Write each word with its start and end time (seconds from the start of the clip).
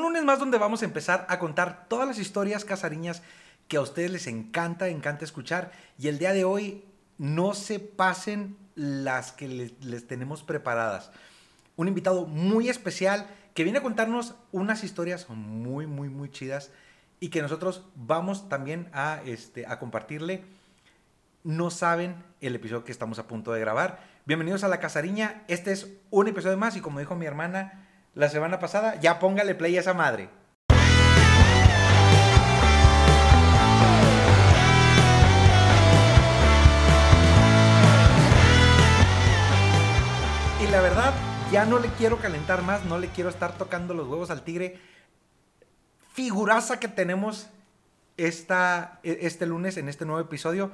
Un 0.00 0.06
lunes 0.06 0.24
más 0.24 0.38
donde 0.38 0.56
vamos 0.56 0.80
a 0.80 0.86
empezar 0.86 1.26
a 1.28 1.38
contar 1.38 1.84
todas 1.86 2.08
las 2.08 2.18
historias 2.18 2.64
casariñas 2.64 3.20
que 3.68 3.76
a 3.76 3.82
ustedes 3.82 4.10
les 4.10 4.26
encanta, 4.28 4.88
encanta 4.88 5.26
escuchar. 5.26 5.72
Y 5.98 6.08
el 6.08 6.18
día 6.18 6.32
de 6.32 6.42
hoy 6.42 6.86
no 7.18 7.52
se 7.52 7.80
pasen 7.80 8.56
las 8.74 9.32
que 9.32 9.46
les, 9.46 9.84
les 9.84 10.06
tenemos 10.06 10.42
preparadas. 10.42 11.10
Un 11.76 11.86
invitado 11.86 12.24
muy 12.24 12.70
especial 12.70 13.26
que 13.52 13.62
viene 13.62 13.80
a 13.80 13.82
contarnos 13.82 14.36
unas 14.52 14.84
historias 14.84 15.28
muy, 15.28 15.86
muy, 15.86 16.08
muy 16.08 16.30
chidas 16.30 16.70
y 17.20 17.28
que 17.28 17.42
nosotros 17.42 17.84
vamos 17.94 18.48
también 18.48 18.88
a, 18.94 19.20
este, 19.26 19.66
a 19.66 19.78
compartirle. 19.78 20.44
No 21.44 21.70
saben 21.70 22.14
el 22.40 22.54
episodio 22.54 22.84
que 22.84 22.92
estamos 22.92 23.18
a 23.18 23.28
punto 23.28 23.52
de 23.52 23.60
grabar. 23.60 24.00
Bienvenidos 24.24 24.64
a 24.64 24.68
La 24.68 24.80
Casariña. 24.80 25.42
Este 25.46 25.72
es 25.72 25.88
un 26.08 26.26
episodio 26.26 26.56
más 26.56 26.74
y 26.74 26.80
como 26.80 27.00
dijo 27.00 27.16
mi 27.16 27.26
hermana 27.26 27.89
la 28.14 28.28
semana 28.28 28.58
pasada, 28.58 28.98
ya 29.00 29.18
póngale 29.18 29.54
play 29.54 29.76
a 29.76 29.80
esa 29.80 29.94
madre. 29.94 30.28
Y 40.60 40.66
la 40.70 40.80
verdad, 40.82 41.14
ya 41.50 41.64
no 41.64 41.78
le 41.78 41.88
quiero 41.88 42.18
calentar 42.18 42.62
más, 42.62 42.84
no 42.84 42.98
le 42.98 43.08
quiero 43.08 43.30
estar 43.30 43.56
tocando 43.56 43.94
los 43.94 44.06
huevos 44.08 44.30
al 44.30 44.42
tigre. 44.42 44.78
Figuraza 46.12 46.78
que 46.78 46.88
tenemos 46.88 47.48
esta, 48.16 49.00
e- 49.02 49.20
este 49.22 49.46
lunes 49.46 49.76
en 49.76 49.88
este 49.88 50.04
nuevo 50.04 50.20
episodio. 50.20 50.70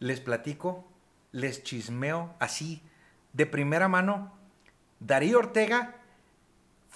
Les 0.00 0.20
platico, 0.20 0.84
les 1.32 1.62
chismeo 1.62 2.34
así, 2.38 2.82
de 3.32 3.46
primera 3.46 3.88
mano. 3.88 4.32
Darío 5.00 5.38
Ortega, 5.38 5.94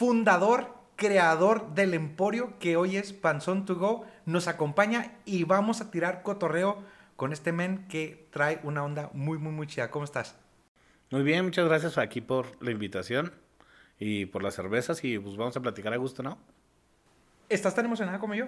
fundador, 0.00 0.72
creador 0.96 1.74
del 1.74 1.92
Emporio, 1.92 2.58
que 2.58 2.78
hoy 2.78 2.96
es 2.96 3.12
Panzón 3.12 3.66
to 3.66 3.74
Go, 3.74 4.06
nos 4.24 4.48
acompaña 4.48 5.12
y 5.26 5.44
vamos 5.44 5.82
a 5.82 5.90
tirar 5.90 6.22
cotorreo 6.22 6.82
con 7.16 7.34
este 7.34 7.52
men 7.52 7.86
que 7.86 8.26
trae 8.30 8.60
una 8.62 8.82
onda 8.82 9.10
muy, 9.12 9.36
muy, 9.36 9.52
muy 9.52 9.66
chida. 9.66 9.90
¿Cómo 9.90 10.06
estás? 10.06 10.38
Muy 11.10 11.22
bien, 11.22 11.44
muchas 11.44 11.68
gracias 11.68 11.98
aquí 11.98 12.22
por 12.22 12.46
la 12.62 12.70
invitación 12.70 13.34
y 13.98 14.24
por 14.24 14.42
las 14.42 14.54
cervezas 14.54 15.04
y 15.04 15.18
pues 15.18 15.36
vamos 15.36 15.54
a 15.58 15.60
platicar 15.60 15.92
a 15.92 15.98
gusto, 15.98 16.22
¿no? 16.22 16.38
¿Estás 17.50 17.74
tan 17.74 17.84
emocionada 17.84 18.18
como 18.18 18.34
yo? 18.34 18.46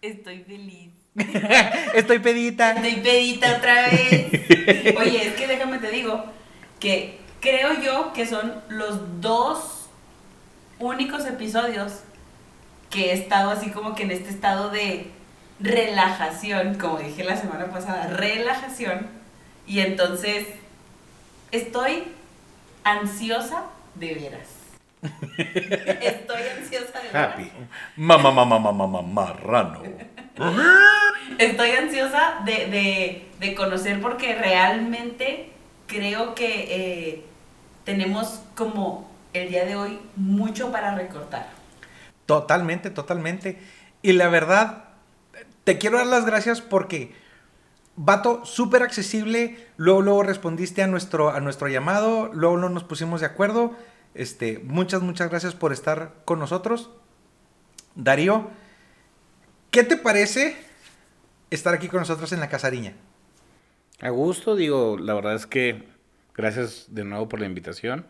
Estoy 0.00 0.44
feliz. 0.44 0.92
Estoy 1.94 2.20
pedita. 2.20 2.72
Estoy 2.72 3.02
pedita 3.02 3.58
otra 3.58 3.82
vez. 3.90 4.96
Oye, 4.96 5.28
es 5.28 5.34
que 5.34 5.46
déjame 5.46 5.76
te 5.76 5.90
digo 5.90 6.24
que 6.78 7.18
creo 7.42 7.82
yo 7.82 8.14
que 8.14 8.24
son 8.24 8.62
los 8.70 9.20
dos 9.20 9.79
únicos 10.80 11.24
episodios 11.26 12.00
que 12.90 13.10
he 13.10 13.12
estado 13.12 13.50
así 13.50 13.70
como 13.70 13.94
que 13.94 14.02
en 14.02 14.10
este 14.10 14.30
estado 14.30 14.70
de 14.70 15.10
relajación, 15.60 16.74
como 16.74 16.98
dije 16.98 17.22
la 17.22 17.36
semana 17.36 17.66
pasada, 17.66 18.08
relajación. 18.08 19.06
Y 19.66 19.80
entonces 19.80 20.46
estoy 21.52 22.04
ansiosa 22.82 23.64
de 23.94 24.14
veras. 24.14 24.48
Estoy 26.02 26.42
ansiosa 26.58 26.98
de 27.00 27.08
veras. 27.12 27.32
Happy. 27.34 27.50
Mamá, 27.96 28.30
mamá, 28.32 28.58
mamá, 28.58 28.86
mamá, 28.86 29.02
marrano. 29.02 29.82
Estoy 31.38 31.70
ansiosa 31.70 32.40
de, 32.44 32.52
de- 32.66 33.26
de 33.38 33.54
conocer 33.54 34.00
porque 34.00 34.34
realmente 34.34 35.50
creo 35.86 36.34
que 36.34 36.66
eh, 36.70 37.24
tenemos 37.84 38.42
como 38.54 39.09
el 39.32 39.48
día 39.48 39.64
de 39.64 39.76
hoy 39.76 40.00
mucho 40.16 40.72
para 40.72 40.94
recortar. 40.94 41.48
Totalmente, 42.26 42.90
totalmente. 42.90 43.58
Y 44.02 44.12
la 44.12 44.28
verdad, 44.28 44.84
te 45.64 45.78
quiero 45.78 45.98
dar 45.98 46.06
las 46.06 46.26
gracias 46.26 46.60
porque, 46.60 47.14
vato, 47.96 48.44
súper 48.44 48.82
accesible. 48.82 49.66
Luego, 49.76 50.02
luego 50.02 50.22
respondiste 50.22 50.82
a 50.82 50.86
nuestro, 50.86 51.30
a 51.30 51.40
nuestro 51.40 51.68
llamado. 51.68 52.30
Luego, 52.32 52.56
luego 52.56 52.74
nos 52.74 52.84
pusimos 52.84 53.20
de 53.20 53.26
acuerdo. 53.26 53.76
Este, 54.14 54.58
muchas, 54.60 55.02
muchas 55.02 55.30
gracias 55.30 55.54
por 55.54 55.72
estar 55.72 56.14
con 56.24 56.38
nosotros. 56.38 56.90
Darío, 57.94 58.48
¿qué 59.70 59.84
te 59.84 59.96
parece 59.96 60.56
estar 61.50 61.74
aquí 61.74 61.88
con 61.88 62.00
nosotros 62.00 62.32
en 62.32 62.40
la 62.40 62.48
Casariña? 62.48 62.94
A 64.00 64.08
gusto, 64.10 64.56
digo, 64.56 64.96
la 64.98 65.14
verdad 65.14 65.34
es 65.34 65.46
que 65.46 65.88
gracias 66.34 66.86
de 66.88 67.04
nuevo 67.04 67.28
por 67.28 67.40
la 67.40 67.46
invitación 67.46 68.06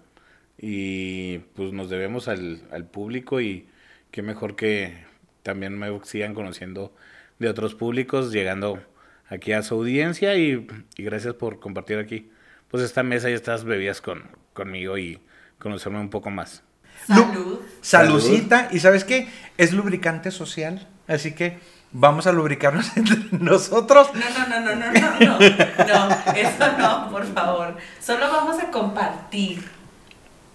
y 0.60 1.38
pues 1.54 1.72
nos 1.72 1.88
debemos 1.88 2.28
al, 2.28 2.62
al 2.70 2.84
público 2.84 3.40
y 3.40 3.66
qué 4.10 4.22
mejor 4.22 4.56
que 4.56 5.04
también 5.42 5.78
me 5.78 5.88
sigan 6.04 6.34
conociendo 6.34 6.94
de 7.38 7.48
otros 7.48 7.74
públicos, 7.74 8.30
llegando 8.30 8.82
aquí 9.28 9.52
a 9.52 9.62
su 9.62 9.74
audiencia 9.74 10.36
y, 10.36 10.66
y 10.96 11.02
gracias 11.02 11.34
por 11.34 11.60
compartir 11.60 11.98
aquí 11.98 12.30
pues 12.70 12.82
esta 12.82 13.02
mesa 13.02 13.30
y 13.30 13.32
estas 13.32 13.64
bebidas 13.64 14.00
con, 14.00 14.24
conmigo 14.52 14.98
y 14.98 15.20
conocerme 15.58 15.98
un 15.98 16.10
poco 16.10 16.30
más. 16.30 16.62
Salud. 17.06 17.60
Salucita. 17.80 18.68
¿Y 18.70 18.80
sabes 18.80 19.04
qué? 19.04 19.28
Es 19.56 19.72
lubricante 19.72 20.30
social. 20.30 20.86
Así 21.08 21.32
que 21.32 21.58
vamos 21.92 22.26
a 22.26 22.32
lubricarnos 22.32 22.90
entre 22.96 23.16
nosotros. 23.38 24.10
No, 24.14 24.20
no, 24.20 24.60
no, 24.60 24.60
no, 24.60 24.74
no, 24.76 24.92
no, 24.92 25.20
no. 25.20 25.38
No, 25.38 26.34
eso 26.36 26.78
no, 26.78 27.10
por 27.10 27.26
favor. 27.32 27.76
Solo 27.98 28.30
vamos 28.30 28.60
a 28.60 28.70
compartir. 28.70 29.79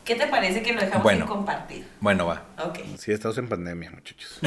¿Qué 0.06 0.16
te 0.16 0.28
parece 0.28 0.62
que 0.62 0.72
lo 0.74 0.82
dejamos 0.82 1.04
Bueno. 1.04 1.26
sin 1.26 1.36
compartir? 1.36 1.88
Bueno, 2.00 2.28
va. 2.28 2.44
Ok. 2.64 2.80
Sí, 3.00 3.12
estamos 3.12 3.38
en 3.40 3.50
pandemia, 3.50 3.90
muchachos. 3.92 4.40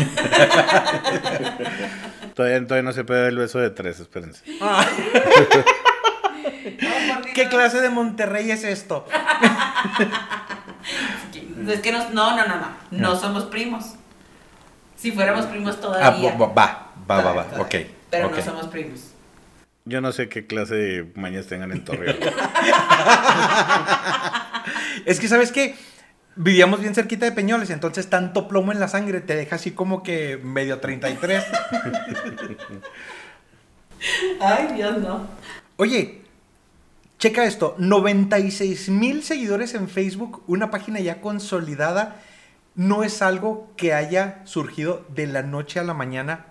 todavía, 2.35 2.63
todavía 2.65 2.83
no 2.83 2.93
se 2.93 3.05
puede 3.05 3.29
el 3.29 3.37
beso 3.39 3.59
de 3.59 3.71
tres, 3.71 4.01
espérense. 4.01 4.45
Dios. 4.49 4.87
¿Qué 7.35 7.49
clase 7.49 7.81
de 7.81 7.91
Monterrey 7.91 8.51
es 8.51 8.65
esto? 8.65 9.07
Es 11.69 11.81
que 11.81 11.93
nos, 11.93 12.11
no, 12.11 12.37
no, 12.37 12.47
no, 12.47 12.57
no. 12.57 12.69
No 12.91 13.17
somos 13.17 13.45
primos. 13.47 13.95
Si 14.97 15.13
fuéramos 15.13 15.47
primos 15.47 15.77
Ah, 15.77 15.81
todavía. 15.81 16.35
va, 16.37 16.47
va, 16.47 16.91
va, 17.11 17.21
va, 17.23 17.33
va. 17.33 17.45
Todavía. 17.45 17.83
Ok. 17.83 17.91
Pero 18.11 18.31
no 18.31 18.43
somos 18.43 18.67
primos. 18.69 19.01
Yo 19.85 20.01
no 20.01 20.13
sé 20.13 20.29
qué 20.29 20.47
clase 20.47 20.75
de 20.75 21.13
mañas 21.15 21.47
tengan 21.47 21.73
en 21.73 21.85
Torreón. 21.85 22.17
Es 25.07 25.21
que, 25.21 25.29
¿sabes 25.29 25.53
qué? 25.53 25.77
Vivíamos 26.37 26.81
bien 26.81 26.95
cerquita 26.95 27.25
de 27.25 27.33
Peñoles, 27.33 27.71
entonces 27.71 28.09
tanto 28.09 28.47
plomo 28.47 28.71
en 28.71 28.79
la 28.79 28.87
sangre 28.87 29.21
te 29.21 29.35
deja 29.35 29.57
así 29.57 29.73
como 29.73 30.03
que 30.03 30.37
medio 30.37 30.79
33. 30.79 31.45
Ay, 34.41 34.69
Dios, 34.75 34.99
no. 34.99 35.27
Oye, 35.77 36.23
checa 37.19 37.45
esto, 37.45 37.75
96 37.79 38.89
mil 38.91 39.25
seguidores 39.25 39.75
en 39.75 39.89
Facebook, 39.89 40.45
una 40.47 40.71
página 40.71 41.01
ya 41.01 41.21
consolidada, 41.21 42.21
no 42.77 43.03
es 43.03 43.21
algo 43.21 43.73
que 43.77 43.93
haya 43.93 44.41
surgido 44.45 45.05
de 45.09 45.27
la 45.27 45.43
noche 45.43 45.81
a 45.81 45.85
la 45.85 45.95
mañana. 45.95 46.47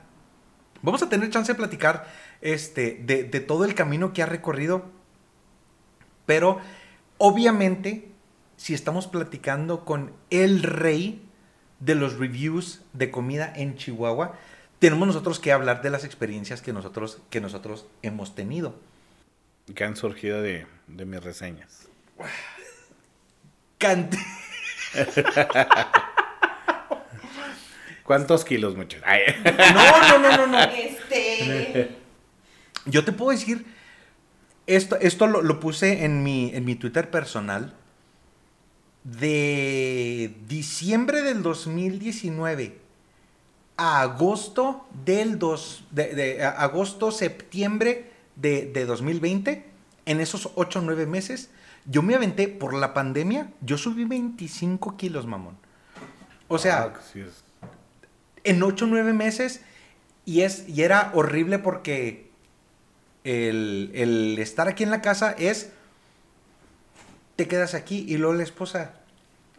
Vamos 0.81 1.01
a 1.01 1.07
tener 1.07 1.29
chance 1.29 1.53
de 1.53 1.57
platicar 1.57 2.07
este, 2.41 3.01
de, 3.05 3.23
de 3.23 3.39
todo 3.39 3.63
el 3.63 3.73
camino 3.73 4.11
que 4.11 4.21
ha 4.21 4.25
recorrido, 4.25 4.85
pero 6.25 6.59
obviamente 7.17 8.11
si 8.57 8.73
estamos 8.73 9.07
platicando 9.07 9.85
con 9.85 10.11
el 10.29 10.61
rey 10.63 11.21
de 11.79 11.95
los 11.95 12.17
reviews 12.17 12.81
de 12.93 13.09
comida 13.11 13.53
en 13.55 13.77
Chihuahua, 13.77 14.35
tenemos 14.79 15.07
nosotros 15.07 15.39
que 15.39 15.51
hablar 15.51 15.81
de 15.81 15.89
las 15.91 16.03
experiencias 16.03 16.61
que 16.61 16.73
nosotros, 16.73 17.19
que 17.29 17.39
nosotros 17.41 17.87
hemos 18.01 18.35
tenido. 18.35 18.75
que 19.73 19.83
han 19.83 19.95
surgido 19.95 20.41
de, 20.41 20.65
de 20.87 21.05
mis 21.05 21.23
reseñas. 21.23 21.87
Cant- 23.79 24.17
¿Cuántos 28.03 28.45
kilos, 28.45 28.75
muchachos? 28.75 29.05
No, 29.73 30.01
no, 30.01 30.19
no, 30.19 30.37
no, 30.37 30.47
no. 30.47 30.59
Este. 30.63 31.95
Yo 32.85 33.03
te 33.03 33.11
puedo 33.11 33.31
decir, 33.37 33.65
esto, 34.65 34.95
esto 35.01 35.27
lo, 35.27 35.41
lo 35.41 35.59
puse 35.59 36.05
en 36.05 36.23
mi, 36.23 36.51
en 36.55 36.63
mi 36.65 36.75
Twitter 36.75 37.09
personal. 37.11 37.73
De 39.09 40.35
diciembre 40.49 41.21
del 41.21 41.41
2019 41.41 42.77
a 43.77 44.01
agosto 44.01 44.85
del 45.05 45.39
dos, 45.39 45.85
de, 45.91 46.13
de- 46.13 46.43
agosto, 46.43 47.11
septiembre 47.11 48.11
de, 48.35 48.65
de 48.65 48.85
2020, 48.85 49.63
en 50.07 50.19
esos 50.19 50.49
8 50.55 50.79
o 50.79 50.81
9 50.81 51.05
meses, 51.05 51.49
yo 51.85 52.01
me 52.01 52.15
aventé 52.15 52.49
por 52.49 52.73
la 52.73 52.93
pandemia, 52.93 53.49
yo 53.61 53.77
subí 53.77 54.03
25 54.03 54.97
kilos, 54.97 55.25
mamón. 55.25 55.55
O 56.49 56.57
sea, 56.57 56.83
Ah, 56.93 56.99
sí 57.13 57.21
es. 57.21 57.43
en 58.43 58.61
8 58.61 58.85
o 58.85 58.87
9 58.89 59.13
meses 59.13 59.61
y, 60.25 60.41
es, 60.41 60.67
y 60.67 60.81
era 60.81 61.11
horrible 61.13 61.59
porque 61.59 62.29
el, 63.23 63.91
el 63.93 64.37
estar 64.39 64.67
aquí 64.67 64.83
en 64.83 64.91
la 64.91 65.01
casa 65.01 65.31
es, 65.37 65.69
te 67.37 67.47
quedas 67.47 67.73
aquí 67.73 68.05
y 68.07 68.17
luego 68.17 68.33
la 68.33 68.43
esposa, 68.43 68.93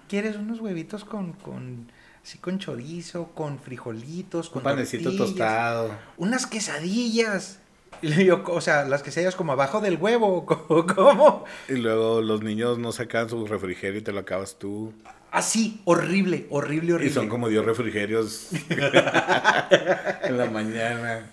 ¿quieres 0.08 0.37
unos 0.37 0.60
huevitos 0.60 1.05
con, 1.05 1.32
con 1.34 1.90
así 2.22 2.38
con 2.38 2.58
chorizo, 2.58 3.28
con 3.34 3.58
frijolitos, 3.58 4.50
con 4.50 4.60
Un 4.60 4.64
panecito 4.64 5.14
tostado. 5.16 5.96
unas 6.16 6.46
quesadillas. 6.46 7.60
Y 8.02 8.25
yo, 8.25 8.44
o 8.46 8.60
sea, 8.60 8.84
las 8.84 9.02
quesadillas 9.02 9.34
como 9.34 9.52
abajo 9.52 9.81
del 9.81 9.96
huevo, 9.96 10.44
¿cómo? 10.94 11.44
Y 11.69 11.75
luego 11.75 12.20
los 12.20 12.43
niños 12.43 12.78
no 12.78 12.93
sacan 12.93 13.28
su 13.28 13.46
refrigerio 13.46 14.00
y 14.00 14.02
te 14.02 14.12
lo 14.12 14.20
acabas 14.20 14.58
tú. 14.58 14.93
Así, 15.31 15.81
horrible, 15.84 16.46
horrible, 16.50 16.94
horrible. 16.94 17.10
Y 17.10 17.14
son 17.14 17.28
como 17.28 17.49
10 17.49 17.64
refrigerios 17.64 18.49
en 18.70 20.38
la 20.38 20.46
mañana. 20.50 21.31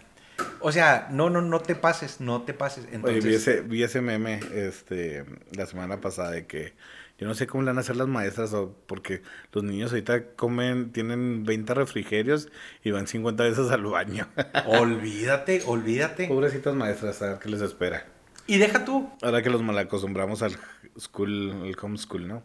O 0.60 0.72
sea, 0.72 1.08
no, 1.12 1.30
no, 1.30 1.42
no 1.42 1.60
te 1.60 1.76
pases, 1.76 2.20
no 2.20 2.42
te 2.42 2.54
pases. 2.54 2.86
Oye, 2.86 2.96
Entonces, 2.96 3.24
vi 3.24 3.34
ese, 3.36 3.62
vi 3.62 3.84
ese 3.84 4.02
meme 4.02 4.40
este, 4.54 5.24
la 5.52 5.66
semana 5.66 6.02
pasada 6.02 6.32
de 6.32 6.46
que 6.46 6.74
yo 7.18 7.28
no 7.28 7.34
sé 7.34 7.48
cómo 7.48 7.64
le 7.64 7.70
van 7.70 7.78
a 7.78 7.82
hacer 7.82 7.96
las 7.96 8.08
maestras 8.08 8.54
o 8.54 8.76
porque 8.88 9.22
los 9.54 9.64
niños 9.64 9.92
ahorita 9.92 10.36
comen, 10.36 10.92
tienen 10.92 11.46
20 11.46 11.74
refrigerios 11.74 12.50
y 12.84 12.92
van 12.92 13.08
50 13.08 13.42
veces 13.44 13.72
al 13.72 13.86
baño. 13.86 14.28
olvídate, 14.68 15.64
olvídate. 15.66 16.28
Pobrecitas 16.28 16.76
maestras, 16.76 17.22
a 17.22 17.28
ver 17.28 17.40
qué 17.40 17.50
les 17.50 17.62
espera. 17.62 18.06
Y 18.48 18.58
deja 18.58 18.84
tú. 18.84 19.10
Ahora 19.22 19.42
que 19.42 19.50
los 19.50 19.64
malacostumbramos 19.64 20.42
al 20.42 20.58
school, 21.00 21.64
el 21.66 21.76
homeschool, 21.82 22.28
¿no? 22.28 22.44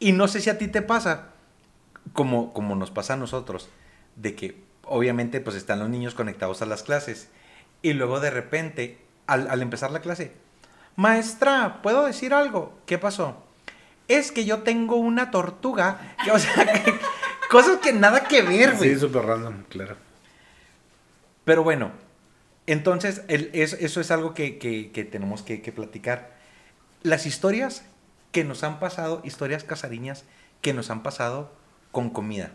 Y 0.00 0.12
no 0.12 0.26
sé 0.26 0.40
si 0.40 0.50
a 0.50 0.58
ti 0.58 0.66
te 0.66 0.82
pasa, 0.82 1.28
como, 2.12 2.52
como 2.52 2.74
nos 2.74 2.90
pasa 2.90 3.14
a 3.14 3.16
nosotros, 3.16 3.68
de 4.16 4.34
que 4.34 4.60
obviamente 4.82 5.40
pues 5.40 5.54
están 5.54 5.78
los 5.78 5.88
niños 5.88 6.14
conectados 6.14 6.62
a 6.62 6.66
las 6.66 6.82
clases 6.82 7.28
y 7.82 7.92
luego 7.92 8.18
de 8.18 8.30
repente, 8.30 8.98
al, 9.28 9.48
al 9.48 9.62
empezar 9.62 9.92
la 9.92 10.00
clase, 10.00 10.32
maestra, 10.96 11.80
¿puedo 11.80 12.06
decir 12.06 12.34
algo? 12.34 12.76
¿Qué 12.84 12.98
pasó? 12.98 13.47
Es 14.08 14.32
que 14.32 14.44
yo 14.44 14.62
tengo 14.62 14.96
una 14.96 15.30
tortuga, 15.30 16.16
que, 16.24 16.30
o 16.32 16.38
sea, 16.38 16.54
que- 16.84 16.94
cosas 17.50 17.78
que 17.78 17.92
nada 17.92 18.24
que 18.24 18.42
ver, 18.42 18.76
güey. 18.76 18.94
Sí, 18.94 18.98
súper 19.00 19.24
random, 19.26 19.64
claro. 19.68 19.96
Pero 21.44 21.62
bueno, 21.62 21.90
entonces 22.66 23.22
el- 23.28 23.50
es- 23.52 23.74
eso 23.74 24.00
es 24.00 24.10
algo 24.10 24.34
que, 24.34 24.58
que- 24.58 24.90
que 24.90 25.04
tenemos 25.04 25.42
que, 25.42 25.58
platicar. 25.72 26.36
Las 27.02 27.26
historias 27.26 27.84
que 28.32 28.44
nos 28.44 28.64
han 28.64 28.78
pasado, 28.80 29.22
historias 29.24 29.64
casariñas 29.64 30.24
que 30.60 30.74
nos 30.74 30.90
han 30.90 31.02
pasado 31.02 31.52
con 31.92 32.10
comida. 32.10 32.50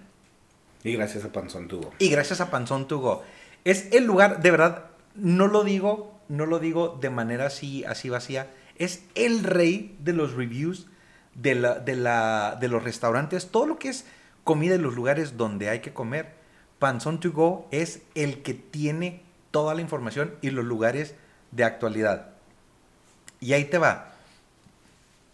Y 0.84 0.94
gracias 0.94 1.24
a 1.24 1.32
Panzón 1.32 1.68
tuvo. 1.68 1.94
Y 2.00 2.10
gracias 2.10 2.42
a 2.42 2.52
Panzón 2.52 2.88
to 2.88 2.98
Go. 3.00 3.24
Es 3.64 3.88
el 3.94 4.04
lugar, 4.06 4.42
de 4.42 4.52
verdad, 4.52 4.86
no 5.16 5.48
lo 5.48 5.64
digo, 5.64 6.20
no 6.28 6.46
lo 6.46 6.60
digo 6.60 6.98
de 7.02 7.10
manera 7.10 7.46
así, 7.48 7.86
así 7.86 8.10
vacía. 8.10 8.50
Es 8.76 9.04
el 9.16 9.44
rey 9.44 9.96
de 10.00 10.14
los 10.14 10.34
reviews 10.34 10.88
de, 11.36 11.56
la, 11.56 11.80
de, 11.80 11.96
la, 11.96 12.58
de 12.60 12.68
los 12.68 12.84
restaurantes. 12.84 13.50
Todo 13.50 13.66
lo 13.66 13.80
que 13.80 13.90
es 13.90 14.06
comida 14.44 14.76
en 14.76 14.84
los 14.84 14.96
lugares 14.96 15.38
donde 15.38 15.70
hay 15.70 15.80
que 15.80 15.94
comer. 15.94 16.34
Panzón 16.80 17.20
to 17.20 17.32
Go 17.32 17.68
es 17.72 18.02
el 18.16 18.44
que 18.44 18.54
tiene 18.54 19.22
toda 19.52 19.74
la 19.74 19.82
información 19.82 20.36
y 20.42 20.50
los 20.50 20.66
lugares 20.66 21.16
de 21.52 21.64
actualidad. 21.64 22.30
Y 23.40 23.54
ahí 23.54 23.66
te 23.66 23.78
va. 23.78 24.14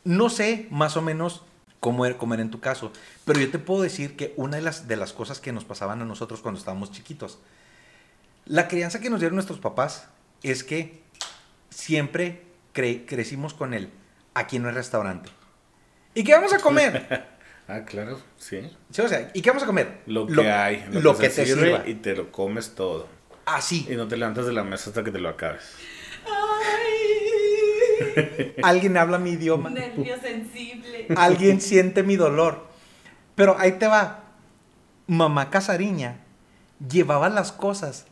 No 0.04 0.30
sé 0.30 0.68
más 0.70 0.98
o 0.98 1.02
menos 1.02 1.44
cómo 1.80 2.06
era 2.06 2.18
en 2.42 2.52
tu 2.52 2.60
caso, 2.60 2.92
pero 3.24 3.40
yo 3.40 3.50
te 3.52 3.60
puedo 3.60 3.82
decir 3.82 4.18
que 4.18 4.34
una 4.36 4.58
de 4.58 4.62
las, 4.64 4.88
de 4.88 4.98
las 4.98 5.14
cosas 5.14 5.40
que 5.40 5.54
nos 5.54 5.64
pasaban 5.64 6.02
a 6.02 6.06
nosotros 6.06 6.42
cuando 6.42 6.60
estábamos 6.60 6.92
chiquitos, 6.92 7.40
la 8.46 8.68
crianza 8.68 9.00
que 9.00 9.10
nos 9.10 9.20
dieron 9.22 9.36
nuestros 9.36 9.60
papás 9.60 10.08
es 10.44 10.64
que 10.64 11.02
siempre 11.70 12.44
cre- 12.74 13.06
crecimos 13.08 13.54
con 13.54 13.74
él, 13.74 13.92
aquí 14.34 14.60
no 14.60 14.68
hay 14.68 14.74
restaurante. 14.74 15.30
¿Y 16.14 16.24
qué 16.24 16.34
vamos 16.34 16.54
a 16.54 16.60
comer? 16.60 17.28
Ah, 17.72 17.86
claro, 17.86 18.20
sí. 18.36 18.62
Sí, 18.90 19.02
o 19.04 19.08
sea, 19.08 19.30
¿y 19.32 19.44
qué 19.44 19.52
vamos 19.52 19.62
a 19.62 19.68
comer? 19.68 20.00
Lo 20.08 20.26
que 20.26 20.50
hay, 20.50 20.84
lo, 20.92 21.02
lo 21.02 21.16
que, 21.16 21.28
que 21.28 21.30
se 21.30 21.44
te 21.44 21.48
sirve 21.50 21.68
sirva. 21.68 21.88
y 21.88 21.94
te 21.94 22.16
lo 22.16 22.32
comes 22.32 22.74
todo. 22.74 23.08
Así. 23.46 23.86
Y 23.88 23.96
no 23.96 24.08
te 24.08 24.18
levantas 24.18 24.48
de 24.48 24.54
la 24.54 24.64
mesa 24.64 24.90
hasta 24.90 25.04
que 25.04 25.12
te 25.12 25.20
lo 25.20 25.30
acabes. 25.30 25.76
Ay, 26.26 28.56
Alguien 28.64 28.98
habla 28.98 29.20
mi 29.20 29.34
idioma. 29.34 29.70
nervio 29.70 30.20
sensible. 30.20 31.06
Alguien 31.16 31.62
siente 31.62 32.02
mi 32.02 32.16
dolor. 32.16 32.66
Pero 33.36 33.56
ahí 33.60 33.74
te 33.74 33.86
va. 33.86 34.24
Mamá 35.06 35.52
Casariña 35.52 36.22
llevaba 36.90 37.30
las 37.30 37.52
cosas 37.52 38.08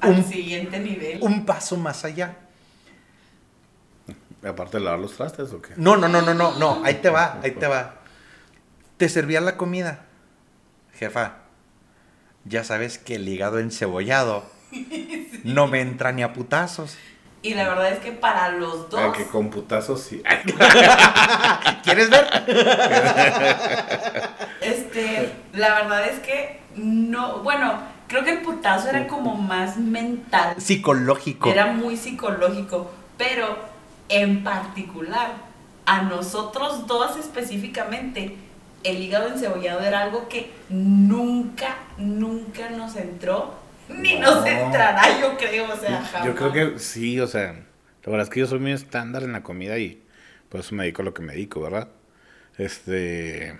Al 0.00 0.12
un, 0.14 0.24
siguiente 0.24 0.78
nivel. 0.78 1.18
un 1.22 1.44
paso 1.44 1.76
más 1.76 2.06
allá. 2.06 2.38
Aparte 4.46 4.78
de 4.78 4.84
lavar 4.84 4.98
los 4.98 5.16
trastes 5.16 5.52
o 5.52 5.62
qué. 5.62 5.74
No, 5.76 5.96
no, 5.96 6.08
no, 6.08 6.20
no, 6.22 6.34
no, 6.34 6.58
no. 6.58 6.82
Ahí 6.84 6.94
te 6.96 7.10
va, 7.10 7.38
ahí 7.42 7.52
te 7.52 7.66
va. 7.68 7.94
Te 8.96 9.08
servía 9.08 9.40
la 9.40 9.56
comida. 9.56 10.04
Jefa, 10.94 11.34
ya 12.44 12.64
sabes 12.64 12.98
que 12.98 13.14
el 13.16 13.28
hígado 13.28 13.58
encebollado 13.60 14.44
no 15.44 15.66
me 15.68 15.80
entra 15.80 16.12
ni 16.12 16.22
a 16.22 16.32
putazos. 16.32 16.96
Y 17.44 17.54
la 17.54 17.68
verdad 17.68 17.92
es 17.92 17.98
que 17.98 18.12
para 18.12 18.50
los 18.50 18.88
dos. 18.88 19.00
Ah, 19.00 19.12
que 19.16 19.26
con 19.26 19.50
putazos 19.50 20.00
sí. 20.02 20.22
Ay, 20.24 20.38
¿Quieres 21.84 22.10
ver? 22.10 22.26
Este, 24.60 25.32
la 25.54 25.74
verdad 25.74 26.06
es 26.08 26.20
que 26.20 26.60
no, 26.76 27.40
bueno, 27.40 27.80
creo 28.06 28.22
que 28.22 28.30
el 28.30 28.42
putazo 28.42 28.88
era 28.88 29.08
como 29.08 29.34
más 29.34 29.76
mental, 29.76 30.54
Psicológico. 30.60 31.50
era 31.50 31.66
muy 31.72 31.96
psicológico, 31.96 32.92
pero 33.18 33.58
en 34.12 34.44
particular, 34.44 35.32
a 35.86 36.02
nosotros 36.02 36.86
dos 36.86 37.16
específicamente, 37.16 38.36
el 38.84 39.00
hígado 39.02 39.28
encebollado 39.28 39.80
era 39.80 40.02
algo 40.02 40.28
que 40.28 40.50
nunca, 40.68 41.76
nunca 41.98 42.70
nos 42.70 42.94
entró, 42.96 43.54
ni 43.88 44.18
No. 44.18 44.34
nos 44.36 44.46
entrará, 44.46 45.20
yo 45.20 45.36
creo, 45.36 45.72
o 45.72 45.76
sea, 45.76 46.02
jamás. 46.02 46.26
Yo 46.26 46.34
creo 46.34 46.52
que 46.52 46.78
sí, 46.78 47.18
o 47.20 47.26
sea, 47.26 47.52
la 47.52 48.10
verdad 48.10 48.22
es 48.22 48.30
que 48.30 48.40
yo 48.40 48.46
soy 48.46 48.58
muy 48.58 48.72
estándar 48.72 49.22
en 49.22 49.32
la 49.32 49.42
comida 49.42 49.78
y 49.78 50.02
por 50.48 50.60
eso 50.60 50.74
me 50.74 50.82
dedico 50.84 51.02
a 51.02 51.04
lo 51.04 51.14
que 51.14 51.22
me 51.22 51.32
dedico, 51.32 51.60
¿verdad? 51.60 51.88
Este, 52.58 53.58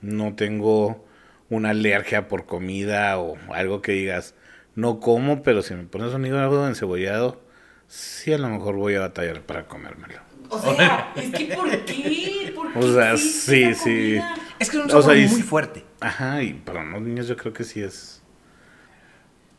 no 0.00 0.34
tengo 0.34 1.04
una 1.50 1.70
alergia 1.70 2.28
por 2.28 2.46
comida 2.46 3.18
o 3.18 3.36
algo 3.52 3.80
que 3.82 3.92
digas, 3.92 4.34
no 4.74 5.00
como, 5.00 5.42
pero 5.42 5.62
si 5.62 5.74
me 5.74 5.84
pones 5.84 6.12
un 6.14 6.26
hígado 6.26 6.66
encebollado, 6.68 7.40
sí 7.88 8.32
a 8.32 8.38
lo 8.38 8.48
mejor 8.48 8.76
voy 8.76 8.94
a 8.94 9.00
batallar 9.00 9.42
para 9.42 9.66
comérmelo. 9.66 10.20
O 10.48 10.60
sea, 10.60 11.12
es 11.16 11.30
que 11.30 11.54
¿por 11.54 11.70
qué? 11.84 12.52
¿Por 12.54 12.72
qué 12.72 12.78
O 12.78 12.92
sea, 12.92 13.16
sí, 13.16 13.74
sí. 13.74 14.18
comida? 14.18 14.34
Es 14.58 14.70
que 14.70 14.76
es 14.78 14.84
un 14.84 14.90
O 14.90 15.02
sea, 15.02 15.14
sabor 15.14 15.16
muy 15.16 15.42
fuerte. 15.42 15.84
Ajá, 16.00 16.42
y 16.42 16.54
para 16.54 16.84
los 16.84 17.00
niños 17.00 17.26
yo 17.28 17.36
creo 17.36 17.52
que 17.52 17.64
sí 17.64 17.82
es... 17.82 18.22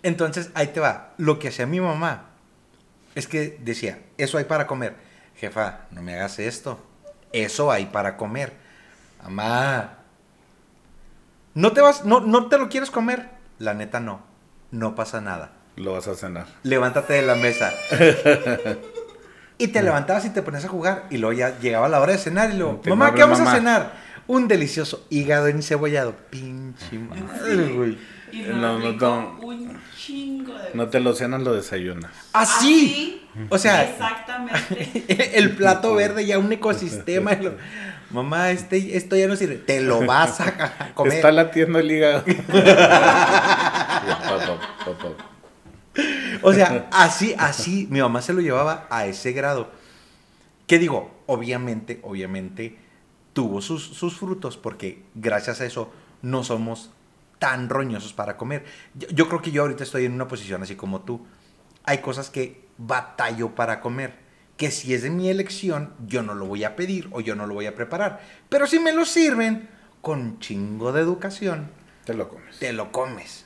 Entonces, 0.03 0.51
ahí 0.53 0.67
te 0.67 0.79
va. 0.79 1.13
Lo 1.17 1.39
que 1.39 1.47
hacía 1.47 1.65
mi 1.65 1.81
mamá 1.81 2.29
es 3.15 3.27
que 3.27 3.57
decía, 3.61 3.99
eso 4.17 4.37
hay 4.37 4.43
para 4.43 4.67
comer. 4.67 4.95
Jefa, 5.35 5.85
no 5.91 6.01
me 6.01 6.15
hagas 6.15 6.37
esto. 6.39 6.79
Eso 7.31 7.71
hay 7.71 7.87
para 7.87 8.17
comer. 8.17 8.53
Mamá. 9.23 9.97
¿No 11.53 11.71
te 11.71 11.81
vas, 11.81 12.05
no, 12.05 12.19
no 12.19 12.47
te 12.47 12.57
lo 12.57 12.69
quieres 12.69 12.91
comer? 12.91 13.29
La 13.57 13.73
neta 13.73 13.99
no. 13.99 14.21
No 14.71 14.93
pasa 14.95 15.21
nada. 15.21 15.53
Lo 15.77 15.93
vas 15.93 16.07
a 16.07 16.15
cenar. 16.15 16.45
Levántate 16.63 17.13
de 17.13 17.21
la 17.23 17.35
mesa. 17.35 17.71
y 19.57 19.67
te 19.67 19.81
levantabas 19.83 20.25
y 20.25 20.29
te 20.29 20.41
ponías 20.41 20.65
a 20.65 20.69
jugar. 20.69 21.05
Y 21.09 21.17
luego 21.17 21.33
ya 21.33 21.59
llegaba 21.59 21.89
la 21.89 21.99
hora 21.99 22.13
de 22.13 22.17
cenar 22.17 22.51
y 22.51 22.57
luego, 22.57 22.79
Te 22.83 22.89
mamá, 22.89 23.13
¿qué 23.13 23.21
vamos 23.21 23.39
mamá". 23.39 23.51
a 23.51 23.55
cenar? 23.55 23.93
Un 24.27 24.47
delicioso 24.47 25.05
hígado 25.09 25.47
encebollado. 25.47 26.15
Pinche 26.29 26.97
madre, 26.97 27.67
güey. 27.73 27.97
Y 28.31 28.41
No, 28.41 28.79
no, 28.79 28.91
no. 28.93 29.39
un 29.41 29.79
chingo 29.95 30.53
de 30.57 30.71
No 30.73 30.87
te 30.87 30.99
lo 30.99 31.13
cenas, 31.13 31.41
lo 31.41 31.53
desayunas. 31.53 32.11
Así. 32.33 33.27
O 33.49 33.57
sea, 33.57 33.83
Exactamente. 33.83 35.03
el 35.37 35.51
plato 35.55 35.93
verde 35.93 36.25
ya 36.25 36.39
un 36.39 36.51
ecosistema. 36.51 37.33
lo- 37.33 37.53
Mamá, 38.11 38.51
este, 38.51 38.95
esto 38.97 39.15
ya 39.15 39.27
no 39.27 39.35
sirve. 39.35 39.55
Te 39.55 39.81
lo 39.81 40.05
vas 40.05 40.39
a 40.39 40.45
a 40.79 40.93
comer. 40.93 41.13
Está 41.15 41.31
latiendo 41.31 41.79
el 41.79 41.91
hígado. 41.91 42.23
O 46.41 46.53
sea, 46.53 46.87
así, 46.91 47.35
así, 47.37 47.87
mi 47.89 48.01
mamá 48.01 48.21
se 48.21 48.33
lo 48.33 48.41
llevaba 48.41 48.87
a 48.89 49.05
ese 49.07 49.31
grado. 49.31 49.71
¿Qué 50.67 50.79
digo? 50.79 51.11
Obviamente, 51.27 51.99
obviamente, 52.03 52.77
tuvo 53.33 53.61
sus, 53.61 53.83
sus 53.83 54.17
frutos, 54.17 54.57
porque 54.57 55.03
gracias 55.15 55.61
a 55.61 55.65
eso 55.65 55.91
no 56.21 56.43
somos 56.43 56.91
tan 57.39 57.69
roñosos 57.69 58.13
para 58.13 58.37
comer. 58.37 58.65
Yo, 58.95 59.07
yo 59.09 59.27
creo 59.27 59.41
que 59.41 59.51
yo 59.51 59.61
ahorita 59.63 59.83
estoy 59.83 60.05
en 60.05 60.13
una 60.13 60.27
posición 60.27 60.63
así 60.63 60.75
como 60.75 61.01
tú. 61.01 61.25
Hay 61.83 61.99
cosas 61.99 62.29
que 62.29 62.65
batallo 62.77 63.53
para 63.55 63.79
comer, 63.79 64.15
que 64.57 64.71
si 64.71 64.93
es 64.93 65.03
de 65.03 65.09
mi 65.11 65.29
elección, 65.29 65.93
yo 66.07 66.23
no 66.23 66.33
lo 66.33 66.45
voy 66.47 66.63
a 66.63 66.75
pedir 66.75 67.07
o 67.11 67.21
yo 67.21 67.35
no 67.35 67.45
lo 67.47 67.53
voy 67.53 67.67
a 67.67 67.75
preparar. 67.75 68.21
Pero 68.49 68.67
si 68.67 68.79
me 68.79 68.91
lo 68.93 69.05
sirven 69.05 69.69
con 70.01 70.39
chingo 70.39 70.91
de 70.91 71.01
educación, 71.01 71.71
Te 72.05 72.13
lo 72.13 72.29
comes. 72.29 72.59
te 72.59 72.73
lo 72.73 72.91
comes. 72.91 73.44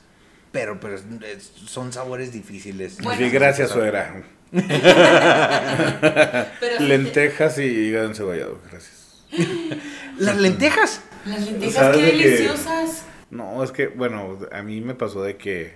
Pero, 0.52 0.80
pero 0.80 0.96
es- 0.96 1.04
es- 1.22 1.52
son 1.66 1.92
sabores 1.92 2.32
difíciles. 2.32 2.98
Bueno, 3.02 3.20
sí, 3.24 3.30
gracias, 3.30 3.70
suegra. 3.70 4.22
Lentejas 6.80 7.58
y 7.58 7.62
hígado 7.62 8.06
encebollado, 8.08 8.60
gracias. 8.70 9.24
Las 10.18 10.36
lentejas. 10.38 11.02
te- 11.24 11.30
las 11.30 11.40
lentejas 11.46 11.74
¿Sabes 11.74 11.96
qué 11.98 12.10
que- 12.10 12.16
deliciosas. 12.28 13.04
No, 13.30 13.62
es 13.62 13.70
que, 13.70 13.86
bueno, 13.86 14.38
a 14.50 14.62
mí 14.62 14.80
me 14.80 14.94
pasó 14.96 15.22
de 15.22 15.36
que 15.36 15.74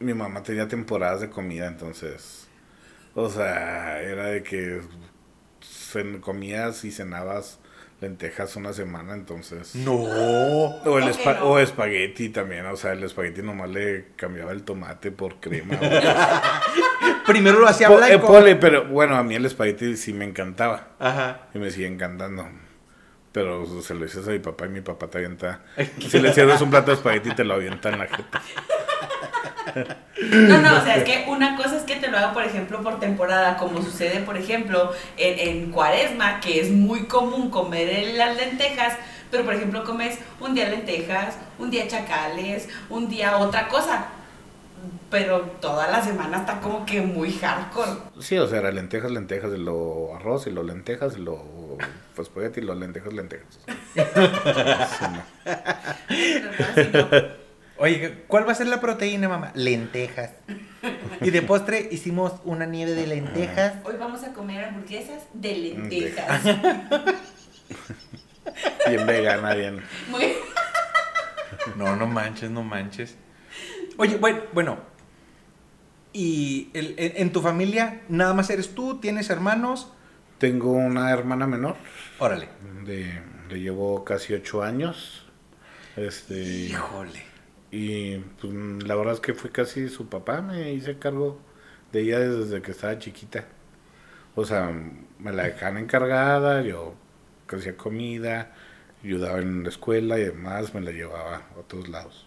mi 0.00 0.14
mamá 0.14 0.42
tenía 0.42 0.66
temporadas 0.66 1.20
de 1.20 1.30
comida, 1.30 1.68
entonces, 1.68 2.48
o 3.14 3.30
sea, 3.30 4.02
era 4.02 4.26
de 4.26 4.42
que 4.42 4.80
cen- 5.62 6.18
comías 6.20 6.84
y 6.84 6.90
cenabas 6.90 7.59
lentejas 8.00 8.56
una 8.56 8.72
semana, 8.72 9.12
entonces... 9.14 9.74
No. 9.74 9.92
O, 9.94 10.98
el 10.98 11.04
espa- 11.04 11.38
no. 11.38 11.44
o 11.50 11.58
espagueti 11.58 12.30
también, 12.30 12.64
o 12.66 12.76
sea, 12.76 12.92
el 12.92 13.02
espagueti 13.04 13.42
nomás 13.42 13.68
le 13.70 14.06
cambiaba 14.16 14.52
el 14.52 14.62
tomate 14.62 15.10
por 15.10 15.36
crema. 15.40 15.78
Primero 17.26 17.60
lo 17.60 17.68
hacía 17.68 17.88
Po- 17.88 18.02
eh, 18.02 18.06
blanco. 18.16 18.26
pole, 18.26 18.56
pero 18.56 18.86
bueno, 18.86 19.16
a 19.16 19.22
mí 19.22 19.34
el 19.34 19.44
espagueti 19.46 19.96
sí 19.96 20.12
me 20.12 20.24
encantaba 20.24 20.88
Ajá. 20.98 21.48
y 21.54 21.58
me 21.58 21.70
sigue 21.70 21.86
encantando. 21.86 22.48
Pero 23.32 23.80
se 23.82 23.94
lo 23.94 24.04
dices 24.04 24.26
a 24.26 24.30
mi 24.32 24.40
papá 24.40 24.66
y 24.66 24.70
mi 24.70 24.80
papá 24.80 25.06
te 25.08 25.18
avienta. 25.18 25.60
Si 26.08 26.18
le 26.18 26.32
sirves 26.32 26.60
un 26.62 26.70
plato 26.70 26.90
de 26.90 26.96
espagueti, 26.96 27.30
te 27.34 27.44
lo 27.44 27.54
avienta 27.54 27.90
en 27.90 27.98
la 27.98 28.06
jeta. 28.06 28.42
No, 30.30 30.60
no, 30.60 30.78
o 30.78 30.82
sea, 30.82 30.96
es 30.96 31.04
que 31.04 31.24
una 31.28 31.56
cosa 31.56 31.76
es 31.76 31.82
que 31.84 31.96
te 31.96 32.08
lo 32.08 32.18
haga, 32.18 32.32
por 32.32 32.44
ejemplo, 32.44 32.82
por 32.82 33.00
temporada, 33.00 33.56
como 33.56 33.82
sucede, 33.82 34.20
por 34.20 34.36
ejemplo, 34.36 34.92
en, 35.16 35.48
en 35.48 35.70
cuaresma, 35.70 36.40
que 36.40 36.60
es 36.60 36.70
muy 36.70 37.04
común 37.04 37.50
comer 37.50 38.14
las 38.14 38.36
lentejas, 38.36 38.94
pero 39.30 39.44
por 39.44 39.54
ejemplo 39.54 39.84
comes 39.84 40.18
un 40.40 40.54
día 40.54 40.68
lentejas, 40.68 41.36
un 41.58 41.70
día 41.70 41.86
chacales, 41.88 42.68
un 42.88 43.08
día 43.08 43.38
otra 43.38 43.68
cosa. 43.68 44.06
Pero 45.10 45.40
toda 45.60 45.88
la 45.88 46.02
semana 46.02 46.38
está 46.38 46.60
como 46.60 46.86
que 46.86 47.00
muy 47.00 47.32
hardcore. 47.32 47.90
Sí, 48.20 48.38
o 48.38 48.46
sea, 48.46 48.60
era 48.60 48.70
lentejas, 48.70 49.10
lentejas, 49.10 49.50
lo 49.50 50.14
arroz, 50.14 50.46
y 50.46 50.50
lo 50.50 50.62
lentejas, 50.62 51.16
y 51.16 51.20
lo 51.20 51.76
pues, 52.14 52.28
espagueti, 52.28 52.60
y 52.60 52.64
lo 52.64 52.74
lentejas, 52.74 53.12
lentejas. 53.12 53.58
Sí, 56.74 56.90
no. 56.92 57.08
No, 57.10 57.10
no. 57.10 57.39
Oye, 57.80 58.24
¿cuál 58.28 58.46
va 58.46 58.52
a 58.52 58.54
ser 58.54 58.66
la 58.66 58.78
proteína, 58.80 59.26
mamá? 59.28 59.52
Lentejas. 59.54 60.32
Y 61.22 61.30
de 61.30 61.40
postre 61.40 61.88
hicimos 61.90 62.34
una 62.44 62.66
nieve 62.66 62.92
de 62.92 63.06
lentejas. 63.06 63.74
Hoy 63.84 63.94
vamos 63.98 64.22
a 64.22 64.34
comer 64.34 64.64
hamburguesas 64.66 65.22
de 65.32 65.54
lentejas. 65.56 66.42
Bien 68.86 69.06
vegana, 69.06 69.54
bien. 69.54 69.82
Muy... 70.10 70.34
No, 71.76 71.96
no 71.96 72.06
manches, 72.06 72.50
no 72.50 72.62
manches. 72.62 73.16
Oye, 73.96 74.16
bueno, 74.16 74.40
bueno. 74.52 74.78
¿Y 76.12 76.68
el- 76.74 76.94
en, 76.98 77.12
en 77.16 77.32
tu 77.32 77.40
familia 77.40 78.02
nada 78.10 78.34
más 78.34 78.50
eres 78.50 78.74
tú? 78.74 79.00
¿Tienes 79.00 79.30
hermanos? 79.30 79.90
Tengo 80.38 80.72
una 80.72 81.10
hermana 81.12 81.46
menor, 81.46 81.76
Órale. 82.18 82.48
de, 82.84 83.22
le 83.48 83.60
llevo 83.60 84.04
casi 84.04 84.32
ocho 84.34 84.62
años. 84.62 85.26
Este, 85.96 86.34
Híjole. 86.42 87.29
Y 87.70 88.16
pues, 88.40 88.52
la 88.84 88.94
verdad 88.96 89.14
es 89.14 89.20
que 89.20 89.34
fue 89.34 89.50
casi 89.50 89.88
su 89.88 90.08
papá, 90.08 90.40
me 90.42 90.72
hice 90.72 90.98
cargo 90.98 91.38
de 91.92 92.00
ella 92.02 92.18
desde 92.20 92.62
que 92.62 92.72
estaba 92.72 92.98
chiquita. 92.98 93.44
O 94.34 94.44
sea, 94.44 94.70
me 95.18 95.32
la 95.32 95.44
dejaban 95.44 95.78
encargada, 95.78 96.62
yo 96.62 96.94
hacía 97.48 97.76
comida, 97.76 98.52
ayudaba 99.04 99.38
en 99.38 99.62
la 99.64 99.68
escuela 99.68 100.18
y 100.18 100.24
demás, 100.24 100.74
me 100.74 100.80
la 100.80 100.92
llevaba 100.92 101.36
a 101.36 101.62
todos 101.66 101.88
lados. 101.88 102.26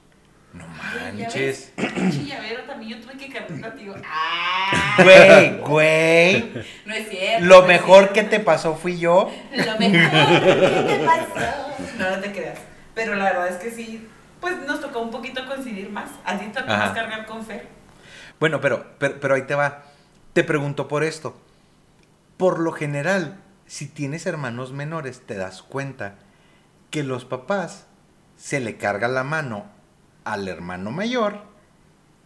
No 0.54 0.66
Ay, 0.66 1.18
¿ya 1.18 1.24
manches. 1.24 1.74
llavero 2.28 2.64
también 2.66 3.00
yo 3.00 3.06
tuve 3.08 3.18
que 3.18 3.30
cargar 3.34 3.60
contigo. 3.60 3.96
¡Ah! 4.06 4.98
Güey, 5.04 5.58
güey. 5.62 6.54
No 6.86 6.94
es 6.94 7.10
cierto. 7.10 7.46
Lo 7.46 7.64
mejor 7.64 8.14
que 8.14 8.24
te 8.24 8.40
pasó 8.40 8.76
fui 8.76 9.00
yo. 9.00 9.32
Lo 9.52 9.80
mejor 9.80 10.10
que 10.12 10.98
te 10.98 11.06
pasó. 11.06 11.74
No, 11.98 12.12
no 12.12 12.20
te 12.22 12.32
creas. 12.32 12.60
Pero 12.94 13.16
la 13.16 13.24
verdad 13.24 13.48
es 13.48 13.56
que 13.56 13.72
sí, 13.72 14.08
pues 14.44 14.58
nos 14.68 14.82
tocó 14.82 15.00
un 15.00 15.10
poquito 15.10 15.46
coincidir 15.48 15.90
más. 15.90 16.10
A 16.26 16.38
ti 16.38 16.48
te 16.48 16.60
tocó 16.60 16.72
Ajá. 16.74 16.86
más 16.88 16.94
cargar 16.94 17.26
con 17.26 17.46
Fer. 17.46 17.66
Bueno, 18.42 18.60
pero, 18.60 18.86
pero, 19.00 19.18
pero 19.22 19.36
ahí 19.36 19.44
te 19.44 19.56
va. 19.56 19.84
Te 20.34 20.44
pregunto 20.44 20.90
por 20.90 21.04
esto. 21.06 21.40
Por 22.36 22.60
lo 22.60 22.74
general, 22.74 23.40
si 23.68 23.88
tienes 23.88 24.26
hermanos 24.26 24.74
menores, 24.74 25.22
te 25.26 25.36
das 25.36 25.64
cuenta 25.64 26.16
que 26.92 27.04
los 27.04 27.24
papás 27.24 27.86
se 28.36 28.60
le 28.60 28.76
carga 28.76 29.08
la 29.08 29.24
mano 29.24 29.66
al 30.26 30.50
hermano 30.50 30.92
mayor 30.92 31.38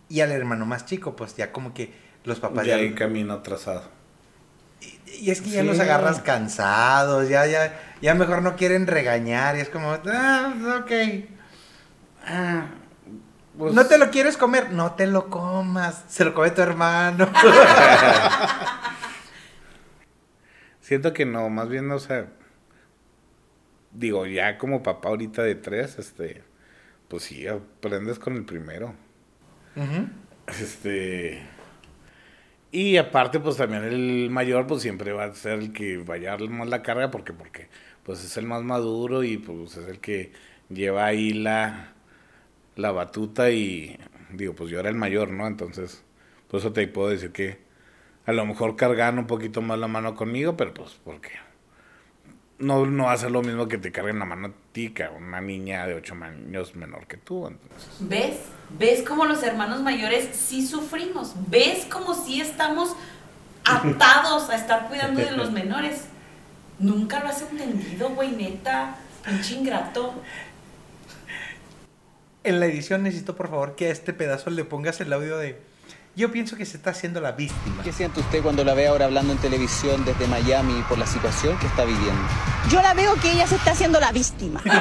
y 0.10 0.22
al 0.22 0.32
hermano 0.32 0.66
más 0.66 0.86
chico, 0.88 1.16
pues 1.16 1.36
ya 1.36 1.52
como 1.52 1.76
que 1.76 1.94
los 2.24 2.40
papás 2.40 2.66
ya 2.66 2.78
ya... 2.78 2.82
hay 2.82 2.96
camino 2.96 3.42
trazado. 3.44 3.84
Y 5.20 5.30
es 5.30 5.42
que 5.42 5.50
ya 5.52 5.62
Sí. 5.62 5.68
los 5.68 5.80
agarras 5.80 6.20
cansados, 6.22 7.30
ya, 7.30 7.46
ya, 7.46 7.80
ya 8.02 8.16
mejor 8.16 8.42
no 8.42 8.56
quieren 8.56 8.88
regañar 8.88 9.56
y 9.58 9.62
es 9.62 9.70
como, 9.70 9.92
ah, 9.92 10.54
ok. 10.82 10.92
Ah, 12.28 12.68
pues, 13.58 13.74
¿No 13.74 13.88
te 13.88 13.98
lo 13.98 14.12
quieres 14.12 14.38
comer? 14.38 14.72
No 14.72 14.94
te 14.94 15.08
lo 15.08 15.30
comas, 15.30 16.04
se 16.08 16.26
lo 16.26 16.34
come 16.34 16.52
tu 16.52 16.62
hermano. 16.62 17.28
Siento 20.82 21.14
que 21.14 21.26
no, 21.26 21.50
más 21.50 21.68
bien, 21.68 21.90
o 21.92 22.00
sea, 22.00 22.28
digo, 23.92 24.26
ya 24.26 24.58
como 24.58 24.84
papá 24.84 25.10
ahorita 25.10 25.42
de 25.42 25.56
tres, 25.56 25.98
este, 25.98 26.44
pues 27.08 27.24
sí, 27.24 27.48
aprendes 27.48 28.20
con 28.20 28.36
el 28.36 28.46
primero. 28.46 28.94
Este. 30.48 31.42
Y 32.72 32.98
aparte, 32.98 33.40
pues 33.40 33.58
también 33.58 33.84
el 33.84 34.30
mayor, 34.30 34.68
pues 34.68 34.82
siempre 34.82 35.14
va 35.14 35.26
a 35.26 35.34
ser 35.34 35.60
el 35.60 35.74
que 35.74 35.98
va 35.98 36.16
a 36.16 36.18
llevar 36.18 36.42
más 36.50 36.68
la 36.68 36.84
carga, 36.84 37.10
porque, 37.10 37.34
porque, 37.34 37.70
pues 38.04 38.24
es 38.24 38.38
el 38.38 38.46
más 38.46 38.64
maduro 38.64 39.24
y 39.24 39.38
pues 39.38 39.78
es 39.78 39.88
el 39.88 40.00
que 40.00 40.32
lleva 40.70 41.06
ahí 41.06 41.34
la, 41.34 41.94
la 42.78 42.92
batuta 42.92 43.50
y, 43.52 44.00
digo, 44.32 44.54
pues 44.54 44.70
yo 44.70 44.80
era 44.80 44.90
el 44.90 44.96
mayor, 44.96 45.32
¿no? 45.32 45.48
Entonces, 45.48 46.04
por 46.48 46.60
eso 46.60 46.72
te 46.72 46.88
puedo 46.88 47.10
decir 47.10 47.32
que 47.32 47.60
a 48.26 48.32
lo 48.32 48.46
mejor 48.46 48.76
cargan 48.76 49.20
un 49.20 49.28
poquito 49.28 49.62
más 49.62 49.80
la 49.80 49.88
mano 49.88 50.16
conmigo, 50.16 50.56
pero 50.56 50.74
pues 50.74 51.00
porque 51.04 51.32
no, 52.60 52.86
no 52.86 53.06
va 53.06 53.14
a 53.14 53.18
ser 53.18 53.32
lo 53.32 53.42
mismo 53.42 53.68
que 53.68 53.78
te 53.78 53.92
carguen 53.92 54.20
la 54.20 54.26
mano 54.26 54.48
a 54.48 54.52
ti, 54.72 54.90
que 54.90 55.04
a 55.04 55.12
una 55.12 55.42
niña 55.42 55.86
de 55.86 55.96
8 55.96 56.16
años 56.22 56.76
menor 56.76 57.08
que 57.08 57.18
tú. 57.18 57.48
Entonces. 57.48 57.90
¿Ves? 58.00 58.38
¿Ves 58.78 59.04
cómo 59.08 59.26
los 59.26 59.44
hermanos 59.44 59.82
mayores 59.82 60.36
sí 60.36 60.66
sufrimos? 60.66 61.34
¿Ves 61.48 61.86
cómo 61.86 62.14
sí 62.14 62.42
estamos 62.42 62.96
atados 63.64 64.50
a 64.50 64.56
estar 64.56 64.88
cuidando 64.88 65.22
de 65.22 65.32
los 65.32 65.52
menores? 65.54 66.06
Nunca 66.80 67.20
lo 67.22 67.30
has 67.30 67.42
entendido, 67.42 68.10
güey, 68.10 68.32
neta. 68.32 68.98
Pinche 69.26 69.56
ingrato. 69.56 70.14
En 72.48 72.62
la 72.62 72.66
edición 72.66 73.04
necesito 73.04 73.36
por 73.36 73.50
favor 73.50 73.75
que 73.75 73.88
a 73.88 73.92
este 73.92 74.13
pedazo 74.13 74.50
le 74.50 74.63
pongas 74.63 75.01
el 75.01 75.12
audio 75.12 75.38
de... 75.38 75.60
Yo 76.16 76.32
pienso 76.32 76.56
que 76.56 76.66
se 76.66 76.77
está 76.77 76.92
haciendo 76.92 77.20
la 77.20 77.34
víctima. 77.34 77.84
¿Qué 77.84 77.92
siente 77.92 78.22
usted 78.22 78.42
cuando 78.42 78.63
la 78.63 78.74
ve 78.74 78.88
ahora 78.88 79.04
hablando 79.04 79.34
en 79.34 79.39
televisión 79.39 80.06
desde 80.06 80.27
Miami 80.27 80.82
por 80.88 80.98
la 80.98 81.06
situación 81.06 81.60
que 81.60 81.68
está 81.68 81.84
viviendo? 81.84 82.22
Yo 82.70 82.82
la 82.82 82.94
veo 82.94 83.16
que 83.16 83.34
ella 83.34 83.46
se 83.48 83.56
está 83.56 83.72
haciendo 83.72 84.00
la 84.00 84.13
víctima. 84.13 84.63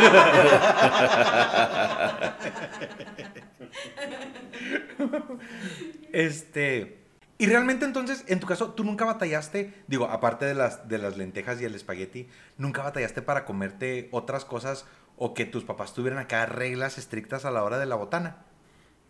Este... 6.12 7.02
Y 7.38 7.46
realmente 7.46 7.84
entonces, 7.84 8.24
en 8.28 8.40
tu 8.40 8.46
caso, 8.46 8.70
tú 8.70 8.82
nunca 8.82 9.04
batallaste, 9.04 9.74
digo, 9.88 10.06
aparte 10.06 10.46
de 10.46 10.54
las, 10.54 10.88
de 10.88 10.96
las 10.96 11.18
lentejas 11.18 11.60
y 11.60 11.66
el 11.66 11.74
espagueti, 11.74 12.28
nunca 12.56 12.82
batallaste 12.82 13.20
para 13.20 13.44
comerte 13.44 14.08
otras 14.10 14.46
cosas 14.46 14.86
o 15.16 15.34
que 15.34 15.46
tus 15.46 15.64
papás 15.64 15.94
tuvieran 15.94 16.18
acá 16.18 16.46
reglas 16.46 16.98
estrictas 16.98 17.44
a 17.44 17.50
la 17.50 17.62
hora 17.64 17.78
de 17.78 17.86
la 17.86 17.96
botana. 17.96 18.44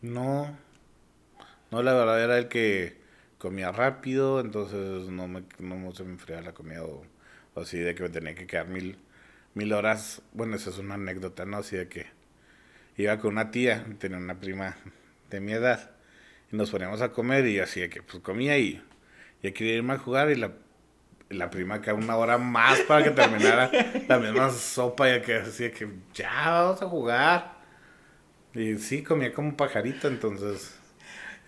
No, 0.02 0.56
no, 1.70 1.82
la 1.82 1.94
verdad 1.94 2.22
era 2.22 2.38
el 2.38 2.48
que 2.48 2.96
comía 3.38 3.72
rápido, 3.72 4.40
entonces 4.40 5.08
no, 5.10 5.28
me, 5.28 5.44
no 5.58 5.92
se 5.92 6.04
me 6.04 6.12
enfriaba 6.12 6.42
la 6.42 6.54
comida 6.54 6.84
o, 6.84 7.04
así 7.56 7.78
de 7.78 7.94
que 7.94 8.02
me 8.02 8.08
tenía 8.08 8.34
que 8.34 8.46
quedar 8.46 8.68
mil, 8.68 8.98
mil 9.54 9.72
horas. 9.72 10.22
Bueno, 10.32 10.56
esa 10.56 10.70
es 10.70 10.78
una 10.78 10.94
anécdota, 10.94 11.44
¿no? 11.44 11.58
Así 11.58 11.76
de 11.76 11.88
que 11.88 12.06
iba 12.96 13.18
con 13.18 13.32
una 13.32 13.50
tía, 13.50 13.84
tenía 13.98 14.18
una 14.18 14.38
prima 14.38 14.76
de 15.30 15.40
mi 15.40 15.52
edad, 15.52 15.90
y 16.52 16.56
nos 16.56 16.70
poníamos 16.70 17.02
a 17.02 17.12
comer 17.12 17.46
y 17.46 17.58
así 17.58 17.80
de 17.80 17.90
que 17.90 18.02
pues 18.02 18.22
comía 18.22 18.58
y 18.58 18.82
ya 19.42 19.52
quería 19.52 19.74
irme 19.74 19.94
a 19.94 19.98
jugar 19.98 20.30
y 20.30 20.36
la, 20.36 20.52
la 21.28 21.50
prima 21.50 21.80
que 21.80 21.92
una 21.92 22.16
hora 22.16 22.38
más 22.38 22.80
para 22.80 23.04
que 23.04 23.10
terminara 23.10 23.70
la 24.08 24.18
misma 24.18 24.50
sopa 24.50 25.10
y 25.10 25.20
que 25.22 25.36
así 25.36 25.64
de 25.64 25.72
que 25.72 25.88
ya 26.14 26.50
vamos 26.50 26.82
a 26.82 26.86
jugar. 26.86 27.56
Y 28.54 28.76
sí, 28.78 29.02
comía 29.02 29.32
como 29.32 29.48
un 29.48 29.56
pajarito, 29.56 30.08
entonces 30.08 30.74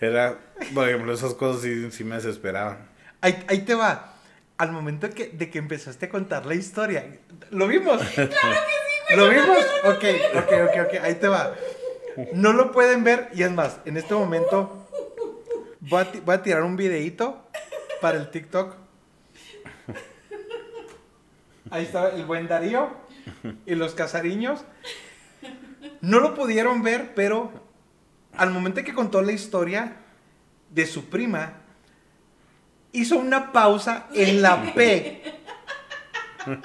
era, 0.00 0.38
por 0.74 0.88
ejemplo, 0.88 1.12
esas 1.12 1.34
cosas 1.34 1.62
sí, 1.62 1.90
sí 1.90 2.04
me 2.04 2.16
desesperaban. 2.16 2.88
Ahí, 3.20 3.44
ahí 3.48 3.60
te 3.62 3.74
va. 3.74 4.14
Al 4.58 4.72
momento 4.72 5.08
que, 5.10 5.28
de 5.28 5.50
que 5.50 5.58
empezaste 5.58 6.06
a 6.06 6.08
contar 6.08 6.44
la 6.44 6.54
historia, 6.54 7.18
¿lo 7.50 7.66
vimos? 7.66 8.02
Claro 8.14 8.28
que 8.28 8.34
sí, 8.34 9.16
güey. 9.16 9.16
¿Lo 9.16 9.28
vimos? 9.30 9.58
Ok, 9.84 10.04
ok, 10.34 10.52
ok, 10.68 10.86
ok, 10.86 11.04
ahí 11.04 11.14
te 11.14 11.28
va. 11.28 11.54
No 12.32 12.52
lo 12.52 12.72
pueden 12.72 13.04
ver 13.04 13.28
y 13.32 13.44
es 13.44 13.50
más, 13.52 13.78
en 13.84 13.96
este 13.96 14.14
momento 14.14 14.88
voy 15.80 16.02
a, 16.02 16.20
voy 16.24 16.34
a 16.34 16.42
tirar 16.42 16.62
un 16.62 16.76
videíto 16.76 17.48
para 18.00 18.18
el 18.18 18.30
TikTok. 18.30 18.87
Ahí 21.70 21.84
está 21.84 22.10
el 22.10 22.24
buen 22.24 22.48
Darío 22.48 22.90
y 23.66 23.74
los 23.74 23.94
casariños. 23.94 24.60
No 26.00 26.20
lo 26.20 26.34
pudieron 26.34 26.82
ver, 26.82 27.14
pero 27.14 27.52
al 28.36 28.50
momento 28.50 28.82
que 28.84 28.94
contó 28.94 29.22
la 29.22 29.32
historia 29.32 29.96
de 30.70 30.86
su 30.86 31.06
prima, 31.06 31.54
hizo 32.92 33.18
una 33.18 33.52
pausa 33.52 34.06
en 34.14 34.42
la 34.42 34.74
P. 34.74 35.22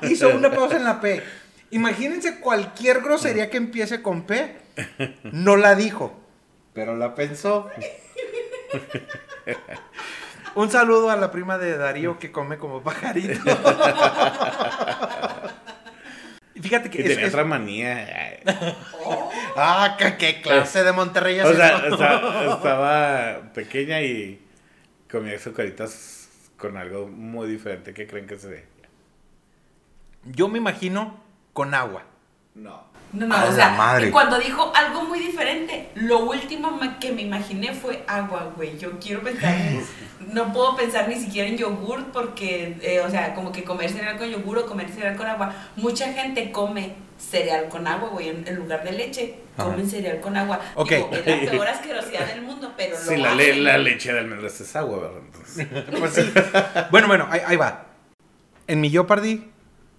Hizo 0.03 0.29
una 0.29 0.51
pausa 0.51 0.77
en 0.77 0.83
la 0.83 1.01
P. 1.01 1.24
Imagínense 1.72 2.39
cualquier 2.39 3.01
grosería 3.01 3.50
que 3.50 3.57
empiece 3.57 4.01
con 4.01 4.24
P, 4.24 4.55
no 5.24 5.55
la 5.55 5.75
dijo, 5.75 6.13
pero 6.74 6.95
la 6.95 7.15
pensó. 7.15 7.69
Un 10.55 10.69
saludo 10.69 11.10
a 11.10 11.15
la 11.15 11.31
prima 11.31 11.57
de 11.57 11.77
Darío 11.77 12.19
que 12.19 12.31
come 12.31 12.57
como 12.57 12.81
pajarito. 12.83 13.33
Y 16.55 16.60
Fíjate 16.62 16.89
que 16.89 17.01
es- 17.01 17.07
tenía 17.07 17.25
es- 17.25 17.33
otra 17.33 17.43
manía. 17.43 18.39
Ah, 19.55 19.98
¿qué, 20.00 20.17
qué 20.17 20.41
clase 20.41 20.83
de 20.83 20.91
Monterrey 20.93 21.38
es 21.38 21.45
O 21.45 21.53
sea, 21.53 21.77
estaba 22.55 23.53
pequeña 23.53 24.01
y 24.01 24.43
comía 25.12 25.38
sucaritas 25.38 26.27
con 26.57 26.75
algo 26.75 27.07
muy 27.07 27.48
diferente. 27.48 27.93
¿Qué 27.93 28.07
creen 28.07 28.25
que 28.25 28.39
se 28.39 28.48
ve? 28.50 28.65
Yo 30.25 30.48
me 30.48 30.57
imagino 30.57 31.22
con 31.53 31.75
agua. 31.75 32.01
No. 32.55 32.83
No, 33.13 33.27
no, 33.27 33.36
A 33.36 33.43
o 33.43 33.46
la 33.50 33.51
sea, 33.55 33.70
madre. 33.72 34.10
cuando 34.12 34.39
dijo 34.39 34.72
algo 34.75 35.03
muy 35.03 35.20
diferente, 35.20 35.89
lo 35.96 36.20
último 36.25 36.79
que 37.00 37.12
me 37.12 37.22
imaginé 37.22 37.74
fue 37.74 38.03
agua, 38.08 38.51
güey. 38.55 38.77
Yo 38.79 39.00
quiero 39.00 39.22
pensar, 39.22 39.55
no 40.32 40.51
puedo 40.51 40.75
pensar 40.75 41.08
ni 41.08 41.15
siquiera 41.15 41.48
en 41.48 41.58
yogur 41.58 42.05
porque, 42.12 42.75
eh, 42.82 43.01
o 43.01 43.10
sea, 43.12 43.36
como 43.36 43.51
que 43.51 43.63
comer 43.63 43.91
cereal 43.91 44.17
con 44.17 44.27
yogur 44.29 44.58
o 44.58 44.65
comer 44.65 44.89
cereal 44.89 45.15
con 45.15 45.27
agua. 45.27 45.53
Mucha 45.75 46.12
gente 46.12 46.51
come 46.51 46.96
cereal 47.20 47.70
con 47.70 47.86
agua, 47.88 48.10
güey, 48.10 48.29
en, 48.29 48.48
en 48.48 48.55
lugar 48.55 48.84
de 48.84 48.91
leche. 48.93 49.36
Ajá. 49.58 49.70
Comen 49.70 49.88
cereal 49.88 50.20
con 50.20 50.36
agua. 50.36 50.60
Ok. 50.74 50.89
Digo, 50.89 51.10
es 51.13 51.46
la 51.46 51.51
peor 51.51 51.67
asquerosidad 51.67 52.25
del 52.25 52.41
mundo, 52.41 52.74
pero 52.75 52.96
lo 52.98 53.01
Sí, 53.01 53.17
la, 53.17 53.36
le- 53.36 53.58
la 53.58 53.77
leche 53.77 54.12
de 54.12 54.20
almendras 54.20 54.60
es 54.60 54.75
agua, 54.75 54.98
¿verdad? 55.01 55.22
Entonces, 55.24 55.67
Pues 56.00 56.13
sí. 56.15 56.32
bueno, 56.89 57.08
bueno, 57.08 57.27
ahí, 57.29 57.41
ahí 57.46 57.58
va. 57.58 57.86
En 58.65 58.82
mi 58.82 58.89
Jeopardy 58.89 59.51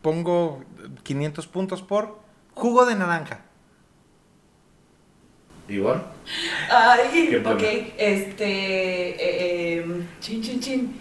pongo 0.03 0.65
500 1.05 1.47
puntos 1.47 1.81
por 1.83 2.24
jugo 2.55 2.87
de 2.87 2.95
naranja. 2.95 3.41
Igual. 5.69 6.05
Ay, 6.71 7.29
¿Qué 7.31 7.39
ok, 7.39 7.63
este, 7.97 8.45
eh, 8.45 9.17
eh, 9.79 10.07
chin, 10.21 10.43
chin, 10.43 10.61
chin. 10.61 11.01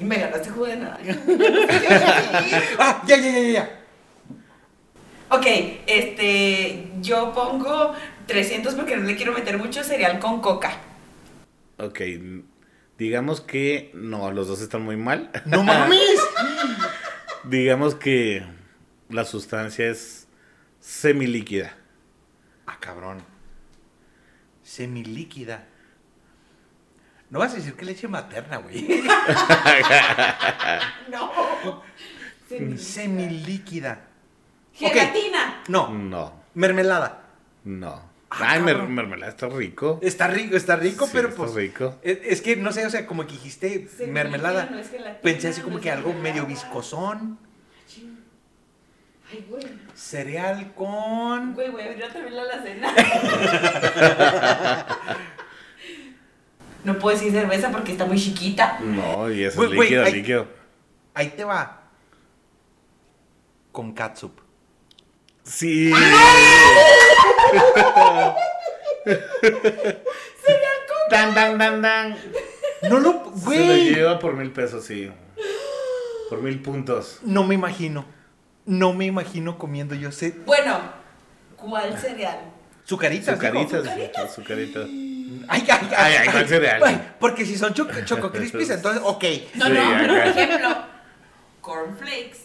Me 0.00 0.18
ganaste 0.18 0.50
jugo 0.50 0.66
de 0.66 0.76
naranja. 0.76 1.14
Ah, 2.78 3.02
ya, 3.06 3.16
ya, 3.16 3.30
ya, 3.30 3.50
ya. 3.50 3.80
Ok, 5.30 5.46
este, 5.86 6.90
yo 7.00 7.32
pongo 7.32 7.94
300 8.26 8.74
porque 8.74 8.96
no 8.96 9.04
le 9.04 9.16
quiero 9.16 9.32
meter 9.32 9.58
mucho 9.58 9.82
cereal 9.82 10.18
con 10.18 10.40
coca. 10.40 10.78
Ok. 11.78 12.00
Digamos 12.98 13.40
que 13.40 13.90
no, 13.94 14.30
los 14.30 14.46
dos 14.48 14.60
están 14.60 14.82
muy 14.82 14.96
mal. 14.96 15.30
¡No 15.46 15.62
mames! 15.62 16.20
Digamos 17.44 17.94
que 17.94 18.44
la 19.08 19.24
sustancia 19.24 19.88
es 19.88 20.23
semilíquida. 20.88 21.74
Ah, 22.66 22.76
cabrón. 22.78 23.18
Semilíquida. 24.62 25.64
No 27.30 27.38
vas 27.38 27.52
a 27.52 27.56
decir 27.56 27.74
que 27.74 27.84
leche 27.86 28.06
materna, 28.06 28.58
güey. 28.58 28.86
No. 31.10 31.82
Semilíquida. 32.76 34.08
Gelatina. 34.74 35.62
No, 35.68 35.88
No, 35.90 36.42
mermelada. 36.54 37.22
no. 37.64 38.12
Ah, 38.30 38.50
Ay, 38.54 38.62
mer- 38.62 38.82
mermelada 38.88 39.30
está 39.30 39.48
rico. 39.48 40.00
Está 40.02 40.26
rico, 40.26 40.56
está 40.56 40.74
rico, 40.74 41.04
Sí, 41.06 41.12
pero 41.14 41.28
está 41.28 41.38
pues. 41.42 41.54
rico. 41.54 41.98
Es, 42.02 42.18
es 42.24 42.40
que 42.42 42.56
no 42.56 42.72
sé, 42.72 42.84
o 42.84 42.90
sea, 42.90 43.06
como 43.06 43.24
que 43.26 43.32
dijiste 43.32 43.88
mermelada. 44.08 44.66
no 44.70 44.78
es 44.78 44.90
gelatina, 44.90 45.20
Pensé 45.22 45.48
así 45.48 45.60
como 45.60 45.76
no 45.76 45.80
que 45.82 45.90
algo 45.92 46.12
medio 46.14 46.44
viscosón. 46.44 47.38
Ay, 49.30 49.46
güey. 49.48 49.64
Cereal 49.94 50.72
con. 50.74 51.54
Güey, 51.54 51.70
voy 51.70 51.82
a 51.82 51.86
abrir 51.86 52.04
otra 52.04 52.20
vez 52.20 52.32
la 52.32 52.42
alacena. 52.42 52.94
No 56.84 56.98
puedo 56.98 57.16
decir 57.16 57.32
cerveza 57.32 57.70
porque 57.70 57.92
está 57.92 58.04
muy 58.04 58.20
chiquita. 58.20 58.78
No, 58.82 59.30
y 59.30 59.44
eso 59.44 59.56
Güey, 59.56 59.70
es 59.70 59.74
güey, 59.76 59.88
líquido, 59.88 60.04
líquido. 60.04 60.46
Ahí 61.14 61.30
te 61.30 61.44
va. 61.44 61.80
Con 63.72 63.94
catsup. 63.94 64.38
Sí. 65.44 65.90
Dan, 71.10 71.34
dan, 71.34 71.58
dan, 71.58 71.82
dan. 71.82 72.16
No 72.90 72.98
lo. 73.00 73.12
Se 73.12 73.18
lo 73.58 73.64
Güey. 73.66 73.94
lleva 73.94 74.18
por 74.18 74.34
mil 74.34 74.50
pesos, 74.50 74.84
sí. 74.84 75.10
Por 76.28 76.42
mil 76.42 76.60
puntos. 76.60 77.18
No 77.22 77.44
me 77.44 77.54
imagino. 77.54 78.04
No 78.66 78.92
me 78.92 79.06
imagino 79.06 79.58
comiendo 79.58 79.94
yo 79.94 80.10
sé. 80.10 80.32
Bueno, 80.46 80.78
¿cuál 81.56 81.98
cereal? 81.98 82.38
Sucaritas. 82.84 83.34
Sucaritas, 83.34 84.34
sucaritas. 84.34 84.84
Ay, 84.86 85.38
ay, 85.48 85.66
ay. 85.68 85.88
Ay, 85.96 86.14
ay, 86.20 86.28
¿cuál 86.30 86.48
cereal? 86.48 87.14
Porque 87.18 87.46
si 87.46 87.56
son 87.56 87.72
choco, 87.74 87.92
choco 88.04 88.30
crispies, 88.32 88.70
entonces, 88.70 89.02
ok. 89.04 89.24
No, 89.54 89.68
no, 89.68 89.80
pero 89.98 90.14
por 90.14 90.26
ejemplo, 90.26 90.68
cornflakes. 91.60 92.38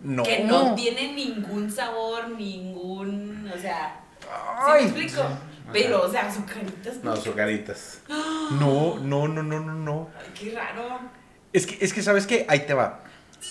No. 0.00 0.22
que 0.22 0.44
no 0.44 0.76
tiene 0.76 1.12
ningún 1.12 1.68
sabor, 1.72 2.28
ningún, 2.28 3.50
o 3.52 3.58
sea, 3.58 4.00
¿sí 4.20 4.72
me 4.72 4.80
explico? 4.84 5.28
Pero, 5.72 6.02
o 6.02 6.08
sea, 6.10 6.28
azucaritas. 6.28 7.02
No, 7.02 7.16
sucaritas. 7.16 8.00
No, 8.50 8.98
no, 8.98 9.28
no, 9.28 9.42
no, 9.42 9.60
no, 9.60 9.74
no. 9.74 10.08
Ay, 10.18 10.32
qué 10.34 10.52
raro. 10.56 11.00
Es 11.52 11.66
que, 11.66 11.84
es 11.84 11.92
que, 11.92 12.02
¿sabes 12.02 12.26
qué? 12.26 12.46
Ahí 12.48 12.60
te 12.60 12.72
va. 12.72 13.02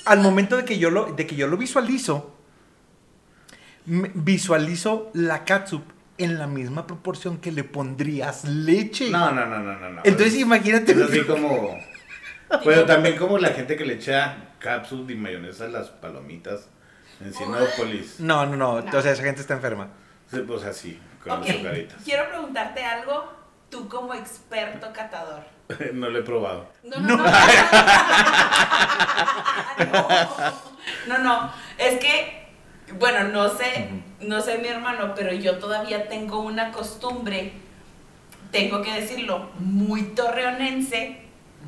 Al 0.05 0.19
momento 0.19 0.57
de 0.57 0.65
que 0.65 0.77
yo 0.79 0.89
lo, 0.89 1.13
de 1.13 1.25
que 1.27 1.35
yo 1.35 1.47
lo 1.47 1.57
visualizo, 1.57 2.35
visualizo 3.85 5.09
la 5.13 5.45
catsup 5.45 5.83
en 6.17 6.39
la 6.39 6.47
misma 6.47 6.87
proporción 6.87 7.37
que 7.37 7.51
le 7.51 7.63
pondrías 7.63 8.43
leche. 8.45 9.09
No, 9.09 9.31
no, 9.31 9.45
no, 9.45 9.59
no, 9.59 9.79
no. 9.79 9.89
no. 9.89 10.01
Entonces 10.03 10.35
imagínate. 10.39 10.91
Es 10.93 11.01
así 11.01 11.21
como. 11.23 11.77
Pero 12.63 12.85
también 12.85 13.17
como 13.17 13.37
la 13.37 13.49
gente 13.49 13.75
que 13.75 13.85
le 13.85 13.95
echa 13.95 14.37
capsules 14.59 15.09
y 15.15 15.19
mayonesa 15.19 15.65
a 15.65 15.69
las 15.69 15.89
palomitas 15.89 16.69
en 17.19 17.33
Sinópolis. 17.33 18.19
No, 18.19 18.45
no, 18.45 18.55
no. 18.55 18.73
O 18.97 19.01
sea, 19.01 19.11
esa 19.11 19.23
gente 19.23 19.41
está 19.41 19.53
enferma. 19.53 19.89
Sí, 20.31 20.39
Pues 20.47 20.63
así, 20.63 20.99
con 21.23 21.39
Ok, 21.39 21.47
las 21.47 21.57
sucaritas. 21.57 21.97
quiero 22.03 22.27
preguntarte 22.29 22.83
algo, 22.83 23.31
tú 23.69 23.87
como 23.87 24.13
experto 24.13 24.91
catador. 24.93 25.43
no 25.93 26.09
lo 26.09 26.19
he 26.19 26.23
probado. 26.23 26.67
No, 26.83 26.99
no, 26.99 27.17
no. 27.17 27.23
No, 27.23 27.31
no, 31.07 31.17
no. 31.19 31.51
Es 31.77 31.99
que, 31.99 32.47
bueno, 32.93 33.23
no 33.25 33.49
sé, 33.49 33.89
no 34.21 34.41
sé 34.41 34.57
mi 34.57 34.67
hermano, 34.67 35.13
pero 35.15 35.33
yo 35.33 35.57
todavía 35.59 36.07
tengo 36.07 36.39
una 36.39 36.71
costumbre, 36.71 37.53
tengo 38.51 38.81
que 38.81 38.93
decirlo, 38.93 39.51
muy 39.59 40.03
torreonense 40.15 41.21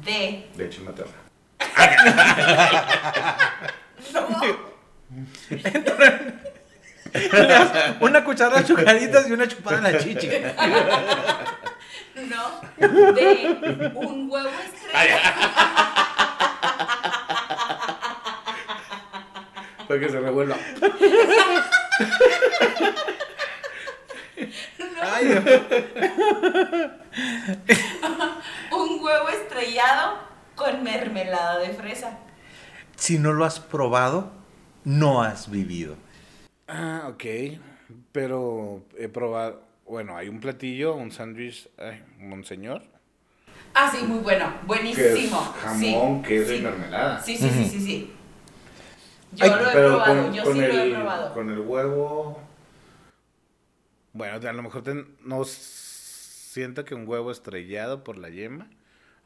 de 0.03 0.49
Leche 0.55 0.81
materna. 0.81 1.13
Le 7.09 7.47
das 7.47 7.95
una 8.01 8.23
cucharada 8.23 8.61
de 8.61 8.67
chucaritas 8.67 9.27
y 9.27 9.31
una 9.31 9.47
chupada 9.47 9.77
en 9.77 9.83
la 9.83 9.97
chichi. 9.97 10.29
No, 12.27 12.61
de 12.77 13.91
un 13.95 14.29
huevo 14.29 14.49
estrellado. 14.49 15.19
Para 19.87 19.99
que 19.99 20.09
se 20.09 20.19
revuelva. 20.19 20.57
Ay. 25.01 25.27
Un 28.71 29.03
huevo 29.03 29.29
estrellado 29.29 30.19
con 30.55 30.83
mermelada 30.83 31.59
de 31.59 31.69
fresa. 31.73 32.19
Si 32.95 33.17
no 33.17 33.33
lo 33.33 33.45
has 33.45 33.59
probado, 33.59 34.31
no 34.83 35.23
has 35.23 35.49
vivido. 35.49 35.95
Ah, 36.67 37.07
ok. 37.07 37.23
Pero 38.11 38.83
he 38.97 39.07
probado. 39.07 39.68
Bueno, 39.89 40.15
hay 40.15 40.29
un 40.29 40.39
platillo, 40.39 40.93
un 40.93 41.11
sándwich, 41.11 41.67
ay, 41.79 42.03
monseñor. 42.19 42.83
Ah, 43.73 43.91
sí, 43.91 44.03
muy 44.05 44.19
bueno. 44.19 44.45
Que 44.45 44.59
es 44.59 44.67
Buenísimo. 44.67 45.37
jamón, 45.63 46.21
sí, 46.21 46.27
que 46.27 46.37
es 46.41 46.47
de 46.47 46.57
sí. 46.57 46.63
mermelada. 46.63 47.21
Sí, 47.23 47.35
sí, 47.35 47.49
sí, 47.49 47.65
sí, 47.65 47.79
sí. 47.79 48.13
Yo 49.31 49.45
Ay, 49.45 49.51
lo 49.51 49.69
he 49.69 49.73
Pero 49.73 49.87
probado, 49.89 50.23
con, 50.25 50.33
yo 50.33 50.43
con 50.43 50.53
sí 50.53 50.59
el, 50.59 50.75
lo 50.75 50.83
he 50.83 50.93
probado. 50.93 51.33
con 51.33 51.49
el 51.49 51.59
huevo. 51.61 52.39
Bueno, 54.13 54.47
a 54.47 54.53
lo 54.53 54.61
mejor 54.63 54.83
te- 54.83 55.05
no 55.23 55.43
siento 55.43 56.85
que 56.85 56.93
un 56.93 57.07
huevo 57.07 57.31
estrellado 57.31 58.03
por 58.03 58.17
la 58.19 58.29
yema. 58.29 58.67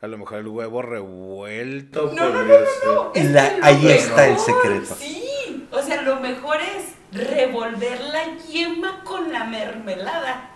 A 0.02 0.08
lo 0.08 0.18
mejor 0.18 0.40
el 0.40 0.48
huevo 0.48 0.82
revuelto 0.82 2.12
No, 2.14 2.30
no, 2.30 2.30
no, 2.30 2.44
no, 2.44 2.56
no. 2.86 3.12
Es 3.16 3.32
La- 3.32 3.56
que 3.56 3.60
ahí 3.64 3.88
está 3.88 4.28
el 4.28 4.38
secreto. 4.40 4.96
Sí, 4.96 5.68
o 5.72 5.82
sea, 5.82 6.02
lo 6.04 6.22
mejor 6.22 6.58
es 6.62 6.94
revolver 7.12 8.00
la 8.02 8.38
yema 8.48 9.04
con 9.04 9.32
la 9.32 9.44
mermelada. 9.46 10.52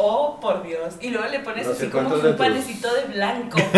Oh, 0.00 0.38
por 0.40 0.62
Dios. 0.62 0.94
Y 1.00 1.10
luego 1.10 1.28
le 1.28 1.40
pones 1.40 1.66
No 1.66 1.72
así 1.72 1.88
como 1.88 2.14
un 2.14 2.20
tus- 2.22 2.36
panecito 2.36 2.92
de 2.94 3.04
blanco. 3.06 3.58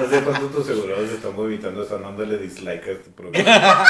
No 0.00 0.08
sé 0.08 0.22
cuántos 0.22 0.52
tus 0.52 0.68
asegurados 0.70 1.10
están 1.10 1.34
vomitando, 1.36 1.82
están 1.82 2.02
dándole 2.02 2.38
dislike 2.38 2.86
a 2.86 2.90
este 2.92 3.10
programa. 3.10 3.86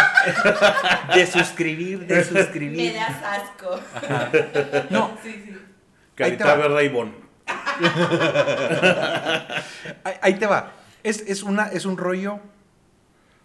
De 1.14 1.26
suscribir, 1.26 2.06
de 2.06 2.14
Me 2.16 2.24
suscribir. 2.24 2.94
das 2.94 3.22
asco. 3.22 3.78
No, 4.90 5.10
Sí, 5.22 5.30
sí. 5.44 5.50
Ahí 6.22 6.32
te 6.32 6.38
Carita 6.38 6.44
va. 6.46 6.54
verde 6.56 6.84
Ivonne. 6.86 7.12
ahí, 10.04 10.14
ahí 10.22 10.34
te 10.34 10.46
va. 10.46 10.72
Es, 11.02 11.20
es, 11.26 11.42
una, 11.42 11.66
es 11.68 11.84
un 11.84 11.96
rollo 11.96 12.40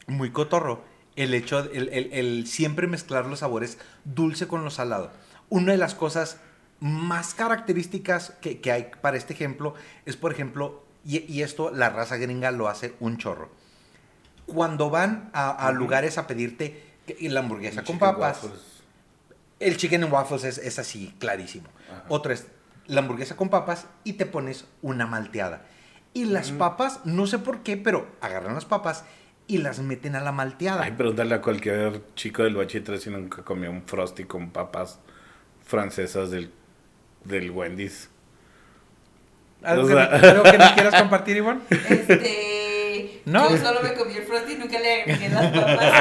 muy 0.08 0.32
cotorro. 0.32 0.84
El 1.16 1.34
hecho, 1.34 1.60
el, 1.74 1.90
el- 1.90 2.10
el 2.14 2.48
siempre 2.48 2.88
mezclar 2.88 3.26
los 3.26 3.40
sabores 3.40 3.80
dulce 4.06 4.48
con 4.48 4.64
lo 4.64 4.70
salado. 4.70 5.12
Una 5.50 5.72
de 5.72 5.78
las 5.78 5.96
cosas 5.96 6.40
más 6.80 7.34
características 7.34 8.34
que, 8.42 8.60
que 8.62 8.72
hay 8.72 8.92
para 9.02 9.18
este 9.18 9.34
ejemplo 9.34 9.74
es, 10.06 10.18
por 10.18 10.32
ejemplo, 10.32 10.84
y, 11.06 11.20
y 11.32 11.42
esto 11.42 11.72
la 11.72 11.90
raza 11.90 12.18
gringa 12.18 12.52
lo 12.52 12.68
hace 12.68 12.94
un 13.00 13.18
chorro. 13.18 13.50
Cuando 14.46 14.90
van 14.90 15.30
a, 15.34 15.50
a 15.50 15.72
lugares 15.72 16.18
a 16.18 16.28
pedirte 16.28 16.84
la 17.22 17.40
hamburguesa 17.40 17.84
con 17.84 18.00
papas, 18.00 18.44
waffles. 18.44 18.62
el 19.60 19.78
chicken 19.78 20.04
and 20.04 20.14
waffles 20.14 20.44
es, 20.44 20.58
es 20.58 20.80
así, 20.80 21.16
clarísimo. 21.20 21.68
Ajá. 21.90 22.06
Otra 22.10 22.34
es 22.34 22.48
la 22.88 23.02
hamburguesa 23.02 23.36
con 23.36 23.50
papas 23.50 23.88
y 24.04 24.14
te 24.14 24.26
pones 24.26 24.66
una 24.82 25.06
malteada. 25.06 25.66
Y 26.14 26.26
las 26.26 26.52
papas, 26.52 27.02
no 27.06 27.28
sé 27.28 27.38
por 27.38 27.62
qué, 27.62 27.78
pero 27.78 28.08
agarran 28.22 28.56
las 28.56 28.66
papas 28.66 29.04
y 29.46 29.60
las 29.60 29.80
meten 29.80 30.16
a 30.16 30.22
la 30.22 30.32
malteada. 30.32 30.84
Ay, 30.84 30.94
pregúntale 30.94 31.36
a 31.36 31.42
cualquier 31.42 32.02
chico 32.16 32.44
del 32.44 32.56
bachitre 32.56 32.98
si 32.98 33.10
nunca 33.10 33.44
comió 33.44 33.70
un 33.70 33.84
frosty 33.84 34.24
con 34.24 34.50
papas 34.50 35.00
francesas 35.64 36.32
del, 36.32 36.52
del 37.28 37.52
Wendy's. 37.52 38.10
¿Algo, 39.64 39.84
o 39.86 39.88
que, 39.88 39.94
sea- 39.94 40.06
no- 40.22 40.28
algo 40.30 40.44
que 40.44 40.58
nos 40.58 40.72
quieras 40.74 40.96
compartir, 41.02 41.38
Ivonne? 41.38 41.62
Este. 41.70 42.54
No. 43.28 43.50
Yo 43.50 43.58
solo 43.58 43.82
me 43.84 43.94
comí 43.94 44.16
el 44.16 44.24
frosty 44.24 44.54
y 44.54 44.56
nunca 44.56 44.80
le 44.80 45.02
agregué 45.02 45.28
las 45.28 45.48
papas. 45.52 45.94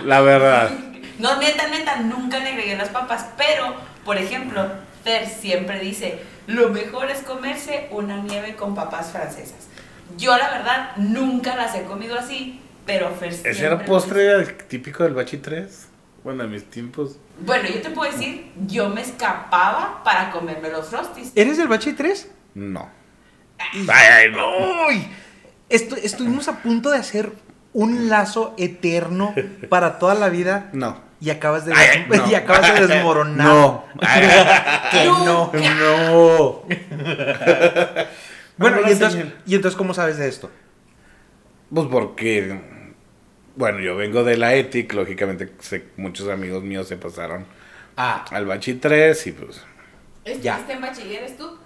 La 0.04 0.20
verdad. 0.22 0.70
No, 1.18 1.36
neta, 1.38 1.68
neta, 1.68 1.96
nunca 1.96 2.38
le 2.38 2.48
agregué 2.52 2.74
las 2.74 2.88
papas. 2.88 3.26
Pero, 3.36 3.74
por 4.02 4.16
ejemplo, 4.16 4.66
Fer 5.04 5.28
siempre 5.28 5.78
dice: 5.80 6.20
lo 6.46 6.70
mejor 6.70 7.10
es 7.10 7.18
comerse 7.20 7.88
una 7.90 8.16
nieve 8.16 8.56
con 8.56 8.74
papas 8.74 9.10
francesas. 9.12 9.68
Yo, 10.16 10.34
la 10.38 10.50
verdad, 10.50 10.96
nunca 10.96 11.54
las 11.54 11.74
he 11.74 11.82
comido 11.82 12.18
así, 12.18 12.58
pero 12.86 13.10
Fer 13.14 13.32
siempre. 13.32 13.52
¿Ese 13.52 13.66
era 13.66 13.84
postre 13.84 14.44
típico 14.68 15.04
del 15.04 15.12
bachi 15.12 15.36
3? 15.36 15.88
Bueno, 16.24 16.44
en 16.44 16.50
mis 16.52 16.64
tiempos. 16.70 17.18
Bueno, 17.44 17.68
yo 17.68 17.80
te 17.82 17.90
puedo 17.90 18.10
decir, 18.10 18.52
yo 18.66 18.88
me 18.88 19.00
escapaba 19.00 20.02
para 20.04 20.30
comerme 20.30 20.70
los 20.70 20.86
frosties. 20.88 21.32
¿Eres 21.34 21.56
del 21.58 21.68
Bachi 21.68 21.92
3? 21.94 22.30
No. 22.54 22.88
Ay, 23.58 23.86
ay, 23.88 24.30
no. 24.30 24.86
¡Uy! 24.88 25.06
Estu- 25.68 25.98
estuvimos 26.02 26.48
a 26.48 26.58
punto 26.62 26.90
de 26.90 26.98
hacer 26.98 27.32
un 27.72 28.08
lazo 28.08 28.54
eterno 28.58 29.34
para 29.68 29.98
toda 29.98 30.14
la 30.14 30.28
vida 30.28 30.68
No. 30.74 31.00
y 31.20 31.30
acabas 31.30 31.64
de, 31.64 31.72
Ay, 31.74 31.86
ay, 31.92 32.06
no. 32.08 32.30
y 32.30 32.34
acabas 32.34 32.74
de 32.78 32.86
desmoronar. 32.86 33.46
No. 33.46 33.84
Que 34.92 35.04
no. 35.06 35.50
No. 35.52 36.62
Bueno, 38.58 38.78
y 38.86 38.92
entonces, 38.92 39.26
y 39.46 39.54
entonces, 39.54 39.76
¿cómo 39.76 39.94
sabes 39.94 40.18
de 40.18 40.28
esto? 40.28 40.50
Pues 41.74 41.86
porque, 41.90 42.60
bueno, 43.56 43.80
yo 43.80 43.96
vengo 43.96 44.24
de 44.24 44.36
la 44.36 44.54
ETIC, 44.54 44.92
lógicamente 44.94 45.52
sé- 45.60 45.84
muchos 45.96 46.28
amigos 46.28 46.62
míos 46.62 46.88
se 46.88 46.96
pasaron 46.96 47.44
Ah, 47.96 48.24
al 48.30 48.46
Bachi 48.46 48.74
3 48.74 49.26
y 49.26 49.32
pues 49.32 49.62
Ya. 50.40 50.52
¿Estuviste 50.58 50.72
en 50.72 50.80
bachilleres 50.80 51.36
tú? 51.36 51.58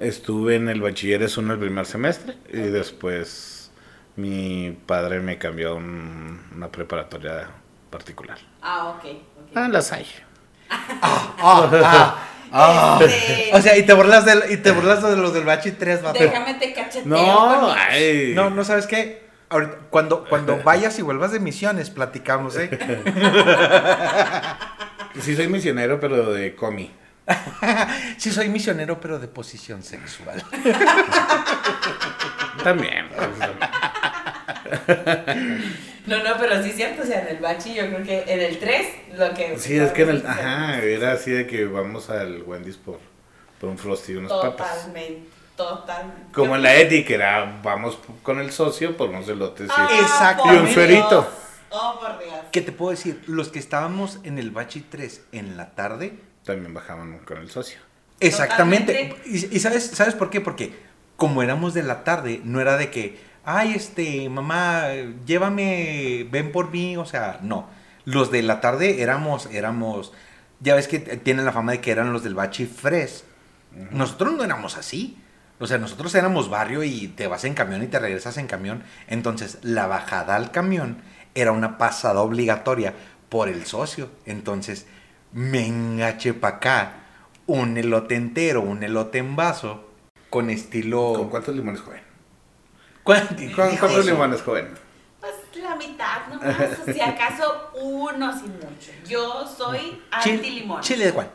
estuve 0.00 0.56
en 0.56 0.68
el 0.68 0.80
bachilleres 0.80 1.36
1 1.36 1.52
el 1.54 1.58
primer 1.58 1.84
semestre 1.86 2.34
y 2.52 2.58
después 2.58 3.70
mi 4.16 4.76
padre 4.86 5.20
me 5.20 5.38
cambió 5.38 5.70
a 5.70 5.74
un- 5.74 6.40
una 6.54 6.68
preparatoria 6.68 7.48
particular. 7.90 8.38
Ah, 8.62 8.88
ok. 8.90 9.04
ok. 9.04 9.50
Ah, 9.54 9.68
las 9.68 9.90
hay. 9.92 10.06
ah, 11.02 12.16
ah. 12.52 13.00
Este, 13.04 13.50
O 13.54 13.60
sea, 13.62 13.76
y 13.78 13.84
te 13.84 13.92
burlas 13.94 14.24
de, 14.24 14.52
y 14.52 14.56
te 14.58 14.70
burlas 14.72 15.02
de 15.02 15.16
los 15.16 15.32
del 15.32 15.44
Bachi 15.44 15.72
3, 15.72 16.02
vato. 16.02 16.18
déjame 16.22 16.54
te 16.54 16.72
cacheteo. 16.74 17.06
No, 17.06 17.72
ay. 17.72 18.32
No, 18.34 18.50
no 18.50 18.64
sabes 18.64 18.86
qué. 18.86 19.29
Ahorita, 19.50 19.76
cuando, 19.90 20.24
cuando 20.24 20.56
vayas 20.64 20.98
y 20.98 21.02
vuelvas 21.02 21.32
de 21.32 21.40
misiones, 21.40 21.90
platicamos, 21.90 22.56
¿eh? 22.56 22.70
Sí 25.20 25.34
soy 25.34 25.48
misionero, 25.48 25.98
pero 25.98 26.32
de 26.32 26.54
comi. 26.54 26.92
Sí, 28.16 28.30
soy 28.30 28.48
misionero, 28.48 29.00
pero 29.00 29.18
de 29.18 29.26
posición 29.26 29.82
sexual. 29.82 30.42
También. 32.64 33.08
No, 36.06 36.22
no, 36.22 36.30
pero 36.38 36.62
sí 36.62 36.70
es 36.70 36.76
cierto, 36.76 37.02
o 37.02 37.04
sea, 37.04 37.22
en 37.22 37.36
el 37.36 37.42
bachi 37.42 37.74
yo 37.74 37.86
creo 37.88 38.02
que 38.04 38.24
en 38.26 38.40
el 38.40 38.58
3 38.58 38.86
lo 39.16 39.34
que... 39.34 39.58
Sí, 39.58 39.76
es 39.76 39.90
que 39.90 40.02
en 40.02 40.10
el... 40.10 40.26
Ajá, 40.26 40.80
era 40.80 41.12
así 41.12 41.32
de 41.32 41.46
que 41.46 41.66
vamos 41.66 42.08
al 42.08 42.42
Wendy's 42.42 42.76
por, 42.76 43.00
por 43.60 43.68
un 43.68 43.78
frosty 43.78 44.12
y 44.12 44.16
unas 44.16 44.32
papas. 44.32 44.86
Totalmente, 44.86 45.28
totalmente. 45.68 46.32
Como 46.32 46.56
en 46.56 46.62
la 46.62 46.74
ETIC, 46.76 47.06
que 47.06 47.14
era 47.14 47.60
vamos 47.62 47.98
con 48.22 48.38
el 48.40 48.50
socio 48.52 48.96
por 48.96 49.10
unos 49.10 49.28
elotes 49.28 49.68
y... 49.68 49.72
Ah, 49.76 49.88
Exacto. 50.00 50.52
Y 50.52 50.56
un 50.56 50.68
suerito. 50.68 51.28
Oh, 51.70 51.98
por 52.00 52.18
Dios. 52.18 52.34
¿Qué 52.50 52.60
te 52.60 52.72
puedo 52.72 52.90
decir? 52.90 53.22
Los 53.26 53.48
que 53.48 53.58
estábamos 53.58 54.18
en 54.24 54.38
el 54.38 54.50
Bachi 54.50 54.80
3 54.80 55.22
en 55.32 55.56
la 55.56 55.70
tarde, 55.70 56.18
También 56.44 56.74
bajaban 56.74 57.18
con 57.20 57.38
el 57.38 57.50
socio. 57.50 57.78
Exactamente. 58.18 59.16
Y, 59.24 59.56
y 59.56 59.60
sabes, 59.60 59.86
¿sabes 59.86 60.14
por 60.14 60.30
qué? 60.30 60.40
Porque 60.40 60.74
como 61.20 61.42
éramos 61.42 61.74
de 61.74 61.82
la 61.82 62.02
tarde, 62.02 62.40
no 62.44 62.62
era 62.62 62.78
de 62.78 62.90
que, 62.90 63.20
ay, 63.44 63.74
este, 63.74 64.30
mamá, 64.30 64.88
llévame, 65.26 66.26
ven 66.30 66.50
por 66.50 66.70
mí, 66.70 66.96
o 66.96 67.04
sea, 67.04 67.38
no. 67.42 67.68
Los 68.06 68.30
de 68.30 68.42
la 68.42 68.62
tarde 68.62 69.02
éramos, 69.02 69.46
éramos, 69.52 70.12
ya 70.60 70.74
ves 70.74 70.88
que 70.88 70.98
tienen 70.98 71.44
la 71.44 71.52
fama 71.52 71.72
de 71.72 71.80
que 71.82 71.90
eran 71.90 72.14
los 72.14 72.24
del 72.24 72.34
Bachi 72.34 72.64
Fresh. 72.64 73.24
Nosotros 73.90 74.32
no 74.32 74.44
éramos 74.44 74.78
así. 74.78 75.18
O 75.60 75.66
sea, 75.66 75.78
nosotros 75.78 76.14
éramos 76.14 76.48
barrio 76.48 76.82
y 76.82 77.08
te 77.08 77.26
vas 77.26 77.44
en 77.44 77.54
camión 77.54 77.82
y 77.82 77.86
te 77.86 77.98
regresas 77.98 78.38
en 78.38 78.46
camión. 78.46 78.82
Entonces, 79.08 79.58
la 79.62 79.86
bajada 79.86 80.34
al 80.34 80.50
camión 80.50 81.02
era 81.34 81.52
una 81.52 81.78
pasada 81.78 82.20
obligatoria 82.22 82.94
por 83.28 83.48
el 83.48 83.66
socio. 83.66 84.10
Entonces, 84.26 84.86
me 85.32 85.66
engaché 85.66 86.32
para 86.34 86.56
acá 86.56 86.92
un 87.46 87.76
elote 87.76 88.14
entero, 88.16 88.62
un 88.62 88.82
elote 88.82 89.18
en 89.18 89.36
vaso, 89.36 89.88
con 90.30 90.48
estilo... 90.50 91.12
¿Con 91.14 91.28
cuántos 91.28 91.54
limones 91.54 91.80
joven? 91.82 92.00
¿Cuánto- 93.02 93.34
¿Con 93.54 93.76
cuántos 93.76 94.06
limones 94.06 94.42
joven? 94.42 94.68
Pues 95.20 95.34
la 95.62 95.76
mitad 95.76 96.26
nomás, 96.30 96.78
si 96.94 97.00
acaso 97.00 97.70
uno 97.82 98.32
sin 98.32 98.52
mucho. 98.54 98.90
Yo 99.06 99.46
soy 99.46 100.00
Chile, 100.22 100.36
anti-limón. 100.36 100.80
chile 100.80 101.04
de 101.06 101.12
cuál? 101.12 101.30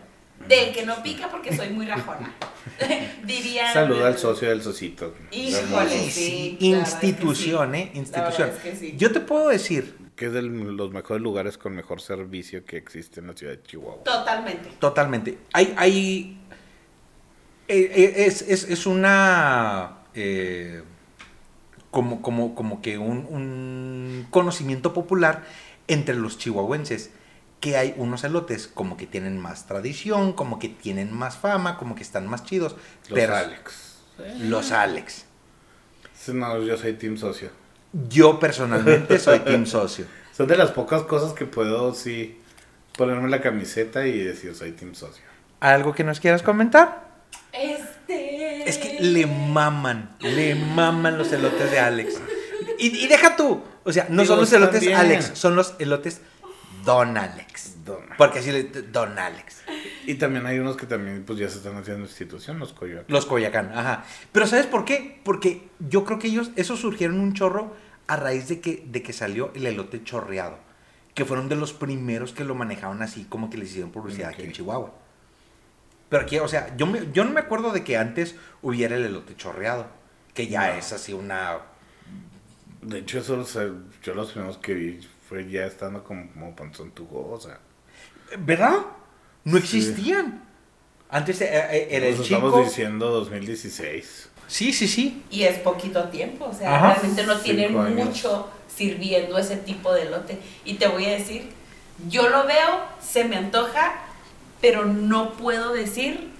Del 0.48 0.74
que 0.74 0.86
no 0.86 1.02
pica 1.02 1.30
porque 1.30 1.56
soy 1.56 1.70
muy 1.70 1.86
rajona. 1.86 2.34
Diría... 3.26 3.74
Saluda 3.74 4.08
al 4.08 4.18
socio 4.18 4.50
del 4.50 4.62
socito. 4.62 5.14
Híjole. 5.32 6.10
Sí, 6.10 6.58
es 6.62 6.94
que 6.96 7.08
institución, 7.08 7.74
sí. 7.74 7.80
¿eh? 7.80 7.92
Institución. 7.94 8.50
verdad 8.50 8.66
es 8.66 8.74
que 8.74 8.76
sí. 8.76 8.96
Yo 8.98 9.12
te 9.12 9.20
puedo 9.20 9.50
decir, 9.50 9.98
Que 10.16 10.28
es 10.28 10.34
de 10.34 10.42
los 10.42 10.92
mejores 10.92 11.22
lugares 11.22 11.58
con 11.58 11.76
mejor 11.76 12.02
servicio 12.02 12.64
que 12.66 12.78
existe 12.78 13.20
en 13.20 13.28
la 13.28 13.34
ciudad 13.34 13.54
de 13.54 13.64
Chihuahua. 13.64 14.04
Totalmente. 14.04 14.70
totalmente, 14.80 15.38
hay, 15.54 15.74
hay, 15.78 16.38
eh, 17.68 17.92
eh, 17.96 18.14
es, 18.26 18.42
es, 18.44 18.64
es 18.70 18.86
una, 18.86 20.00
eh, 20.14 20.84
como, 21.92 22.22
como, 22.22 22.56
como 22.56 22.82
que 22.82 22.98
un, 22.98 23.26
un 23.30 24.28
conocimiento 24.30 24.94
popular 24.94 25.44
entre 25.88 26.16
los 26.16 26.38
chihuahuenses, 26.38 27.12
que 27.60 27.78
hay 27.78 27.94
unos 27.98 28.24
elotes 28.24 28.68
como 28.68 28.96
que 28.98 29.08
tienen 29.08 29.40
más 29.40 29.66
tradición, 29.68 30.34
como 30.34 30.60
que 30.60 30.70
tienen 30.70 31.12
más 31.14 31.38
fama, 31.38 31.78
como 31.78 31.96
que 31.96 32.04
están 32.04 32.28
más 32.28 32.44
chidos. 32.46 32.76
Los 33.10 33.14
pero- 33.20 33.36
Alex. 33.36 33.96
Los 34.40 34.72
Alex. 34.72 35.26
Sí, 36.18 36.32
No, 36.34 36.62
yo 36.62 36.78
soy 36.78 36.94
team 36.94 37.18
socio. 37.18 37.50
Yo 38.10 38.40
personalmente 38.40 39.20
soy 39.20 39.40
team 39.40 39.66
socio. 39.66 40.06
Son 40.36 40.48
de 40.48 40.58
las 40.58 40.72
pocas 40.72 41.04
cosas 41.04 41.34
que 41.34 41.46
puedo, 41.46 41.94
sí, 41.94 42.40
ponerme 42.98 43.30
la 43.30 43.42
camiseta 43.42 44.06
y 44.06 44.20
decir 44.24 44.54
soy 44.56 44.72
team 44.74 44.94
socio. 44.96 45.24
¿Algo 45.60 45.94
que 45.94 46.04
nos 46.04 46.20
quieras 46.20 46.44
comentar? 46.44 47.08
Este... 47.52 48.70
Es 48.70 48.78
que 48.78 49.00
le 49.00 49.26
maman, 49.26 50.16
le 50.20 50.56
maman 50.56 51.18
los 51.18 51.32
elotes 51.32 51.72
de 51.72 51.80
Alex. 51.80 52.16
Y, 52.78 52.88
y 53.04 53.08
deja 53.08 53.36
tú, 53.36 53.62
o 53.84 53.92
sea, 53.92 54.08
no 54.10 54.24
Digo, 54.24 54.34
son 54.34 54.42
los 54.42 54.54
elotes 54.54 54.82
bien. 54.82 54.96
Alex, 54.96 55.32
son 55.34 55.56
los 55.56 55.76
elotes 55.80 56.22
Don 56.86 57.18
Alex. 57.18 57.84
Don. 57.86 58.00
Porque 58.18 58.40
así 58.40 58.52
le 58.52 58.64
Don 58.64 59.18
Alex. 59.20 59.64
Y 60.06 60.16
también 60.16 60.46
hay 60.46 60.60
unos 60.60 60.78
que 60.78 60.86
también 60.86 61.24
pues 61.26 61.40
ya 61.40 61.50
se 61.50 61.58
están 61.58 61.76
haciendo 61.78 62.04
institución, 62.06 62.60
los 62.60 62.74
Coyoacán. 62.74 63.06
Los 63.08 63.26
Coyacán, 63.26 63.72
ajá. 63.76 64.06
Pero 64.32 64.48
¿sabes 64.48 64.66
por 64.68 64.86
qué? 64.86 65.20
Porque 65.24 65.68
yo 65.80 66.06
creo 66.06 66.20
que 66.20 66.28
ellos, 66.28 66.52
esos 66.56 66.80
surgieron 66.80 67.20
un 67.20 67.34
chorro 67.34 67.76
a 68.08 68.16
raíz 68.16 68.48
de 68.48 68.62
que, 68.62 68.84
de 68.88 69.02
que 69.02 69.14
salió 69.14 69.52
el 69.56 69.66
elote 69.68 70.04
chorreado. 70.04 70.60
que 71.16 71.24
fueron 71.26 71.48
de 71.50 71.56
los 71.56 71.72
primeros 71.74 72.34
que 72.34 72.44
lo 72.44 72.56
manejaban 72.56 73.02
así, 73.02 73.24
como 73.30 73.50
que 73.50 73.58
les 73.58 73.70
hicieron 73.70 73.92
publicidad 73.92 74.30
aquí 74.32 74.42
en. 74.44 74.52
Chihuahua. 74.52 74.94
Pero 76.10 76.24
aquí, 76.24 76.38
o 76.40 76.48
sea, 76.48 76.76
yo, 76.78 76.86
me- 76.88 77.10
yo 77.14 77.24
no 77.24 77.32
me 77.32 77.40
acuerdo 77.40 77.72
de 77.72 77.84
que 77.86 77.98
antes 77.98 78.36
hubiera 78.62 78.96
el 78.98 79.06
elote 79.06 79.34
chorreado, 79.36 79.88
que 80.34 80.48
ya 80.48 80.68
No. 80.68 80.74
es 80.80 80.92
así 80.92 81.14
una... 81.14 81.60
De 82.82 83.00
hecho, 83.00 83.20
eso, 83.20 83.40
o 83.40 83.44
sea, 83.46 83.70
yo 84.04 84.14
los 84.14 84.32
primeros 84.34 84.58
que 84.58 84.74
vi 84.74 85.00
fue 85.28 85.50
ya 85.50 85.66
estando 85.66 86.04
como, 86.04 86.30
como 86.32 86.56
panzón 86.56 86.92
o 86.98 87.40
sea. 87.40 87.60
¿Verdad? 88.40 88.78
No 89.44 89.58
Sí. 89.60 89.64
existían. 89.80 90.44
Antes 91.10 91.42
eh, 91.42 91.50
eh, 91.52 91.88
era 91.92 92.08
el 92.08 92.18
nos 92.18 92.26
chico... 92.28 92.38
estamos 92.48 92.66
diciendo 92.66 93.10
2016. 93.10 94.30
Sí, 94.48 94.74
sí, 94.74 94.88
sí. 94.88 95.24
Y 95.30 95.44
es 95.44 95.58
poquito 95.60 96.04
tiempo, 96.10 96.46
o 96.46 96.54
sea, 96.54 96.76
Ajá. 96.76 96.94
realmente 96.94 97.24
no 97.26 97.38
tienen 97.40 97.74
mucho 97.96 98.50
sirviendo 98.68 99.38
ese 99.38 99.58
tipo 99.58 99.94
de 99.94 100.06
lote. 100.06 100.40
Y 100.66 100.76
te 100.76 100.88
voy 100.88 101.06
a 101.06 101.12
decir, 101.12 101.50
yo 102.10 102.30
lo 102.30 102.46
veo, 102.46 102.82
se 103.02 103.24
me 103.24 103.38
antoja, 103.38 103.94
pero 104.62 104.86
no 104.86 105.34
puedo 105.34 105.74
decir, 105.74 106.32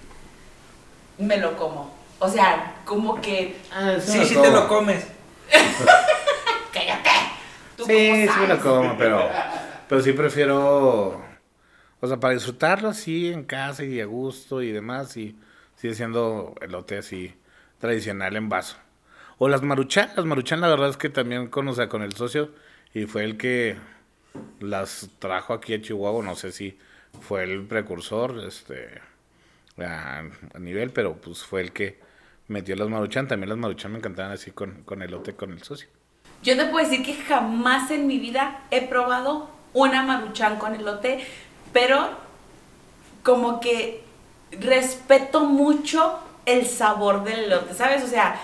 me 1.18 1.38
lo 1.38 1.58
como. 1.58 1.94
O 2.20 2.30
sea, 2.30 2.82
como 2.86 3.22
que, 3.22 3.56
Sí, 4.06 4.26
sí 4.26 4.36
te 4.36 4.52
lo 4.52 4.68
comes. 4.68 5.06
cállate. 7.76 7.78
¿Tú 7.78 7.86
Sí, 7.86 7.94
cómo 8.08 8.28
sí 8.28 8.40
me 8.40 8.48
lo 8.48 8.60
como, 8.60 8.98
pero, 8.98 9.30
pero 9.88 10.02
sí 10.02 10.14
prefiero, 10.14 11.24
o 12.00 12.08
sea, 12.08 12.20
para 12.20 12.34
disfrutarlo 12.34 12.90
así 12.90 13.32
en 13.32 13.44
casa 13.46 13.84
y 13.84 14.00
a 14.02 14.06
gusto 14.06 14.62
y 14.62 14.72
demás, 14.72 15.16
y 15.18 15.38
sigue 15.76 15.96
siendo 15.96 16.56
elote 16.62 16.98
así 16.98 17.36
tradicional 17.80 18.36
en 18.36 18.50
vaso. 18.50 18.78
O 19.38 19.50
las 19.50 19.62
maruchan, 19.62 20.12
las 20.16 20.26
maruchan 20.26 20.62
la 20.62 20.68
verdad 20.70 20.90
es 20.90 20.98
que 20.98 21.10
también 21.10 21.48
con, 21.48 21.68
o 21.68 21.74
sea, 21.74 21.90
con 21.90 22.02
el 22.04 22.14
socio, 22.14 22.52
y 22.94 23.06
fue 23.06 23.24
el 23.26 23.38
que 23.38 23.78
las 24.60 25.10
trajo 25.20 25.54
aquí 25.54 25.74
a 25.74 25.82
Chihuahua, 25.82 26.24
no 26.24 26.36
sé 26.36 26.52
si 26.52 26.78
fue 27.22 27.44
el 27.44 27.66
precursor, 27.68 28.40
este, 28.48 29.02
a, 29.78 30.24
a 30.54 30.60
nivel, 30.60 30.92
pero 30.92 31.16
pues 31.22 31.44
fue 31.44 31.62
el 31.62 31.72
que 31.74 32.00
metió 32.48 32.76
las 32.76 32.90
maruchan, 32.90 33.28
también 33.28 33.50
las 33.50 33.58
maruchan 33.58 33.92
me 33.92 33.98
encantaban 34.00 34.32
así 34.32 34.52
con, 34.52 34.84
con 34.84 35.02
elote 35.02 35.36
con 35.36 35.52
el 35.52 35.64
socio. 35.64 35.90
Yo 36.46 36.56
te 36.56 36.66
puedo 36.68 36.88
decir 36.88 37.04
que 37.04 37.16
jamás 37.16 37.90
en 37.92 38.06
mi 38.08 38.20
vida 38.20 38.60
he 38.72 38.82
probado 38.82 39.50
una 39.74 40.04
maruchan 40.04 40.58
con 40.58 40.76
elote, 40.76 41.26
pero 41.74 42.08
como 43.24 43.60
que 43.60 44.04
respeto 44.52 45.42
mucho 45.42 46.20
el 46.46 46.68
sabor 46.68 47.24
del 47.24 47.46
elote, 47.46 47.74
¿sabes? 47.74 48.04
O 48.04 48.08
sea, 48.08 48.40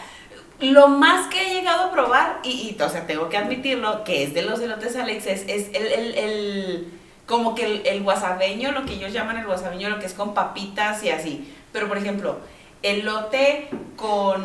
lo 0.60 0.88
más 0.88 1.28
que 1.28 1.42
he 1.52 1.54
llegado 1.54 1.84
a 1.86 1.92
probar, 1.92 2.40
y, 2.44 2.76
y, 2.78 2.82
o 2.82 2.90
sea, 2.90 3.06
tengo 3.06 3.30
que 3.30 3.38
admitirlo, 3.38 4.04
que 4.04 4.24
es 4.24 4.34
de 4.34 4.42
los 4.42 4.60
elotes 4.60 4.96
Alex, 4.96 5.28
es, 5.28 5.44
el, 5.48 5.86
el- 5.88 6.18
el- 6.18 6.88
como 7.28 7.54
que 7.56 7.66
el, 7.66 7.86
el 7.86 8.02
wasabeño, 8.02 8.72
lo 8.72 8.84
que 8.86 8.94
ellos 8.94 9.14
llaman 9.14 9.38
el 9.38 9.46
wasabeño, 9.48 9.90
lo 9.90 10.00
que 10.00 10.08
es 10.08 10.14
con 10.14 10.34
papitas 10.34 11.04
y 11.04 11.10
así. 11.12 11.54
Pero, 11.72 11.88
por 11.88 11.98
ejemplo, 12.00 12.40
elote 12.84 13.70
con, 13.96 14.44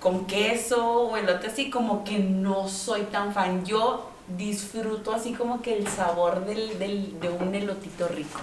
con 0.00 0.26
queso 0.26 1.02
o 1.02 1.16
elote 1.16 1.46
así, 1.48 1.70
como 1.70 2.02
que 2.04 2.18
no 2.18 2.68
soy 2.68 3.02
tan 3.02 3.32
fan. 3.32 3.64
Yo 3.64 4.10
disfruto 4.36 5.12
así 5.12 5.32
como 5.32 5.62
que 5.62 5.76
el 5.76 5.86
sabor 5.86 6.44
del, 6.46 6.78
del- 6.78 7.20
de 7.20 7.28
un 7.28 7.54
elotito 7.54 8.08
rico. 8.08 8.40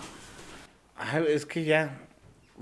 Ay, 0.95 1.25
es 1.29 1.45
que 1.45 1.63
ya, 1.63 1.99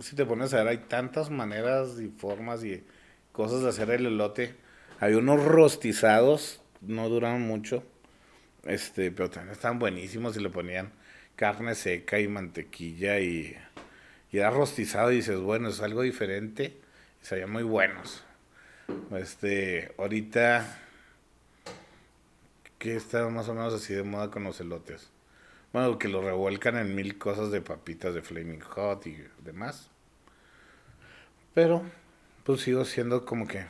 si 0.02 0.16
te 0.16 0.26
pones 0.26 0.54
a 0.54 0.58
ver, 0.58 0.68
hay 0.68 0.78
tantas 0.80 1.30
maneras 1.30 2.00
y 2.02 2.08
formas 2.10 2.64
y 2.64 2.84
cosas 3.32 3.62
de 3.62 3.70
hacer 3.70 3.90
el 3.92 4.06
elote. 4.06 4.56
Hay 5.00 5.14
unos 5.14 5.44
rostizados, 5.44 6.62
no 6.82 7.08
duran 7.10 7.42
mucho, 7.42 7.84
este, 8.66 9.12
pero 9.12 9.30
también 9.30 9.54
están 9.54 9.80
buenísimos 9.80 10.36
y 10.36 10.42
le 10.42 10.50
ponían 10.50 10.92
carne 11.38 11.76
seca 11.76 12.20
y 12.20 12.28
mantequilla 12.28 13.20
y, 13.20 13.56
y 14.32 14.38
era 14.38 14.50
rostizado 14.52 15.12
y 15.12 15.18
dices, 15.18 15.40
bueno, 15.40 15.70
es 15.70 15.82
algo 15.82 16.02
diferente 16.02 16.78
y 17.22 17.26
se 17.26 17.46
muy 17.46 17.64
buenos. 17.64 18.25
Este, 19.12 19.94
ahorita, 19.98 20.78
¿qué 22.78 22.96
está 22.96 23.28
más 23.30 23.48
o 23.50 23.54
menos 23.54 23.74
así 23.74 23.94
de 23.94 24.04
moda 24.04 24.30
con 24.32 24.44
los 24.44 24.60
elotes? 24.60 25.10
Bueno, 25.74 25.98
que 26.00 26.08
lo 26.08 26.22
revuelcan 26.22 26.78
en 26.78 26.96
mil 26.96 27.18
cosas 27.18 27.52
de 27.52 27.62
papitas 27.62 28.14
de 28.14 28.22
Flaming 28.22 28.62
Hot 28.62 29.08
y 29.08 29.18
demás. 29.40 29.90
Pero, 31.54 31.84
pues 32.44 32.62
sigo 32.62 32.86
siendo 32.86 33.26
como 33.26 33.48
que 33.48 33.66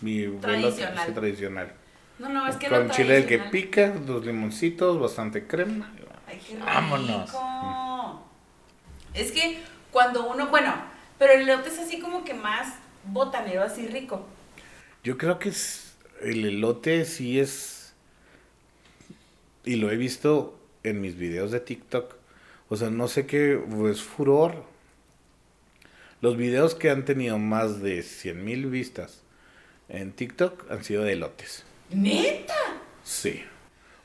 mi 0.00 0.22
elote 0.22 0.40
Tradicional. 0.40 0.98
así 0.98 1.12
tradicional. 1.12 1.72
No, 2.18 2.28
no, 2.28 2.46
es 2.46 2.56
que 2.56 2.68
Con 2.68 2.88
lo 2.88 2.94
chile 2.94 3.26
que 3.26 3.38
pica, 3.38 3.90
dos 3.90 4.24
limoncitos, 4.24 5.00
bastante 5.00 5.46
crema. 5.46 5.90
Ay, 6.26 6.40
qué 6.46 6.58
Vámonos. 6.58 7.30
Es 9.14 9.32
que 9.32 9.62
cuando 9.90 10.28
uno, 10.28 10.48
bueno, 10.48 10.74
pero 11.18 11.32
el 11.32 11.48
elote 11.48 11.70
es 11.70 11.78
así 11.78 11.98
como 11.98 12.24
que 12.24 12.34
más 12.34 12.74
botanero, 13.04 13.62
así 13.62 13.86
rico. 13.86 14.26
Yo 15.02 15.16
creo 15.16 15.38
que 15.38 15.50
es, 15.50 15.94
el 16.20 16.44
elote 16.44 17.04
sí 17.04 17.40
es, 17.40 17.94
y 19.64 19.76
lo 19.76 19.90
he 19.90 19.96
visto 19.96 20.58
en 20.82 21.00
mis 21.00 21.16
videos 21.16 21.50
de 21.50 21.60
TikTok, 21.60 22.14
o 22.68 22.76
sea, 22.76 22.90
no 22.90 23.08
sé 23.08 23.26
qué, 23.26 23.60
es 23.90 24.02
furor. 24.02 24.64
Los 26.20 26.36
videos 26.36 26.74
que 26.74 26.90
han 26.90 27.04
tenido 27.04 27.38
más 27.38 27.80
de 27.80 28.02
100 28.02 28.44
mil 28.44 28.66
vistas 28.66 29.22
en 29.88 30.12
TikTok 30.12 30.70
han 30.70 30.84
sido 30.84 31.02
de 31.02 31.14
elotes. 31.14 31.64
¿Neta? 31.90 32.54
Sí. 33.02 33.42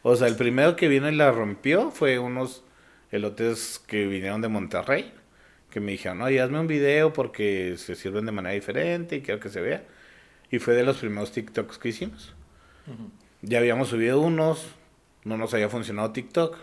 O 0.02 0.16
sea, 0.16 0.28
el 0.28 0.36
primero 0.36 0.76
que 0.76 0.88
vino 0.88 1.10
y 1.10 1.16
la 1.16 1.32
rompió 1.32 1.92
fue 1.92 2.18
unos 2.18 2.64
elotes 3.12 3.80
que 3.86 4.08
vinieron 4.08 4.42
de 4.42 4.48
Monterrey, 4.48 5.14
que 5.76 5.82
me 5.82 5.92
dijeron, 5.92 6.22
oye, 6.22 6.40
hazme 6.40 6.58
un 6.58 6.68
video 6.68 7.12
porque 7.12 7.76
se 7.76 7.98
sirven 7.98 8.26
de 8.26 8.32
manera 8.32 8.56
diferente 8.56 9.18
y 9.18 9.22
quiero 9.22 9.42
que 9.42 9.50
se 9.50 9.60
vea. 9.60 9.84
Y 10.50 10.60
fue 10.60 10.74
de 10.74 10.86
los 10.86 11.00
primeros 11.00 11.34
TikToks 11.34 11.78
que 11.80 11.90
hicimos. 11.90 12.34
Ya 13.42 13.58
habíamos 13.58 13.90
subido 13.90 14.22
unos, 14.22 14.68
no 15.26 15.36
nos 15.36 15.54
había 15.54 15.68
funcionado 15.68 16.14
TikTok. 16.14 16.56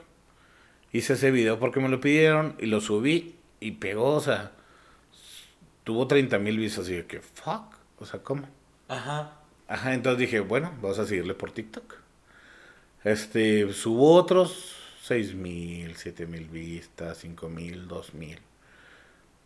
Hice 0.93 1.13
ese 1.13 1.31
video 1.31 1.59
porque 1.59 1.79
me 1.79 1.91
lo 1.91 2.01
pidieron 2.01 2.57
y 2.59 2.65
lo 2.65 2.81
subí 2.81 3.35
y 3.61 3.73
pegó, 3.73 4.15
o 4.15 4.21
sea, 4.23 4.53
tuvo 5.85 6.07
30 6.07 6.39
mil 6.39 6.57
vistas 6.57 6.89
y 6.89 6.97
yo 6.97 7.07
que, 7.07 7.21
fuck, 7.21 7.65
o 7.99 8.07
sea, 8.07 8.23
¿cómo? 8.23 8.49
Ajá. 8.89 9.41
Ajá, 9.69 9.93
entonces 9.93 10.21
dije, 10.21 10.41
bueno, 10.41 10.73
vamos 10.81 10.99
a 10.99 11.05
seguirle 11.05 11.35
por 11.35 11.53
TikTok. 11.53 11.97
Este, 13.05 13.71
subo 13.75 14.15
otros 14.15 14.75
6 15.03 15.35
mil, 15.35 15.97
7 15.97 16.27
mil 16.27 16.49
vistas, 16.49 17.19
5 17.19 17.51
mil, 17.51 17.87
2 17.87 18.15
mil. 18.15 18.39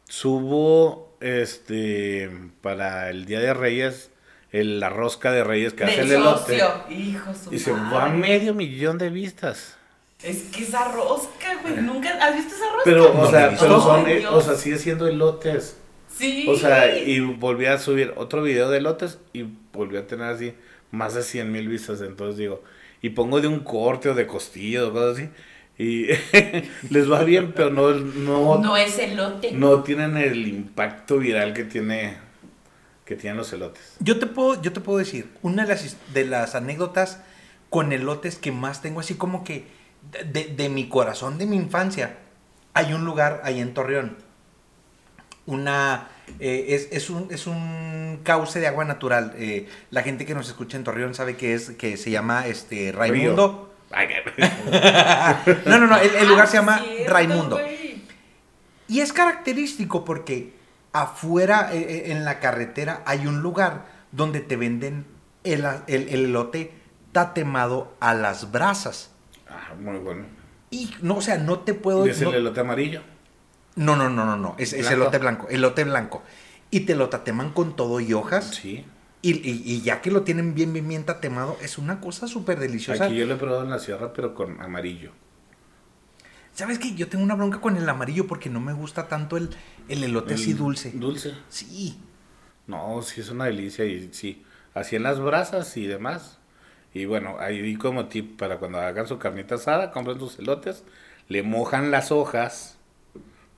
Subo, 0.09 1.17
este, 1.21 2.31
para 2.63 3.11
el 3.11 3.27
Día 3.27 3.41
de 3.41 3.55
Reyes, 3.55 4.11
el- 4.53 4.81
la 4.81 4.89
rosca 4.89 5.33
de 5.33 5.45
Reyes 5.45 5.75
que 5.75 5.85
hace 5.85 6.01
el 6.03 6.13
elote. 6.13 6.59
socio. 6.61 6.85
Hijo 6.91 7.33
su 7.35 7.53
Y 7.55 7.59
se 7.59 7.73
madre. 7.73 7.97
va 7.97 8.05
a 8.07 8.09
medio 8.11 8.55
millón 8.55 8.99
de 8.99 9.11
vistas. 9.11 9.77
Es 10.23 10.45
que 10.45 10.63
esa 10.63 10.91
rosca, 10.93 11.57
güey. 11.63 11.77
¿Nunca 11.83 12.11
has 12.25 12.35
visto 12.35 12.55
esa 12.55 12.65
rosca? 12.67 12.83
Pero, 12.85 13.13
o 13.13 13.15
No, 13.25 13.31
sea, 13.31 13.51
no, 13.51 13.59
pero 13.61 13.81
son, 13.81 14.09
eh, 14.09 14.17
Dios. 14.21 14.33
o 14.35 14.41
sea, 14.41 14.55
sigue 14.55 14.79
siendo 14.79 15.07
elotes. 15.07 15.77
Sí. 16.17 16.47
O 16.49 16.57
sea, 16.57 16.97
y 16.97 17.21
volví 17.21 17.67
a 17.67 17.79
subir 17.79 18.15
otro 18.17 18.43
video 18.43 18.71
de 18.71 18.81
lotes 18.81 19.19
y 19.35 19.45
volví 19.73 19.99
a 19.99 20.07
tener 20.07 20.27
así 20.29 20.55
más 20.91 21.15
de 21.15 21.23
100 21.23 21.53
mil 21.53 21.69
vistas. 21.69 22.01
Entonces 22.01 22.39
digo, 22.39 22.63
y 23.03 23.11
pongo 23.11 23.41
de 23.43 23.49
un 23.49 23.61
corte 23.61 24.09
o 24.09 24.15
de 24.15 24.27
costillo 24.27 24.89
o 24.89 24.93
cosas 24.93 25.19
así. 25.19 25.29
Y 25.79 26.07
les 26.91 27.11
va 27.11 27.23
bien, 27.25 27.53
pero 27.55 27.71
no, 27.71 27.91
no, 27.93 28.59
no 28.59 28.77
es 28.77 28.99
elote. 28.99 29.53
no 29.53 29.83
tienen 29.83 30.17
el 30.17 30.47
impacto 30.47 31.19
viral 31.19 31.53
que 31.53 31.65
tiene 31.65 32.17
que 33.05 33.15
tienen 33.15 33.37
los 33.37 33.53
elotes. 33.53 33.95
Yo 34.01 34.19
te 34.19 34.27
puedo, 34.27 34.61
yo 34.61 34.73
te 34.73 34.81
puedo 34.81 34.99
decir, 34.99 35.31
una 35.43 35.65
de 35.65 35.69
las, 35.69 35.97
de 36.13 36.25
las 36.25 36.55
anécdotas 36.57 37.21
con 37.71 37.93
elotes 37.93 38.37
que 38.37 38.51
más 38.53 38.83
tengo, 38.83 39.01
así 39.01 39.15
como 39.15 39.45
que 39.45 39.67
de, 40.33 40.45
de 40.45 40.69
mi 40.69 40.89
corazón, 40.89 41.39
de 41.39 41.47
mi 41.47 41.57
infancia, 41.57 42.19
hay 42.75 42.93
un 42.93 43.05
lugar 43.05 43.41
ahí 43.45 43.61
en 43.61 43.75
Torreón. 43.75 44.17
Una, 45.47 46.09
eh, 46.41 46.67
es, 46.71 46.89
es 46.91 47.09
un, 47.09 47.29
es 47.31 47.47
un 47.47 48.19
cauce 48.25 48.59
de 48.59 48.67
agua 48.67 48.85
natural. 48.85 49.35
eh, 49.37 49.69
la 49.91 50.03
gente 50.03 50.27
que 50.27 50.35
nos 50.35 50.49
escucha 50.49 50.77
en 50.77 50.83
Torreón 50.83 51.15
sabe 51.15 51.37
que 51.37 51.55
es, 51.55 51.71
que 51.71 51.97
se 51.97 52.11
llama 52.11 52.49
este 52.49 52.91
Raimundo. 52.93 53.73
No, 55.67 55.79
no, 55.79 55.87
no, 55.87 55.97
el, 55.97 56.15
el 56.15 56.29
lugar 56.29 56.49
se 56.49 56.57
Ah, 56.59 56.61
llama 56.61 56.79
cierto, 56.81 57.13
Raimundo. 57.13 57.61
Y 58.89 59.01
es 59.01 59.13
característico 59.13 60.05
porque 60.05 60.55
afuera, 60.93 61.71
eh, 61.73 61.79
eh, 61.79 62.13
en 62.13 62.25
la 62.25 62.41
carretera, 62.41 63.03
hay 63.07 63.27
un 63.27 63.41
lugar 63.43 63.87
donde 64.13 64.41
te 64.41 64.57
venden 64.57 65.07
el, 65.45 65.65
el- 65.87 66.09
el 66.09 66.25
elote 66.27 66.73
tatemado 67.13 67.95
a 68.01 68.15
las 68.15 68.51
brasas. 68.53 69.11
Ah, 69.49 69.75
muy 69.79 69.99
bueno. 69.99 70.25
Y 70.71 70.93
no, 71.03 71.17
o 71.17 71.21
sea, 71.21 71.39
no 71.39 71.61
te 71.61 71.75
puedo... 71.75 72.07
¿Y 72.07 72.11
es 72.11 72.21
no, 72.21 72.31
el 72.31 72.37
elote 72.37 72.61
amarillo? 72.61 73.03
no, 73.77 73.95
no, 73.95 74.09
no, 74.09 74.25
no, 74.25 74.37
no, 74.37 74.55
es, 74.59 74.73
es 74.73 74.81
¿Blanco? 74.87 74.95
elote 74.95 75.19
blanco, 75.19 75.47
elote 75.49 75.85
blanco. 75.85 76.23
Y 76.71 76.81
te 76.81 76.95
lo 76.97 77.09
tateman 77.09 77.51
con 77.53 77.77
todo 77.77 78.01
y 78.01 78.13
hojas. 78.15 78.55
Sí. 78.55 78.85
Y, 79.27 79.33
y- 79.51 79.63
y 79.65 79.81
ya 79.83 80.01
que 80.03 80.11
lo 80.11 80.23
tienen 80.23 80.55
bien, 80.55 80.73
bien, 80.73 80.87
bien 80.89 81.05
tatemado, 81.05 81.57
es 81.63 81.79
una 81.79 82.01
cosa 82.01 82.29
súper 82.29 82.59
deliciosa. 82.61 83.05
Aquí 83.07 83.17
yo 83.17 83.27
lo 83.27 83.35
he 83.35 83.37
probado 83.39 83.65
en 83.65 83.71
la 83.71 83.79
sierra, 83.79 84.13
pero 84.13 84.35
con 84.35 84.61
amarillo. 84.61 85.13
¿Sabes 86.55 86.79
qué? 86.79 86.95
Yo 86.95 87.09
tengo 87.09 87.23
una 87.25 87.35
bronca 87.35 87.61
con 87.61 87.77
el 87.77 87.89
amarillo 87.89 88.27
porque 88.27 88.49
no 88.49 88.61
me 88.61 88.73
gusta 88.73 89.09
tanto 89.09 89.37
el, 89.37 89.51
el 89.89 90.03
elote 90.05 90.35
así 90.35 90.53
El 90.53 90.57
dulce. 90.59 90.91
Dulce. 90.95 91.35
Sí. 91.49 91.99
No, 92.67 93.03
sí 93.03 93.21
es 93.21 93.29
una 93.31 93.45
delicia 93.45 93.85
y 93.85 94.13
sí. 94.13 94.45
Así 94.75 94.97
en 94.97 95.03
las 95.03 95.21
brasas 95.21 95.77
y 95.77 95.87
demás. 95.87 96.39
Y 96.95 97.05
bueno, 97.05 97.37
ahí 97.39 97.77
como 97.77 98.07
tip 98.09 98.39
para 98.39 98.59
cuando 98.59 98.81
hagan 98.81 99.07
su 99.07 99.19
carnita 99.19 99.57
asada, 99.57 99.91
compren 99.91 100.19
sus 100.19 100.39
elotes, 100.39 100.85
le 101.29 101.43
mojan 101.43 101.91
las 101.91 102.11
hojas 102.11 102.79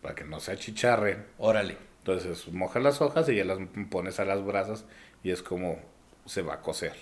para 0.03 0.15
que 0.17 0.25
no 0.25 0.41
se 0.41 0.53
achicharren. 0.53 1.25
Órale. 1.39 1.77
Entonces 2.01 2.49
mojas 2.53 2.83
las 2.83 3.01
hojas 3.01 3.29
y 3.29 3.37
ya 3.37 3.45
las 3.45 3.59
pones 3.91 4.19
a 4.19 4.25
las 4.25 4.45
brasas 4.45 4.87
y 5.23 5.31
es 5.31 5.43
como 5.43 5.79
se 6.27 6.43
va 6.43 6.55
a 6.55 6.61
cocer. 6.61 6.95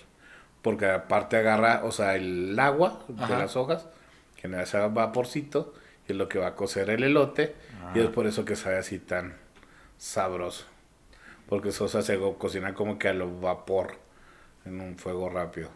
Porque 0.61 0.87
aparte 0.89 1.37
agarra, 1.37 1.81
o 1.85 1.91
sea, 1.91 2.15
el 2.15 2.57
agua 2.59 2.99
Ajá. 3.17 3.33
de 3.33 3.39
las 3.39 3.55
hojas, 3.55 3.87
genera 4.37 4.63
ese 4.63 4.79
vaporcito 4.79 5.73
y 6.07 6.11
es 6.11 6.17
lo 6.17 6.27
que 6.29 6.39
va 6.39 6.47
a 6.47 6.55
cocer 6.55 6.89
el 6.89 7.03
elote 7.03 7.55
y 7.95 7.99
es 7.99 8.07
por 8.07 8.27
eso 8.27 8.45
que 8.45 8.55
sabe 8.55 8.77
así 8.77 8.99
tan 8.99 9.35
sabroso. 9.97 10.65
Porque 11.49 11.69
eso 11.69 11.87
se 11.87 11.99
hace 11.99 12.19
co- 12.19 12.37
cocina 12.37 12.73
como 12.73 12.99
que 12.99 13.07
a 13.09 13.13
lo 13.13 13.39
vapor 13.39 13.95
en 14.65 14.81
un 14.81 14.97
fuego 14.97 15.29
rápido. 15.29 15.69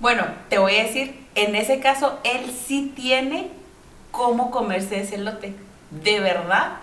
Bueno, 0.00 0.24
te 0.50 0.58
voy 0.58 0.76
a 0.76 0.84
decir, 0.84 1.26
en 1.34 1.54
ese 1.54 1.80
caso, 1.80 2.18
él 2.24 2.50
sí 2.50 2.92
tiene 2.94 3.50
cómo 4.10 4.50
comerse 4.50 5.00
ese 5.00 5.14
elote. 5.16 5.54
De 5.90 6.20
verdad, 6.20 6.78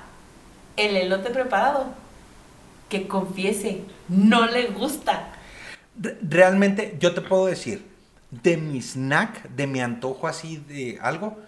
el 0.78 0.96
elote 0.96 1.30
preparado, 1.30 1.94
que 2.92 3.08
confiese, 3.08 3.82
no 4.10 4.46
le 4.46 4.68
gusta. 4.68 5.34
Re- 6.00 6.18
Realmente, 6.22 6.98
yo 7.00 7.16
te 7.16 7.22
puedo 7.22 7.48
decir, 7.48 7.84
de 8.30 8.58
mi 8.58 8.82
snack, 8.82 9.50
de 9.50 9.66
mi 9.66 9.80
antojo 9.82 10.28
así 10.28 10.58
de 10.68 11.00
algo, 11.02 11.40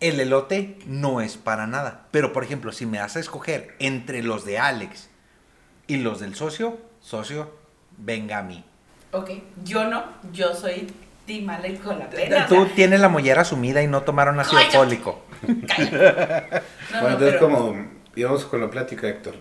el 0.00 0.20
elote 0.20 0.78
no 0.86 1.20
es 1.20 1.36
para 1.36 1.66
nada. 1.66 2.06
Pero, 2.10 2.32
por 2.32 2.44
ejemplo, 2.44 2.72
si 2.72 2.84
me 2.84 2.98
das 2.98 3.16
a 3.16 3.20
escoger 3.20 3.74
entre 3.78 4.22
los 4.22 4.44
de 4.44 4.58
Alex 4.58 5.08
y 5.86 5.96
los 5.96 6.20
del 6.20 6.34
socio, 6.34 6.78
socio, 7.00 7.50
venga 7.96 8.38
a 8.38 8.42
mí. 8.42 8.64
Ok, 9.12 9.30
yo 9.64 9.84
no, 9.88 10.04
yo 10.32 10.54
soy 10.54 10.86
Team 11.26 11.48
Alex 11.50 11.80
con 11.80 11.98
la 11.98 12.10
pena. 12.10 12.44
o 12.44 12.48
Tú 12.48 12.64
sea, 12.66 12.74
tienes 12.74 13.00
la 13.00 13.08
mollera 13.08 13.44
sumida 13.44 13.82
y 13.82 13.86
no 13.86 14.02
tomaron 14.02 14.38
ácido 14.40 14.60
fólico. 14.72 15.22
No, 16.90 17.00
bueno, 17.00 17.08
no, 17.08 17.08
entonces 17.08 17.34
pero- 17.34 17.40
como 17.40 17.86
íbamos 18.16 18.44
con 18.46 18.60
la 18.60 18.70
plática, 18.70 19.08
Héctor. 19.08 19.34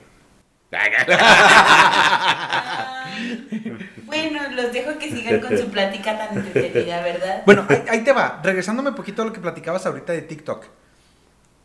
Bueno, 4.05 4.39
los 4.51 4.71
dejo 4.71 4.97
que 4.97 5.11
sigan 5.11 5.41
con 5.41 5.57
su 5.57 5.69
plática 5.69 6.17
tan 6.17 6.37
entretenida, 6.37 7.01
¿verdad? 7.01 7.43
Bueno, 7.45 7.65
ahí, 7.67 7.83
ahí 7.89 8.03
te 8.03 8.13
va. 8.13 8.39
Regresándome 8.41 8.89
un 8.89 8.95
poquito 8.95 9.21
a 9.21 9.25
lo 9.25 9.33
que 9.33 9.41
platicabas 9.41 9.85
ahorita 9.85 10.13
de 10.13 10.21
TikTok. 10.21 10.65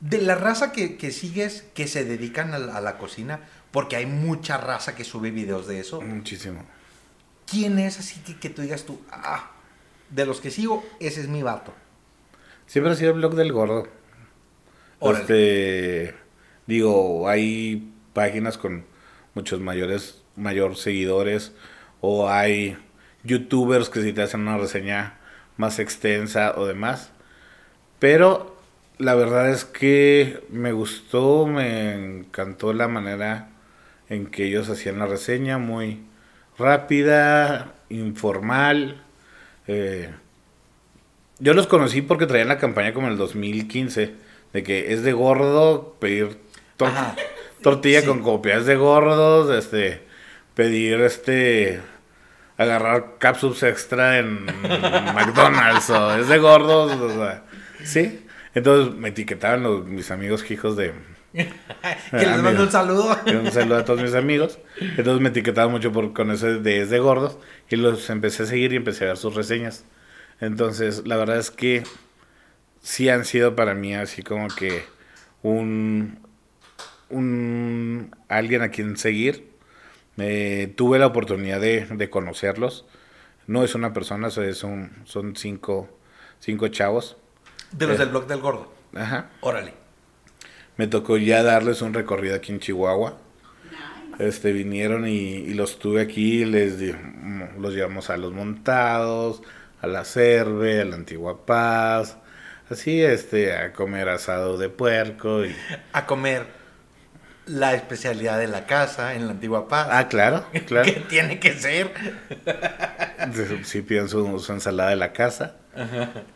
De 0.00 0.18
la 0.18 0.34
raza 0.34 0.72
que, 0.72 0.96
que 0.96 1.12
sigues, 1.12 1.64
que 1.74 1.86
se 1.86 2.04
dedican 2.04 2.52
a 2.52 2.58
la, 2.58 2.76
a 2.76 2.80
la 2.80 2.98
cocina, 2.98 3.40
porque 3.70 3.96
hay 3.96 4.06
mucha 4.06 4.56
raza 4.56 4.96
que 4.96 5.04
sube 5.04 5.30
videos 5.30 5.68
de 5.68 5.78
eso. 5.78 6.00
Muchísimo. 6.00 6.64
¿Quién 7.46 7.78
es 7.78 8.00
así 8.00 8.20
que, 8.20 8.38
que 8.38 8.50
tú 8.50 8.62
digas 8.62 8.84
tú, 8.84 9.00
ah, 9.12 9.52
de 10.10 10.26
los 10.26 10.40
que 10.40 10.50
sigo, 10.50 10.84
ese 10.98 11.20
es 11.20 11.28
mi 11.28 11.42
vato? 11.42 11.72
Siempre 12.66 12.92
ha 12.92 12.96
sido 12.96 13.12
el 13.12 13.18
blog 13.18 13.34
del 13.34 13.52
gordo. 13.52 13.86
Órale. 14.98 15.22
Este, 15.22 16.14
digo, 16.66 17.28
hay 17.28 17.92
páginas 18.12 18.58
con 18.58 18.84
muchos 19.34 19.60
mayores, 19.60 20.22
mayor 20.36 20.76
seguidores, 20.76 21.52
o 22.00 22.28
hay 22.28 22.76
youtubers 23.24 23.88
que 23.88 24.02
si 24.02 24.12
te 24.12 24.22
hacen 24.22 24.40
una 24.42 24.58
reseña 24.58 25.18
más 25.56 25.78
extensa 25.78 26.54
o 26.56 26.66
demás. 26.66 27.10
Pero 27.98 28.56
la 28.98 29.14
verdad 29.14 29.50
es 29.50 29.64
que 29.64 30.42
me 30.50 30.72
gustó, 30.72 31.46
me 31.46 31.94
encantó 31.94 32.72
la 32.72 32.88
manera 32.88 33.48
en 34.08 34.26
que 34.26 34.46
ellos 34.46 34.68
hacían 34.68 34.98
la 34.98 35.06
reseña, 35.06 35.58
muy 35.58 36.00
rápida, 36.58 37.72
informal. 37.88 39.02
eh, 39.66 40.10
yo 41.38 41.54
los 41.54 41.66
conocí 41.66 42.02
porque 42.02 42.26
traían 42.26 42.48
la 42.48 42.58
campaña 42.58 42.92
como 42.92 43.06
en 43.06 43.14
el 43.14 43.18
2015, 43.18 44.14
de 44.52 44.62
que 44.62 44.92
es 44.92 45.02
de 45.02 45.12
gordo 45.12 45.96
pedir 45.98 46.38
Ajá. 46.78 47.16
Tortilla 47.62 48.00
Sí. 48.00 48.06
con 48.06 48.22
copias 48.22 48.66
de 48.66 48.76
gordos, 48.76 49.50
este, 49.56 50.02
pedir 50.54 51.00
este, 51.00 51.80
agarrar 52.56 53.16
capsules 53.18 53.62
extra 53.62 54.18
en 54.18 54.44
McDonald's 55.14 55.90
o 55.90 56.16
es 56.16 56.28
de 56.28 56.38
gordos, 56.38 56.92
o 56.92 57.10
sea, 57.10 57.44
sí. 57.84 58.26
Entonces 58.54 58.94
me 58.94 59.08
etiquetaban 59.08 59.62
los, 59.62 59.86
mis 59.86 60.10
amigos 60.10 60.48
hijos 60.50 60.76
de... 60.76 60.92
que 61.32 61.46
les 62.10 62.42
mando 62.42 62.64
un 62.64 62.70
saludo. 62.70 63.18
Un 63.26 63.50
saludo 63.50 63.78
a 63.78 63.84
todos 63.86 64.02
mis 64.02 64.14
amigos. 64.14 64.58
Entonces 64.78 65.20
me 65.22 65.30
etiquetaban 65.30 65.70
mucho 65.70 65.90
por, 65.90 66.12
con 66.12 66.30
ese 66.30 66.58
de, 66.58 66.82
es 66.82 66.90
de 66.90 66.98
gordos. 66.98 67.38
Y 67.70 67.76
los 67.76 68.10
empecé 68.10 68.42
a 68.42 68.46
seguir 68.46 68.74
y 68.74 68.76
empecé 68.76 69.04
a 69.04 69.08
ver 69.08 69.16
sus 69.16 69.34
reseñas. 69.34 69.86
Entonces, 70.40 71.06
la 71.06 71.16
verdad 71.16 71.38
es 71.38 71.50
que 71.50 71.84
sí 72.82 73.08
han 73.08 73.24
sido 73.24 73.56
para 73.56 73.74
mí 73.74 73.94
así 73.94 74.22
como 74.22 74.48
que 74.48 74.84
un, 75.42 76.18
un 77.12 78.14
alguien 78.28 78.62
a 78.62 78.70
quien 78.70 78.96
seguir. 78.96 79.52
Eh, 80.18 80.72
tuve 80.76 80.98
la 80.98 81.06
oportunidad 81.06 81.60
de, 81.60 81.86
de 81.86 82.10
conocerlos. 82.10 82.84
No 83.46 83.64
es 83.64 83.74
una 83.74 83.92
persona, 83.92 84.30
so- 84.30 84.42
es 84.42 84.62
un- 84.64 84.90
son 85.04 85.36
cinco, 85.36 85.88
cinco 86.40 86.68
chavos. 86.68 87.16
De 87.72 87.86
los 87.86 87.96
Eh. 87.96 87.98
del 88.00 88.08
blog 88.10 88.26
del 88.26 88.40
gordo. 88.40 88.72
Ajá. 88.94 89.30
Órale. 89.40 89.74
Me 90.76 90.86
tocó 90.86 91.16
ya 91.16 91.42
darles 91.42 91.82
un 91.82 91.94
recorrido 91.94 92.34
aquí 92.36 92.52
en 92.52 92.60
Chihuahua. 92.60 93.18
Este, 94.18 94.52
vinieron 94.52 95.06
y, 95.08 95.12
y 95.36 95.54
los 95.54 95.78
tuve 95.78 96.02
aquí, 96.02 96.44
les 96.44 96.78
di- 96.78 96.94
los 97.58 97.74
llevamos 97.74 98.10
a 98.10 98.16
los 98.18 98.32
montados, 98.32 99.42
a 99.80 99.86
la 99.86 100.04
Cerve, 100.04 100.82
a 100.82 100.84
la 100.84 100.96
Antigua 100.96 101.46
Paz, 101.46 102.18
así, 102.70 103.00
este, 103.02 103.56
a 103.56 103.72
comer 103.72 104.10
asado 104.10 104.58
de 104.58 104.68
puerco 104.68 105.44
y... 105.46 105.56
A 105.94 106.04
comer 106.06 106.46
la 107.46 107.74
especialidad 107.74 108.38
de 108.38 108.48
la 108.48 108.66
casa 108.66 109.14
en 109.14 109.26
la 109.26 109.32
antigua 109.32 109.68
paz. 109.68 109.88
Ah, 109.90 110.08
claro, 110.08 110.44
claro. 110.66 110.84
que 110.84 111.00
tiene 111.00 111.38
que 111.38 111.52
ser. 111.54 111.90
Sí, 113.64 113.82
piden 113.82 114.08
su, 114.08 114.38
su 114.38 114.52
ensalada 114.52 114.90
de 114.90 114.96
la 114.96 115.12
casa. 115.12 115.56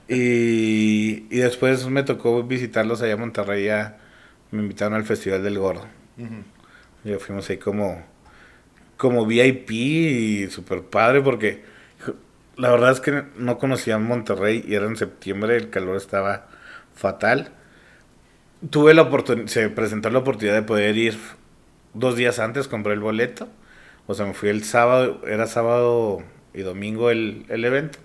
Y, 0.09 1.27
y 1.31 1.39
después 1.39 1.87
me 1.87 2.03
tocó 2.03 2.43
visitarlos 2.43 3.03
allá 3.03 3.15
a 3.15 3.19
Monterrey, 3.19 3.67
ya 3.67 3.99
me 4.51 4.63
invitaron 4.63 4.95
al 4.95 5.05
Festival 5.05 5.43
del 5.43 5.59
Gordo. 5.59 5.87
Ya 7.05 7.19
fuimos 7.19 7.49
ahí 7.51 7.59
como, 7.59 8.03
como 8.97 9.27
VIP 9.27 9.71
y 9.71 10.51
super 10.51 10.83
padre 10.83 11.21
porque 11.21 11.65
la 12.57 12.71
verdad 12.71 12.93
es 12.93 13.01
que 13.01 13.25
no 13.37 13.59
conocía 13.59 13.99
Monterrey 13.99 14.65
y 14.67 14.75
era 14.75 14.87
en 14.87 14.97
septiembre, 14.97 15.57
el 15.57 15.71
calor 15.71 15.97
estaba 15.97 16.49
fatal. 16.95 17.53
Tuve 18.71 18.95
la 18.95 19.03
oportunidad, 19.03 19.49
se 19.49 19.69
presentó 19.69 20.11
la 20.11 20.21
oportunidad 20.21 20.55
de 20.55 20.63
poder 20.63 20.97
ir 20.97 21.19
dos 21.95 22.17
días 22.17 22.39
antes, 22.39 22.69
compré 22.69 22.95
el 22.95 23.01
boleto. 23.01 23.49
O 24.07 24.15
sea, 24.15 24.27
me 24.27 24.35
fui 24.35 24.49
el 24.49 24.65
sábado, 24.65 25.21
era 25.27 25.47
sábado 25.47 26.23
y 26.55 26.63
domingo 26.63 27.11
el, 27.11 27.45
el 27.49 27.65
evento. 27.65 27.99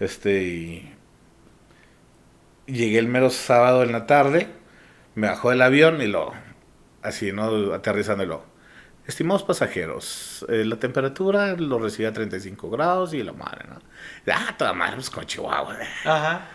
Este, 0.00 0.42
y 0.42 0.94
llegué 2.66 2.98
el 2.98 3.08
mero 3.08 3.30
sábado 3.30 3.82
en 3.82 3.92
la 3.92 4.06
tarde, 4.06 4.48
me 5.14 5.28
bajó 5.28 5.50
del 5.50 5.62
avión 5.62 6.00
y 6.00 6.06
lo, 6.06 6.32
así, 7.02 7.32
¿no? 7.32 7.74
Aterrizando 7.74 8.44
estimados 9.06 9.42
pasajeros, 9.42 10.44
eh, 10.50 10.64
la 10.66 10.76
temperatura 10.76 11.54
lo 11.56 11.78
recibe 11.78 12.08
a 12.08 12.12
35 12.12 12.70
grados 12.70 13.14
y 13.14 13.22
la 13.22 13.32
madre, 13.32 13.64
¿no? 13.68 13.80
Ah, 14.32 14.54
toda 14.56 14.74
madre, 14.74 14.96
pues 14.96 15.10
con 15.10 15.24
Chihuahua. 15.24 15.82
¿eh? 15.82 15.86
Ajá. 16.04 16.48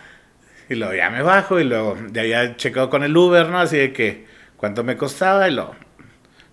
Y 0.68 0.76
luego 0.76 0.94
ya 0.94 1.10
me 1.10 1.22
bajo 1.22 1.60
y 1.60 1.64
luego 1.64 1.96
ya 2.12 2.22
había 2.22 2.56
checado 2.56 2.88
con 2.88 3.02
el 3.02 3.16
Uber, 3.16 3.48
¿no? 3.48 3.58
Así 3.58 3.76
de 3.76 3.92
que, 3.92 4.26
¿cuánto 4.56 4.82
me 4.82 4.96
costaba? 4.96 5.48
Y 5.48 5.52
luego, 5.52 5.74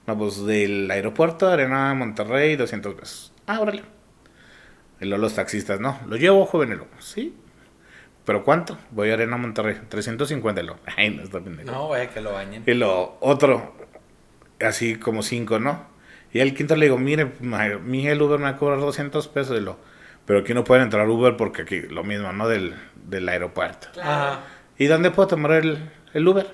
no, 0.08 0.18
pues 0.18 0.46
del 0.46 0.90
aeropuerto 0.92 1.48
de 1.48 1.54
Arena 1.54 1.94
Monterrey, 1.94 2.56
200 2.56 2.96
pesos. 2.96 3.34
Ah, 3.48 3.60
órale. 3.60 3.84
Y 5.00 5.06
luego 5.06 5.22
los 5.22 5.36
taxistas, 5.36 5.80
no, 5.80 6.00
lo 6.08 6.18
llevo, 6.18 6.46
joven. 6.46 6.70
Luego, 6.70 6.88
sí. 7.00 7.36
¿Pero 8.26 8.44
cuánto? 8.44 8.78
Voy 8.92 9.10
a 9.10 9.14
Arena 9.14 9.38
Monterrey, 9.38 9.78
350. 9.88 10.62
Y 10.62 10.66
luego, 10.66 10.80
ay, 10.98 11.10
no 11.12 11.24
está 11.24 11.40
pendejo. 11.40 11.72
No, 11.72 11.90
vaya 11.90 12.10
que 12.10 12.22
lo 12.22 12.34
bañen. 12.34 12.64
Y 12.66 12.74
lo 12.74 13.18
otro, 13.22 13.76
así 14.60 14.96
como 14.96 15.24
cinco, 15.24 15.60
¿no? 15.60 15.90
Y 16.34 16.40
al 16.40 16.54
quinto 16.54 16.76
le 16.76 16.86
digo, 16.86 16.98
mire, 16.98 17.32
mi 17.84 18.08
el 18.08 18.22
Uber 18.22 18.40
me 18.40 18.46
va 18.46 18.50
a 18.52 18.58
cobrar 18.58 18.80
200 18.80 19.28
pesos. 19.30 19.58
Y 19.58 19.62
lo, 19.62 19.78
pero 20.26 20.40
aquí 20.40 20.54
no 20.54 20.64
pueden 20.64 20.84
entrar 20.84 21.10
Uber 21.10 21.36
porque 21.36 21.64
aquí 21.64 21.82
lo 21.82 22.04
mismo, 22.04 22.32
¿no? 22.32 22.48
Del, 22.48 22.76
del 23.06 23.28
aeropuerto. 23.30 23.88
Ajá. 24.02 24.40
¿Y 24.78 24.88
dónde 24.88 25.12
puedo 25.12 25.28
tomar 25.30 25.52
el, 25.54 25.90
el 26.14 26.28
Uber? 26.28 26.48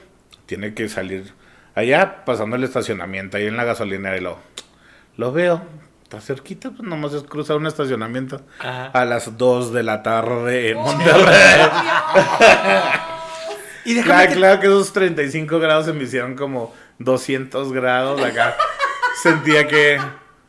Tiene 0.45 0.73
que 0.73 0.89
salir 0.89 1.33
allá, 1.75 2.25
pasando 2.25 2.55
el 2.55 2.63
estacionamiento, 2.63 3.37
ahí 3.37 3.47
en 3.47 3.57
la 3.57 3.63
gasolinera. 3.63 4.17
Y 4.17 4.21
lo, 4.21 4.37
lo 5.15 5.31
veo, 5.31 5.61
está 6.03 6.19
cerquita, 6.21 6.71
pues 6.71 6.81
nomás 6.87 7.13
es 7.13 7.23
cruzar 7.23 7.57
un 7.57 7.67
estacionamiento 7.67 8.41
Ajá. 8.59 8.87
a 8.87 9.05
las 9.05 9.37
2 9.37 9.73
de 9.73 9.83
la 9.83 10.03
tarde 10.03 10.71
en 10.71 10.77
Monterrey. 10.77 11.67
Y 13.85 14.01
Claro, 14.01 14.29
te- 14.29 14.35
claro 14.35 14.59
que 14.59 14.67
esos 14.67 14.91
35 14.91 15.59
grados 15.59 15.85
se 15.85 15.93
me 15.93 16.03
hicieron 16.03 16.35
como 16.35 16.73
200 16.99 17.71
grados 17.71 18.21
acá. 18.21 18.57
Sentía 19.23 19.65
que 19.67 19.97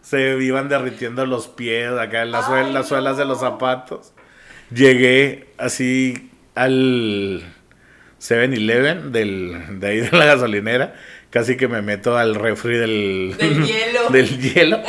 se 0.01 0.37
iban 0.43 0.69
derritiendo 0.69 1.25
los 1.25 1.47
pies 1.47 1.93
acá, 1.93 2.25
las, 2.25 2.47
suel- 2.47 2.73
las 2.73 2.89
suelas 2.89 3.17
de 3.17 3.25
los 3.27 3.39
zapatos. 3.39 4.13
Llegué 4.71 5.49
así 5.59 6.31
al 6.55 7.43
7-Eleven 8.21 9.13
del- 9.13 9.81
de 9.81 9.87
ahí 9.89 10.01
de 10.01 10.11
la 10.17 10.25
gasolinera. 10.27 10.95
Casi 11.31 11.57
que 11.57 11.69
me 11.69 11.83
meto 11.83 12.17
al 12.17 12.35
refri 12.35 12.77
del, 12.79 13.35
Del 13.39 13.65
hielo. 13.67 14.09
del 14.11 14.41
hielo. 14.41 14.81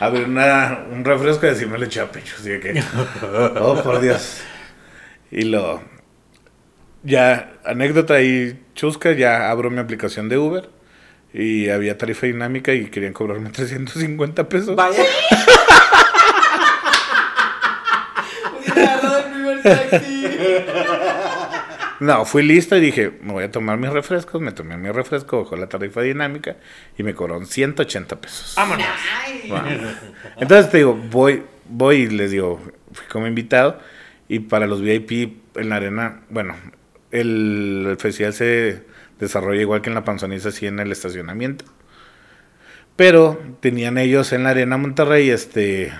Abrí 0.00 0.22
una, 0.22 0.84
un 0.90 1.04
refresco 1.04 1.46
y 1.46 1.50
así 1.50 1.66
me 1.66 1.76
lo 1.78 1.84
eché 1.84 2.00
a 2.00 2.10
pecho. 2.10 2.34
Así 2.38 2.48
de 2.50 2.60
que, 2.60 2.82
oh, 3.60 3.80
por 3.82 4.00
Dios. 4.00 4.40
Y 5.30 5.42
lo, 5.42 5.82
ya, 7.02 7.52
anécdota 7.64 8.14
ahí 8.14 8.58
chusca, 8.74 9.12
ya 9.12 9.50
abro 9.50 9.70
mi 9.70 9.78
aplicación 9.78 10.28
de 10.30 10.38
Uber 10.38 10.70
y 11.34 11.68
había 11.68 11.98
tarifa 11.98 12.26
dinámica 12.26 12.72
y 12.72 12.86
querían 12.86 13.12
cobrarme 13.12 13.50
350 13.50 14.48
pesos. 14.48 14.74
Vaya. 14.74 15.02
Hubiera 18.72 18.98
taxi. 19.62 20.24
No, 22.00 22.24
fui 22.24 22.42
lista 22.44 22.78
y 22.78 22.80
dije, 22.80 23.12
me 23.22 23.32
voy 23.32 23.44
a 23.44 23.50
tomar 23.50 23.76
mis 23.76 23.90
refrescos, 23.90 24.40
me 24.40 24.52
tomé 24.52 24.76
mi 24.76 24.90
refresco 24.90 25.42
bajo 25.42 25.56
la 25.56 25.68
tarifa 25.68 26.00
dinámica 26.00 26.56
y 26.96 27.02
me 27.02 27.12
cobraron 27.12 27.46
180 27.46 28.20
pesos. 28.20 28.54
Vámonos. 29.48 29.96
Entonces 30.36 30.70
te 30.70 30.78
digo, 30.78 30.94
voy, 30.94 31.42
voy 31.68 31.96
y 31.96 32.08
les 32.08 32.30
digo, 32.30 32.60
fui 32.92 33.06
como 33.08 33.26
invitado 33.26 33.80
y 34.28 34.40
para 34.40 34.66
los 34.66 34.80
VIP 34.80 35.38
en 35.56 35.68
la 35.70 35.76
arena, 35.76 36.20
bueno, 36.30 36.54
el, 37.10 37.86
el 37.90 37.96
festival 37.96 38.32
se 38.32 38.84
desarrolla 39.18 39.60
igual 39.60 39.80
que 39.80 39.90
en 39.90 39.94
la 39.94 40.04
panzoniza, 40.04 40.50
así 40.50 40.66
en 40.66 40.78
el 40.78 40.92
estacionamiento. 40.92 41.64
Pero 42.94 43.40
tenían 43.60 43.98
ellos 43.98 44.32
en 44.32 44.44
la 44.44 44.50
arena 44.50 44.76
Monterrey 44.76 45.30
este 45.30 45.92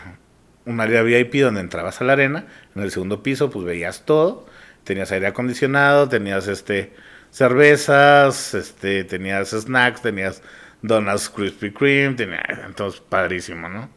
un 0.68 0.80
área 0.80 1.02
VIP 1.02 1.36
donde 1.36 1.60
entrabas 1.60 2.00
a 2.00 2.04
la 2.04 2.12
arena, 2.12 2.46
en 2.76 2.82
el 2.82 2.90
segundo 2.90 3.22
piso 3.22 3.50
pues 3.50 3.64
veías 3.64 4.04
todo, 4.04 4.46
tenías 4.84 5.10
aire 5.12 5.26
acondicionado, 5.26 6.08
tenías 6.08 6.46
este 6.46 6.92
cervezas, 7.30 8.54
este 8.54 9.04
tenías 9.04 9.50
snacks, 9.50 10.02
tenías 10.02 10.42
donuts 10.82 11.30
Krispy 11.30 11.72
Kreme, 11.72 12.14
tenía 12.14 12.42
entonces 12.66 13.00
padrísimo, 13.00 13.68
¿no? 13.68 13.88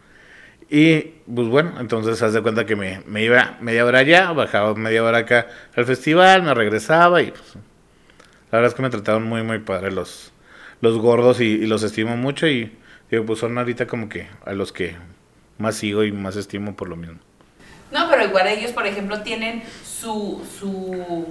Y 0.69 1.15
pues 1.33 1.49
bueno, 1.49 1.73
entonces 1.81 2.21
haz 2.23 2.33
de 2.33 2.41
cuenta 2.41 2.65
que 2.65 2.77
me, 2.77 3.01
me 3.05 3.23
iba 3.23 3.57
media 3.59 3.85
hora 3.85 3.99
allá, 3.99 4.31
bajaba 4.31 4.73
media 4.73 5.03
hora 5.03 5.19
acá 5.19 5.47
al 5.75 5.85
festival, 5.85 6.43
me 6.43 6.53
regresaba 6.53 7.21
y 7.21 7.31
pues 7.31 7.55
la 8.51 8.57
verdad 8.57 8.69
es 8.69 8.75
que 8.75 8.81
me 8.81 8.89
trataron 8.89 9.23
muy 9.23 9.43
muy 9.43 9.59
padre 9.59 9.91
los, 9.91 10.31
los 10.79 10.97
gordos 10.97 11.41
y, 11.41 11.45
y 11.45 11.67
los 11.67 11.83
estimo 11.83 12.15
mucho 12.15 12.47
y 12.47 12.77
digo, 13.09 13.25
pues 13.25 13.39
son 13.39 13.57
ahorita 13.57 13.87
como 13.87 14.07
que 14.07 14.27
a 14.45 14.53
los 14.53 14.71
que 14.71 14.95
más 15.61 15.75
sigo 15.75 16.03
y 16.03 16.11
más 16.11 16.35
estimo 16.35 16.75
por 16.75 16.89
lo 16.89 16.95
mismo. 16.95 17.19
No, 17.91 18.09
pero 18.09 18.25
igual 18.25 18.47
ellos, 18.47 18.71
por 18.71 18.87
ejemplo, 18.87 19.21
tienen 19.21 19.63
su, 19.85 20.45
su, 20.59 21.27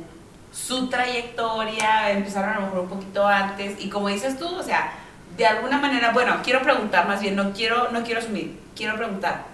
su 0.53 0.89
trayectoria, 0.89 2.12
empezaron 2.12 2.51
a 2.51 2.55
lo 2.61 2.66
mejor 2.66 2.81
un 2.81 2.89
poquito 2.89 3.26
antes, 3.26 3.83
y 3.83 3.89
como 3.89 4.09
dices 4.09 4.39
tú, 4.39 4.47
o 4.47 4.62
sea, 4.62 4.93
de 5.37 5.47
alguna 5.47 5.78
manera, 5.78 6.12
bueno, 6.12 6.37
quiero 6.45 6.62
preguntar 6.62 7.09
más 7.09 7.20
bien, 7.20 7.37
no 7.37 7.53
quiero, 7.53 7.91
no 7.93 8.03
quiero 8.03 8.20
asumir, 8.20 8.59
quiero 8.76 8.97
preguntar, 8.97 9.45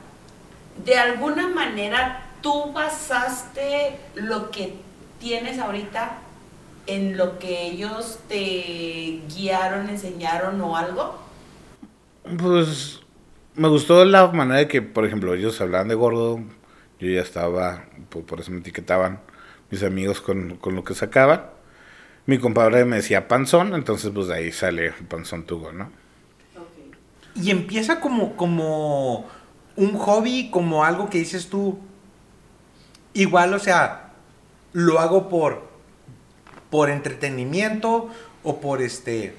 de 0.85 0.99
alguna 0.99 1.49
manera 1.49 2.27
tú 2.43 2.73
basaste 2.73 3.99
lo 4.15 4.51
que 4.51 4.75
tienes 5.19 5.59
ahorita 5.59 6.19
en 6.87 7.17
lo 7.17 7.39
que 7.39 7.67
ellos 7.67 8.19
te 8.29 9.21
guiaron, 9.35 9.89
enseñaron 9.89 10.61
o 10.61 10.77
algo? 10.77 11.19
Pues 12.39 13.01
me 13.57 13.69
gustó 13.69 14.05
la 14.05 14.29
manera 14.29 14.59
de 14.59 14.69
que, 14.69 14.83
por 14.83 15.05
ejemplo, 15.07 15.35
ellos 15.35 15.61
hablaban 15.61 15.89
de 15.89 15.95
gordo, 15.95 16.41
yo 17.01 17.09
ya 17.09 17.21
estaba, 17.21 17.85
por, 18.09 18.25
por 18.25 18.41
eso 18.41 18.51
me 18.51 18.59
etiquetaban 18.59 19.21
mis 19.71 19.83
amigos 19.83 20.21
con, 20.21 20.57
con 20.57 20.75
lo 20.75 20.85
que 20.85 20.95
sacaban. 20.95 21.47
Mi 22.27 22.39
compadre 22.39 22.85
me 22.85 22.97
decía 22.97 23.29
panzón, 23.29 23.75
entonces 23.75 24.11
pues 24.13 24.27
de 24.27 24.35
ahí 24.35 24.53
sale 24.53 24.93
panzón 25.09 25.45
tugo, 25.45 25.73
¿no? 25.73 25.91
Y 27.35 27.51
empieza 27.51 28.01
como, 28.01 28.35
como 28.37 29.27
un 29.77 29.95
hobby, 29.99 30.51
como 30.51 30.85
algo 30.85 31.09
que 31.11 31.19
dices 31.19 31.49
tú. 31.49 31.79
Igual, 33.13 33.55
o 33.55 33.59
sea, 33.59 34.13
lo 34.73 34.99
hago 34.99 35.29
por, 35.29 35.69
por 36.71 36.91
entretenimiento 36.91 38.09
o 38.43 38.61
por 38.61 38.83
este. 38.83 39.37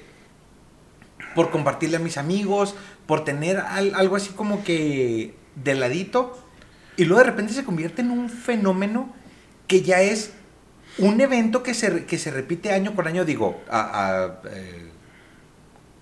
por 1.34 1.50
compartirle 1.50 1.96
a 1.96 2.00
mis 2.00 2.18
amigos, 2.18 2.74
por 3.08 3.24
tener 3.24 3.56
al- 3.56 3.94
algo 3.94 4.16
así 4.16 4.30
como 4.34 4.62
que 4.62 5.34
de 5.56 5.74
ladito. 5.74 6.38
Y 6.98 7.06
luego 7.06 7.20
de 7.24 7.30
repente 7.30 7.54
se 7.54 7.64
convierte 7.64 8.02
en 8.02 8.10
un 8.10 8.28
fenómeno 8.28 9.12
que 9.66 9.80
ya 9.82 10.02
es 10.02 10.34
un 10.98 11.18
evento 11.22 11.62
que 11.62 11.72
se, 11.72 12.04
que 12.04 12.18
se 12.18 12.30
repite 12.30 12.70
año 12.72 12.94
con 12.94 13.06
año, 13.06 13.24
digo, 13.24 13.60
a- 13.70 13.80
a, 14.24 14.40
eh, 14.52 14.90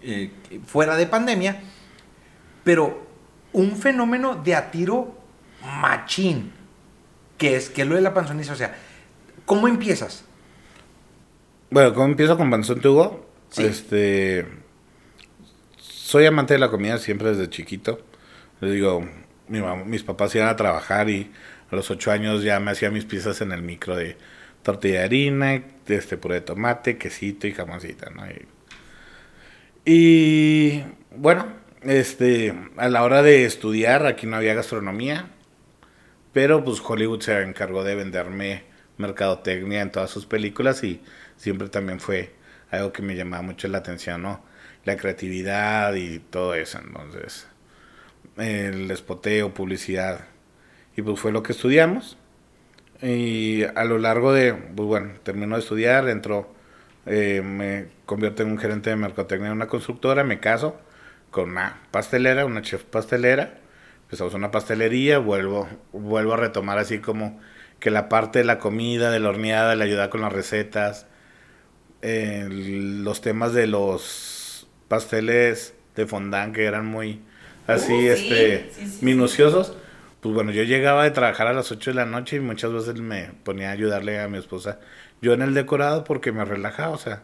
eh, 0.03 0.31
fuera 0.67 0.97
de 0.97 1.07
pandemia, 1.07 1.63
pero 2.65 3.07
un 3.53 3.77
fenómeno 3.77 4.35
de 4.35 4.57
a 4.57 4.71
tiro 4.73 5.17
machín, 5.81 6.51
que 7.39 7.55
es, 7.57 7.71
que 7.71 7.83
es 7.83 7.89
lo 7.89 7.95
de 7.95 8.01
la 8.01 8.15
panzoniza. 8.15 8.53
O 8.53 8.57
sea, 8.57 8.75
¿cómo 9.45 9.69
empiezas? 9.69 10.25
Bueno, 11.71 11.95
como 11.95 12.07
empiezo 12.07 12.37
con 12.37 12.51
panzón 12.51 12.81
tugo, 12.81 13.27
Sí. 13.51 13.65
este, 13.65 14.47
soy 16.07 16.25
amante 16.25 16.55
de 16.55 16.61
la 16.61 16.71
comida 16.71 16.99
siempre 16.99 17.31
desde 17.31 17.51
chiquito. 17.51 17.99
Les 18.61 18.73
digo, 18.73 19.05
mis 19.49 20.05
papás 20.05 20.33
iban 20.37 20.49
a 20.49 20.55
trabajar 20.55 21.11
y 21.11 21.33
a 21.69 21.75
los 21.75 21.91
ocho 21.91 22.13
años 22.13 22.45
ya 22.45 22.61
me 22.61 22.71
hacía 22.71 22.93
mis 22.93 23.05
piezas 23.05 23.41
en 23.41 23.51
el 23.51 23.63
micro 23.63 23.97
de 23.97 24.17
tortilla 24.63 25.01
de 25.01 25.05
harina, 25.05 25.65
este 25.89 26.17
puré 26.17 26.37
de 26.37 26.41
tomate, 26.43 26.97
quesito 26.97 27.49
y 27.49 27.53
jamoncita, 27.53 28.11
¿no? 28.11 28.23
Y, 28.25 28.47
y, 29.85 30.85
bueno, 31.11 31.47
este, 31.83 32.55
a 32.77 32.89
la 32.89 33.03
hora 33.03 33.23
de 33.23 33.45
estudiar, 33.45 34.07
aquí 34.07 34.29
no 34.29 34.37
había 34.37 34.55
gastronomía, 34.55 35.31
pero 36.33 36.63
pues 36.63 36.81
Hollywood 36.87 37.21
se 37.21 37.43
encargó 37.43 37.83
de 37.83 37.97
venderme 37.97 38.63
mercadotecnia 38.97 39.83
en 39.83 39.91
todas 39.91 40.11
sus 40.11 40.25
películas 40.25 40.85
y 40.85 41.03
siempre 41.37 41.69
también 41.69 41.99
fue 41.99 42.33
algo 42.71 42.93
que 42.93 43.03
me 43.03 43.17
llamaba 43.17 43.43
mucho 43.43 43.67
la 43.67 43.79
atención, 43.79 44.23
¿no? 44.23 44.56
La 44.87 44.97
creatividad 44.97 45.95
y 45.95 46.21
todo 46.21 46.55
eso, 46.55 46.79
entonces, 46.79 47.47
el 48.39 48.91
espoteo, 48.91 49.53
publicidad, 49.53 50.21
y 50.97 51.03
pues 51.03 51.21
fue 51.21 51.33
lo 51.33 51.43
que 51.43 51.53
estudiamos. 51.53 52.17
Y 53.03 53.65
a 53.65 53.85
lo 53.85 53.99
largo 53.99 54.33
de, 54.33 54.55
pues 54.55 54.87
bueno, 54.89 55.13
terminó 55.23 55.57
de 55.57 55.61
estudiar, 55.63 56.09
entró, 56.09 56.55
eh, 57.05 57.43
me 57.45 57.89
convierto 58.07 58.43
en 58.43 58.53
un 58.53 58.59
gerente 58.59 58.91
de 58.91 58.97
mercadotecnia 58.97 59.49
en 59.49 59.53
una 59.53 59.69
constructora, 59.69 60.25
me 60.25 60.41
caso 60.41 60.81
con 61.31 61.51
una 61.51 61.83
pastelera, 61.91 62.47
una 62.47 62.63
chef 62.63 62.85
pastelera, 62.85 63.59
empezamos 64.05 64.35
una 64.35 64.51
pastelería, 64.51 65.19
vuelvo, 65.19 65.69
vuelvo 65.93 66.35
a 66.35 66.37
retomar 66.39 66.79
así 66.79 67.01
como 67.01 67.39
que 67.81 67.91
la 67.91 68.09
parte 68.09 68.39
de 68.39 68.47
la 68.47 68.59
comida, 68.59 69.11
de 69.11 69.21
la 69.21 69.29
horneada, 69.29 69.77
la 69.77 69.85
ayuda 69.85 70.11
con 70.11 70.23
las 70.23 70.33
recetas, 70.33 71.07
eh, 72.03 72.47
los 72.51 73.21
temas 73.21 73.53
de 73.53 73.67
los 73.67 74.36
pasteles 74.89 75.75
de 75.95 76.07
fondant 76.07 76.55
que 76.55 76.65
eran 76.65 76.87
muy 76.87 77.23
así, 77.67 77.93
Uh, 77.93 78.01
sí, 78.01 78.09
este, 78.09 78.71
sí, 78.73 78.87
sí, 78.87 79.05
minuciosos. 79.05 79.77
Pues 80.21 80.35
bueno, 80.35 80.51
yo 80.51 80.63
llegaba 80.65 81.05
de 81.05 81.11
trabajar 81.11 81.47
a 81.47 81.53
las 81.53 81.71
8 81.71 81.91
de 81.91 81.95
la 81.95 82.07
noche 82.07 82.37
y 82.37 82.41
muchas 82.41 82.73
veces 82.73 83.01
me 83.01 83.31
ponía 83.45 83.69
a 83.71 83.73
ayudarle 83.73 84.21
a 84.21 84.29
mi 84.29 84.39
esposa. 84.39 84.81
Yo 85.23 85.33
en 85.35 85.43
el 85.43 85.55
decorado 85.55 86.05
porque 86.05 86.33
me 86.33 86.45
relajaba, 86.45 86.91
o 86.91 86.99
sea, 86.99 87.23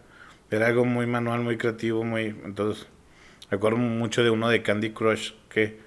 era 0.51 0.67
algo 0.69 0.85
muy 0.85 1.07
manual, 1.07 1.41
muy 1.41 1.57
creativo, 1.59 2.05
muy... 2.05 2.27
Entonces, 2.45 2.87
me 3.51 3.57
acuerdo 3.57 3.79
mucho 3.79 4.23
de 4.23 4.31
uno 4.31 4.49
de 4.49 4.63
Candy 4.63 4.91
Crush 4.93 5.33
que 5.49 5.81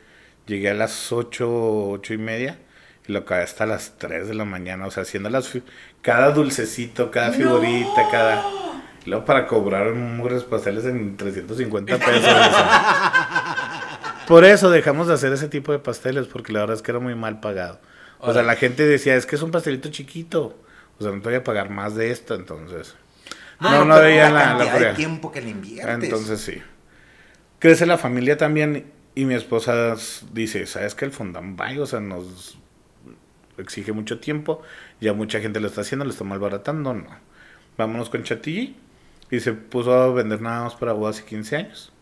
llegué 0.48 0.70
a 0.72 0.74
las 0.74 1.12
8, 1.12 1.90
8 1.92 2.14
y 2.14 2.18
media 2.18 2.60
y 3.08 3.12
lo 3.14 3.20
acabé 3.20 3.44
hasta 3.44 3.66
las 3.66 3.98
3 3.98 4.28
de 4.28 4.34
la 4.36 4.46
mañana, 4.46 4.88
o 4.88 4.92
sea, 4.92 5.04
haciendo 5.04 5.30
las... 5.30 5.52
Cada 6.02 6.32
dulcecito, 6.32 7.12
cada 7.12 7.32
figurita, 7.32 8.08
cada... 8.12 8.44
y 9.06 9.10
Luego 9.10 9.26
para 9.26 9.48
cobrar 9.48 9.94
mugres 9.94 10.44
pasteles 10.44 10.86
en 10.86 11.16
350 11.16 11.98
pesos. 11.98 12.18
o 12.18 12.22
sea. 12.22 13.72
Por 14.28 14.44
eso 14.44 14.72
dejamos 14.72 15.08
de 15.08 15.14
hacer 15.14 15.32
ese 15.34 15.48
tipo 15.48 15.72
de 15.72 15.78
pasteles, 15.78 16.26
porque 16.26 16.52
la 16.52 16.62
verdad 16.62 16.76
es 16.76 16.82
que 16.82 16.90
era 16.90 17.00
muy 17.00 17.14
mal 17.14 17.40
pagado. 17.40 17.80
O 18.18 18.34
sea, 18.34 18.42
la 18.42 18.56
gente 18.56 18.88
decía, 18.88 19.16
es 19.16 19.28
que 19.28 19.36
es 19.36 19.42
un 19.44 19.52
pastelito 19.52 19.90
chiquito. 19.90 20.58
O 20.98 21.04
sea, 21.04 21.12
no 21.12 21.22
te 21.22 21.30
voy 21.30 21.36
a 21.36 21.44
pagar 21.44 21.70
más 21.70 21.94
de 21.94 22.10
esto, 22.10 22.34
entonces. 22.34 22.96
no, 23.60 23.86
no 23.86 23.94
pero 23.94 24.08
veían 24.08 24.34
la, 24.34 24.56
la 24.56 24.66
cantidad 24.66 24.90
de 24.90 24.96
tiempo 24.96 25.32
que 25.32 25.42
le 25.42 25.52
inviertes. 25.52 26.06
Entonces 26.06 26.42
sí. 26.42 26.60
Crece 27.60 27.86
la 27.86 27.98
familia 27.98 28.38
también 28.38 28.92
Y 29.14 29.26
mi 29.26 29.36
esposa 29.36 29.96
dice, 30.32 30.66
¿sabes 30.66 30.96
que 30.96 31.06
el 31.06 31.12
Fondant 31.12 31.56
Bay, 31.56 31.78
o 31.78 31.86
sea, 31.86 32.00
nos 32.00 32.58
exige 33.58 33.92
mucho 33.92 34.20
tiempo, 34.20 34.62
ya 35.00 35.14
mucha 35.14 35.40
gente 35.40 35.60
lo 35.60 35.68
está 35.68 35.82
haciendo, 35.82 36.04
lo 36.04 36.12
está 36.12 36.24
malbaratando, 36.24 36.96
no. 36.96 37.08
Vámonos 37.78 38.10
con 38.10 38.24
Chantilly. 38.24 38.76
Y 39.32 39.40
se 39.40 39.54
puso 39.54 39.94
a 39.94 40.14
vender 40.14 40.42
nada 40.42 40.64
más 40.64 40.76
para 40.76 40.94
bodas 40.94 41.20
y 41.20 41.24
15 41.24 41.56
años. 41.56 41.94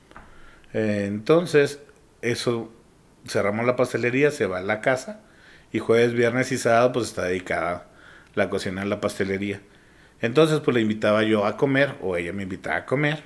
Eh, 0.74 1.06
entonces, 1.08 1.80
eso, 2.22 2.72
cerramos 3.28 3.66
la 3.66 3.76
pastelería, 3.76 4.32
se 4.32 4.46
va 4.46 4.60
a 4.60 4.62
la 4.62 4.82
casa. 4.82 5.22
Y 5.72 5.80
jueves, 5.80 6.14
viernes 6.14 6.52
y 6.52 6.58
sábado, 6.58 6.92
pues 6.94 7.08
está 7.08 7.24
dedicada 7.24 7.88
la 8.36 8.50
cocina 8.50 8.82
en 8.82 8.90
la 8.90 9.02
pastelería. 9.02 9.62
Entonces, 10.22 10.60
pues 10.60 10.76
le 10.76 10.82
invitaba 10.82 11.24
yo 11.24 11.46
a 11.46 11.58
comer, 11.58 11.96
o 12.02 12.18
ella 12.18 12.34
me 12.34 12.44
invitaba 12.44 12.78
a 12.78 12.86
comer. 12.86 13.24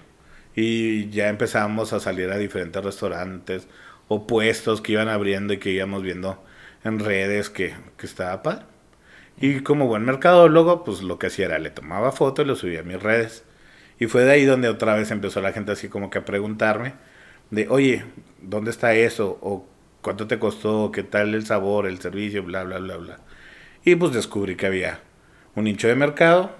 Y 0.55 1.09
ya 1.09 1.29
empezábamos 1.29 1.93
a 1.93 1.99
salir 1.99 2.31
a 2.31 2.37
diferentes 2.37 2.83
restaurantes 2.83 3.67
o 4.07 4.25
puestos 4.27 4.81
que 4.81 4.93
iban 4.93 5.09
abriendo 5.09 5.53
y 5.53 5.59
que 5.59 5.71
íbamos 5.71 6.01
viendo 6.03 6.43
en 6.83 6.99
redes 6.99 7.49
que, 7.49 7.75
que 7.97 8.05
estaba 8.05 8.41
padre. 8.41 8.65
Y 9.39 9.61
como 9.61 9.87
buen 9.87 10.03
mercadólogo, 10.03 10.83
pues 10.83 11.03
lo 11.03 11.19
que 11.19 11.27
hacía 11.27 11.45
era 11.45 11.59
le 11.59 11.69
tomaba 11.69 12.11
foto 12.11 12.41
y 12.41 12.45
lo 12.45 12.55
subía 12.55 12.79
a 12.79 12.83
mis 12.83 13.01
redes. 13.01 13.43
Y 13.99 14.07
fue 14.07 14.23
de 14.23 14.31
ahí 14.31 14.45
donde 14.45 14.69
otra 14.69 14.95
vez 14.95 15.11
empezó 15.11 15.41
la 15.41 15.53
gente 15.53 15.71
así 15.71 15.89
como 15.89 16.09
que 16.09 16.19
a 16.19 16.25
preguntarme 16.25 16.93
de, 17.49 17.67
oye, 17.69 18.05
¿dónde 18.41 18.71
está 18.71 18.93
eso? 18.93 19.37
¿O 19.41 19.65
cuánto 20.01 20.27
te 20.27 20.39
costó? 20.39 20.91
¿Qué 20.91 21.03
tal 21.03 21.33
el 21.33 21.45
sabor, 21.45 21.87
el 21.87 21.99
servicio? 21.99 22.43
Bla, 22.43 22.63
bla, 22.63 22.79
bla, 22.79 22.97
bla. 22.97 23.19
Y 23.83 23.95
pues 23.95 24.13
descubrí 24.13 24.55
que 24.55 24.67
había 24.67 24.99
un 25.55 25.63
nicho 25.63 25.87
de 25.87 25.95
mercado. 25.95 26.51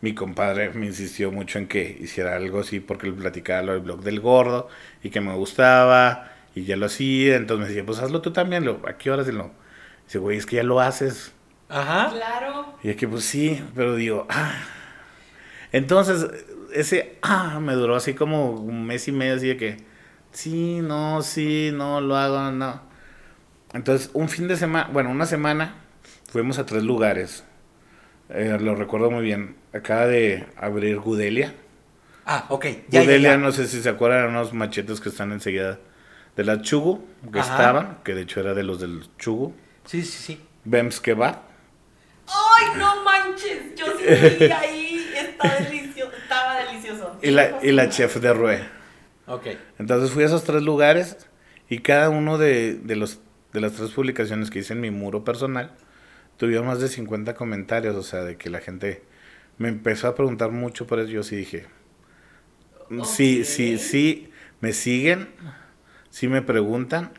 Mi 0.00 0.14
compadre 0.14 0.70
me 0.70 0.86
insistió 0.86 1.30
mucho 1.30 1.58
en 1.58 1.66
que 1.66 1.96
hiciera 2.00 2.36
algo 2.36 2.60
así 2.60 2.80
porque 2.80 3.06
le 3.06 3.12
platicaba 3.14 3.62
lo 3.62 3.72
del 3.72 3.82
blog 3.82 4.02
del 4.02 4.20
gordo 4.20 4.68
y 5.02 5.10
que 5.10 5.20
me 5.20 5.34
gustaba 5.34 6.32
y 6.54 6.64
ya 6.64 6.76
lo 6.76 6.86
hacía. 6.86 7.36
Entonces 7.36 7.62
me 7.62 7.68
decía, 7.68 7.86
pues 7.86 8.00
hazlo 8.00 8.20
tú 8.20 8.32
también. 8.32 8.64
Lo, 8.64 8.80
¿A 8.86 8.98
qué 8.98 9.10
horas? 9.10 9.28
Y 9.28 9.32
lo, 9.32 9.50
dice, 10.06 10.18
güey, 10.18 10.36
es 10.36 10.46
que 10.46 10.56
ya 10.56 10.62
lo 10.62 10.80
haces. 10.80 11.32
Ajá. 11.68 12.10
Claro. 12.10 12.74
Y 12.82 12.90
es 12.90 12.96
que 12.96 13.08
pues 13.08 13.24
sí, 13.24 13.62
pero 13.74 13.94
digo, 13.94 14.26
ah. 14.28 14.54
Entonces, 15.72 16.26
ese 16.74 17.18
ah 17.22 17.60
me 17.60 17.72
duró 17.74 17.96
así 17.96 18.14
como 18.14 18.50
un 18.50 18.86
mes 18.86 19.08
y 19.08 19.12
medio, 19.12 19.36
así 19.36 19.48
de 19.48 19.56
que, 19.56 19.76
sí, 20.32 20.80
no, 20.82 21.22
sí, 21.22 21.70
no, 21.72 22.00
lo 22.00 22.16
hago, 22.16 22.50
no. 22.50 22.82
Entonces, 23.72 24.10
un 24.12 24.28
fin 24.28 24.46
de 24.46 24.56
semana, 24.56 24.88
bueno, 24.92 25.10
una 25.10 25.26
semana, 25.26 25.74
fuimos 26.30 26.58
a 26.58 26.66
tres 26.66 26.82
lugares. 26.82 27.44
Eh, 28.28 28.56
lo 28.60 28.74
recuerdo 28.74 29.10
muy 29.10 29.22
bien. 29.22 29.56
Acaba 29.72 30.06
de 30.06 30.46
abrir 30.56 30.98
Gudelia. 30.98 31.54
Ah, 32.24 32.46
ok. 32.48 32.66
Ya, 32.88 33.02
Gudelia, 33.02 33.32
ya. 33.32 33.36
no 33.38 33.52
sé 33.52 33.66
si 33.66 33.82
se 33.82 33.88
acuerdan, 33.88 34.30
unos 34.30 34.52
machetes 34.52 35.00
que 35.00 35.08
están 35.08 35.32
enseguida 35.32 35.78
de 36.36 36.44
la 36.44 36.62
Chugu, 36.62 37.04
que 37.32 37.40
Ajá. 37.40 37.52
estaban, 37.52 37.98
que 38.04 38.14
de 38.14 38.22
hecho 38.22 38.40
era 38.40 38.54
de 38.54 38.62
los 38.62 38.80
del 38.80 39.02
Chugu. 39.18 39.54
Sí, 39.84 40.02
sí, 40.02 40.22
sí. 40.22 40.40
Bems 40.64 41.00
Kebab. 41.00 41.53
¡Ay, 42.26 42.78
no 42.78 43.02
manches! 43.04 43.74
Yo 43.76 43.86
sí 43.98 44.04
ahí. 44.52 45.12
Está 45.16 45.60
delicioso. 45.60 46.12
Estaba 46.16 46.64
delicioso. 46.64 47.16
Y 47.22 47.30
la, 47.30 47.58
y 47.62 47.72
la 47.72 47.88
chef 47.88 48.16
de 48.16 48.32
Rue. 48.32 48.60
Ok. 49.26 49.46
Entonces 49.78 50.10
fui 50.10 50.22
a 50.22 50.26
esos 50.26 50.44
tres 50.44 50.62
lugares 50.62 51.16
y 51.68 51.78
cada 51.78 52.10
uno 52.10 52.38
de, 52.38 52.74
de, 52.74 52.96
los, 52.96 53.20
de 53.52 53.60
las 53.60 53.72
tres 53.72 53.90
publicaciones 53.90 54.50
que 54.50 54.60
hice 54.60 54.74
en 54.74 54.80
mi 54.80 54.90
muro 54.90 55.24
personal 55.24 55.72
tuvieron 56.36 56.66
más 56.66 56.80
de 56.80 56.88
50 56.88 57.34
comentarios, 57.34 57.94
o 57.96 58.02
sea, 58.02 58.22
de 58.22 58.36
que 58.36 58.50
la 58.50 58.60
gente 58.60 59.02
me 59.58 59.68
empezó 59.68 60.08
a 60.08 60.14
preguntar 60.14 60.50
mucho 60.50 60.86
por 60.86 60.98
eso. 60.98 61.10
Yo 61.10 61.22
sí 61.22 61.36
dije, 61.36 61.66
sí, 63.04 63.44
sí, 63.44 63.78
sí, 63.78 64.30
me 64.60 64.72
siguen, 64.72 65.28
sí 66.10 66.28
me 66.28 66.42
preguntan, 66.42 67.12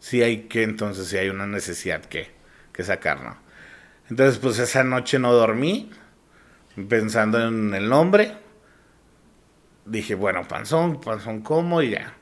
sí 0.00 0.22
hay 0.22 0.42
que, 0.44 0.62
entonces 0.62 1.08
sí 1.08 1.16
hay 1.16 1.28
una 1.28 1.46
necesidad 1.46 2.04
que, 2.04 2.30
que 2.72 2.82
sacar, 2.84 3.22
¿no? 3.22 3.41
Entonces, 4.10 4.38
pues 4.38 4.58
esa 4.58 4.84
noche 4.84 5.18
no 5.18 5.32
dormí 5.32 5.90
pensando 6.88 7.46
en 7.46 7.74
el 7.74 7.88
nombre 7.88 8.42
dije, 9.84 10.14
bueno, 10.14 10.46
panzón, 10.46 11.00
panzón 11.00 11.40
como 11.40 11.82
y 11.82 11.90
ya. 11.90 12.14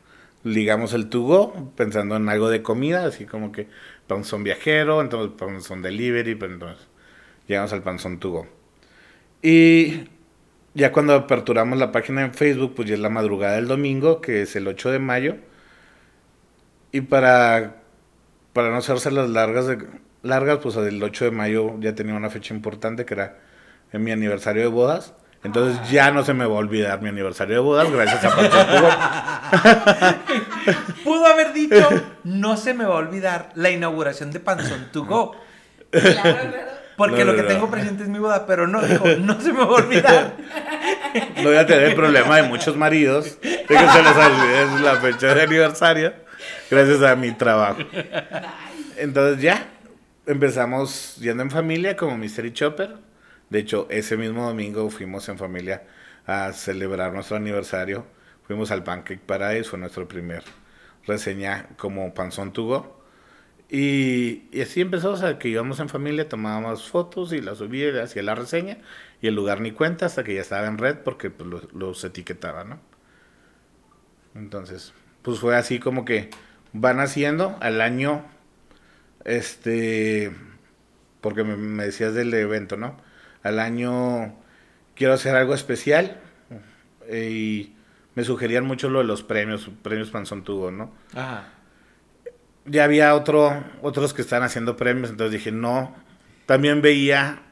Ligamos 0.43 0.95
el 0.95 1.09
tugo 1.09 1.73
pensando 1.77 2.17
en 2.17 2.29
algo 2.29 2.49
de 2.49 2.63
comida, 2.63 3.05
así 3.05 3.27
como 3.27 3.53
que 3.53 3.69
panzón 4.07 4.43
viajero, 4.43 5.01
entonces 5.01 5.37
panzón 5.39 5.83
delivery, 5.83 6.35
pues 6.35 6.51
entonces 6.51 6.89
llegamos 7.47 7.73
al 7.73 7.83
panzón 7.83 8.19
tugo. 8.19 8.47
Y 9.43 10.09
ya 10.75 10.93
cuando 10.93 11.15
aperturamos 11.15 11.79
la 11.79 11.93
página 11.93 12.23
en 12.23 12.33
Facebook, 12.33 12.75
pues 12.75 12.89
ya 12.89 12.95
es 12.95 13.01
la 13.01 13.11
madrugada 13.11 13.57
del 13.57 13.69
domingo, 13.69 14.21
que 14.21 14.43
es 14.43 14.57
el 14.57 14.67
8 14.67 14.93
de 14.93 14.99
mayo. 14.99 15.37
Y 16.93 17.03
para, 17.03 17.83
para 18.53 18.71
no 18.71 18.77
hacerse 18.77 19.11
las 19.11 19.29
largas, 19.29 19.67
de, 19.67 19.79
largas, 20.23 20.59
pues 20.63 20.77
el 20.77 21.03
8 21.03 21.27
de 21.27 21.31
mayo 21.31 21.75
ya 21.81 21.95
tenía 21.95 22.15
una 22.15 22.31
fecha 22.31 22.55
importante 22.55 23.05
que 23.05 23.15
era 23.15 23.37
en 23.93 24.03
mi 24.05 24.13
aniversario 24.13 24.63
de 24.63 24.69
bodas. 24.69 25.15
Entonces 25.43 25.91
ya 25.91 26.11
no 26.11 26.23
se 26.23 26.35
me 26.35 26.45
va 26.45 26.55
a 26.55 26.59
olvidar 26.59 27.01
mi 27.01 27.09
aniversario 27.09 27.55
de 27.55 27.61
bodas 27.61 27.91
gracias 27.91 28.23
a 28.25 28.37
Panzón 28.37 28.67
Tugo. 28.67 28.89
Pudo 31.05 31.27
haber 31.27 31.53
dicho, 31.55 31.89
no 32.25 32.57
se 32.57 32.75
me 32.75 32.85
va 32.85 32.95
a 32.95 32.99
olvidar 32.99 33.51
la 33.55 33.71
inauguración 33.71 34.31
de 34.31 34.41
Panzón 34.41 34.89
to 34.93 35.05
Go. 35.07 35.35
Claro, 35.91 36.21
claro. 36.23 36.53
Porque 36.97 37.25
No, 37.25 37.33
lo 37.33 37.37
que 37.37 37.43
no. 37.43 37.49
tengo 37.49 37.71
presente 37.71 38.03
es 38.03 38.11
mi 38.11 38.19
boda, 38.19 38.45
pero 38.47 38.67
no, 38.67 38.83
dijo, 38.83 39.07
no 39.21 39.41
se 39.41 39.53
me 39.55 39.61
va 39.61 39.65
a 39.65 39.69
olvidar. 39.69 40.35
No 41.39 41.45
voy 41.45 41.57
a 41.57 41.67
tener 41.67 41.85
el 41.85 41.95
problema 41.95 42.37
de 42.37 42.43
muchos 42.43 42.77
maridos 42.77 43.41
de 43.41 43.57
que 43.67 43.79
se 43.79 44.03
les 44.03 44.17
olvide 44.17 44.81
la 44.85 44.97
fecha 44.97 45.35
de 45.35 45.43
aniversario 45.43 46.13
gracias 46.71 47.03
a 47.03 47.17
mi 47.17 47.33
trabajo. 47.33 47.79
Entonces 48.99 49.43
ya 49.43 49.67
empezamos 50.27 51.17
yendo 51.17 51.43
en 51.43 51.51
familia 51.51 51.97
como 51.97 52.17
Mystery 52.17 52.53
Chopper. 52.53 52.97
De 53.49 53.59
hecho, 53.59 53.87
ese 53.91 54.17
mismo 54.17 54.47
domingo 54.47 54.89
fuimos 54.91 55.29
en 55.29 55.39
familia 55.39 55.85
a 56.27 56.53
celebrar 56.53 57.13
nuestro 57.13 57.37
aniversario. 57.37 58.07
Fuimos 58.47 58.71
al 58.71 58.85
Pancake 58.85 59.21
Paradise, 59.25 59.69
fue 59.69 59.79
nuestro 59.79 60.07
primer 60.09 60.43
reseña 61.07 61.69
como 61.77 62.15
Panzón 62.15 62.53
Tugo. 62.53 63.01
Y, 63.69 64.49
y 64.53 64.63
así 64.63 64.81
empezó, 64.81 65.13
o 65.13 65.17
sea, 65.17 65.39
que 65.39 65.49
íbamos 65.49 65.79
en 65.81 65.89
familia, 65.89 66.29
tomábamos 66.29 66.89
fotos 66.89 67.33
y 67.33 67.41
las 67.41 67.59
subía 67.59 67.91
y 67.91 67.99
hacía 67.99 68.23
la 68.23 68.35
reseña. 68.35 68.79
Y 69.23 69.29
el 69.29 69.35
lugar 69.35 69.61
ni 69.61 69.73
cuenta 69.73 70.07
hasta 70.07 70.25
que 70.25 70.35
ya 70.35 70.41
estaba 70.41 70.67
en 70.67 70.79
red 70.79 70.99
porque 71.05 71.31
pues, 71.31 71.49
los, 71.49 71.73
los 71.73 72.03
etiquetaba, 72.05 72.65
¿no? 72.65 72.81
Entonces, 74.35 74.93
pues 75.23 75.39
fue 75.39 75.57
así 75.57 75.79
como 75.79 76.05
que 76.05 76.31
van 76.73 77.01
haciendo 77.01 77.57
al 77.61 77.81
año, 77.81 78.25
este, 79.25 80.33
porque 81.21 81.45
me, 81.45 81.57
me 81.57 81.85
decías 81.85 82.15
del 82.15 82.33
evento, 82.35 82.77
¿no? 82.77 82.97
Al 83.43 83.59
año 83.59 84.35
quiero 84.95 85.15
hacer 85.15 85.35
algo 85.35 85.55
especial 85.55 86.21
eh, 87.07 87.31
y 87.31 87.77
me 88.15 88.25
sugerían 88.25 88.67
mucho 88.67 88.89
lo 88.91 88.99
de 88.99 89.05
los 89.05 89.23
premios, 89.23 89.71
premios 89.83 90.11
Panzón 90.11 90.45
Tubo, 90.45 90.71
¿no? 90.71 90.93
Ajá. 91.15 91.49
ya 92.67 92.85
había 92.85 93.15
otro, 93.15 93.65
otros 93.83 94.13
que 94.13 94.23
estaban 94.23 94.45
haciendo 94.45 94.77
premios, 94.77 95.11
entonces 95.11 95.33
dije, 95.33 95.53
no. 95.53 95.95
También 96.47 96.83
veía 96.83 97.43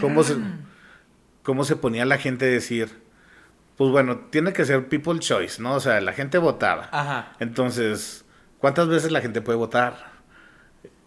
cómo 0.00 0.22
se, 0.24 0.36
cómo 1.42 1.64
se 1.64 1.76
ponía 1.76 2.04
la 2.04 2.18
gente 2.18 2.44
a 2.46 2.48
decir, 2.48 2.90
pues 3.76 3.90
bueno, 3.90 4.18
tiene 4.30 4.52
que 4.52 4.64
ser 4.64 4.88
people 4.88 5.18
choice, 5.18 5.62
¿no? 5.62 5.74
O 5.74 5.80
sea, 5.80 6.00
la 6.00 6.12
gente 6.12 6.38
votaba. 6.38 6.88
Ajá. 6.92 7.32
Entonces, 7.40 8.24
¿cuántas 8.58 8.88
veces 8.88 9.12
la 9.12 9.20
gente 9.20 9.40
puede 9.40 9.58
votar? 9.58 10.11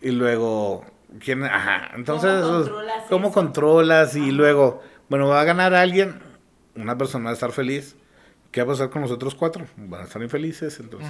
Y 0.05 0.11
luego, 0.11 0.85
¿quién? 1.19 1.43
Ajá. 1.43 1.89
Entonces, 1.95 2.43
¿Cómo 2.43 2.53
controlas 2.59 3.03
¿cómo 3.09 3.27
eso? 3.29 3.33
controlas? 3.33 4.15
Y 4.15 4.29
luego, 4.29 4.83
bueno, 5.09 5.27
va 5.27 5.41
a 5.41 5.43
ganar 5.45 5.73
alguien, 5.73 6.19
una 6.75 6.95
persona 6.95 7.25
va 7.25 7.31
a 7.31 7.33
estar 7.33 7.51
feliz. 7.51 7.95
¿Qué 8.51 8.61
va 8.61 8.65
a 8.65 8.75
pasar 8.75 8.91
con 8.91 9.01
los 9.01 9.09
otros 9.09 9.33
cuatro? 9.33 9.65
Van 9.77 10.01
a 10.01 10.03
estar 10.03 10.21
infelices, 10.21 10.79
entonces. 10.79 11.09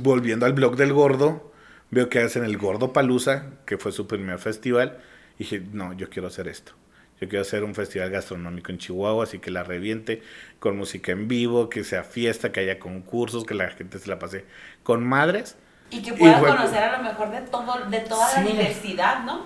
Volviendo 0.00 0.46
al 0.46 0.52
blog 0.52 0.76
del 0.76 0.92
gordo, 0.92 1.52
veo 1.90 2.08
que 2.08 2.20
hacen 2.20 2.44
el 2.44 2.56
Gordo 2.56 2.92
Palusa, 2.92 3.46
que 3.66 3.78
fue 3.78 3.90
su 3.90 4.06
primer 4.06 4.38
festival. 4.38 4.98
Y 5.40 5.42
dije, 5.42 5.60
no, 5.72 5.94
yo 5.94 6.08
quiero 6.08 6.28
hacer 6.28 6.46
esto. 6.46 6.72
Yo 7.20 7.28
quiero 7.28 7.42
hacer 7.42 7.64
un 7.64 7.74
festival 7.74 8.10
gastronómico 8.10 8.70
en 8.70 8.78
Chihuahua, 8.78 9.24
así 9.24 9.40
que 9.40 9.50
la 9.50 9.64
reviente 9.64 10.22
con 10.60 10.76
música 10.76 11.10
en 11.10 11.26
vivo, 11.26 11.68
que 11.68 11.82
sea 11.82 12.04
fiesta, 12.04 12.52
que 12.52 12.60
haya 12.60 12.78
concursos, 12.78 13.44
que 13.44 13.54
la 13.54 13.68
gente 13.70 13.98
se 13.98 14.08
la 14.08 14.20
pase 14.20 14.44
con 14.84 15.04
madres. 15.04 15.56
Y 15.92 16.02
que 16.02 16.12
pueda 16.14 16.38
fue- 16.38 16.48
conocer 16.48 16.82
a 16.82 16.96
lo 16.98 17.04
mejor 17.04 17.30
de 17.30 17.40
todo, 17.42 17.84
de 17.90 18.00
toda 18.00 18.34
la 18.34 18.42
diversidad, 18.42 19.24
¿no? 19.24 19.44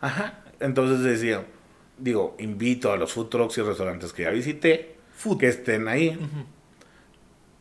Ajá. 0.00 0.34
Entonces 0.60 1.00
decía, 1.02 1.44
digo, 1.98 2.36
invito 2.38 2.92
a 2.92 2.96
los 2.96 3.12
food 3.12 3.26
trucks 3.28 3.58
y 3.58 3.62
restaurantes 3.62 4.12
que 4.12 4.22
ya 4.24 4.30
visité, 4.30 4.96
Food. 5.16 5.38
que 5.38 5.48
estén 5.48 5.88
ahí. 5.88 6.18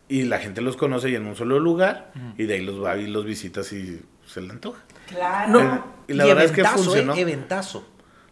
Y 0.07 0.23
la 0.23 0.37
gente 0.39 0.61
los 0.61 0.77
conoce 0.77 1.09
y 1.09 1.15
en 1.15 1.25
un 1.25 1.35
solo 1.35 1.59
lugar, 1.59 2.11
y 2.37 2.43
de 2.45 2.53
ahí 2.55 2.61
los 2.61 2.83
va 2.83 2.95
y 2.97 3.07
los 3.07 3.25
visitas 3.25 3.71
y 3.73 4.01
se 4.27 4.41
le 4.41 4.51
antoja. 4.51 4.81
Claro. 5.07 5.51
No, 5.51 5.85
Y 6.07 6.13
la 6.13 6.25
verdad 6.25 6.43
es 6.45 6.51
que 6.51 6.61
eventazo, 6.61 6.83
funcionó. 6.83 7.15
eh, 7.15 7.21
eventazo. 7.21 7.87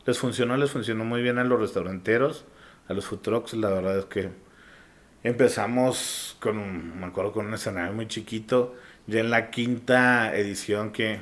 Les 0.05 0.19
funcionó, 0.19 0.57
les 0.57 0.69
funcionó 0.69 1.03
muy 1.05 1.21
bien 1.23 1.39
a 1.39 1.43
los 1.43 1.59
restauranteros, 1.59 2.45
a 2.89 2.93
los 2.93 3.05
food 3.05 3.19
trucks, 3.19 3.53
la 3.53 3.69
verdad 3.69 3.97
es 3.99 4.05
que... 4.05 4.29
Empezamos 5.23 6.35
con, 6.41 6.57
un- 6.57 6.99
me 6.99 7.05
acuerdo, 7.05 7.31
con 7.31 7.45
un 7.47 7.53
escenario 7.53 7.93
muy 7.93 8.07
chiquito. 8.07 8.75
Ya 9.07 9.19
en 9.19 9.29
la 9.29 9.51
quinta 9.51 10.35
edición 10.35 10.91
que, 10.91 11.21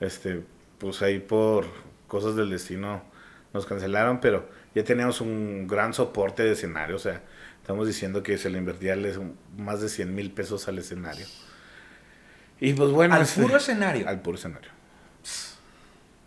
este, 0.00 0.42
pues 0.78 1.02
ahí 1.02 1.18
por 1.18 1.66
cosas 2.08 2.36
del 2.36 2.50
destino 2.50 3.02
nos 3.52 3.66
cancelaron, 3.66 4.20
pero 4.20 4.48
ya 4.74 4.84
teníamos 4.84 5.20
un 5.20 5.66
gran 5.66 5.92
soporte 5.92 6.42
de 6.42 6.52
escenario. 6.52 6.96
O 6.96 6.98
sea, 6.98 7.22
estamos 7.60 7.86
diciendo 7.86 8.22
que 8.22 8.38
se 8.38 8.50
le 8.50 8.58
invertía 8.58 8.96
más 9.56 9.80
de 9.80 9.88
100 9.88 10.14
mil 10.14 10.30
pesos 10.30 10.68
al 10.68 10.78
escenario. 10.78 11.26
Y 12.60 12.72
pues 12.72 12.90
bueno. 12.90 13.14
Al 13.14 13.22
este, 13.22 13.42
puro 13.42 13.56
escenario. 13.56 14.08
Al 14.08 14.20
puro 14.20 14.36
escenario. 14.36 14.70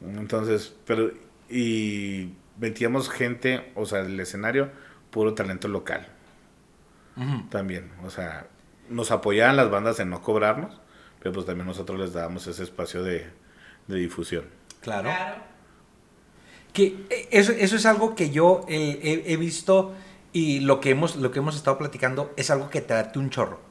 Entonces, 0.01 0.75
pero, 0.85 1.11
y 1.49 2.33
metíamos 2.59 3.09
gente, 3.09 3.71
o 3.75 3.85
sea, 3.85 4.01
el 4.01 4.19
escenario, 4.19 4.69
puro 5.11 5.33
talento 5.33 5.67
local 5.67 6.07
también. 7.49 7.91
O 8.03 8.09
sea, 8.09 8.47
nos 8.89 9.11
apoyaban 9.11 9.55
las 9.55 9.69
bandas 9.69 9.99
en 9.99 10.09
no 10.09 10.21
cobrarnos, 10.21 10.79
pero 11.23 11.33
pues 11.33 11.45
también 11.45 11.65
nosotros 11.65 11.97
les 11.97 12.11
dábamos 12.11 12.45
ese 12.47 12.63
espacio 12.63 13.01
de, 13.01 13.25
de 13.87 13.97
difusión. 13.97 14.43
Claro. 14.81 15.09
Claro. 15.09 15.41
Que 16.73 17.05
eh, 17.09 17.29
eso, 17.31 17.53
eso 17.53 17.77
es 17.77 17.85
algo 17.85 18.13
que 18.13 18.29
yo 18.29 18.65
eh, 18.67 18.99
he, 19.01 19.31
he 19.31 19.37
visto 19.37 19.93
y 20.33 20.59
lo 20.59 20.81
que, 20.81 20.89
hemos, 20.89 21.15
lo 21.15 21.31
que 21.31 21.39
hemos 21.39 21.55
estado 21.55 21.77
platicando 21.77 22.33
es 22.35 22.51
algo 22.51 22.69
que 22.69 22.81
te 22.81 22.93
date 22.93 23.19
un 23.19 23.29
chorro. 23.29 23.61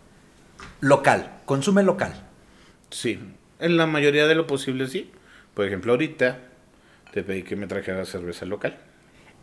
Local, 0.80 1.40
consume 1.44 1.82
local. 1.82 2.26
Sí, 2.90 3.20
en 3.58 3.76
la 3.76 3.86
mayoría 3.86 4.26
de 4.26 4.34
lo 4.34 4.46
posible 4.46 4.88
sí. 4.88 5.10
Por 5.52 5.66
ejemplo, 5.66 5.92
ahorita 5.92 6.38
te 7.12 7.22
pedí 7.22 7.42
que 7.42 7.56
me 7.56 7.66
trajera 7.66 8.06
cerveza 8.06 8.46
local. 8.46 8.78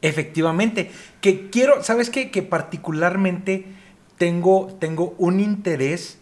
Efectivamente, 0.02 0.92
que 1.22 1.52
quiero, 1.52 1.84
¿sabes 1.84 2.10
qué? 2.10 2.32
Que 2.32 2.42
particularmente 2.42 3.66
tengo, 4.18 4.76
tengo 4.80 5.14
un 5.20 5.40
interés 5.40 6.19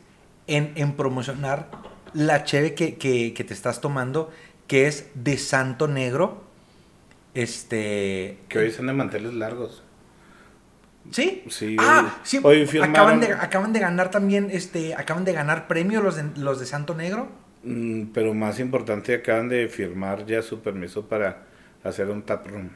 en, 0.47 0.71
en 0.75 0.93
promocionar 0.93 1.69
la 2.13 2.43
cheve 2.43 2.73
que, 2.73 2.95
que- 2.95 3.33
que 3.33 3.43
te 3.43 3.53
estás 3.53 3.81
tomando, 3.81 4.31
que 4.67 4.87
es 4.87 5.07
de 5.13 5.37
Santo 5.37 5.87
Negro. 5.87 6.43
Este. 7.33 8.39
Que 8.49 8.59
hoy 8.59 8.67
están 8.67 8.87
de 8.87 8.93
manteles 8.93 9.33
largos. 9.33 9.83
¿Sí? 11.11 11.43
Sí, 11.49 11.77
Ah, 11.79 12.03
hoy- 12.03 12.11
sí. 12.23 12.39
hoy 12.43 12.65
firmaron- 12.67 12.89
acaban, 12.89 13.19
de, 13.21 13.31
acaban 13.33 13.73
de 13.73 13.79
ganar 13.79 14.11
también, 14.11 14.49
este, 14.51 14.93
acaban 14.95 15.23
de 15.23 15.33
ganar 15.33 15.67
premio 15.67 16.01
los 16.01 16.15
de, 16.17 16.23
los 16.37 16.59
de 16.59 16.65
Santo 16.65 16.95
Negro. 16.95 17.29
Mm, 17.63 18.07
pero 18.13 18.33
más 18.33 18.59
importante, 18.59 19.13
acaban 19.15 19.47
de 19.49 19.67
firmar 19.69 20.25
ya 20.25 20.41
su 20.41 20.59
permiso 20.61 21.07
para 21.07 21.43
hacer 21.83 22.09
un 22.09 22.23
taproom. 22.23 22.69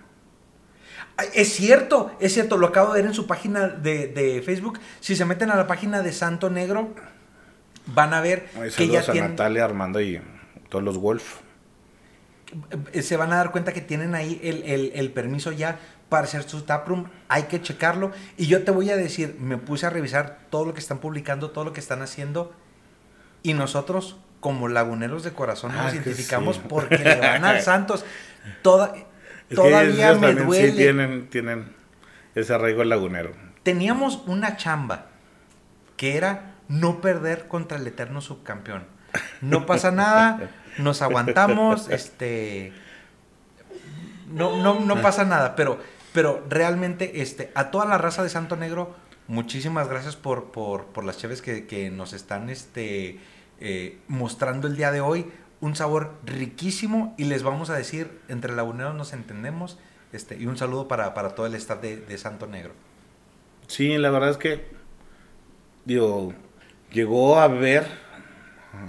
Es 1.34 1.49
cierto, 1.53 2.11
es 2.22 2.34
cierto, 2.34 2.57
lo 2.57 2.67
acabo 2.67 2.93
de 2.93 3.01
ver 3.01 3.09
en 3.09 3.13
su 3.13 3.28
página 3.28 3.67
de, 3.67 4.07
de 4.07 4.41
Facebook. 4.41 4.80
Si 5.01 5.15
se 5.15 5.26
meten 5.26 5.49
a 5.51 5.55
la 5.55 5.67
página 5.67 6.01
de 6.01 6.13
Santo 6.13 6.49
Negro, 6.49 6.93
van 7.88 8.13
a 8.13 8.21
ver 8.21 8.47
Ay, 8.55 8.69
que 8.71 8.88
ya 8.88 9.01
Saludos 9.01 9.09
a 9.09 9.11
tienen, 9.13 9.32
Natalia, 9.32 9.65
Armando 9.65 10.01
y 10.01 10.21
todos 10.69 10.84
los 10.84 10.97
Wolf. 10.97 11.39
eh, 12.93 13.01
se 13.01 13.17
van 13.17 13.32
a 13.34 13.38
dar 13.38 13.51
cuenta 13.51 13.73
que 13.73 13.82
tienen 13.82 14.15
ahí 14.15 14.39
el, 14.43 14.63
el- 14.63 14.91
el 14.95 15.11
permiso 15.11 15.51
ya 15.51 15.79
para 16.09 16.23
hacer 16.25 16.43
su 16.43 16.63
taproom. 16.63 17.05
Hay 17.29 17.43
que 17.43 17.61
checarlo. 17.61 18.11
Y 18.38 18.47
yo 18.47 18.63
te 18.63 18.71
voy 18.71 18.89
a 18.89 18.97
decir, 18.97 19.38
me 19.39 19.57
puse 19.57 19.86
a 19.86 19.89
revisar 19.89 20.39
todo 20.49 20.65
lo 20.65 20.73
que 20.73 20.82
están 20.82 20.99
publicando, 20.99 21.51
todo 21.51 21.63
lo 21.63 21.73
que 21.73 21.79
están 21.79 22.01
haciendo. 22.01 22.53
Y 23.43 23.53
nosotros, 23.53 24.17
como 24.41 24.67
laguneros 24.67 25.23
de 25.23 25.32
corazón, 25.32 25.71
Ah, 25.73 25.84
nos 25.84 25.91
que 25.93 25.97
identificamos 25.99 26.57
sí. 26.57 26.61
porque 26.67 26.97
le 26.97 27.15
van 27.19 27.45
al 27.45 27.61
Santos. 27.63 28.03
Toda, 28.61 28.93
Es 28.95 29.03
que 29.49 29.55
todavía 29.55 30.13
me 30.15 30.34
duele. 30.34 30.71
Sí 30.71 30.77
tienen, 30.77 31.27
tienen 31.29 31.73
ese 32.36 32.53
arraigo 32.53 32.84
lagunero. 32.84 33.32
Teníamos 33.63 34.23
una 34.27 34.57
chamba 34.57 35.05
que 35.95 36.17
era 36.17 36.51
no 36.72 37.01
perder 37.01 37.47
contra 37.47 37.78
el 37.78 37.86
eterno 37.86 38.22
subcampeón. 38.22 38.86
No 39.41 39.65
pasa 39.65 39.91
nada, 39.91 40.49
nos 40.78 41.01
aguantamos, 41.01 41.89
este 41.89 42.74
no, 44.32 44.57
no, 44.57 44.80
no 44.80 45.01
pasa 45.01 45.26
nada, 45.26 45.55
pero, 45.55 45.80
pero 46.13 46.43
realmente 46.49 47.22
este, 47.22 47.51
a 47.55 47.72
toda 47.72 47.86
la 47.86 47.97
raza 47.97 48.24
de 48.24 48.30
Santo 48.30 48.55
Negro, 48.55 48.95
muchísimas 49.28 49.89
gracias 49.89 50.15
por, 50.15 50.51
por, 50.51 50.86
por 50.86 51.03
las 51.03 51.17
cheves 51.17 51.41
que, 51.41 51.67
que 51.67 51.91
nos 51.91 52.13
están 52.13 52.49
este, 52.49 53.19
eh, 53.59 53.99
mostrando 54.07 54.67
el 54.67 54.78
día 54.78 54.91
de 54.91 55.01
hoy. 55.01 55.32
Un 55.59 55.76
sabor 55.76 56.15
riquísimo 56.26 57.13
y 57.19 57.26
les 57.26 57.43
vamos 57.43 57.69
a 57.69 57.76
decir, 57.76 58.19
entre 58.30 58.55
laguneros 58.55 58.95
nos 58.95 59.13
entendemos, 59.13 59.78
este, 60.11 60.36
y 60.36 60.47
un 60.47 60.57
saludo 60.57 60.88
para, 60.88 61.13
para 61.13 61.36
todo 61.36 61.45
el 61.45 61.53
staff 61.53 61.82
de, 61.82 61.97
de 61.97 62.17
Santo 62.17 62.47
Negro. 62.47 62.74
Sí, 63.67 63.95
la 63.97 64.09
verdad 64.09 64.32
es 64.32 64.38
que, 64.38 64.65
digo, 65.86 66.34
llegó 66.92 67.39
a 67.39 67.48
ver, 67.48 67.86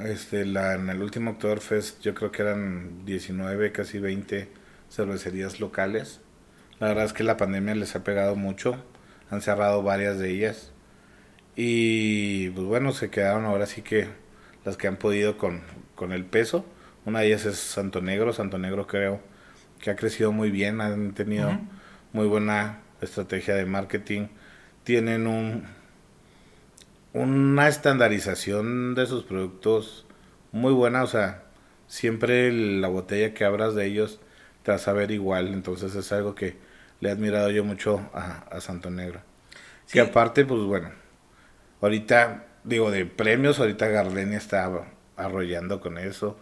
este, 0.04 0.44
la, 0.44 0.74
en 0.74 0.88
el 0.88 1.02
último 1.02 1.32
Oktoberfest, 1.32 2.00
yo 2.02 2.14
creo 2.14 2.32
que 2.32 2.42
eran 2.42 3.04
19, 3.04 3.72
casi 3.72 3.98
20 3.98 4.48
cervecerías 4.90 5.60
locales. 5.60 6.20
La 6.78 6.88
verdad 6.88 7.04
es 7.04 7.12
que 7.12 7.24
la 7.24 7.36
pandemia 7.36 7.74
les 7.74 7.94
ha 7.96 8.04
pegado 8.04 8.34
mucho, 8.36 8.76
han 9.30 9.40
cerrado 9.40 9.82
varias 9.82 10.18
de 10.18 10.30
ellas. 10.30 10.72
Y 11.54 12.50
pues 12.50 12.66
bueno, 12.66 12.92
se 12.92 13.10
quedaron 13.10 13.44
ahora 13.44 13.66
sí 13.66 13.82
que 13.82 14.08
las 14.64 14.76
que 14.76 14.88
han 14.88 14.96
podido 14.96 15.38
con, 15.38 15.62
con 15.94 16.12
el 16.12 16.24
peso. 16.24 16.64
Una 17.04 17.20
de 17.20 17.28
ellas 17.28 17.46
es 17.46 17.58
Santo 17.58 18.00
Negro. 18.00 18.32
Santo 18.32 18.58
Negro 18.58 18.86
creo 18.86 19.20
que 19.80 19.90
ha 19.90 19.96
crecido 19.96 20.32
muy 20.32 20.50
bien, 20.50 20.80
han 20.80 21.12
tenido 21.12 21.50
muy 22.12 22.26
buena 22.26 22.80
estrategia 23.00 23.54
de 23.54 23.66
marketing. 23.66 24.28
Tienen 24.84 25.26
un 25.26 25.66
una 27.12 27.68
estandarización 27.68 28.94
de 28.94 29.06
sus 29.06 29.24
productos 29.24 30.06
muy 30.50 30.72
buena, 30.72 31.02
o 31.02 31.06
sea, 31.06 31.44
siempre 31.86 32.52
la 32.52 32.88
botella 32.88 33.34
que 33.34 33.44
abras 33.44 33.74
de 33.74 33.86
ellos 33.86 34.20
te 34.62 34.70
vas 34.70 34.86
a 34.88 34.92
ver 34.92 35.10
igual, 35.10 35.48
entonces 35.48 35.94
es 35.94 36.12
algo 36.12 36.34
que 36.34 36.56
le 37.00 37.08
he 37.08 37.12
admirado 37.12 37.50
yo 37.50 37.64
mucho 37.64 38.08
a, 38.14 38.44
a 38.50 38.60
Santo 38.60 38.90
Negro. 38.90 39.20
Sí. 39.86 39.94
Que 39.94 40.00
aparte, 40.00 40.44
pues 40.44 40.62
bueno, 40.62 40.90
ahorita, 41.80 42.46
digo, 42.64 42.90
de 42.90 43.04
premios, 43.04 43.58
ahorita 43.58 43.88
Gardenia 43.88 44.38
está 44.38 44.70
arrollando 45.16 45.80
con 45.80 45.98
eso. 45.98 46.38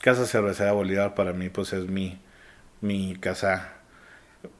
Casa 0.00 0.26
Cervecera 0.26 0.72
Bolívar 0.72 1.14
para 1.14 1.32
mí, 1.32 1.48
pues 1.48 1.72
es 1.72 1.86
mi, 1.88 2.20
mi 2.80 3.16
casa, 3.16 3.72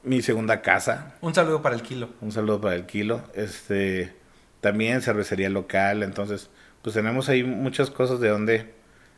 mi 0.03 0.21
segunda 0.21 0.61
casa. 0.61 1.15
Un 1.21 1.35
saludo 1.35 1.61
para 1.61 1.75
el 1.75 1.81
kilo. 1.81 2.09
Un 2.21 2.31
saludo 2.31 2.61
para 2.61 2.75
el 2.75 2.85
kilo. 2.85 3.21
Este, 3.35 4.15
también 4.63 5.01
cervecería 5.01 5.49
local, 5.49 6.03
entonces, 6.03 6.49
pues 6.81 6.95
tenemos 6.95 7.27
ahí 7.27 7.43
muchas 7.43 7.91
cosas 7.91 8.21
de 8.21 8.29
donde 8.29 8.73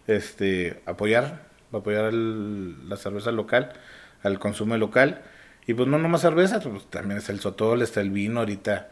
este, 0.08 0.82
apoyar, 0.88 1.48
apoyar 1.72 2.12
la 2.12 2.98
cerveza 2.98 3.32
local, 3.32 3.74
al 4.24 4.40
consumo 4.40 4.76
local. 4.76 5.22
Y 5.68 5.76
pues 5.76 5.88
no 5.88 6.00
nomás 6.00 6.22
cerveza, 6.22 6.60
pues 6.62 6.90
también 6.90 7.20
está 7.20 7.32
el 7.32 7.42
sotol, 7.42 7.84
está 7.84 8.02
el 8.02 8.10
vino 8.10 8.40
ahorita. 8.40 8.90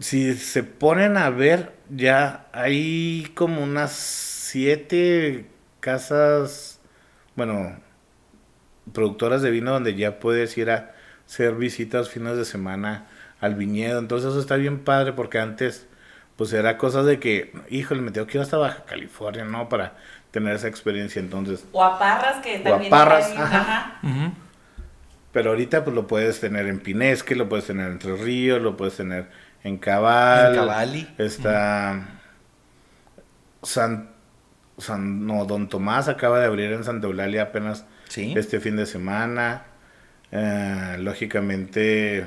Si 0.00 0.34
se 0.34 0.64
ponen 0.64 1.16
a 1.16 1.30
ver, 1.30 1.72
ya 1.88 2.48
hay 2.52 3.30
como 3.36 3.62
unas 3.62 3.92
siete 3.92 5.46
casas, 5.78 6.80
bueno, 7.36 7.78
productoras 8.92 9.40
de 9.42 9.50
vino 9.52 9.70
donde 9.70 9.94
ya 9.94 10.18
puedes 10.18 10.58
ir 10.58 10.70
a 10.70 10.94
hacer 11.26 11.54
visitas 11.54 12.10
fines 12.10 12.36
de 12.36 12.44
semana 12.44 13.06
al 13.40 13.54
viñedo. 13.54 13.98
Entonces 13.98 14.30
eso 14.30 14.40
está 14.40 14.56
bien 14.56 14.80
padre 14.80 15.12
porque 15.12 15.38
antes 15.38 15.86
pues 16.36 16.52
era 16.52 16.78
cosa 16.78 17.02
de 17.02 17.18
que, 17.18 17.52
híjole, 17.68 18.00
me 18.00 18.12
tengo 18.12 18.26
que 18.28 18.38
ir 18.38 18.42
hasta 18.42 18.56
Baja 18.58 18.84
California, 18.84 19.44
¿no? 19.44 19.68
Para 19.68 19.96
tener 20.30 20.54
esa 20.54 20.68
experiencia. 20.68 21.18
Entonces, 21.20 21.66
O 21.72 21.82
a 21.82 21.98
Parras, 21.98 22.36
que 22.44 22.60
también 22.60 22.90
Parras, 22.90 23.28
está 23.28 23.40
ahí, 23.40 23.46
ajá. 23.46 23.98
ajá. 24.02 24.32
pero 25.32 25.50
ahorita 25.50 25.82
pues 25.84 25.96
lo 25.96 26.06
puedes 26.06 26.38
tener 26.40 26.66
en 26.66 26.78
Pinesque, 26.80 27.34
lo 27.34 27.48
puedes 27.48 27.66
tener 27.66 27.86
en 27.86 27.92
Entre 27.94 28.14
Ríos, 28.16 28.62
lo 28.62 28.76
puedes 28.76 28.96
tener 28.96 29.28
en 29.64 29.78
Cabal. 29.78 30.52
En 30.54 30.60
Cabali. 30.60 31.08
Está 31.18 32.06
San, 33.62 34.10
San, 34.78 35.26
no, 35.26 35.44
Don 35.44 35.68
Tomás 35.68 36.08
acaba 36.08 36.38
de 36.38 36.46
abrir 36.46 36.72
en 36.72 36.84
Santa 36.84 37.06
Eulalia 37.08 37.42
apenas 37.42 37.84
Sí. 38.08 38.32
este 38.36 38.60
fin 38.60 38.76
de 38.76 38.86
semana. 38.86 39.64
Eh, 40.30 40.96
lógicamente, 41.00 42.24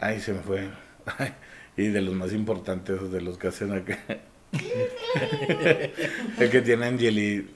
ay, 0.00 0.20
se 0.20 0.32
me 0.32 0.40
fue. 0.40 0.68
y 1.76 1.88
de 1.88 2.00
los 2.00 2.14
más 2.14 2.32
importantes, 2.32 3.10
de 3.10 3.20
los 3.20 3.38
que 3.38 3.48
hacen 3.48 3.72
acá. 3.72 3.98
el 6.38 6.50
que 6.50 6.62
tiene 6.62 6.86
Angeli, 6.86 7.50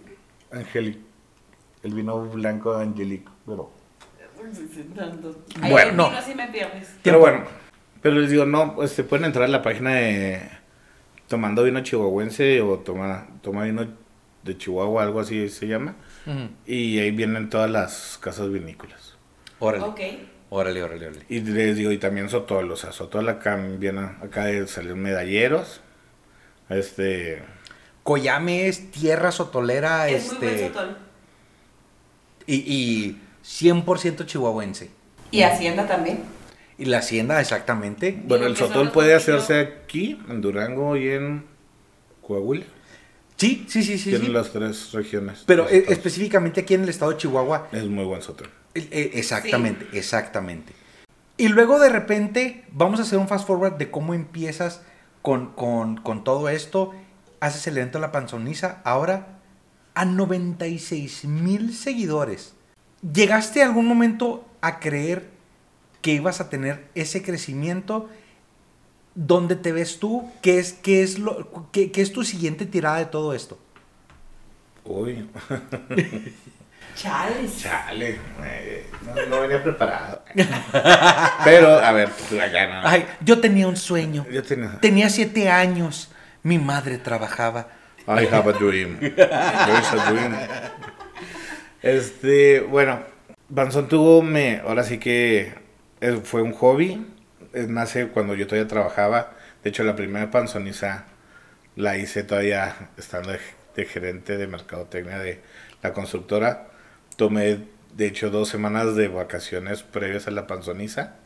Angelic, 0.51 0.99
el 1.83 1.95
vino 1.95 2.21
blanco 2.27 2.77
de 2.77 2.85
Angelic, 2.85 3.29
pero 3.47 3.71
Ay, 5.61 5.71
Bueno, 5.71 5.91
en 5.91 5.97
no. 5.97 6.23
sí 6.23 6.35
me 6.35 6.49
pierdes. 6.49 6.95
Pero 7.03 7.19
bueno, 7.19 7.45
pero 8.03 8.17
les 8.17 8.31
digo, 8.31 8.47
no, 8.47 8.75
pues 8.75 8.91
se 8.93 9.05
pueden 9.05 9.27
entrar 9.27 9.45
a 9.45 9.49
la 9.49 9.63
página 9.63 9.95
de 9.95 10.43
Tomando 11.29 11.63
Vino 11.65 11.81
Chihuahuense 11.83 12.61
o 12.63 12.79
Toma, 12.79 13.29
toma 13.43 13.65
Vino 13.65 13.87
de 14.43 14.57
Chihuahua, 14.57 15.03
algo 15.03 15.21
así 15.21 15.49
se 15.49 15.67
llama. 15.67 15.95
Y 16.67 16.99
ahí 16.99 17.11
vienen 17.11 17.51
todas 17.51 17.71
las 17.71 18.19
casas 18.21 18.51
vinícolas. 18.51 19.17
Órale. 19.59 19.85
Ok. 19.85 20.01
Órale, 20.51 20.83
órale, 20.83 21.07
órale. 21.07 21.25
Y 21.29 21.41
les 21.41 21.77
digo, 21.77 21.93
y 21.93 21.99
también 21.99 22.29
Sotol, 22.29 22.71
o 22.73 22.77
sea, 22.77 22.93
Sotol 22.93 23.29
acá 23.29 23.57
viene, 23.57 24.01
acá 24.01 24.47
de 24.47 24.67
salir 24.67 24.97
medalleros. 24.97 25.81
Este, 26.69 27.43
Coyame 28.03 28.67
es 28.67 28.91
tierra 28.91 29.31
sotolera, 29.33 30.09
Es 30.09 30.27
muy 30.33 30.39
buen 30.39 30.55
este, 30.55 30.69
sotol. 30.69 30.99
y, 32.47 32.55
y 32.57 33.21
100% 33.45 34.27
chihuahuense. 34.27 34.91
Y 35.31 35.43
Hacienda 35.43 35.87
también. 35.87 36.25
Y 36.79 36.87
la 36.87 36.99
hacienda, 36.99 37.41
exactamente. 37.41 38.19
bueno, 38.25 38.47
el 38.47 38.57
Sotol 38.57 38.91
puede 38.91 39.15
hacerse 39.15 39.61
aquí, 39.61 40.19
en 40.31 40.41
Durango 40.41 40.97
y 40.97 41.11
en 41.11 41.45
Coahuila. 42.27 42.65
Sí, 43.37 43.67
sí, 43.69 43.83
sí, 43.83 43.99
sí. 43.99 44.11
Tienen 44.11 44.29
sí. 44.29 44.33
las 44.33 44.51
tres 44.51 44.91
regiones. 44.93 45.43
Pero 45.47 45.65
eh, 45.69 45.81
Sotols. 45.81 45.91
específicamente 45.91 46.63
aquí 46.63 46.75
en 46.75 46.85
el 46.85 46.89
estado 46.89 47.11
de 47.13 47.19
Chihuahua, 47.19 47.69
Es 47.71 47.85
muy 47.85 48.05
buen 48.05 48.23
Sotol. 48.23 48.49
Eh, 48.75 49.11
exactamente, 49.15 49.87
exactamente. 49.93 50.73
Y 51.37 51.49
luego 51.49 51.79
de 51.79 51.89
repente 51.89 52.65
vamos 52.73 53.01
a 53.01 53.03
hacer 53.05 53.19
un 53.19 53.29
fast 53.29 53.47
forward 53.47 53.77
de 53.79 53.91
cómo 53.91 54.15
empiezas 54.15 54.83
con, 55.23 55.53
con- 55.55 55.97
con 55.97 56.23
todo 56.25 56.49
esto. 56.49 56.93
Haces 57.41 57.67
el 57.67 57.79
evento 57.79 57.99
de 57.99 58.03
la 58.03 58.13
panzoniza 58.13 58.81
ahora 58.85 59.39
a 59.95 60.05
96 60.05 61.25
mil 61.25 61.75
seguidores. 61.75 62.53
¿Llegaste 63.15 63.63
algún 63.63 63.87
momento 63.87 64.47
a 64.61 64.79
creer 64.79 65.31
que 66.03 66.13
ibas 66.13 66.41
a 66.41 66.51
tener 66.51 66.89
ese 66.95 67.23
crecimiento? 67.23 68.11
¿Dónde 69.15 69.57
te 69.57 69.73
ves 69.73 69.99
tú? 69.99 70.31
¿Qué 70.43 70.59
es, 70.59 70.75
qué 70.75 71.03
es, 71.03 71.19
lo, 71.19 71.71
qué, 71.73 71.91
qué 71.91 72.03
es 72.03 72.13
tu 72.13 72.23
siguiente 72.25 72.67
tirada 72.67 72.99
de 72.99 73.07
todo 73.07 73.33
esto? 73.35 73.59
Uy, 74.85 75.27
Chales. 76.95 77.59
chale. 77.59 78.19
eh, 78.45 78.87
no, 79.15 79.27
no 79.27 79.41
venía 79.43 79.63
preparado. 79.63 80.23
Pero, 81.45 81.79
a 81.79 81.93
ver, 81.93 82.09
pues, 82.29 82.53
ya 82.53 82.67
no. 82.67 82.87
Ay, 82.87 83.07
yo 83.21 83.41
tenía 83.41 83.67
un 83.67 83.77
sueño. 83.77 84.27
Yo 84.31 84.43
tenía... 84.43 84.79
Tenía 84.81 85.09
siete 85.09 85.51
años. 85.51 86.11
Mi 86.43 86.59
madre 86.59 86.99
trabajaba. 86.99 87.69
I 88.07 88.27
have 88.33 88.49
a 88.49 88.53
dream. 88.53 88.99
There 88.99 89.13
is 89.15 89.93
a 89.93 90.11
dream. 90.11 90.35
Este, 91.83 92.61
bueno, 92.61 93.01
Banzón 93.49 93.89
tuvo 93.89 94.23
me, 94.23 94.61
ahora 94.61 94.83
sí 94.85 94.99
que 94.99 95.55
eh, 96.01 96.21
fue 96.23 96.43
un 96.43 96.53
hobby. 96.53 97.07
Es 97.53 97.69
nace 97.69 98.09
cuando 98.09 98.35
yo 98.35 98.47
todavía 98.47 98.69
trabajaba. 98.69 99.33
De 99.63 99.71
hecho, 99.71 99.83
la 99.85 99.97
primera 99.97 100.31
panzoniza 100.31 101.05
la 101.77 101.97
hice 101.97 102.23
todavía 102.23 102.91
estando 102.97 103.33
de, 103.33 103.41
de 103.77 103.85
gerente 103.85 104.37
de 104.37 104.47
mercadotecnia 104.47 105.19
de 105.19 105.41
la 105.83 105.93
constructora. 105.93 106.69
Tomé, 107.21 107.59
de 107.99 108.07
hecho, 108.07 108.31
dos 108.31 108.49
semanas 108.49 108.97
de 108.97 109.09
vacaciones 109.09 109.83
previas 109.83 110.27
a 110.27 110.31
la 110.31 110.47
panzoniza 110.47 111.17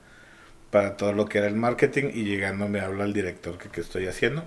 para 0.73 0.97
todo 0.97 1.13
lo 1.13 1.27
que 1.27 1.39
era 1.39 1.47
el 1.47 1.55
marketing 1.55 2.11
y 2.13 2.25
llegando 2.25 2.67
me 2.67 2.81
habla 2.81 3.05
el 3.05 3.13
director 3.13 3.59
que 3.59 3.69
qué 3.69 3.81
estoy 3.81 4.09
haciendo. 4.09 4.45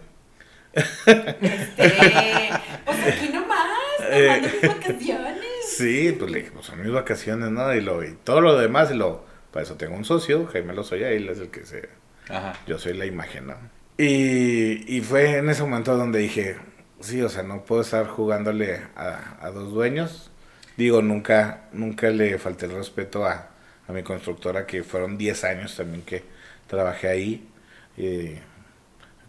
Este, 0.73 2.49
pues 2.83 2.97
aquí 3.07 3.29
nomás, 3.29 3.65
Eh. 4.11 4.27
tomando 4.27 4.49
mis 4.49 4.61
vacaciones. 4.75 5.45
Sí, 5.69 6.15
pues 6.19 6.31
le 6.31 6.39
dije, 6.39 6.51
pues 6.51 6.65
son 6.65 6.81
mis 6.83 6.91
vacaciones, 6.91 7.49
¿no? 7.49 7.73
Y, 7.73 7.79
lo, 7.79 8.03
y 8.03 8.11
todo 8.25 8.41
lo 8.41 8.57
demás, 8.57 8.91
y 8.91 8.95
lo, 8.95 9.23
para 9.53 9.63
eso 9.63 9.75
tengo 9.75 9.95
un 9.95 10.03
socio, 10.03 10.47
Jaime 10.47 10.73
Lozoya, 10.73 11.11
él 11.11 11.29
es 11.29 11.39
el 11.39 11.49
que 11.49 11.65
se, 11.65 11.87
Ajá. 12.27 12.55
yo 12.67 12.77
soy 12.77 12.93
la 12.93 13.05
imagen, 13.05 13.47
¿no? 13.47 13.55
Y, 13.97 14.83
y 14.97 14.99
fue 14.99 15.37
en 15.37 15.49
ese 15.49 15.63
momento 15.63 15.95
donde 15.95 16.19
dije, 16.19 16.57
sí, 16.99 17.21
o 17.21 17.29
sea, 17.29 17.43
no 17.43 17.63
puedo 17.63 17.83
estar 17.83 18.05
jugándole 18.07 18.81
a, 18.97 19.37
a 19.39 19.49
dos 19.51 19.71
dueños. 19.73 20.29
Digo, 20.77 21.01
nunca, 21.01 21.69
nunca 21.73 22.09
le 22.09 22.37
falté 22.39 22.65
el 22.67 22.73
respeto 22.73 23.25
a, 23.25 23.49
a 23.87 23.93
mi 23.93 24.03
constructora, 24.03 24.65
que 24.67 24.83
fueron 24.83 25.17
10 25.17 25.43
años 25.43 25.75
también 25.75 26.03
que 26.03 26.23
trabajé 26.67 27.07
ahí, 27.09 27.49
eh, 27.97 28.39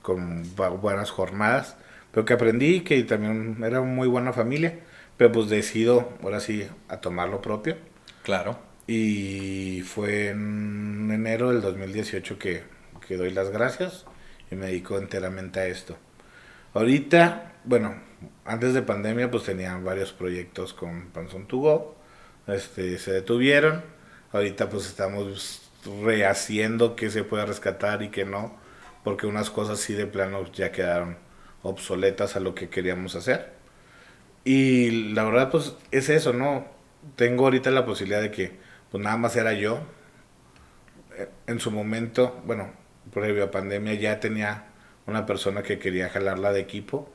con 0.02 0.44
bu- 0.56 0.80
buenas 0.80 1.10
jornadas, 1.10 1.76
pero 2.12 2.24
que 2.24 2.34
aprendí 2.34 2.82
que 2.82 3.02
también 3.04 3.62
era 3.64 3.80
muy 3.82 4.08
buena 4.08 4.32
familia, 4.32 4.80
pero 5.16 5.32
pues 5.32 5.48
decido, 5.48 6.12
ahora 6.22 6.40
sí, 6.40 6.66
a 6.88 7.00
tomar 7.00 7.28
lo 7.28 7.42
propio. 7.42 7.76
Claro. 8.22 8.58
Y 8.86 9.82
fue 9.84 10.28
en 10.30 11.10
enero 11.12 11.50
del 11.50 11.60
2018 11.60 12.38
que, 12.38 12.62
que 13.06 13.16
doy 13.16 13.30
las 13.30 13.50
gracias 13.50 14.06
y 14.50 14.54
me 14.56 14.66
dedico 14.66 14.96
enteramente 14.98 15.60
a 15.60 15.66
esto. 15.66 15.98
Ahorita, 16.74 17.54
bueno, 17.68 17.94
antes 18.44 18.74
de 18.74 18.82
pandemia 18.82 19.30
pues 19.30 19.44
tenía 19.44 19.76
varios 19.78 20.12
proyectos 20.12 20.74
con 20.74 21.10
Panzón 21.12 21.46
to 21.48 21.58
Go, 21.58 21.96
este, 22.46 22.98
se 22.98 23.12
detuvieron. 23.12 23.84
Ahorita 24.32 24.68
pues 24.70 24.86
estamos 24.86 25.62
rehaciendo 26.04 26.96
qué 26.96 27.10
se 27.10 27.24
puede 27.24 27.46
rescatar 27.46 28.02
y 28.02 28.10
qué 28.10 28.24
no, 28.24 28.56
porque 29.04 29.26
unas 29.26 29.50
cosas 29.50 29.80
sí 29.80 29.94
de 29.94 30.06
plano 30.06 30.44
ya 30.52 30.72
quedaron 30.72 31.18
obsoletas 31.62 32.36
a 32.36 32.40
lo 32.40 32.54
que 32.54 32.68
queríamos 32.70 33.14
hacer. 33.16 33.52
Y 34.44 35.12
la 35.14 35.24
verdad, 35.24 35.50
pues 35.50 35.74
es 35.90 36.08
eso, 36.08 36.32
¿no? 36.32 36.66
Tengo 37.16 37.44
ahorita 37.44 37.70
la 37.70 37.84
posibilidad 37.86 38.22
de 38.22 38.30
que, 38.30 38.58
pues 38.90 39.02
nada 39.02 39.16
más 39.16 39.36
era 39.36 39.52
yo. 39.54 39.80
Eh, 41.16 41.28
En 41.46 41.60
su 41.60 41.70
momento, 41.70 42.40
bueno, 42.44 42.70
previo 43.12 43.44
a 43.44 43.50
pandemia 43.50 43.94
ya 43.94 44.20
tenía 44.20 44.66
una 45.06 45.26
persona 45.26 45.62
que 45.62 45.78
quería 45.78 46.08
jalarla 46.10 46.52
de 46.52 46.60
equipo, 46.60 47.10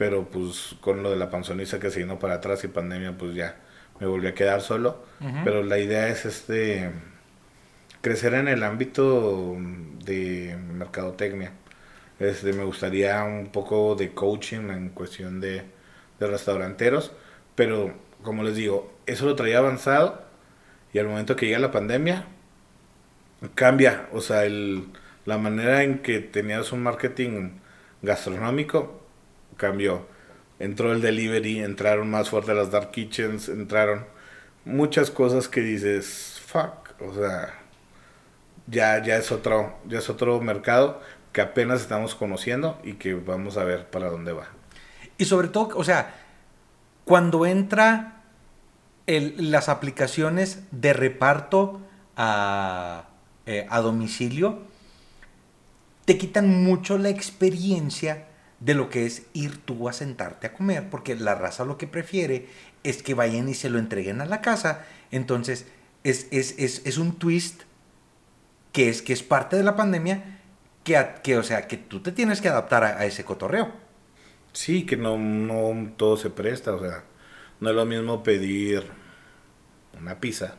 pero 0.00 0.30
pues 0.30 0.76
con 0.80 1.02
lo 1.02 1.10
de 1.10 1.16
la 1.18 1.28
panzoniza 1.28 1.78
que 1.78 1.90
se 1.90 1.98
vino 2.00 2.18
para 2.18 2.36
atrás 2.36 2.64
y 2.64 2.68
pandemia, 2.68 3.18
pues 3.18 3.34
ya 3.34 3.56
me 4.00 4.06
volví 4.06 4.28
a 4.28 4.34
quedar 4.34 4.62
solo. 4.62 5.04
Pero 5.44 5.62
la 5.62 5.78
idea 5.78 6.08
es 6.08 6.24
este 6.24 6.90
crecer 8.00 8.32
en 8.32 8.48
el 8.48 8.62
ámbito 8.62 9.58
de 10.02 10.56
mercadotecnia. 10.72 11.52
Este, 12.18 12.54
me 12.54 12.64
gustaría 12.64 13.22
un 13.24 13.48
poco 13.52 13.94
de 13.94 14.14
coaching 14.14 14.70
en 14.70 14.88
cuestión 14.88 15.38
de, 15.38 15.64
de 16.18 16.26
restauranteros, 16.26 17.12
pero 17.54 17.92
como 18.22 18.42
les 18.42 18.56
digo, 18.56 18.94
eso 19.04 19.26
lo 19.26 19.36
traía 19.36 19.58
avanzado 19.58 20.24
y 20.94 20.98
al 20.98 21.08
momento 21.08 21.36
que 21.36 21.44
llega 21.44 21.58
la 21.58 21.72
pandemia, 21.72 22.24
cambia, 23.54 24.08
o 24.12 24.22
sea, 24.22 24.44
el, 24.46 24.88
la 25.26 25.38
manera 25.38 25.82
en 25.82 25.98
que 25.98 26.20
tenías 26.20 26.72
un 26.72 26.82
marketing 26.82 27.50
gastronómico 28.02 28.99
cambió. 29.60 30.06
Entró 30.58 30.92
el 30.92 31.00
delivery, 31.00 31.60
entraron 31.60 32.10
más 32.10 32.30
fuerte 32.30 32.54
las 32.54 32.70
dark 32.70 32.90
kitchens, 32.90 33.48
entraron 33.48 34.06
muchas 34.64 35.10
cosas 35.10 35.48
que 35.48 35.60
dices, 35.60 36.40
fuck, 36.44 37.00
o 37.00 37.14
sea, 37.14 37.54
ya, 38.66 39.02
ya 39.02 39.16
es 39.16 39.30
otro, 39.30 39.78
ya 39.86 39.98
es 39.98 40.08
otro 40.08 40.40
mercado 40.40 41.00
que 41.32 41.40
apenas 41.40 41.80
estamos 41.80 42.14
conociendo 42.14 42.80
y 42.82 42.94
que 42.94 43.14
vamos 43.14 43.56
a 43.56 43.64
ver 43.64 43.88
para 43.88 44.10
dónde 44.10 44.32
va. 44.32 44.48
Y 45.16 45.26
sobre 45.26 45.48
todo, 45.48 45.70
o 45.76 45.84
sea, 45.84 46.14
cuando 47.04 47.46
entra 47.46 48.22
las 49.06 49.68
aplicaciones 49.68 50.62
de 50.70 50.92
reparto 50.92 51.80
a, 52.16 53.08
eh, 53.46 53.66
a 53.68 53.80
domicilio, 53.80 54.60
te 56.04 56.16
quitan 56.18 56.64
mucho 56.64 56.98
la 56.98 57.08
experiencia 57.08 58.26
de 58.60 58.74
lo 58.74 58.90
que 58.90 59.06
es 59.06 59.22
ir 59.32 59.56
tú 59.58 59.88
a 59.88 59.92
sentarte 59.92 60.46
a 60.46 60.52
comer, 60.52 60.88
porque 60.90 61.16
la 61.16 61.34
raza 61.34 61.64
lo 61.64 61.78
que 61.78 61.86
prefiere 61.86 62.48
es 62.84 63.02
que 63.02 63.14
vayan 63.14 63.48
y 63.48 63.54
se 63.54 63.70
lo 63.70 63.78
entreguen 63.78 64.20
a 64.20 64.26
la 64.26 64.40
casa. 64.42 64.84
Entonces, 65.10 65.66
es, 66.04 66.28
es, 66.30 66.54
es, 66.58 66.82
es 66.84 66.98
un 66.98 67.14
twist 67.18 67.62
que 68.72 68.88
es, 68.88 69.02
que 69.02 69.12
es 69.12 69.22
parte 69.22 69.56
de 69.56 69.64
la 69.64 69.76
pandemia, 69.76 70.38
que, 70.84 71.06
que, 71.22 71.36
o 71.36 71.42
sea, 71.42 71.66
que 71.66 71.76
tú 71.76 72.00
te 72.00 72.12
tienes 72.12 72.40
que 72.40 72.48
adaptar 72.48 72.84
a- 72.84 72.98
a 72.98 73.04
ese 73.06 73.24
cotorreo. 73.24 73.72
Sí, 74.52 74.84
que 74.86 74.96
no, 74.96 75.16
no 75.18 75.92
todo 75.96 76.16
se 76.16 76.30
presta, 76.30 76.74
o 76.74 76.80
sea, 76.80 77.04
no 77.60 77.70
es 77.70 77.76
lo 77.76 77.84
mismo 77.86 78.22
pedir 78.22 78.84
una 79.98 80.20
pizza, 80.20 80.56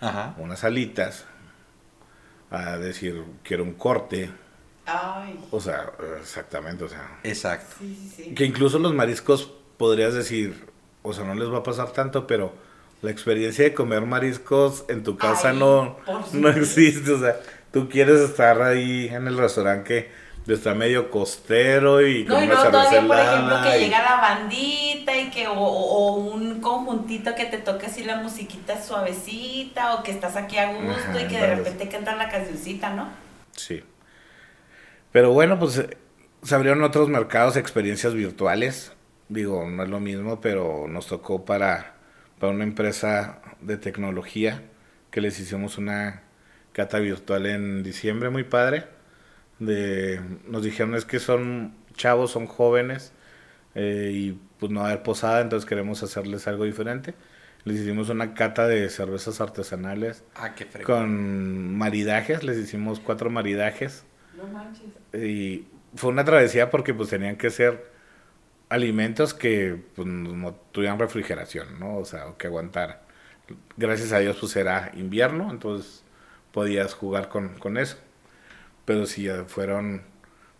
Ajá. 0.00 0.34
unas 0.38 0.64
alitas, 0.64 1.24
a 2.50 2.76
decir 2.78 3.22
quiero 3.42 3.64
un 3.64 3.74
corte, 3.74 4.30
Ay, 4.86 5.38
o 5.50 5.60
sea, 5.60 5.90
exactamente, 6.20 6.84
o 6.84 6.88
sea, 6.88 7.18
Exacto. 7.22 7.76
sí, 7.78 8.10
sí, 8.16 8.24
sí. 8.24 8.34
que 8.34 8.44
incluso 8.44 8.78
los 8.78 8.92
mariscos 8.94 9.50
podrías 9.78 10.12
decir, 10.14 10.66
o 11.02 11.12
sea, 11.12 11.24
no 11.24 11.34
les 11.34 11.50
va 11.50 11.58
a 11.58 11.62
pasar 11.62 11.90
tanto, 11.92 12.26
pero 12.26 12.52
la 13.02 13.10
experiencia 13.10 13.64
de 13.64 13.74
comer 13.74 14.02
mariscos 14.02 14.84
en 14.88 15.02
tu 15.02 15.16
casa 15.16 15.50
Ay, 15.50 15.58
no, 15.58 15.96
no 16.32 16.48
existe, 16.50 17.12
o 17.12 17.18
sea, 17.18 17.36
tú 17.72 17.88
quieres 17.88 18.20
estar 18.20 18.60
ahí 18.62 19.08
en 19.08 19.26
el 19.26 19.36
restaurante 19.38 20.10
que 20.46 20.52
está 20.52 20.74
medio 20.74 21.10
costero 21.10 22.06
y 22.06 22.24
No, 22.24 22.34
con 22.34 22.44
y 22.44 22.46
una 22.46 22.54
luego 22.56 22.70
todavía, 22.70 23.06
por 23.06 23.18
ejemplo, 23.18 23.62
que 23.62 23.78
y- 23.78 23.84
llega 23.84 24.02
la 24.02 24.16
bandita 24.20 25.16
y 25.18 25.30
que, 25.30 25.46
o, 25.48 26.14
un 26.16 26.60
conjuntito 26.60 27.34
que 27.34 27.46
te 27.46 27.56
toque 27.58 27.86
así 27.86 28.04
la 28.04 28.16
musiquita 28.16 28.82
suavecita, 28.82 29.94
o 29.94 30.02
que 30.02 30.10
estás 30.10 30.36
aquí 30.36 30.58
a 30.58 30.72
gusto 30.72 31.10
Ajá, 31.10 31.22
y 31.22 31.26
que 31.28 31.38
de 31.38 31.54
repente 31.56 31.88
canta 31.88 32.14
la 32.16 32.28
cancioncita, 32.28 32.90
¿no? 32.90 33.08
Sí. 33.56 33.82
Pero 35.14 35.32
bueno, 35.32 35.60
pues 35.60 35.80
se 36.42 36.54
abrieron 36.56 36.82
otros 36.82 37.08
mercados, 37.08 37.56
experiencias 37.56 38.14
virtuales. 38.14 38.90
Digo, 39.28 39.64
no 39.70 39.84
es 39.84 39.88
lo 39.88 40.00
mismo, 40.00 40.40
pero 40.40 40.86
nos 40.88 41.06
tocó 41.06 41.44
para, 41.44 41.94
para 42.40 42.52
una 42.52 42.64
empresa 42.64 43.40
de 43.60 43.76
tecnología 43.76 44.62
que 45.12 45.20
les 45.20 45.38
hicimos 45.38 45.78
una 45.78 46.24
cata 46.72 46.98
virtual 46.98 47.46
en 47.46 47.84
diciembre, 47.84 48.28
muy 48.28 48.42
padre. 48.42 48.86
De, 49.60 50.20
nos 50.48 50.64
dijeron 50.64 50.96
es 50.96 51.04
que 51.04 51.20
son 51.20 51.76
chavos, 51.94 52.32
son 52.32 52.48
jóvenes 52.48 53.12
eh, 53.76 54.10
y 54.12 54.32
pues 54.58 54.72
no 54.72 54.80
va 54.80 54.86
a 54.86 54.90
haber 54.90 55.04
posada, 55.04 55.42
entonces 55.42 55.68
queremos 55.68 56.02
hacerles 56.02 56.48
algo 56.48 56.64
diferente. 56.64 57.14
Les 57.62 57.78
hicimos 57.78 58.08
una 58.08 58.34
cata 58.34 58.66
de 58.66 58.90
cervezas 58.90 59.40
artesanales 59.40 60.24
Ah, 60.34 60.56
qué 60.56 60.66
con 60.82 61.76
maridajes, 61.78 62.42
les 62.42 62.58
hicimos 62.58 62.98
cuatro 62.98 63.30
maridajes 63.30 64.04
No 64.36 64.46
manches. 64.48 64.86
y 65.12 65.66
fue 65.94 66.10
una 66.10 66.24
travesía 66.24 66.70
porque 66.70 66.92
pues 66.94 67.10
tenían 67.10 67.36
que 67.36 67.50
ser 67.50 67.92
alimentos 68.68 69.34
que 69.34 69.80
pues, 69.94 70.06
no 70.06 70.54
tuvieran 70.72 70.98
refrigeración, 70.98 71.78
¿no? 71.78 71.96
O 71.96 72.04
sea, 72.04 72.26
o 72.26 72.36
que 72.36 72.48
aguantaran. 72.48 72.98
Gracias 73.76 74.12
a 74.12 74.18
Dios 74.18 74.36
pues 74.40 74.56
era 74.56 74.90
invierno, 74.94 75.50
entonces 75.50 76.02
podías 76.52 76.94
jugar 76.94 77.28
con, 77.28 77.58
con 77.58 77.76
eso. 77.76 77.98
Pero 78.84 79.06
si 79.06 79.24
ya 79.24 79.44
fueron, 79.44 80.02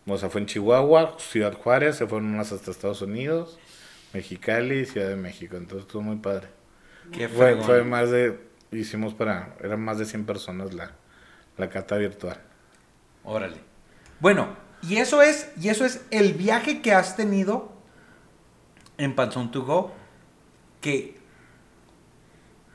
o 0.07 0.19
sea, 0.19 0.29
fue 0.29 0.43
en 0.43 0.47
Chihuahua, 0.47 1.17
Ciudad 1.19 1.55
Juárez, 1.55 1.97
se 1.97 2.07
fueron 2.07 2.35
unas 2.35 2.53
hasta 2.53 2.71
Estados 2.71 3.03
Unidos, 3.03 3.59
Mexicali 4.13 4.87
Ciudad 4.87 5.09
de 5.09 5.17
México, 5.17 5.57
entonces 5.57 5.87
estuvo 5.87 6.03
muy 6.03 6.17
padre. 6.17 6.49
Qué 7.13 7.29
Fue, 7.29 7.57
fue 7.57 7.85
más 7.85 8.11
de, 8.11 8.39
hicimos 8.71 9.15
para, 9.15 9.57
eran 9.63 9.81
más 9.81 9.99
de 9.99 10.05
100 10.05 10.25
personas 10.25 10.73
la, 10.73 10.93
la 11.59 11.69
cata 11.69 11.97
virtual. 11.97 12.41
Órale. 13.25 13.57
Bueno, 14.21 14.57
y 14.83 14.97
eso 14.97 15.23
es, 15.23 15.51
y 15.61 15.71
eso 15.71 15.85
es 15.85 16.03
el 16.11 16.35
viaje 16.35 16.83
que 16.83 16.93
has 16.93 17.17
tenido 17.17 17.73
en 18.99 19.15
Panzón 19.15 19.51
to 19.51 19.65
Go, 19.65 19.93
que 20.81 21.19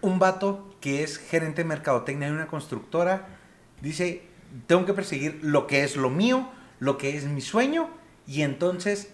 un 0.02 0.20
vato 0.20 0.76
que 0.82 1.04
es 1.04 1.18
gerente 1.18 1.62
de 1.64 1.70
mercadotecnia 1.70 2.28
de 2.28 2.34
una 2.34 2.47
constructora 2.47 3.28
dice, 3.82 4.24
tengo 4.68 4.86
que 4.86 4.93
perseguir 4.93 5.39
lo 5.43 5.68
que 5.68 5.84
es 5.84 5.95
lo 5.95 6.10
mío, 6.10 6.50
lo 6.80 6.97
que 6.97 7.16
es 7.16 7.26
mi 7.26 7.41
sueño, 7.41 7.89
y 8.26 8.41
entonces 8.41 9.14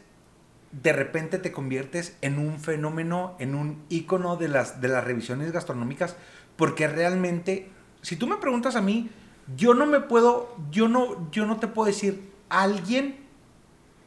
de 0.71 0.93
repente 0.93 1.37
te 1.37 1.51
conviertes 1.51 2.17
en 2.21 2.37
un 2.37 2.59
fenómeno, 2.59 3.35
en 3.39 3.55
un 3.55 3.83
ícono 3.89 4.35
de 4.35 4.49
las, 4.49 4.81
de 4.81 4.87
las 4.87 5.03
revisiones 5.03 5.51
gastronómicas, 5.51 6.15
porque 6.55 6.87
realmente, 6.87 7.69
si 8.01 8.15
tú 8.15 8.27
me 8.27 8.37
preguntas 8.37 8.75
a 8.75 8.81
mí, 8.81 9.09
yo 9.55 9.73
no 9.73 9.85
me 9.85 9.99
puedo, 9.99 10.55
yo 10.71 10.87
no, 10.87 11.29
yo 11.31 11.45
no 11.45 11.59
te 11.59 11.67
puedo 11.67 11.87
decir 11.87 12.31
alguien 12.49 13.17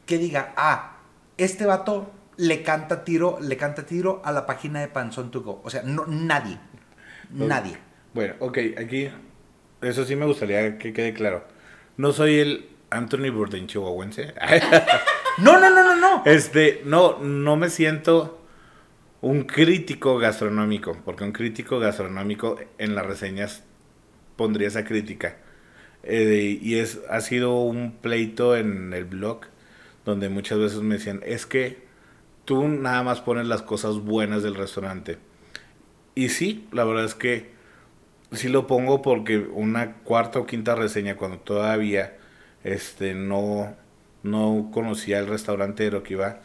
que 0.05 0.17
diga, 0.17 0.53
ah, 0.57 0.97
este 1.37 1.65
vato 1.65 2.11
le 2.37 2.63
canta 2.63 3.03
tiro, 3.03 3.37
le 3.41 3.57
canta 3.57 3.85
tiro 3.85 4.21
a 4.25 4.31
la 4.31 4.45
página 4.45 4.81
de 4.81 4.87
Panzón 4.87 5.31
to 5.31 5.41
Go. 5.41 5.61
O 5.63 5.69
sea, 5.69 5.83
no, 5.83 6.05
nadie. 6.07 6.57
Nadie. 7.31 7.77
Bueno, 8.13 8.35
ok, 8.39 8.57
aquí, 8.77 9.09
eso 9.81 10.05
sí 10.05 10.15
me 10.15 10.25
gustaría 10.25 10.77
que 10.77 10.93
quede 10.93 11.13
claro. 11.13 11.43
No 11.97 12.11
soy 12.11 12.39
el 12.39 12.69
Anthony 12.89 13.31
Bourdain 13.31 13.67
chihuahuense. 13.67 14.33
No, 15.37 15.57
no, 15.57 15.69
no, 15.69 15.83
no, 15.83 15.95
no. 15.95 16.23
Este, 16.25 16.81
no, 16.83 17.17
no 17.19 17.55
me 17.55 17.69
siento 17.69 18.41
un 19.21 19.43
crítico 19.43 20.17
gastronómico, 20.17 20.97
porque 21.05 21.23
un 21.23 21.31
crítico 21.31 21.79
gastronómico 21.79 22.57
en 22.77 22.93
las 22.93 23.05
reseñas 23.05 23.63
pondría 24.39 24.69
esa 24.69 24.85
crítica. 24.85 25.35
Eh, 26.03 26.57
y 26.61 26.75
es, 26.75 27.01
ha 27.09 27.19
sido 27.19 27.59
un 27.59 27.91
pleito 27.91 28.55
en 28.55 28.93
el 28.93 29.03
blog 29.03 29.41
donde 30.05 30.29
muchas 30.29 30.57
veces 30.59 30.79
me 30.79 30.95
decían, 30.95 31.19
es 31.25 31.45
que 31.45 31.83
tú 32.45 32.69
nada 32.69 33.03
más 33.03 33.19
pones 33.19 33.47
las 33.47 33.61
cosas 33.61 33.95
buenas 33.97 34.41
del 34.41 34.55
restaurante. 34.55 35.17
Y 36.15 36.29
sí, 36.29 36.65
la 36.71 36.85
verdad 36.85 37.03
es 37.03 37.15
que 37.15 37.51
sí 38.31 38.47
lo 38.47 38.65
pongo 38.65 39.01
porque 39.01 39.39
una 39.39 39.95
cuarta 39.95 40.39
o 40.39 40.45
quinta 40.45 40.73
reseña 40.73 41.17
cuando 41.17 41.39
todavía 41.39 42.17
este 42.63 43.13
no 43.13 43.75
no 44.23 44.69
conocía 44.73 45.19
el 45.19 45.27
restaurantero 45.27 46.03
que 46.03 46.13
iba 46.13 46.41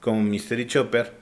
como 0.00 0.22
Mystery 0.22 0.66
Chopper, 0.66 1.14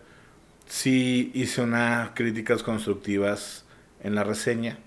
sí 0.66 1.30
hice 1.34 1.62
unas 1.62 2.10
críticas 2.14 2.62
constructivas 2.62 3.64
en 4.02 4.14
la 4.14 4.24
reseña 4.24 4.78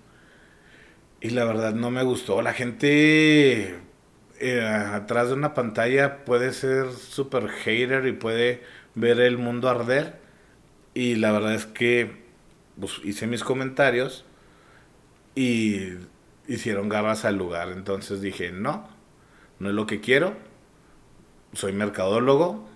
y 1.21 1.29
la 1.31 1.45
verdad 1.45 1.73
no 1.73 1.91
me 1.91 2.03
gustó. 2.03 2.41
La 2.41 2.53
gente 2.53 3.79
eh, 4.39 4.61
atrás 4.61 5.29
de 5.29 5.33
una 5.33 5.53
pantalla 5.53 6.23
puede 6.25 6.53
ser 6.53 6.91
super 6.93 7.49
hater 7.49 8.05
y 8.07 8.13
puede 8.13 8.63
ver 8.95 9.19
el 9.19 9.37
mundo 9.37 9.69
arder 9.69 10.19
y 10.93 11.15
la 11.15 11.31
verdad 11.31 11.55
es 11.55 11.65
que 11.65 12.23
pues, 12.79 13.01
hice 13.03 13.27
mis 13.27 13.43
comentarios 13.43 14.25
y 15.35 15.93
hicieron 16.47 16.89
garras 16.89 17.25
al 17.25 17.37
lugar. 17.37 17.69
Entonces 17.69 18.21
dije, 18.21 18.51
no, 18.51 18.89
no 19.59 19.69
es 19.69 19.75
lo 19.75 19.85
que 19.85 20.01
quiero. 20.01 20.35
Soy 21.53 21.73
mercadólogo. 21.73 22.67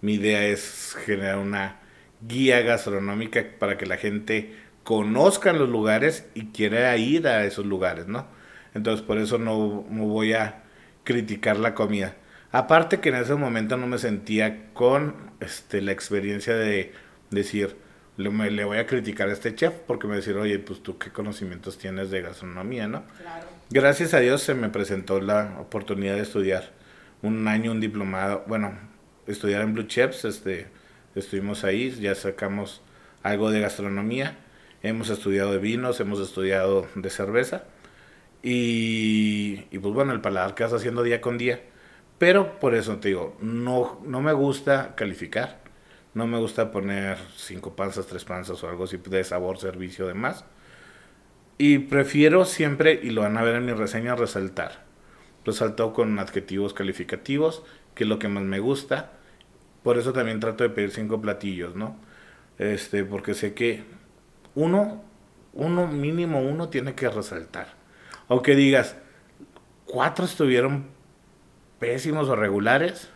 Mi 0.00 0.14
idea 0.14 0.44
es 0.46 0.96
generar 1.04 1.38
una 1.38 1.80
guía 2.26 2.60
gastronómica 2.60 3.44
para 3.58 3.76
que 3.78 3.86
la 3.86 3.96
gente 3.96 4.56
conozca 4.88 5.52
los 5.52 5.68
lugares 5.68 6.24
y 6.32 6.46
quiera 6.46 6.96
ir 6.96 7.28
a 7.28 7.44
esos 7.44 7.66
lugares, 7.66 8.06
¿no? 8.06 8.26
Entonces 8.72 9.04
por 9.04 9.18
eso 9.18 9.36
no, 9.36 9.84
no 9.90 10.04
voy 10.06 10.32
a 10.32 10.62
criticar 11.04 11.58
la 11.58 11.74
comida. 11.74 12.14
Aparte 12.52 12.98
que 12.98 13.10
en 13.10 13.16
ese 13.16 13.34
momento 13.34 13.76
no 13.76 13.86
me 13.86 13.98
sentía 13.98 14.72
con 14.72 15.14
este, 15.40 15.82
la 15.82 15.92
experiencia 15.92 16.54
de 16.56 16.94
decir, 17.30 17.76
le, 18.16 18.30
me- 18.30 18.50
le 18.50 18.64
voy 18.64 18.78
a 18.78 18.86
criticar 18.86 19.28
a 19.28 19.34
este 19.34 19.54
chef 19.54 19.74
porque 19.86 20.06
me 20.06 20.16
decir, 20.16 20.34
oye, 20.38 20.58
pues 20.58 20.82
tú 20.82 20.96
qué 20.96 21.10
conocimientos 21.10 21.76
tienes 21.76 22.10
de 22.10 22.22
gastronomía, 22.22 22.88
¿no? 22.88 23.02
Claro. 23.20 23.46
Gracias 23.68 24.14
a 24.14 24.20
Dios 24.20 24.42
se 24.42 24.54
me 24.54 24.70
presentó 24.70 25.20
la 25.20 25.56
oportunidad 25.60 26.14
de 26.14 26.22
estudiar 26.22 26.70
un 27.20 27.46
año, 27.46 27.72
un 27.72 27.80
diplomado, 27.80 28.42
bueno, 28.46 28.72
estudiar 29.26 29.60
en 29.60 29.74
Blue 29.74 29.86
Chefs, 29.86 30.24
este, 30.24 30.68
estuvimos 31.14 31.64
ahí, 31.64 31.90
ya 31.90 32.14
sacamos 32.14 32.80
algo 33.22 33.50
de 33.50 33.60
gastronomía, 33.60 34.38
hemos 34.82 35.10
estudiado 35.10 35.52
de 35.52 35.58
vinos, 35.58 36.00
hemos 36.00 36.20
estudiado 36.20 36.86
de 36.94 37.10
cerveza 37.10 37.64
y, 38.42 39.64
y 39.70 39.78
pues 39.78 39.94
bueno, 39.94 40.12
el 40.12 40.20
paladar 40.20 40.54
que 40.54 40.62
vas 40.64 40.72
haciendo 40.72 41.02
día 41.02 41.20
con 41.20 41.38
día, 41.38 41.60
pero 42.18 42.58
por 42.58 42.74
eso 42.74 42.98
te 42.98 43.08
digo, 43.08 43.36
no, 43.40 44.00
no 44.04 44.20
me 44.20 44.32
gusta 44.32 44.94
calificar, 44.96 45.60
no 46.14 46.26
me 46.26 46.38
gusta 46.38 46.70
poner 46.72 47.18
cinco 47.36 47.76
panzas, 47.76 48.06
tres 48.06 48.24
panzas 48.24 48.62
o 48.62 48.68
algo 48.68 48.84
así 48.84 48.96
de 48.96 49.24
sabor, 49.24 49.58
servicio, 49.58 50.06
demás. 50.06 50.44
Y 51.58 51.78
prefiero 51.80 52.44
siempre, 52.44 53.00
y 53.02 53.10
lo 53.10 53.22
van 53.22 53.36
a 53.36 53.42
ver 53.42 53.56
en 53.56 53.66
mi 53.66 53.72
reseña, 53.72 54.14
resaltar. 54.14 54.84
Resalto 55.44 55.92
con 55.92 56.18
adjetivos 56.18 56.72
calificativos, 56.74 57.62
que 57.94 58.04
es 58.04 58.08
lo 58.08 58.18
que 58.18 58.28
más 58.28 58.44
me 58.44 58.60
gusta. 58.60 59.12
Por 59.82 59.98
eso 59.98 60.12
también 60.12 60.40
trato 60.40 60.64
de 60.64 60.70
pedir 60.70 60.90
cinco 60.92 61.20
platillos, 61.20 61.74
¿no? 61.74 61.96
Este, 62.58 63.04
porque 63.04 63.34
sé 63.34 63.54
que 63.54 63.84
uno, 64.58 65.04
uno, 65.52 65.86
mínimo 65.86 66.40
uno 66.40 66.68
tiene 66.68 66.96
que 66.96 67.08
resaltar. 67.08 67.74
Aunque 68.26 68.56
digas, 68.56 68.96
cuatro 69.86 70.24
estuvieron 70.24 70.86
pésimos 71.78 72.28
o 72.28 72.34
regulares, 72.34 73.08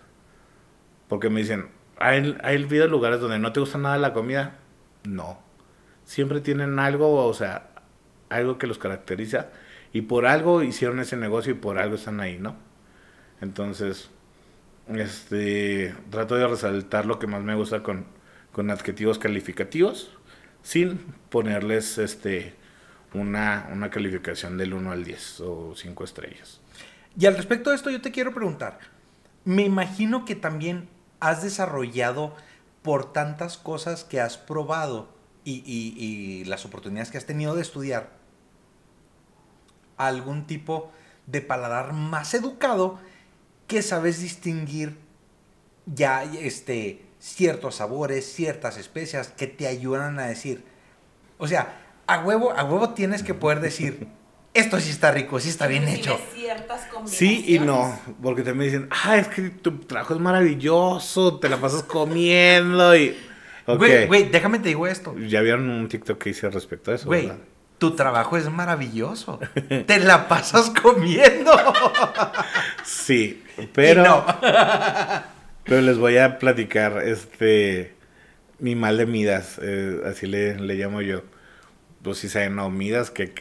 porque 1.09 1.30
me 1.30 1.40
dicen, 1.40 1.68
¿hay, 1.99 2.38
hay 2.45 2.62
habido 2.62 2.86
lugares 2.86 3.18
donde 3.20 3.40
no 3.40 3.53
te 3.53 3.59
gusta 3.59 3.76
nada 3.76 3.99
la 3.99 4.12
comida? 4.12 4.59
No. 5.03 5.40
Siempre 6.05 6.40
tienen 6.40 6.78
algo, 6.78 7.26
o 7.26 7.34
sea, 7.34 7.70
algo 8.28 8.57
que 8.57 8.68
los 8.68 8.78
caracteriza 8.78 9.49
y 9.93 10.03
por 10.03 10.26
algo 10.26 10.62
hicieron 10.62 11.01
ese 11.01 11.16
negocio 11.16 11.53
y 11.53 11.57
por 11.57 11.78
algo 11.78 11.97
están 11.97 12.20
ahí, 12.20 12.38
¿no? 12.38 12.55
Entonces, 13.40 14.11
este, 14.95 15.93
trato 16.09 16.36
de 16.36 16.47
resaltar 16.47 17.05
lo 17.05 17.18
que 17.18 17.26
más 17.26 17.43
me 17.43 17.57
gusta 17.57 17.82
con, 17.82 18.07
con 18.53 18.70
adjetivos 18.70 19.18
calificativos 19.18 20.16
sin 20.63 20.99
ponerles 21.31 21.99
este 21.99 22.55
una, 23.15 23.69
una 23.73 23.91
calificación 23.91 24.57
del 24.57 24.73
1 24.75 24.91
al 24.93 25.05
10 25.05 25.41
o 25.41 25.75
5 25.77 26.05
estrellas. 26.05 26.61
Y 27.19 27.27
al 27.27 27.37
respecto 27.37 27.71
de 27.71 27.77
esto 27.77 27.91
yo 27.91 28.01
te 28.01 28.11
quiero 28.11 28.33
preguntar, 28.33 28.79
me 29.45 29.63
imagino 29.65 30.25
que 30.25 30.35
también 30.35 30.89
has 31.21 31.43
desarrollado 31.43 32.35
por 32.83 33.13
tantas 33.13 33.59
cosas 33.59 34.05
que 34.05 34.21
has 34.21 34.39
probado 34.39 35.09
y, 35.45 35.63
y- 35.67 35.95
y 36.03 36.45
las 36.47 36.65
oportunidades 36.65 37.11
que 37.11 37.19
has 37.19 37.27
tenido 37.27 37.55
de 37.55 37.63
estudiar 37.63 38.11
algún 39.97 40.47
tipo 40.47 40.91
de 41.27 41.41
paladar 41.43 41.93
más 41.93 42.35
educado 42.35 42.99
que 43.67 43.83
sabes 43.83 44.21
distinguir 44.21 44.97
ya 45.87 46.25
este 46.25 47.05
ciertos 47.23 47.77
sabores, 47.77 48.31
ciertas 48.31 48.77
especias 48.77 49.29
que 49.29 49.47
te 49.47 49.68
ayudan 49.68 50.18
a 50.18 50.27
decir, 50.27 50.64
o 51.39 51.47
sea, 51.47 51.79
a 52.09 52.18
huevo, 52.18 52.51
a 52.51 52.64
huevo 52.64 52.91
tienes 52.91 53.23
que 53.23 53.33
poder 53.33 53.61
decir, 53.61 54.09
esto 54.55 54.81
sí 54.81 54.91
está 54.91 55.12
rico, 55.12 55.39
sí 55.39 55.49
está 55.49 55.68
bien 55.68 55.87
hecho. 55.87 56.18
Ciertas 56.35 56.89
Sí 57.07 57.45
y 57.47 57.61
no, 57.61 57.97
porque 58.20 58.43
también 58.43 58.73
dicen, 58.73 58.89
ah, 58.91 59.16
es 59.18 59.29
que 59.29 59.51
tu 59.51 59.79
trabajo 59.79 60.14
es 60.14 60.20
maravilloso, 60.20 61.39
te 61.39 61.49
la 61.49 61.59
pasas 61.59 61.85
comiendo 61.85 62.97
y... 62.97 63.16
Güey, 63.64 64.09
güey, 64.09 64.29
déjame 64.29 64.59
te 64.59 64.70
digo 64.70 64.89
esto. 64.89 65.16
Ya 65.16 65.41
vieron 65.41 65.70
un 65.70 65.89
TikTok 65.89 66.18
que 66.18 66.31
hice 66.31 66.51
respecto 66.51 66.91
a 66.91 66.97
eso, 66.97 67.07
Güey, 67.07 67.29
¿verdad? 67.29 67.45
tu 67.79 67.93
trabajo 67.93 68.37
es 68.37 68.51
maravilloso. 68.51 69.39
Te 69.87 70.01
la 70.01 70.27
pasas 70.27 70.70
comiendo. 70.70 71.53
Sí, 72.85 73.45
pero, 73.73 74.03
Y 74.03 74.09
no. 74.09 75.33
Pero 75.65 75.81
les 75.81 75.99
voy 75.99 76.19
a 76.19 76.39
platicar 76.39 77.03
este 77.05 77.95
mi 78.59 78.77
mal 78.77 78.97
de 78.99 79.07
Midas, 79.07 79.61
eh, 79.63 80.01
así 80.07 80.27
le, 80.27 80.57
le 80.61 80.75
llamo 80.77 81.03
yo. 81.03 81.23
Pues 82.03 82.19
si 82.19 82.29
saben, 82.29 82.57
no, 82.57 82.71
Midas 82.71 83.11
que 83.11 83.35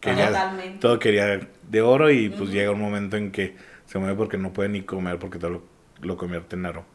que 0.00 0.14
Totalmente. 0.14 0.78
todo 0.80 0.98
quería 1.00 1.40
de 1.70 1.82
oro 1.82 2.10
y 2.10 2.28
pues 2.30 2.50
llega 2.50 2.70
un 2.72 2.80
momento 2.80 3.16
en 3.16 3.32
que 3.32 3.56
se 3.86 3.98
mueve 3.98 4.16
porque 4.16 4.38
no 4.38 4.52
puede 4.52 4.68
ni 4.70 4.82
comer 4.82 5.18
porque 5.18 5.38
todo 5.38 5.50
lo, 5.50 5.64
lo 6.02 6.16
convierte 6.16 6.56
en 6.56 6.66
oro. 6.66 6.86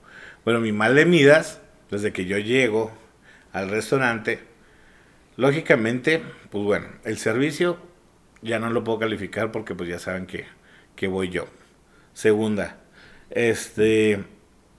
Bueno, 0.45 0.59
mi 0.61 0.71
mal 0.73 0.95
de 0.95 1.05
Midas, 1.05 1.61
desde 1.91 2.13
que 2.13 2.25
yo 2.25 2.37
llego 2.39 2.91
al 3.53 3.69
restaurante, 3.69 4.39
lógicamente, 5.37 6.21
pues 6.51 6.63
bueno, 6.63 6.87
el 7.03 7.17
servicio 7.17 7.77
ya 8.41 8.59
no 8.59 8.69
lo 8.69 8.83
puedo 8.83 8.99
calificar 8.99 9.51
porque 9.51 9.75
pues 9.75 9.89
ya 9.89 9.99
saben 9.99 10.25
que, 10.25 10.45
que 10.95 11.07
voy 11.07 11.29
yo. 11.29 11.47
Segunda, 12.13 12.77
este, 13.29 14.23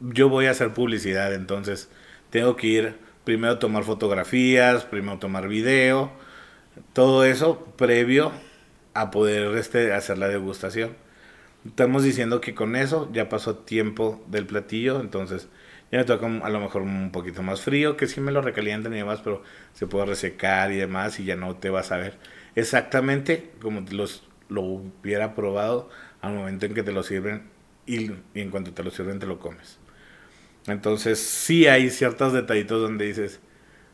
yo 0.00 0.28
voy 0.28 0.46
a 0.46 0.50
hacer 0.50 0.72
publicidad, 0.74 1.34
entonces 1.34 1.90
tengo 2.30 2.56
que 2.56 2.66
ir 2.66 2.98
primero 3.24 3.54
a 3.54 3.58
tomar 3.58 3.84
fotografías, 3.84 4.84
primero 4.84 5.18
tomar 5.18 5.48
video, 5.48 6.12
todo 6.92 7.24
eso 7.24 7.64
previo 7.76 8.32
a 8.94 9.10
poder 9.10 9.56
este, 9.56 9.92
hacer 9.92 10.18
la 10.18 10.28
degustación. 10.28 10.96
Estamos 11.66 12.02
diciendo 12.02 12.40
que 12.40 12.54
con 12.54 12.76
eso 12.76 13.08
ya 13.12 13.28
pasó 13.28 13.56
tiempo 13.56 14.22
del 14.28 14.46
platillo, 14.46 15.00
entonces 15.00 15.48
ya 15.90 15.98
me 15.98 16.04
toca 16.04 16.26
a 16.26 16.50
lo 16.50 16.60
mejor 16.60 16.82
un 16.82 17.10
poquito 17.10 17.42
más 17.42 17.62
frío, 17.62 17.96
que 17.96 18.06
sí 18.06 18.20
me 18.20 18.32
lo 18.32 18.42
recalientan 18.42 18.92
y 18.94 18.98
demás, 18.98 19.20
pero 19.22 19.42
se 19.72 19.86
puede 19.86 20.06
resecar 20.06 20.72
y 20.72 20.76
demás 20.76 21.20
y 21.20 21.24
ya 21.24 21.36
no 21.36 21.56
te 21.56 21.70
vas 21.70 21.92
a 21.92 21.96
ver 21.96 22.18
exactamente 22.54 23.52
como 23.62 23.84
los, 23.90 24.24
lo 24.48 24.62
hubiera 24.62 25.34
probado 25.34 25.88
al 26.20 26.34
momento 26.34 26.66
en 26.66 26.74
que 26.74 26.82
te 26.82 26.92
lo 26.92 27.02
sirven 27.02 27.44
y, 27.86 28.12
y 28.34 28.40
en 28.40 28.50
cuanto 28.50 28.72
te 28.72 28.82
lo 28.82 28.90
sirven 28.90 29.18
te 29.18 29.26
lo 29.26 29.38
comes. 29.38 29.78
Entonces 30.66 31.20
sí 31.20 31.66
hay 31.66 31.90
ciertos 31.90 32.32
detallitos 32.32 32.80
donde 32.82 33.06
dices, 33.06 33.40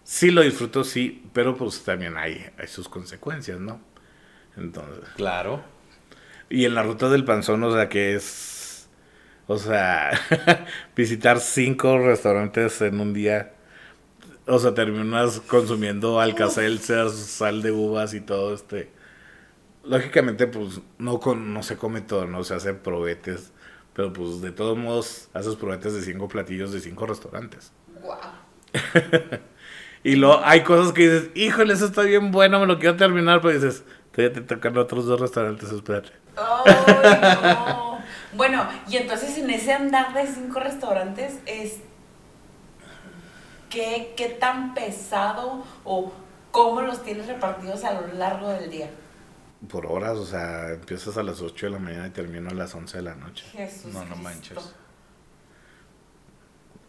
sí 0.05 0.31
lo 0.31 0.43
disfruto, 0.43 0.85
sí, 0.85 1.25
pero 1.35 1.57
pues 1.57 1.83
también 1.85 2.17
hay, 2.19 2.47
hay 2.59 2.69
sus 2.69 2.89
consecuencias, 2.89 3.61
¿no? 3.61 3.81
Entonces, 4.57 5.05
Claro. 5.15 5.63
y 6.49 6.65
en 6.65 6.75
la 6.75 6.83
ruta 6.83 7.09
del 7.09 7.25
panzón, 7.25 7.63
o 7.65 7.73
sea, 7.73 7.89
que 7.89 8.15
es, 8.15 8.89
o 9.47 9.59
sea, 9.59 10.13
visitar 10.97 11.41
cinco 11.41 11.99
restaurantes 11.99 12.81
en 12.83 13.01
un 13.01 13.13
día, 13.15 13.55
o 14.47 14.59
sea, 14.59 14.75
terminas 14.75 15.41
consumiendo 15.41 16.21
alcacelser, 16.21 17.11
sal 17.11 17.63
de 17.63 17.73
uvas 17.73 18.15
y 18.15 18.21
todo 18.21 18.55
este. 18.55 18.91
Lógicamente, 19.85 20.47
pues, 20.47 20.81
no, 20.99 21.21
con, 21.21 21.55
no 21.55 21.63
se 21.63 21.77
come 21.77 22.03
todo, 22.03 22.27
no 22.27 22.45
se 22.45 22.55
hace 22.55 22.75
probetes, 22.75 23.53
pero 23.95 24.13
pues, 24.13 24.41
de 24.41 24.53
todos 24.53 24.77
modos, 24.77 25.29
haces 25.35 25.57
probetes 25.57 25.95
de 25.95 26.03
cinco 26.03 26.29
platillos 26.29 26.73
de 26.73 26.81
cinco 26.81 27.07
restaurantes. 27.07 27.73
Guau. 28.03 28.19
Y 30.03 30.17
luego 30.17 30.41
hay 30.45 30.63
cosas 30.63 30.93
que 30.93 31.03
dices, 31.03 31.31
híjole, 31.35 31.75
eso 31.75 31.87
está 31.87 32.03
bien 32.03 32.31
bueno, 32.31 32.59
me 32.59 32.67
lo 32.67 32.79
quiero 32.79 32.97
terminar, 32.97 33.43
pero 33.43 33.53
dices, 33.53 33.85
todavía 34.13 34.35
te 34.35 34.41
tocan 34.41 34.77
otros 34.79 35.05
dos 35.05 35.21
restaurantes, 35.21 35.71
espérate. 35.71 36.11
Ay, 36.37 36.75
no. 37.43 37.99
Bueno, 38.33 38.67
y 38.89 38.97
entonces 38.97 39.37
en 39.37 39.51
ese 39.51 39.73
andar 39.73 40.15
de 40.15 40.27
cinco 40.27 40.61
restaurantes, 40.61 41.41
es 41.45 41.81
¿qué, 43.69 44.15
qué 44.17 44.29
tan 44.29 44.73
pesado 44.73 45.65
o 45.85 46.13
cómo 46.51 46.81
los 46.81 47.03
tienes 47.03 47.27
repartidos 47.27 47.85
a 47.85 48.01
lo 48.01 48.07
largo 48.15 48.49
del 48.49 48.71
día? 48.71 48.91
Por 49.69 49.87
horas, 49.87 50.17
o 50.19 50.27
sea, 50.27 50.71
empiezas 50.73 51.17
a 51.19 51.23
las 51.23 51.41
8 51.41 51.67
de 51.67 51.73
la 51.73 51.79
mañana 51.79 52.07
y 52.09 52.11
termino 52.11 52.51
a 52.51 52.55
las 52.55 52.75
11 52.75 52.99
de 52.99 53.03
la 53.03 53.15
noche. 53.15 53.47
Jesús. 53.53 53.93
No, 53.93 54.05
no 54.05 54.17
Cristo. 54.17 54.17
manches. 54.17 54.75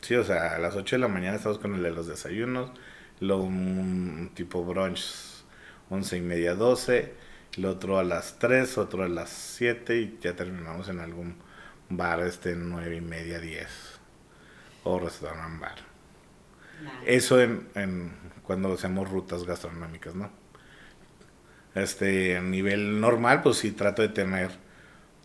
Sí, 0.02 0.16
o 0.16 0.24
sea, 0.24 0.56
a 0.56 0.60
las 0.60 0.76
8 0.76 0.96
de 0.96 1.00
la 1.00 1.08
mañana 1.08 1.36
estamos 1.38 1.60
con 1.60 1.76
el 1.76 1.84
de 1.84 1.92
los 1.92 2.08
desayunos, 2.08 2.72
luego 3.20 3.44
un 3.44 4.32
tipo 4.34 4.64
brunch 4.66 5.44
11 5.90 6.18
y 6.18 6.22
media, 6.22 6.56
12, 6.56 7.14
el 7.58 7.66
otro 7.66 8.00
a 8.00 8.04
las 8.04 8.40
3, 8.40 8.78
otro 8.78 9.04
a 9.04 9.08
las 9.10 9.30
7 9.30 9.98
y 10.00 10.18
ya 10.22 10.36
terminamos 10.36 10.90
en 10.90 11.00
algún 11.00 11.38
bar 11.90 12.22
este 12.22 12.56
9 12.56 12.96
y 12.98 13.02
media, 13.02 13.40
10 13.40 13.68
o 14.84 15.00
restaurant 15.00 15.60
bar. 15.62 15.78
Nice. 16.80 17.16
Eso 17.16 17.40
en, 17.42 17.70
en 17.76 18.14
cuando 18.44 18.74
hacemos 18.74 19.10
rutas 19.10 19.44
gastronómicas, 19.44 20.16
¿no? 20.16 20.32
Este, 21.76 22.38
a 22.38 22.42
nivel 22.42 23.00
normal, 23.00 23.42
pues 23.42 23.58
sí 23.58 23.72
trato 23.72 24.02
de 24.02 24.10
tener 24.10 24.52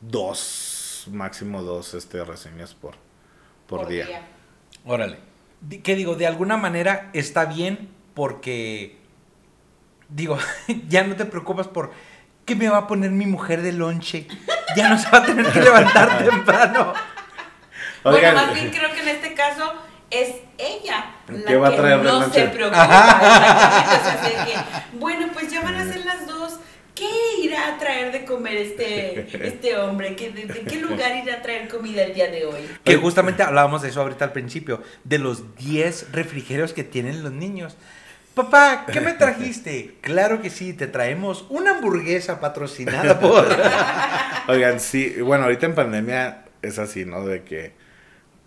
dos, 0.00 1.08
máximo 1.10 1.62
dos 1.62 1.94
este, 1.94 2.24
reseñas 2.24 2.74
por, 2.74 2.94
por, 3.66 3.88
día. 3.88 4.28
Órale. 4.84 5.18
¿Qué 5.82 5.96
digo? 5.96 6.14
De 6.14 6.26
alguna 6.26 6.56
manera 6.56 7.10
está 7.12 7.46
bien 7.46 7.88
porque, 8.14 8.98
digo, 10.08 10.38
ya 10.88 11.04
no 11.04 11.16
te 11.16 11.24
preocupas 11.24 11.66
por 11.66 11.90
qué 12.44 12.54
me 12.54 12.68
va 12.68 12.78
a 12.78 12.86
poner 12.86 13.10
mi 13.10 13.26
mujer 13.26 13.62
de 13.62 13.72
lonche. 13.72 14.28
Ya 14.76 14.88
no 14.88 14.98
se 14.98 15.10
va 15.10 15.18
a 15.18 15.26
tener 15.26 15.46
que 15.46 15.60
levantar 15.60 16.24
temprano. 16.30 16.92
Oigan, 18.04 18.34
Bueno, 18.34 18.46
más 18.46 18.54
bien 18.54 18.70
creo 18.70 18.92
que 18.92 19.00
en 19.00 19.08
este 19.08 19.34
caso 19.34 19.74
es 20.10 20.36
ella 20.58 21.16
la 21.28 21.44
¿Qué 21.44 21.56
va 21.56 21.68
a 21.68 21.70
que 21.72 21.76
traer 21.76 21.98
de 21.98 22.04
no 22.04 22.32
se 22.32 22.42
preocupa. 22.48 22.82
así 23.92 24.32
que, 24.50 24.98
bueno, 24.98 25.28
pues 25.32 25.50
ya 25.50 25.60
van 25.62 25.74
a 25.74 25.84
ser 25.84 26.04
las 26.04 26.26
dos. 26.26 26.58
¿Qué 26.94 27.10
irá 27.42 27.74
a 27.74 27.78
traer 27.78 28.10
de 28.10 28.24
comer 28.24 28.56
este, 28.56 29.46
este 29.46 29.76
hombre? 29.76 30.16
¿Qué, 30.16 30.30
de, 30.30 30.46
de 30.46 30.60
qué 30.60 30.76
lugar 30.76 31.14
irá 31.22 31.34
a 31.34 31.42
traer 31.42 31.68
comida 31.68 32.02
el 32.02 32.14
día 32.14 32.30
de 32.30 32.46
hoy? 32.46 32.66
Que 32.84 32.96
justamente 32.96 33.42
hablábamos 33.42 33.82
de 33.82 33.90
eso 33.90 34.00
ahorita 34.00 34.24
al 34.24 34.32
principio, 34.32 34.82
de 35.04 35.18
los 35.18 35.56
10 35.56 36.12
refrigerios 36.12 36.72
que 36.72 36.84
tienen 36.84 37.22
los 37.22 37.32
niños. 37.32 37.76
Papá, 38.34 38.86
¿qué 38.90 39.00
me 39.00 39.12
trajiste? 39.12 39.96
Claro 40.02 40.40
que 40.40 40.50
sí, 40.50 40.72
te 40.72 40.86
traemos 40.86 41.46
una 41.48 41.72
hamburguesa 41.72 42.38
patrocinada 42.38 43.18
por... 43.18 43.46
Oigan, 44.48 44.78
sí, 44.78 45.20
bueno, 45.20 45.44
ahorita 45.44 45.66
en 45.66 45.74
pandemia 45.74 46.44
es 46.62 46.78
así, 46.78 47.04
¿no? 47.04 47.26
De 47.26 47.42
que 47.42 47.72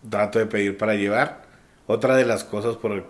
trato 0.09 0.39
de 0.39 0.45
pedir 0.45 0.77
para 0.77 0.95
llevar. 0.95 1.48
Otra 1.91 2.15
de 2.15 2.23
las 2.23 2.43
cosas 2.43 2.75
por, 2.75 3.03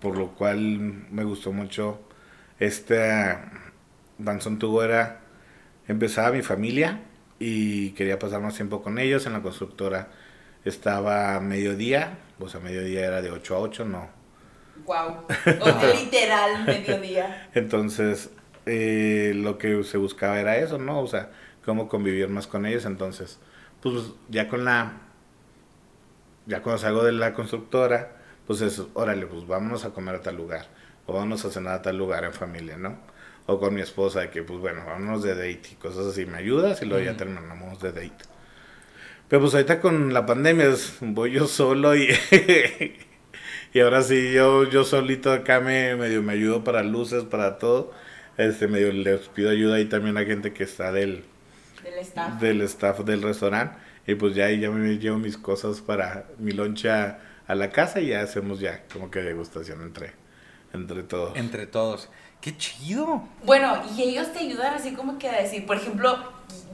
por 0.00 0.16
lo 0.16 0.28
cual 0.28 0.78
me 1.10 1.24
gustó 1.24 1.50
mucho 1.52 1.98
este 2.60 3.36
Danzón 4.16 4.60
Tugo 4.60 4.84
era, 4.84 5.22
empezaba 5.88 6.30
mi 6.30 6.42
familia 6.42 7.00
y 7.40 7.90
quería 7.90 8.20
pasar 8.20 8.40
más 8.40 8.54
tiempo 8.54 8.80
con 8.80 9.00
ellos. 9.00 9.26
En 9.26 9.32
la 9.32 9.42
constructora 9.42 10.10
estaba 10.64 11.34
a 11.34 11.40
mediodía, 11.40 12.18
o 12.38 12.48
sea, 12.48 12.60
mediodía 12.60 13.06
era 13.06 13.22
de 13.22 13.32
8 13.32 13.56
a 13.56 13.58
8, 13.58 13.84
no, 13.86 14.08
Wow. 14.86 15.26
O 15.60 15.94
literal 15.96 16.64
mediodía. 16.64 17.50
Entonces, 17.54 18.30
eh, 18.66 19.32
lo 19.34 19.58
que 19.58 19.82
se 19.82 19.98
buscaba 19.98 20.38
era 20.38 20.58
eso, 20.58 20.78
¿no? 20.78 21.00
O 21.00 21.08
sea, 21.08 21.32
cómo 21.64 21.88
convivir 21.88 22.28
más 22.28 22.46
con 22.46 22.66
ellos. 22.66 22.84
Entonces, 22.84 23.40
pues 23.80 23.96
ya 24.28 24.46
con 24.46 24.64
la. 24.64 24.92
Ya 26.46 26.62
cuando 26.62 26.78
salgo 26.80 27.04
de 27.04 27.12
la 27.12 27.32
constructora, 27.34 28.16
pues 28.46 28.60
es, 28.60 28.82
órale, 28.94 29.26
pues 29.26 29.46
vámonos 29.46 29.84
a 29.84 29.90
comer 29.90 30.16
a 30.16 30.20
tal 30.22 30.36
lugar. 30.36 30.66
O 31.06 31.14
vámonos 31.14 31.44
a 31.44 31.50
cenar 31.50 31.74
a 31.74 31.82
tal 31.82 31.96
lugar 31.98 32.24
en 32.24 32.32
familia, 32.32 32.76
¿no? 32.76 32.98
O 33.46 33.58
con 33.58 33.74
mi 33.74 33.80
esposa, 33.80 34.20
de 34.20 34.30
que, 34.30 34.42
pues 34.42 34.60
bueno, 34.60 34.84
vámonos 34.86 35.22
de 35.22 35.34
date 35.34 35.70
y 35.72 35.74
cosas 35.76 36.06
así. 36.06 36.26
Me 36.26 36.38
ayudas 36.38 36.80
y 36.82 36.86
luego 36.86 37.04
ya 37.04 37.16
terminamos 37.16 37.80
de 37.80 37.92
date. 37.92 38.24
Pero 39.28 39.40
pues 39.42 39.54
ahorita 39.54 39.80
con 39.80 40.12
la 40.12 40.26
pandemia 40.26 40.66
es, 40.68 40.96
voy 41.00 41.32
yo 41.32 41.46
solo 41.46 41.96
y. 41.96 42.08
Y 43.74 43.80
ahora 43.80 44.02
sí, 44.02 44.32
yo, 44.32 44.64
yo 44.68 44.84
solito 44.84 45.32
acá 45.32 45.60
me, 45.60 45.96
medio 45.96 46.22
me 46.22 46.34
ayudo 46.34 46.62
para 46.64 46.82
luces, 46.82 47.24
para 47.24 47.58
todo. 47.58 47.92
Este, 48.36 48.68
medio 48.68 48.92
les 48.92 49.28
pido 49.28 49.50
ayuda 49.50 49.76
ahí 49.76 49.86
también 49.86 50.18
a 50.18 50.24
gente 50.24 50.52
que 50.52 50.64
está 50.64 50.92
del, 50.92 51.24
Del 51.82 51.98
staff. 52.00 52.40
del 52.40 52.60
staff 52.62 53.00
del 53.00 53.22
restaurante. 53.22 53.76
Y 54.06 54.14
pues 54.16 54.34
ya 54.34 54.46
ahí 54.46 54.60
ya 54.60 54.70
me 54.70 54.98
llevo 54.98 55.18
mis 55.18 55.36
cosas 55.36 55.80
para 55.80 56.26
mi 56.38 56.52
loncha 56.52 57.18
a 57.46 57.54
la 57.54 57.70
casa 57.70 58.00
y 58.00 58.08
ya 58.08 58.22
hacemos 58.22 58.60
ya 58.60 58.82
como 58.92 59.10
que 59.10 59.22
degustación 59.22 59.82
entre, 59.82 60.12
entre 60.72 61.02
todos. 61.02 61.36
Entre 61.36 61.66
todos. 61.66 62.08
¡Qué 62.40 62.56
chido! 62.56 63.28
Bueno, 63.44 63.80
y 63.96 64.02
ellos 64.02 64.32
te 64.32 64.40
ayudan 64.40 64.74
así 64.74 64.94
como 64.94 65.18
que 65.18 65.28
a 65.28 65.40
decir, 65.40 65.64
por 65.64 65.76
ejemplo, 65.76 66.18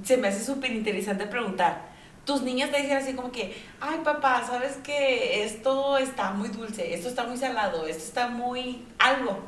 se 0.02 0.16
me 0.16 0.28
hace 0.28 0.42
súper 0.42 0.72
interesante 0.72 1.26
preguntar. 1.26 1.88
Tus 2.24 2.42
niños 2.42 2.70
te 2.70 2.80
dicen 2.80 2.96
así 2.96 3.14
como 3.14 3.30
que, 3.30 3.54
ay 3.80 4.00
papá, 4.04 4.44
¿sabes 4.46 4.76
que 4.78 5.44
esto 5.44 5.98
está 5.98 6.32
muy 6.32 6.48
dulce, 6.48 6.94
esto 6.94 7.08
está 7.08 7.24
muy 7.24 7.36
salado, 7.36 7.86
esto 7.86 8.04
está 8.04 8.28
muy 8.28 8.84
algo? 8.98 9.38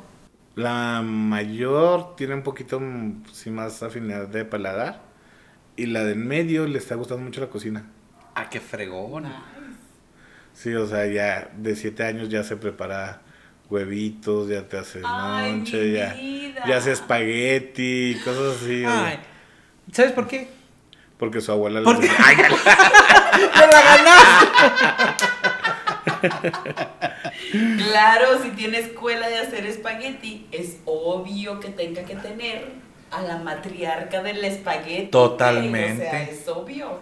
La 0.55 1.01
mayor 1.01 2.15
tiene 2.15 2.35
un 2.35 2.43
poquito 2.43 2.79
mm, 2.79 3.23
sí, 3.31 3.49
más 3.49 3.81
afinidad 3.83 4.27
de 4.27 4.45
paladar. 4.45 5.10
Y 5.81 5.87
la 5.87 6.03
de 6.03 6.11
en 6.11 6.27
medio 6.27 6.67
le 6.67 6.77
está 6.77 6.93
gustando 6.93 7.23
mucho 7.23 7.41
la 7.41 7.47
cocina. 7.47 7.83
¡Ah, 8.35 8.47
qué 8.51 8.59
fregón! 8.59 9.25
Sí, 10.53 10.71
o 10.75 10.85
sea, 10.85 11.07
ya 11.07 11.49
de 11.57 11.75
siete 11.75 12.03
años 12.03 12.29
ya 12.29 12.43
se 12.43 12.55
prepara 12.55 13.21
huevitos, 13.67 14.47
ya 14.47 14.67
te 14.67 14.77
hace 14.77 14.99
mi 14.99 15.03
ya, 15.93 16.13
vida. 16.13 16.63
ya 16.67 16.77
hace 16.77 16.91
espagueti, 16.91 18.15
cosas 18.23 18.61
así. 18.61 18.83
Ay, 18.85 19.17
¿Sabes 19.91 20.11
por 20.11 20.27
qué? 20.27 20.49
porque 21.17 21.41
su 21.41 21.51
abuela 21.51 21.81
le 21.81 21.93
dice, 21.99 22.13
"Ay, 22.23 22.35
¡Me 23.55 23.67
la 23.67 23.81
ganaste! 23.81 25.25
Claro, 27.77 28.41
si 28.43 28.49
tiene 28.51 28.77
escuela 28.79 29.27
de 29.29 29.39
hacer 29.39 29.65
espagueti, 29.65 30.45
es 30.51 30.77
obvio 30.85 31.59
que 31.59 31.69
tenga 31.69 32.03
que 32.03 32.15
tener 32.15 32.67
a 33.11 33.21
la 33.21 33.37
matriarca 33.37 34.23
del 34.23 34.43
espagueti. 34.43 35.07
Totalmente. 35.07 36.07
O 36.07 36.09
sea, 36.09 36.23
es 36.23 36.47
obvio. 36.47 36.99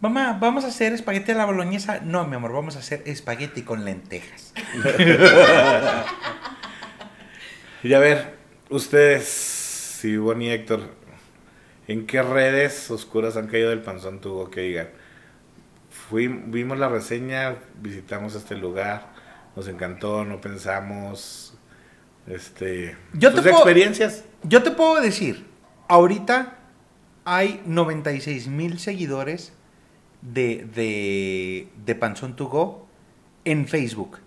Mamá, 0.00 0.36
¿vamos 0.40 0.64
a 0.64 0.68
hacer 0.68 0.92
espagueti 0.92 1.32
a 1.32 1.34
la 1.36 1.46
boloñesa? 1.46 2.00
No, 2.00 2.26
mi 2.26 2.36
amor, 2.36 2.52
vamos 2.52 2.76
a 2.76 2.80
hacer 2.80 3.02
espagueti 3.06 3.62
con 3.62 3.84
lentejas. 3.84 4.52
Y 7.84 7.92
a 7.92 7.98
ver, 7.98 8.36
ustedes, 8.70 9.28
si 9.28 10.16
Bonnie 10.16 10.48
y 10.48 10.52
Héctor, 10.52 10.88
¿en 11.86 12.06
qué 12.06 12.22
redes 12.22 12.90
oscuras 12.90 13.36
han 13.36 13.46
caído 13.46 13.68
del 13.68 13.82
panzón 13.82 14.22
tuvo 14.22 14.50
que 14.50 14.62
digan? 14.62 14.88
Fui, 15.90 16.28
vimos 16.28 16.78
la 16.78 16.88
reseña, 16.88 17.56
visitamos 17.82 18.34
este 18.36 18.56
lugar, 18.56 19.12
nos 19.54 19.68
encantó, 19.68 20.24
no 20.24 20.40
pensamos, 20.40 21.43
este, 22.26 22.96
Yo 23.12 23.32
te 23.34 23.42
puedo- 23.42 23.54
experiencias. 23.56 24.24
Yo 24.42 24.62
te 24.62 24.70
puedo 24.70 25.00
decir, 25.00 25.46
ahorita 25.88 26.58
hay 27.24 27.62
96 27.66 28.48
mil 28.48 28.78
seguidores 28.78 29.52
de, 30.22 30.66
de, 30.74 31.68
de 31.84 31.94
Panzón 31.94 32.36
to 32.36 32.46
Go 32.46 32.86
en 33.44 33.66
Facebook. 33.68 34.18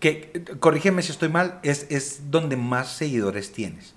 Que, 0.00 0.44
corrígeme 0.60 1.02
si 1.02 1.12
estoy 1.12 1.28
mal, 1.28 1.60
es, 1.62 1.86
es 1.90 2.30
donde 2.30 2.56
más 2.56 2.92
seguidores 2.96 3.52
tienes. 3.52 3.94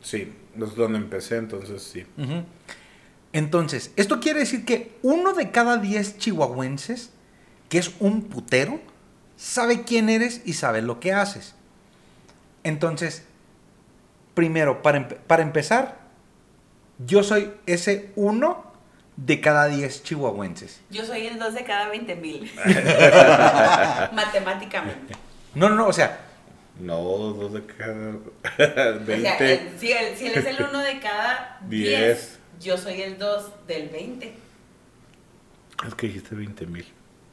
Sí, 0.00 0.32
es 0.58 0.74
donde 0.74 0.98
empecé, 0.98 1.36
entonces 1.36 1.82
sí. 1.82 2.04
Entonces, 3.32 3.92
esto 3.96 4.18
quiere 4.20 4.40
decir 4.40 4.64
que 4.64 4.96
uno 5.02 5.32
de 5.34 5.50
cada 5.50 5.76
10 5.76 6.18
chihuahuenses, 6.18 7.10
que 7.68 7.78
es 7.78 7.92
un 8.00 8.22
putero, 8.22 8.80
sabe 9.36 9.82
quién 9.84 10.08
eres 10.08 10.42
y 10.44 10.54
sabe 10.54 10.82
lo 10.82 10.98
que 11.00 11.12
haces. 11.12 11.54
Entonces, 12.64 13.24
primero, 14.34 14.82
para, 14.82 14.98
empe- 14.98 15.16
para 15.26 15.42
empezar, 15.42 15.98
yo 16.98 17.22
soy 17.22 17.52
ese 17.66 18.10
uno 18.16 18.70
de 19.16 19.40
cada 19.40 19.66
10 19.66 20.02
chihuahuenses. 20.02 20.80
Yo 20.90 21.04
soy 21.04 21.26
el 21.26 21.38
2 21.38 21.54
de 21.54 21.64
cada 21.64 21.88
20 21.88 22.16
mil. 22.16 22.50
Matemáticamente. 24.12 25.14
No, 25.54 25.68
no, 25.68 25.74
no, 25.76 25.86
o 25.88 25.92
sea, 25.92 26.20
No, 26.78 26.96
dos 27.02 27.52
de 27.52 27.66
cada 27.66 28.14
O 28.14 28.56
sea, 28.56 28.92
20. 29.00 29.52
el- 29.52 29.78
si, 29.78 29.92
él, 29.92 30.16
si 30.16 30.26
él 30.26 30.34
es 30.36 30.46
el 30.46 30.62
1 30.62 30.78
de 30.78 31.00
cada 31.00 31.58
10, 31.68 31.88
Diez. 31.88 32.38
yo 32.60 32.78
soy 32.78 33.02
el 33.02 33.18
2 33.18 33.66
del 33.66 33.88
20. 33.90 34.34
Es 35.86 35.94
que 35.94 36.06
dijiste 36.06 36.34
20 36.34 36.66
mil. 36.66 36.86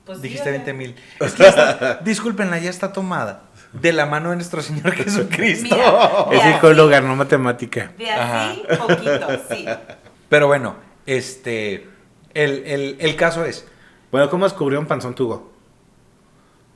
Pues 0.07 0.21
dijiste 0.21 0.45
sea, 0.45 0.51
20 0.53 0.73
mil. 0.73 0.95
Es 1.19 1.33
que 1.33 1.43
ya 1.43 1.49
está- 1.49 1.95
discúlpenla, 2.03 2.57
ya 2.57 2.69
está 2.71 2.91
tomada. 2.93 3.43
De 3.73 3.91
la 3.93 4.05
mano 4.05 4.29
de 4.31 4.37
nuestro 4.37 4.61
Señor 4.61 4.91
Jesucristo. 4.95 5.75
Mira. 5.75 6.25
Es 6.47 6.53
psicóloga, 6.55 7.01
no 7.01 7.15
matemática. 7.15 7.91
De 7.97 8.09
así, 8.09 8.63
poquito, 8.79 9.27
sí. 9.49 9.65
Pero 10.29 10.47
bueno, 10.47 10.75
este. 11.05 11.87
El, 12.33 12.63
el- 12.65 12.95
el 12.99 13.15
caso 13.15 13.45
es. 13.45 13.67
Bueno, 14.11 14.29
¿cómo 14.29 14.45
descubrió 14.45 14.79
un 14.79 14.85
panzón 14.87 15.13
tubo? 15.15 15.51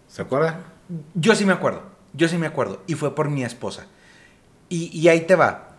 ¿Se 0.08 0.22
acuerda? 0.22 0.60
Yo 1.14 1.34
sí 1.36 1.46
me 1.46 1.54
acuerdo. 1.54 1.84
Yo 2.14 2.28
sí 2.28 2.38
me 2.38 2.48
acuerdo. 2.48 2.82
Y 2.88 2.96
fue 2.96 3.16
por 3.16 3.30
mi 3.30 3.44
esposa. 3.44 3.88
Y, 4.70 4.90
y 4.98 5.08
ahí 5.08 5.22
te 5.22 5.36
va. 5.36 5.70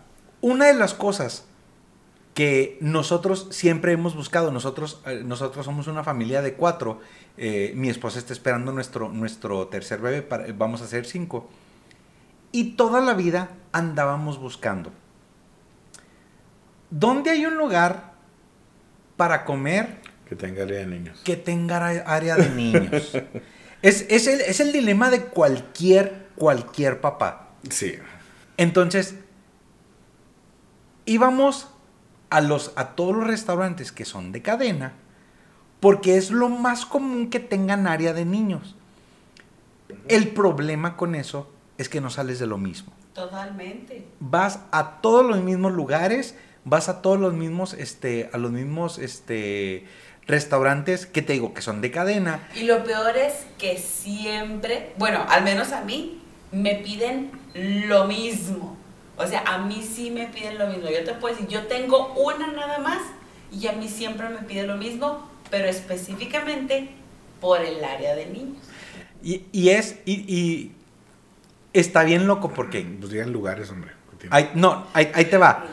Una 0.40 0.66
de 0.66 0.74
las 0.74 0.94
cosas 0.94 1.44
que 2.34 2.78
nosotros 2.80 3.48
siempre 3.50 3.92
hemos 3.92 4.14
buscado, 4.16 4.50
nosotros, 4.52 5.00
eh, 5.06 5.22
nosotros 5.24 5.64
somos 5.66 5.86
una 5.86 6.02
familia 6.04 6.40
de 6.42 6.54
cuatro. 6.54 7.00
eh, 7.38 7.72
mi 7.76 7.88
esposa 7.88 8.18
está 8.18 8.32
esperando 8.34 8.72
nuestro, 8.72 9.08
nuestro 9.08 9.66
tercer 9.68 10.00
bebé, 10.00 10.20
para- 10.20 10.52
vamos 10.52 10.82
a 10.82 10.86
ser 10.86 11.06
cinco. 11.06 11.48
Y 12.52 12.72
toda 12.76 13.00
la 13.00 13.14
vida 13.14 13.48
andábamos 13.72 14.38
buscando. 14.38 14.92
¿Dónde 16.90 17.30
hay 17.30 17.46
un 17.46 17.56
lugar 17.56 18.12
para 19.16 19.46
comer 19.46 20.00
Que 20.28 20.36
tenga 20.36 20.64
área 20.64 20.80
de 20.80 20.86
niños. 20.86 21.20
que 21.24 21.36
tenga 21.36 21.78
área- 21.86 22.02
área 22.06 22.36
de 22.36 22.50
niños. 22.50 23.12
es, 23.82 24.04
es 24.10 24.26
el, 24.26 24.40
es 24.42 24.60
el 24.60 24.72
dilema 24.72 25.08
de 25.10 25.24
cualquier, 25.24 26.28
cualquier 26.34 27.00
papá. 27.00 27.48
Sí. 27.70 27.94
Entonces, 28.58 29.14
íbamos 31.06 31.68
a, 32.32 32.40
los, 32.40 32.72
a 32.76 32.94
todos 32.94 33.14
los 33.14 33.26
restaurantes 33.26 33.92
que 33.92 34.04
son 34.04 34.32
de 34.32 34.42
cadena, 34.42 34.94
porque 35.80 36.16
es 36.16 36.30
lo 36.30 36.48
más 36.48 36.86
común 36.86 37.30
que 37.30 37.40
tengan 37.40 37.86
área 37.86 38.12
de 38.12 38.24
niños. 38.24 38.76
El 40.08 40.28
problema 40.28 40.96
con 40.96 41.14
eso 41.14 41.50
es 41.78 41.88
que 41.88 42.00
no 42.00 42.10
sales 42.10 42.38
de 42.38 42.46
lo 42.46 42.58
mismo. 42.58 42.92
Totalmente. 43.12 44.06
Vas 44.20 44.60
a 44.70 45.00
todos 45.02 45.26
los 45.26 45.42
mismos 45.42 45.72
lugares, 45.72 46.34
vas 46.64 46.88
a 46.88 47.02
todos 47.02 47.20
los 47.20 47.34
mismos, 47.34 47.74
este, 47.74 48.30
a 48.32 48.38
los 48.38 48.50
mismos, 48.50 48.98
este, 48.98 49.86
restaurantes 50.26 51.06
que 51.06 51.20
te 51.20 51.34
digo 51.34 51.52
que 51.52 51.62
son 51.62 51.80
de 51.80 51.90
cadena. 51.90 52.48
Y 52.54 52.62
lo 52.62 52.84
peor 52.84 53.16
es 53.16 53.46
que 53.58 53.76
siempre, 53.76 54.92
bueno, 54.96 55.24
al 55.28 55.44
menos 55.44 55.72
a 55.72 55.82
mí, 55.82 56.22
me 56.52 56.76
piden 56.76 57.30
lo 57.54 58.06
mismo. 58.06 58.76
O 59.16 59.26
sea, 59.26 59.40
a 59.46 59.58
mí 59.58 59.82
sí 59.82 60.10
me 60.10 60.26
piden 60.28 60.58
lo 60.58 60.66
mismo. 60.68 60.88
Yo 60.90 61.04
te 61.04 61.12
puedo 61.14 61.34
decir, 61.34 61.48
yo 61.48 61.66
tengo 61.66 62.14
una 62.14 62.46
nada 62.48 62.78
más 62.78 62.98
y 63.50 63.66
a 63.66 63.72
mí 63.72 63.88
siempre 63.88 64.28
me 64.28 64.38
piden 64.38 64.66
lo 64.68 64.76
mismo, 64.76 65.28
pero 65.50 65.66
específicamente 65.68 66.90
por 67.40 67.60
el 67.60 67.82
área 67.84 68.14
de 68.14 68.26
niños. 68.26 68.58
Y, 69.22 69.44
y 69.52 69.68
es, 69.70 69.98
y, 70.04 70.12
y 70.34 70.72
está 71.72 72.04
bien 72.04 72.26
loco 72.26 72.50
porque, 72.52 72.82
Pues 72.98 73.10
digan 73.12 73.32
lugares, 73.32 73.70
hombre. 73.70 73.92
ahí, 74.30 74.50
no, 74.54 74.86
ahí, 74.94 75.10
ahí 75.14 75.26
te 75.26 75.36
va. 75.36 75.64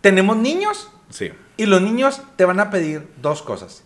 Tenemos 0.00 0.36
niños 0.36 0.90
Sí. 1.08 1.32
y 1.56 1.66
los 1.66 1.80
niños 1.80 2.20
te 2.36 2.44
van 2.44 2.60
a 2.60 2.70
pedir 2.70 3.08
dos 3.22 3.42
cosas. 3.42 3.82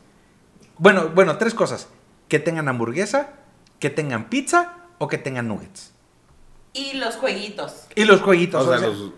Bueno, 0.78 1.08
bueno, 1.14 1.38
tres 1.38 1.54
cosas. 1.54 1.88
Que 2.28 2.38
tengan 2.38 2.68
hamburguesa, 2.68 3.30
que 3.78 3.90
tengan 3.90 4.28
pizza 4.28 4.74
o 4.98 5.08
que 5.08 5.18
tengan 5.18 5.48
nuggets. 5.48 5.92
Y 6.72 6.94
los 6.94 7.16
jueguitos. 7.16 7.86
Y 7.94 8.04
los 8.04 8.20
jueguitos. 8.20 8.66
O 8.66 8.68
sea, 8.68 8.76
o 8.76 8.80
sea, 8.80 8.88
los, 8.88 9.12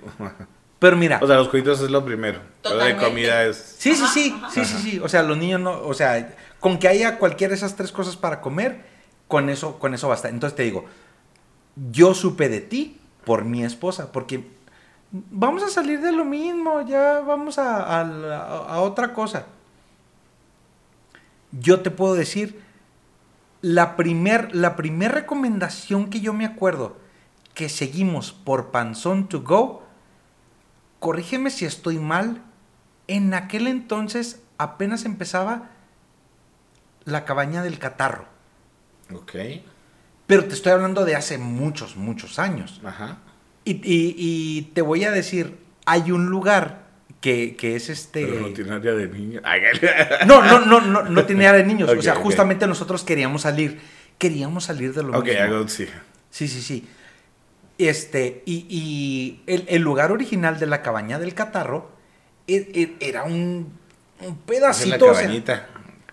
pero 0.78 0.96
mira, 0.96 1.18
o 1.22 1.26
sea, 1.26 1.36
los 1.36 1.48
jueguitos 1.48 1.80
es 1.80 1.90
lo 1.90 2.04
primero. 2.04 2.40
Pero 2.62 2.76
de 2.76 2.80
Totalmente. 2.94 3.04
comida 3.04 3.44
es. 3.44 3.76
sí, 3.78 3.94
sí, 3.94 4.02
Ajá, 4.02 4.12
sí, 4.12 4.34
ajá. 4.36 4.50
sí, 4.50 4.64
sí, 4.64 4.76
sí. 4.82 4.98
O 5.00 5.08
sea, 5.08 5.22
los 5.22 5.36
niños 5.36 5.60
no, 5.60 5.82
o 5.82 5.92
sea, 5.94 6.34
con 6.58 6.78
que 6.78 6.88
haya 6.88 7.18
cualquiera 7.18 7.50
de 7.50 7.56
esas 7.56 7.76
tres 7.76 7.92
cosas 7.92 8.16
para 8.16 8.40
comer, 8.40 8.84
con 9.28 9.50
eso, 9.50 9.78
con 9.78 9.94
eso 9.94 10.08
basta. 10.08 10.28
Entonces 10.28 10.56
te 10.56 10.62
digo, 10.62 10.86
yo 11.92 12.14
supe 12.14 12.48
de 12.48 12.60
ti 12.60 12.98
por 13.24 13.44
mi 13.44 13.62
esposa, 13.64 14.10
porque 14.12 14.48
vamos 15.12 15.62
a 15.62 15.68
salir 15.68 16.00
de 16.00 16.12
lo 16.12 16.24
mismo, 16.24 16.86
ya 16.86 17.20
vamos 17.20 17.58
a, 17.58 18.00
a 18.00 18.00
a 18.74 18.80
otra 18.80 19.12
cosa. 19.12 19.44
Yo 21.52 21.80
te 21.80 21.90
puedo 21.90 22.14
decir, 22.14 22.62
la 23.60 23.96
primer, 23.96 24.54
la 24.54 24.76
primer 24.76 25.12
recomendación 25.12 26.08
que 26.08 26.20
yo 26.20 26.32
me 26.32 26.46
acuerdo 26.46 26.96
que 27.60 27.68
seguimos 27.68 28.32
por 28.32 28.70
Panzón 28.70 29.28
to 29.28 29.42
Go, 29.42 29.82
corrígeme 30.98 31.50
si 31.50 31.66
estoy 31.66 31.98
mal, 31.98 32.40
en 33.06 33.34
aquel 33.34 33.66
entonces 33.66 34.40
apenas 34.56 35.04
empezaba 35.04 35.68
la 37.04 37.26
cabaña 37.26 37.62
del 37.62 37.78
catarro. 37.78 38.24
Ok. 39.14 39.32
Pero 40.26 40.46
te 40.46 40.54
estoy 40.54 40.72
hablando 40.72 41.04
de 41.04 41.16
hace 41.16 41.36
muchos, 41.36 41.96
muchos 41.96 42.38
años. 42.38 42.80
Ajá. 42.82 43.18
Y, 43.66 43.72
y- 43.72 44.14
y 44.16 44.62
te 44.72 44.80
voy 44.80 45.04
a 45.04 45.10
decir, 45.10 45.58
hay 45.84 46.12
un 46.12 46.30
lugar 46.30 46.86
que, 47.20 47.56
que 47.56 47.76
es 47.76 47.90
este... 47.90 48.24
Pero 48.24 48.40
no 48.48 48.54
tiene 48.54 48.72
área 48.72 48.92
de 48.94 49.06
niños. 49.08 49.42
No, 50.26 50.42
no, 50.42 50.60
no, 50.64 50.80
no, 50.80 51.02
no 51.02 51.24
tiene 51.26 51.46
área 51.46 51.60
de 51.60 51.66
niños. 51.66 51.90
o 51.90 51.92
Ok, 51.92 52.00
sea, 52.00 52.14
ok. 52.14 52.22
justamente 52.22 52.66
nosotros 52.66 53.04
queríamos 53.04 53.42
salir. 53.42 53.82
Queríamos 54.16 54.64
salir 54.64 54.94
de 54.94 55.02
lo 55.02 55.18
ok, 55.18 55.26
mismo. 55.26 55.42
hago 55.42 55.68
sí. 55.68 55.86
Sí, 56.30 56.48
sí, 56.48 56.62
sí. 56.62 56.88
Este, 57.88 58.42
y, 58.46 58.66
y 58.68 59.42
el, 59.46 59.64
el 59.68 59.80
lugar 59.82 60.12
original 60.12 60.58
de 60.58 60.66
la 60.66 60.82
cabaña 60.82 61.18
del 61.18 61.34
catarro 61.34 61.90
e- 62.46 62.70
e- 62.74 62.96
era 63.08 63.22
un, 63.24 63.78
un 64.20 64.28
la 64.28 64.34
pedacito. 64.46 65.06
o 65.06 65.14
sea, 65.14 65.22
cabañita. 65.22 65.66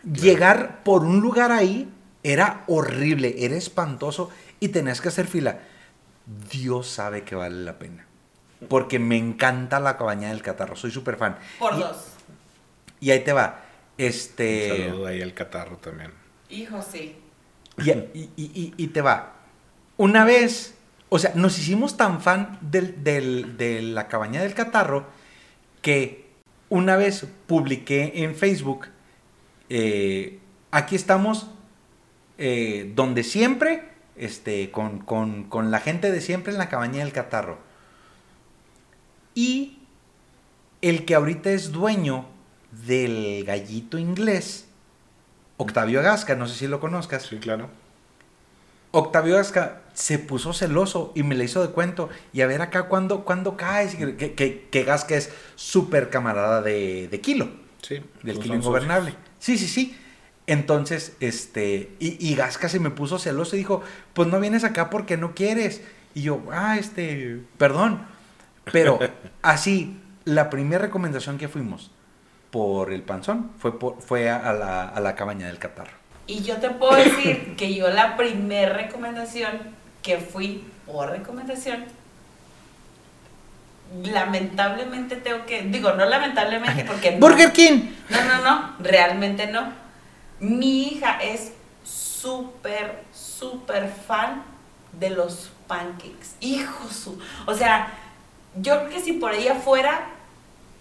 llegar 0.03 0.83
por 0.83 1.03
un 1.03 1.19
lugar 1.19 1.51
ahí 1.51 1.89
era 2.23 2.63
horrible, 2.67 3.35
era 3.39 3.55
espantoso 3.55 4.29
y 4.59 4.69
tenías 4.69 5.01
que 5.01 5.09
hacer 5.09 5.27
fila. 5.27 5.59
Dios 6.51 6.87
sabe 6.87 7.23
que 7.23 7.35
vale 7.35 7.63
la 7.63 7.77
pena. 7.79 8.05
Porque 8.69 8.97
me 8.97 9.17
encanta 9.17 9.79
la 9.79 9.97
cabaña 9.97 10.29
del 10.29 10.41
catarro, 10.41 10.75
soy 10.75 10.91
súper 10.91 11.17
fan. 11.17 11.37
Por 11.59 11.73
Y- 11.75 11.79
dos. 11.79 11.97
Y 12.99 13.11
ahí 13.11 13.23
te 13.23 13.33
va. 13.33 13.63
Un 13.99 14.05
Este. 14.05 14.85
saludo 14.89 15.05
ahí 15.07 15.21
al 15.21 15.33
catarro 15.33 15.77
también. 15.77 16.11
Hijo, 16.49 16.81
sí. 16.81 17.17
Y, 17.77 17.91
y- 17.91 18.29
y- 18.37 18.51
y- 18.55 18.73
y 18.77 18.87
te 18.87 19.01
va. 19.01 19.33
Una 19.97 20.23
vez 20.25 20.73
O 21.09 21.19
sea, 21.19 21.31
nos 21.35 21.57
hicimos 21.57 21.95
tan 21.97 22.21
fan 22.21 22.57
del- 22.61 23.03
del- 23.03 23.57
de 23.57 23.81
la 23.81 24.07
cabaña 24.07 24.41
del 24.41 24.53
catarro 24.53 25.05
que 25.81 26.27
una 26.69 26.97
vez 26.97 27.25
publiqué 27.47 28.23
en 28.23 28.35
Facebook, 28.35 28.87
eh, 29.69 30.39
aquí 30.71 30.95
estamos 30.95 31.47
eh, 32.39 32.91
donde 32.95 33.23
siempre, 33.23 33.89
este, 34.15 34.69
con, 34.69 34.99
con- 34.99 35.45
con 35.45 35.71
la 35.71 35.79
gente 35.79 36.11
de 36.11 36.21
siempre 36.21 36.51
en 36.53 36.59
la 36.59 36.69
cabaña 36.69 36.99
del 37.03 37.11
catarro. 37.13 37.57
Y 39.33 39.79
el 40.81 41.05
que 41.05 41.15
ahorita 41.15 41.49
es 41.51 41.71
dueño 41.71 42.25
del 42.85 43.43
gallito 43.45 43.97
inglés, 43.97 44.67
Octavio 45.57 46.01
Gasca, 46.03 46.35
no 46.35 46.47
sé 46.47 46.55
si 46.55 46.67
lo 46.67 46.79
conozcas. 46.79 47.23
Sí, 47.23 47.37
claro. 47.37 47.69
Octavio 48.91 49.35
Gasca 49.35 49.81
se 49.97 50.19
puso 50.19 50.53
celoso 50.53 51.11
y 51.15 51.23
me 51.23 51.33
le 51.33 51.45
hizo 51.45 51.65
de 51.65 51.73
cuento. 51.73 52.09
Y 52.31 52.41
a 52.41 52.47
ver 52.47 52.61
acá 52.61 52.83
cuándo, 52.83 53.25
cuándo 53.25 53.57
caes. 53.57 53.95
Que, 53.95 54.35
que, 54.35 54.67
que 54.69 54.83
Gasca 54.83 55.15
es 55.15 55.31
súper 55.55 56.11
camarada 56.11 56.61
de, 56.61 57.07
de 57.07 57.19
Kilo, 57.19 57.49
Sí. 57.81 57.95
del 58.21 58.35
pues 58.35 58.39
Kilo 58.39 58.53
Ingobernable. 58.55 59.11
socios. 59.11 59.27
Sí, 59.39 59.57
sí, 59.57 59.67
sí. 59.67 59.97
Entonces, 60.45 61.15
este, 61.19 61.89
y, 61.99 62.15
y 62.25 62.35
Gasca 62.35 62.69
se 62.69 62.79
me 62.79 62.91
puso 62.91 63.17
celoso 63.17 63.55
y 63.55 63.59
dijo, 63.59 63.81
pues 64.13 64.27
no 64.29 64.39
vienes 64.39 64.63
acá 64.63 64.91
porque 64.91 65.17
no 65.17 65.33
quieres. 65.33 65.81
Y 66.13 66.21
yo, 66.21 66.41
ah, 66.51 66.77
este, 66.77 67.39
perdón. 67.57 68.05
Pero 68.71 68.99
así, 69.41 69.99
la 70.25 70.51
primera 70.51 70.83
recomendación 70.83 71.39
que 71.39 71.47
fuimos 71.47 71.89
por 72.51 72.93
el 72.93 73.01
panzón 73.01 73.49
fue, 73.57 73.79
por- 73.79 73.99
fue 74.01 74.29
a, 74.29 74.53
la, 74.53 74.83
a 74.87 74.99
la 74.99 75.15
cabaña 75.15 75.47
del 75.47 75.57
catarro. 75.57 75.97
Y 76.27 76.43
yo 76.43 76.57
te 76.57 76.69
puedo 76.69 76.95
decir 76.95 77.55
que 77.55 77.73
yo 77.73 77.89
la 77.89 78.15
primer 78.17 78.73
recomendación 78.73 79.75
que 80.07 80.19
fui 80.19 80.63
por 80.85 81.09
recomendación, 81.09 81.83
lamentablemente 84.05 85.17
tengo 85.17 85.45
que, 85.45 85.63
digo, 85.63 85.91
no 85.91 86.05
lamentablemente 86.05 86.85
porque 86.85 87.11
no. 87.11 87.19
Burger 87.19 87.51
King. 87.51 87.91
No, 88.09 88.23
no, 88.23 88.41
no, 88.41 88.75
realmente 88.79 89.47
no. 89.47 89.73
Mi 90.39 90.83
hija 90.83 91.19
es 91.21 91.51
súper, 91.83 93.03
súper 93.13 93.89
fan 93.89 94.43
de 94.93 95.09
los 95.09 95.51
pancakes. 95.67 96.37
Hijo 96.39 96.87
su. 96.89 97.19
O 97.45 97.53
sea, 97.53 97.91
yo 98.55 98.79
creo 98.79 98.89
que 98.89 99.01
si 99.01 99.11
por 99.11 99.33
ella 99.33 99.55
fuera, 99.55 100.07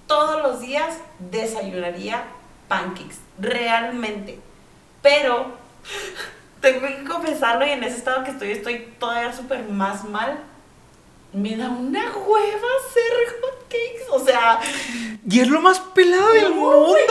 todos 0.06 0.40
los 0.40 0.60
días 0.60 0.98
desayunaría 1.18 2.22
pancakes. 2.68 3.16
Realmente. 3.40 4.38
Pero 5.02 5.56
tengo 6.60 6.86
que 6.86 7.04
confesarlo 7.04 7.66
y 7.66 7.70
en 7.70 7.84
ese 7.84 7.96
estado 7.98 8.24
que 8.24 8.30
estoy, 8.30 8.50
estoy 8.52 8.88
todavía 8.98 9.32
súper 9.32 9.64
más 9.68 10.04
mal. 10.04 10.38
Me 11.32 11.54
da 11.56 11.68
una 11.68 12.00
hueva 12.16 12.68
hacer 12.80 13.40
hotcakes. 13.42 14.06
O 14.10 14.20
sea, 14.24 14.58
Y 15.28 15.40
es 15.40 15.48
lo 15.48 15.60
más 15.60 15.78
pelado 15.80 16.32
del 16.32 16.44
no, 16.44 16.54
mundo, 16.54 16.86
güey. 16.86 17.02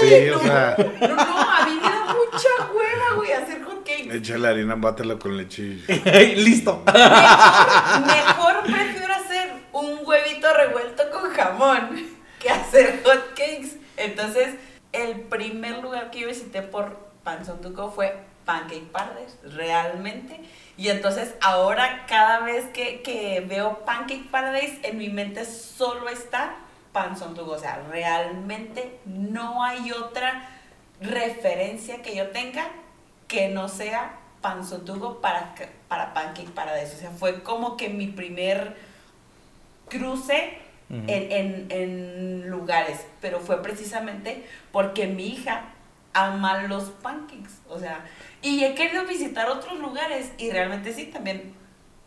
Sí, 0.00 0.30
o 0.30 0.40
sea, 0.40 0.74
no, 1.00 1.08
no, 1.08 1.22
a 1.22 1.64
mí 1.66 1.74
me 1.76 1.82
da 1.82 2.06
mucha 2.06 2.72
hueva, 2.74 3.14
güey, 3.16 3.32
hacer 3.32 3.62
hotcakes. 3.62 4.14
echa 4.16 4.38
la 4.38 4.48
harina, 4.48 4.74
bátela 4.74 5.16
con 5.18 5.36
leche. 5.36 5.62
y- 5.88 6.34
Listo. 6.36 6.82
Mejor, 6.86 8.06
mejor 8.06 8.62
prefiero 8.64 9.14
hacer 9.14 9.52
un 9.72 9.98
huevito 10.04 10.52
revuelto 10.54 11.04
con 11.10 11.30
jamón 11.30 12.06
que 12.40 12.50
hacer 12.50 13.00
hotcakes. 13.04 13.76
Entonces, 13.96 14.54
el 14.92 15.20
primer 15.20 15.78
lugar 15.82 16.10
que 16.10 16.20
yo 16.20 16.28
visité 16.28 16.62
por 16.62 16.96
Panzón 17.22 17.60
Tuco 17.60 17.90
fue 17.92 18.16
Pancake 18.48 18.86
Paradise, 18.90 19.36
realmente. 19.54 20.40
Y 20.78 20.88
entonces 20.88 21.34
ahora 21.42 22.06
cada 22.08 22.40
vez 22.40 22.64
que, 22.72 23.02
que 23.02 23.40
veo 23.46 23.84
Pancake 23.84 24.24
Paradise, 24.30 24.80
en 24.84 24.96
mi 24.96 25.10
mente 25.10 25.44
solo 25.44 26.08
está 26.08 26.54
Panzón 26.92 27.34
Tuco. 27.34 27.50
O 27.52 27.58
sea, 27.58 27.82
realmente 27.90 28.98
no 29.04 29.62
hay 29.62 29.92
otra 29.92 30.48
referencia 31.02 32.00
que 32.00 32.16
yo 32.16 32.30
tenga 32.30 32.66
que 33.26 33.48
no 33.50 33.68
sea 33.68 34.16
Panzotugo 34.40 35.20
para, 35.20 35.54
para 35.88 36.14
Pancake 36.14 36.48
Paradise. 36.50 36.94
O 36.96 36.98
sea, 36.98 37.10
fue 37.10 37.42
como 37.42 37.76
que 37.76 37.90
mi 37.90 38.06
primer 38.06 38.76
cruce 39.88 40.58
en, 40.90 41.04
en- 41.08 41.66
en 41.70 42.48
lugares, 42.50 43.04
pero 43.20 43.40
fue 43.40 43.62
precisamente 43.62 44.46
porque 44.72 45.06
mi 45.06 45.26
hija 45.26 45.64
ama 46.14 46.62
los 46.62 46.84
pancakes. 46.84 47.50
O 47.68 47.78
sea, 47.78 48.04
y 48.42 48.64
he 48.64 48.74
querido 48.74 49.04
visitar 49.04 49.48
otros 49.48 49.78
lugares 49.78 50.32
y 50.38 50.50
realmente 50.50 50.92
sí, 50.92 51.06
también 51.06 51.54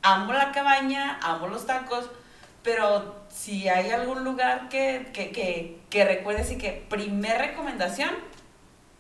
amo 0.02 0.34
la 0.34 0.52
cabaña, 0.52 1.20
amo 1.22 1.48
los 1.48 1.66
tacos, 1.66 2.10
pero 2.64 3.24
si 3.30 3.68
hay 3.68 3.90
algún 3.91 4.24
lugar 4.24 4.70
que, 4.70 5.10
que, 5.14 5.32
que, 5.32 5.80
que 5.90 6.06
recuerdes 6.06 6.52
y 6.52 6.58
que 6.58 6.86
primer 6.90 7.38
recomendación, 7.38 8.12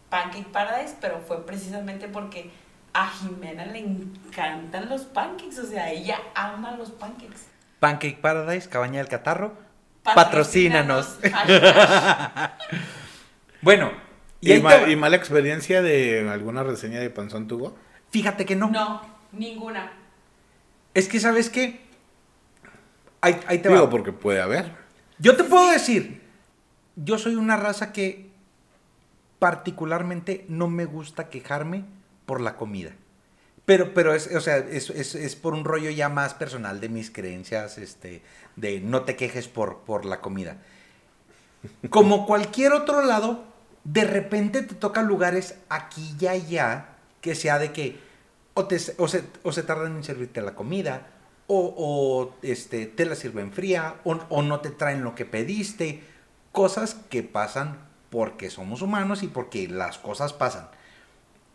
Pancake 0.09 0.49
Paradise, 0.51 0.95
pero 0.99 1.19
fue 1.19 1.45
precisamente 1.45 2.07
porque 2.07 2.51
a 2.93 3.07
Jimena 3.07 3.65
le 3.65 3.79
encantan 3.79 4.89
los 4.89 5.03
pancakes, 5.03 5.59
o 5.59 5.65
sea, 5.65 5.89
ella 5.89 6.19
ama 6.35 6.71
los 6.71 6.91
pancakes. 6.91 7.47
Pancake 7.79 8.19
Paradise, 8.19 8.69
Cabaña 8.69 8.99
del 8.99 9.07
Catarro. 9.07 9.53
Patrocínanos. 10.03 11.17
Hashtag. 11.21 12.57
Bueno, 13.63 13.91
y, 14.41 14.53
¿Y, 14.53 14.61
ma- 14.61 14.89
y 14.89 14.95
mala 14.95 15.15
experiencia 15.15 15.81
de 15.81 16.27
alguna 16.29 16.63
reseña 16.63 16.99
de 16.99 17.09
Panzón 17.09 17.47
tuvo? 17.47 17.75
fíjate 18.09 18.45
que 18.45 18.55
no. 18.57 18.69
No, 18.69 19.01
ninguna. 19.31 19.93
Es 20.93 21.07
que, 21.07 21.19
¿sabes 21.19 21.49
qué? 21.49 21.79
Ahí, 23.21 23.39
ahí 23.47 23.59
te 23.59 23.69
Digo, 23.69 23.83
va. 23.83 23.89
porque 23.89 24.11
puede 24.11 24.41
haber. 24.41 24.71
Yo 25.19 25.37
te 25.37 25.43
puedo 25.45 25.69
decir, 25.71 26.21
yo 26.95 27.17
soy 27.17 27.35
una 27.35 27.55
raza 27.55 27.93
que 27.93 28.29
particularmente 29.39 30.45
no 30.49 30.67
me 30.67 30.85
gusta 30.85 31.29
quejarme 31.29 31.85
por 32.25 32.41
la 32.41 32.55
comida. 32.55 32.91
Pero, 33.65 33.93
pero 33.93 34.13
es, 34.13 34.27
o 34.35 34.41
sea, 34.41 34.57
es, 34.57 34.89
es- 34.89 35.15
es 35.15 35.35
por 35.35 35.53
un 35.53 35.63
rollo 35.65 35.89
ya 35.91 36.09
más 36.09 36.33
personal 36.33 36.81
de 36.81 36.89
mis 36.89 37.11
creencias, 37.11 37.77
este, 37.77 38.21
de 38.55 38.79
no 38.81 39.03
te 39.03 39.15
quejes 39.15 39.47
por, 39.47 39.79
por 39.79 40.05
la 40.05 40.19
comida. 40.19 40.57
Como 41.89 42.25
cualquier 42.25 42.73
otro 42.73 43.03
lado, 43.05 43.45
de 43.83 44.03
repente 44.05 44.61
te 44.61 44.75
toca 44.75 45.01
lugares 45.01 45.55
aquí 45.69 46.15
y 46.19 46.27
allá 46.27 46.89
que 47.21 47.35
sea 47.35 47.59
de 47.59 47.71
que 47.71 47.99
o, 48.53 48.65
te, 48.67 48.77
o, 48.97 49.07
se, 49.07 49.23
o 49.43 49.51
se 49.51 49.63
tardan 49.63 49.95
en 49.95 50.03
servirte 50.03 50.41
la 50.41 50.55
comida, 50.55 51.07
o, 51.47 51.73
o, 51.77 52.35
este, 52.41 52.85
te 52.85 53.05
la 53.05 53.15
sirven 53.15 53.51
fría, 53.53 53.95
o, 54.03 54.11
o 54.29 54.41
no 54.41 54.59
te 54.61 54.69
traen 54.71 55.03
lo 55.03 55.15
que 55.15 55.25
pediste. 55.25 56.03
Cosas 56.51 56.95
que 57.09 57.23
pasan 57.23 57.79
porque 58.09 58.49
somos 58.49 58.81
humanos 58.81 59.23
y 59.23 59.27
porque 59.27 59.67
las 59.67 59.97
cosas 59.97 60.33
pasan. 60.33 60.69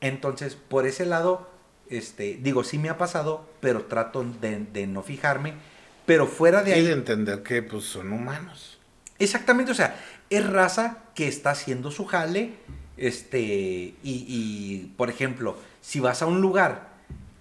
Entonces, 0.00 0.56
por 0.56 0.86
ese 0.86 1.06
lado, 1.06 1.48
este, 1.88 2.38
digo, 2.42 2.64
sí 2.64 2.78
me 2.78 2.88
ha 2.88 2.98
pasado, 2.98 3.48
pero 3.60 3.86
trato 3.86 4.24
de, 4.24 4.60
de 4.60 4.86
no 4.86 5.02
fijarme. 5.02 5.54
Pero 6.06 6.26
fuera 6.26 6.62
de 6.62 6.72
Y 6.72 6.72
ahí. 6.72 6.84
de 6.84 6.92
entender 6.92 7.42
que 7.42 7.62
pues 7.62 7.84
son 7.84 8.12
humanos. 8.12 8.78
Exactamente, 9.18 9.72
o 9.72 9.74
sea, 9.74 9.96
es 10.30 10.48
raza 10.48 11.04
que 11.14 11.28
está 11.28 11.50
haciendo 11.50 11.90
su 11.90 12.04
jale. 12.04 12.54
Este, 12.96 13.94
y, 14.02 14.92
por 14.96 15.10
ejemplo, 15.10 15.56
si 15.80 16.00
vas 16.00 16.22
a 16.22 16.26
un 16.26 16.40
lugar 16.40 16.94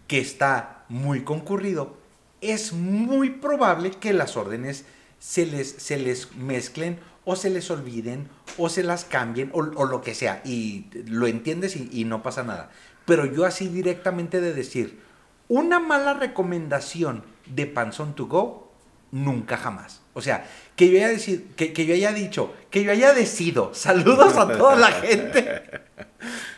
que 0.07 0.19
está 0.19 0.85
muy 0.89 1.23
concurrido, 1.23 1.97
es 2.41 2.73
muy 2.73 3.29
probable 3.29 3.91
que 3.91 4.13
las 4.13 4.37
órdenes 4.37 4.85
se 5.19 5.45
les, 5.45 5.69
se 5.69 5.97
les 5.97 6.35
mezclen 6.35 6.99
o 7.23 7.35
se 7.35 7.49
les 7.49 7.71
olviden 7.71 8.27
o 8.57 8.69
se 8.69 8.83
las 8.83 9.05
cambien 9.05 9.49
o, 9.53 9.59
o 9.59 9.85
lo 9.85 10.01
que 10.01 10.13
sea. 10.13 10.41
Y 10.43 10.87
lo 11.07 11.27
entiendes 11.27 11.75
y, 11.75 11.89
y 11.91 12.03
no 12.03 12.21
pasa 12.21 12.43
nada. 12.43 12.69
Pero 13.05 13.25
yo 13.25 13.45
así 13.45 13.67
directamente 13.67 14.41
de 14.41 14.53
decir, 14.53 14.99
una 15.47 15.79
mala 15.79 16.13
recomendación 16.13 17.23
de 17.45 17.67
Panzón 17.67 18.15
to 18.15 18.25
Go, 18.25 18.71
nunca 19.11 19.57
jamás. 19.57 20.01
O 20.15 20.21
sea, 20.21 20.47
que 20.75 20.89
yo 20.89 20.97
haya, 21.05 21.17
que, 21.55 21.73
que 21.73 21.85
yo 21.85 21.93
haya 21.93 22.11
dicho, 22.13 22.55
que 22.71 22.83
yo 22.83 22.91
haya 22.91 23.13
decidido, 23.13 23.73
saludos 23.75 24.35
a 24.37 24.47
toda 24.57 24.75
la 24.77 24.91
gente 24.91 25.61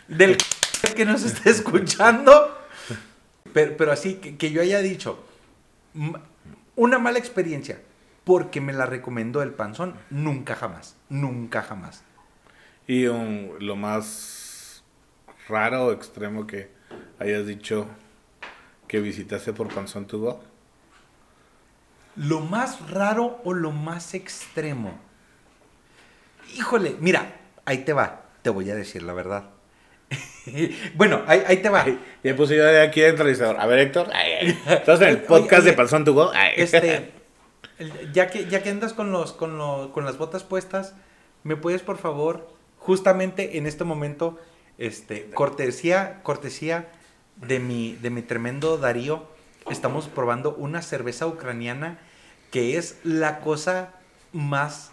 del 0.08 0.38
que 0.96 1.06
nos 1.06 1.24
está 1.24 1.50
escuchando, 1.50 2.56
pero, 3.54 3.76
pero 3.76 3.92
así, 3.92 4.16
que, 4.16 4.38
que 4.38 4.52
yo 4.52 4.62
haya 4.62 4.80
dicho, 4.82 5.24
"M- 5.96 6.14
una 6.76 7.00
mala 7.00 7.18
experiencia, 7.20 7.82
porque 8.24 8.62
me 8.62 8.74
la 8.74 8.86
recomendó 8.86 9.42
el 9.42 9.52
panzón, 9.52 9.96
nunca 10.12 10.56
jamás, 10.56 10.96
nunca 11.10 11.62
jamás. 11.64 12.04
Y 12.88 13.06
lo 13.06 13.76
más 13.76 14.84
raro 15.50 15.86
o 15.88 15.92
extremo 15.92 16.46
que 16.48 16.70
hayas 17.20 17.46
dicho 17.48 17.88
que 18.88 19.00
visitaste 19.00 19.52
por 19.52 19.68
Panzón 19.74 20.06
tuvo. 20.08 20.42
Lo 22.18 22.40
más 22.42 22.90
raro 22.90 23.40
o 23.44 23.54
lo 23.54 23.72
más 23.72 24.14
extremo. 24.14 24.98
Híjole, 26.56 26.96
mira, 27.00 27.36
ahí 27.66 27.80
te 27.80 27.94
va, 27.94 28.24
te 28.42 28.50
voy 28.50 28.70
a 28.72 28.76
decir 28.76 29.04
la 29.04 29.14
verdad. 29.14 29.50
bueno, 30.96 31.22
ahí, 31.28 31.44
ahí 31.48 31.58
te 31.58 31.70
va. 31.70 31.86
Ya 32.24 32.36
puse 32.36 32.56
yo 32.56 32.64
de 32.66 32.82
aquí 32.82 33.02
de 33.02 33.10
entrevistador. 33.10 33.60
A 33.60 33.66
ver, 33.68 33.80
Héctor. 33.80 34.08
Ay, 34.14 34.32
ay. 34.42 34.60
Estás 34.76 35.02
en 35.02 35.10
el 35.10 35.22
podcast 35.24 35.62
oye, 35.64 35.72
de 35.72 35.78
Panzón 35.78 36.06
to 36.06 36.14
Go. 36.14 36.32
Este, 36.56 37.12
ya 38.14 38.28
que, 38.28 38.46
ya 38.48 38.64
que 38.64 38.70
andas 38.70 38.94
con, 38.94 39.12
los, 39.12 39.34
con, 39.34 39.58
lo- 39.58 39.92
con 39.94 40.06
las 40.06 40.18
botas 40.18 40.44
puestas, 40.44 40.96
¿me 41.44 41.56
puedes, 41.58 41.82
por 41.82 41.98
favor, 41.98 42.48
justamente 42.78 43.58
en 43.58 43.68
este 43.68 43.84
momento, 43.84 44.40
este, 44.78 45.30
cortesía, 45.32 46.22
cortesía 46.24 46.88
de 47.36 47.60
mi, 47.60 47.94
de 47.96 48.10
mi 48.10 48.22
tremendo 48.22 48.78
Darío, 48.78 49.28
estamos 49.70 50.08
probando 50.08 50.56
una 50.56 50.82
cerveza 50.82 51.28
ucraniana 51.28 52.00
que 52.52 52.78
es 52.78 52.98
la 53.04 53.40
cosa 53.40 53.94
más 54.34 54.92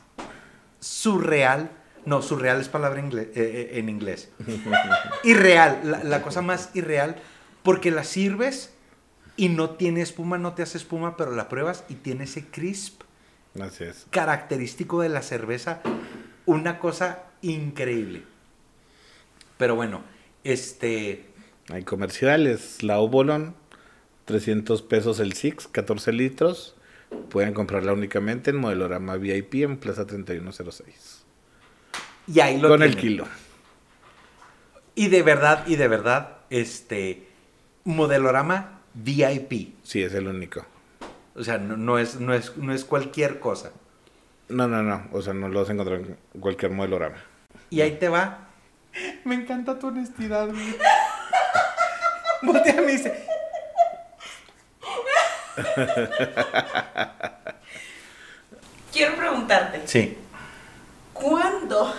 surreal. 0.80 1.70
No, 2.06 2.20
surreal 2.20 2.60
es 2.60 2.68
palabra 2.68 3.00
ingle- 3.02 3.30
eh, 3.34 3.70
eh, 3.72 3.78
en 3.78 3.88
inglés. 3.88 4.30
irreal, 5.24 5.80
la, 5.84 6.04
la 6.04 6.22
cosa 6.22 6.42
más 6.42 6.70
irreal, 6.74 7.16
porque 7.62 7.90
la 7.90 8.04
sirves 8.04 8.72
y 9.36 9.48
no 9.48 9.70
tiene 9.70 10.02
espuma, 10.02 10.36
no 10.38 10.54
te 10.54 10.62
hace 10.62 10.78
espuma, 10.78 11.16
pero 11.16 11.32
la 11.32 11.48
pruebas 11.48 11.84
y 11.88 11.94
tiene 11.94 12.24
ese 12.24 12.46
crisp 12.46 13.02
Así 13.60 13.84
es. 13.84 14.06
característico 14.10 15.00
de 15.00 15.08
la 15.08 15.22
cerveza, 15.22 15.80
una 16.46 16.78
cosa 16.78 17.22
increíble. 17.42 18.22
Pero 19.56 19.74
bueno, 19.76 20.02
este, 20.44 21.26
Hay 21.70 21.84
comerciales. 21.84 22.82
La 22.82 22.98
Obolon, 22.98 23.54
300 24.26 24.82
pesos 24.82 25.20
el 25.20 25.32
Six, 25.32 25.68
14 25.68 26.12
litros. 26.12 26.73
Pueden 27.30 27.54
comprarla 27.54 27.92
únicamente 27.92 28.50
en 28.50 28.56
Modelorama 28.56 29.16
VIP 29.16 29.54
en 29.54 29.76
Plaza 29.76 30.06
3106. 30.06 31.24
y 32.26 32.40
ahí 32.40 32.60
lo 32.60 32.68
Con 32.68 32.82
el 32.82 32.96
kilo. 32.96 33.26
Y 34.94 35.08
de 35.08 35.22
verdad, 35.22 35.66
y 35.66 35.76
de 35.76 35.88
verdad, 35.88 36.38
este, 36.50 37.26
Modelorama 37.84 38.80
VIP. 38.94 39.74
Sí, 39.82 40.02
es 40.02 40.14
el 40.14 40.28
único. 40.28 40.64
O 41.34 41.42
sea, 41.42 41.58
no, 41.58 41.76
no 41.76 41.98
es, 41.98 42.20
no, 42.20 42.32
es, 42.32 42.56
no 42.56 42.72
es 42.72 42.84
cualquier 42.84 43.40
cosa. 43.40 43.72
No, 44.48 44.68
no, 44.68 44.82
no. 44.82 45.08
O 45.12 45.20
sea, 45.22 45.34
no 45.34 45.48
lo 45.48 45.60
vas 45.60 45.70
a 45.70 45.72
encontrar 45.72 46.00
en 46.00 46.16
cualquier 46.40 46.70
modelorama. 46.70 47.16
Y 47.70 47.80
ahí 47.80 47.98
te 47.98 48.08
va. 48.08 48.48
Me 49.24 49.34
encanta 49.34 49.78
tu 49.78 49.88
honestidad, 49.88 50.48
güey. 50.48 50.76
Voltea 52.42 52.76
y 52.80 52.84
me 52.84 52.92
dice, 52.92 53.26
Quiero 58.92 59.16
preguntarte, 59.16 59.82
sí, 59.86 60.16
¿cuándo 61.12 61.94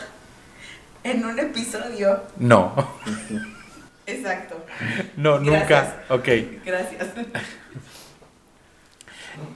en 1.04 1.26
un 1.26 1.38
episodio... 1.40 2.24
no, 2.38 2.74
Exacto, 4.08 4.64
no, 5.18 5.40
Gracias. 5.42 5.62
nunca. 5.62 6.04
Ok. 6.14 6.28
gracias. 6.64 7.08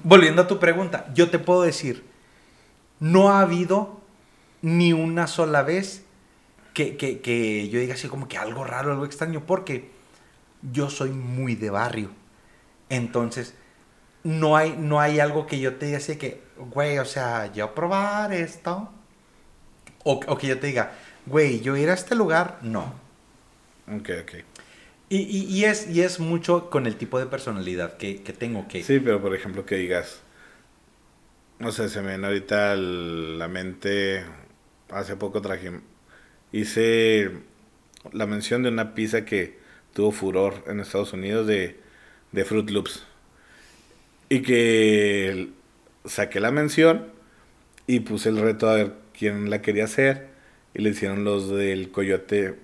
Volviendo 0.04 0.42
a 0.42 0.48
tu 0.48 0.60
pregunta, 0.60 1.06
yo 1.14 1.30
te 1.30 1.38
puedo 1.40 1.62
decir, 1.62 2.04
no 3.00 3.30
ha 3.30 3.42
habido 3.42 4.02
ni 4.64 4.92
una 4.92 5.28
sola 5.28 5.62
vez 5.62 6.04
que, 6.74 6.98
que- 6.98 7.22
que 7.22 7.70
yo 7.70 7.80
diga 7.80 7.94
así 7.94 8.08
como 8.08 8.28
que 8.28 8.38
algo 8.38 8.64
raro, 8.66 8.92
algo 8.92 9.06
extraño, 9.06 9.44
porque 9.46 9.92
yo 10.74 10.90
soy 10.90 11.12
muy 11.12 11.54
de 11.56 11.70
barrio. 11.70 12.10
Entonces, 12.90 13.54
no 14.24 14.58
hay, 14.58 14.76
no 14.78 15.00
hay 15.00 15.20
algo 15.20 15.48
que 15.48 15.60
yo 15.60 15.76
te 15.76 15.88
diga 15.88 15.98
así 16.00 16.18
que, 16.18 16.42
güey, 16.58 17.00
o 17.00 17.06
sea, 17.06 17.52
yo 17.54 17.74
probar 17.76 18.34
esto. 18.34 18.92
O, 20.12 20.14
o 20.32 20.38
que 20.38 20.48
yo 20.48 20.60
te 20.60 20.68
diga, 20.68 20.92
güey, 21.26 21.62
yo 21.62 21.76
ir 21.78 21.90
a 21.90 21.94
este 21.94 22.16
lugar, 22.16 22.60
no. 22.62 22.94
Ok, 23.88 24.10
ok. 24.22 24.34
Y, 25.10 25.18
y- 25.18 25.46
y 25.60 25.66
es, 25.66 25.90
y 25.90 26.02
es 26.02 26.20
mucho 26.20 26.70
con 26.70 26.86
el 26.88 26.96
tipo 26.96 27.20
de 27.20 27.26
personalidad 27.26 27.98
que, 27.98 28.22
que 28.24 28.34
tengo 28.34 28.68
que... 28.68 28.88
Sí, 28.88 29.00
pero 29.00 29.22
por 29.22 29.36
ejemplo 29.36 29.66
que 29.66 29.76
digas, 29.76 30.24
no 31.60 31.72
sé, 31.72 31.90
se 31.90 32.02
me 32.02 32.10
viene 32.10 32.28
ahorita 32.28 32.76
la 32.76 33.48
mente, 33.48 34.24
hace 34.90 35.16
poco 35.18 35.42
traje, 35.42 35.82
hice 36.54 37.32
la 38.14 38.28
mención 38.28 38.64
de 38.64 38.70
una 38.72 38.96
pizza 38.96 39.26
que 39.26 39.60
tuvo 39.94 40.12
furor 40.14 40.64
en 40.68 40.82
Estados 40.82 41.14
Unidos 41.14 41.48
de, 41.48 41.80
de 42.34 42.46
Fruit 42.46 42.70
Loops. 42.72 43.06
Y 44.30 44.42
que 44.42 45.50
saqué 46.06 46.40
la 46.40 46.52
mención 46.52 47.08
y 47.88 48.02
puse 48.02 48.30
el 48.30 48.40
reto 48.40 48.70
a 48.70 48.76
ver 48.76 48.94
quién 49.18 49.50
la 49.50 49.62
quería 49.62 49.86
hacer 49.86 50.30
y 50.74 50.82
le 50.82 50.92
hicieron 50.92 51.24
los 51.24 51.50
del 51.50 51.92
Coyote. 51.92 52.60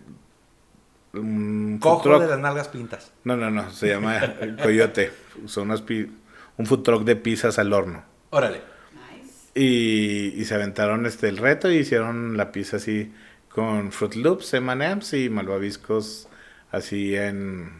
un 1.13 1.79
food 1.81 1.89
Cojo 1.89 2.03
truck. 2.03 2.21
de 2.21 2.27
las 2.27 2.39
nalgas 2.39 2.67
pintas. 2.67 3.11
No, 3.23 3.35
no, 3.35 3.49
no, 3.49 3.71
se 3.71 3.89
llama 3.89 4.19
Coyote. 4.61 5.11
Son 5.45 5.65
unas 5.69 5.81
pi- 5.81 6.09
un 6.57 6.65
food 6.65 6.83
truck 6.83 7.03
de 7.03 7.15
pizzas 7.15 7.57
al 7.59 7.73
horno. 7.73 8.03
Órale. 8.29 8.61
Nice. 8.93 9.33
Y, 9.59 10.33
y 10.39 10.45
se 10.45 10.53
aventaron 10.55 11.05
este 11.05 11.29
el 11.29 11.37
reto 11.37 11.71
y 11.71 11.77
hicieron 11.77 12.37
la 12.37 12.51
pizza 12.51 12.77
así 12.77 13.11
con 13.49 13.91
Fruit 13.91 14.15
Loops, 14.15 14.53
M&M's 14.53 15.13
y 15.13 15.29
malvaviscos 15.29 16.27
así 16.71 17.15
en, 17.15 17.71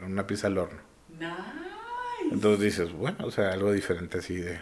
en 0.00 0.04
una 0.12 0.26
pizza 0.26 0.48
al 0.48 0.58
horno. 0.58 0.80
Nice. 1.18 1.30
Entonces 2.34 2.60
dices, 2.60 2.92
bueno, 2.92 3.18
o 3.26 3.30
sea, 3.30 3.52
algo 3.52 3.72
diferente 3.72 4.18
así 4.18 4.36
de... 4.36 4.60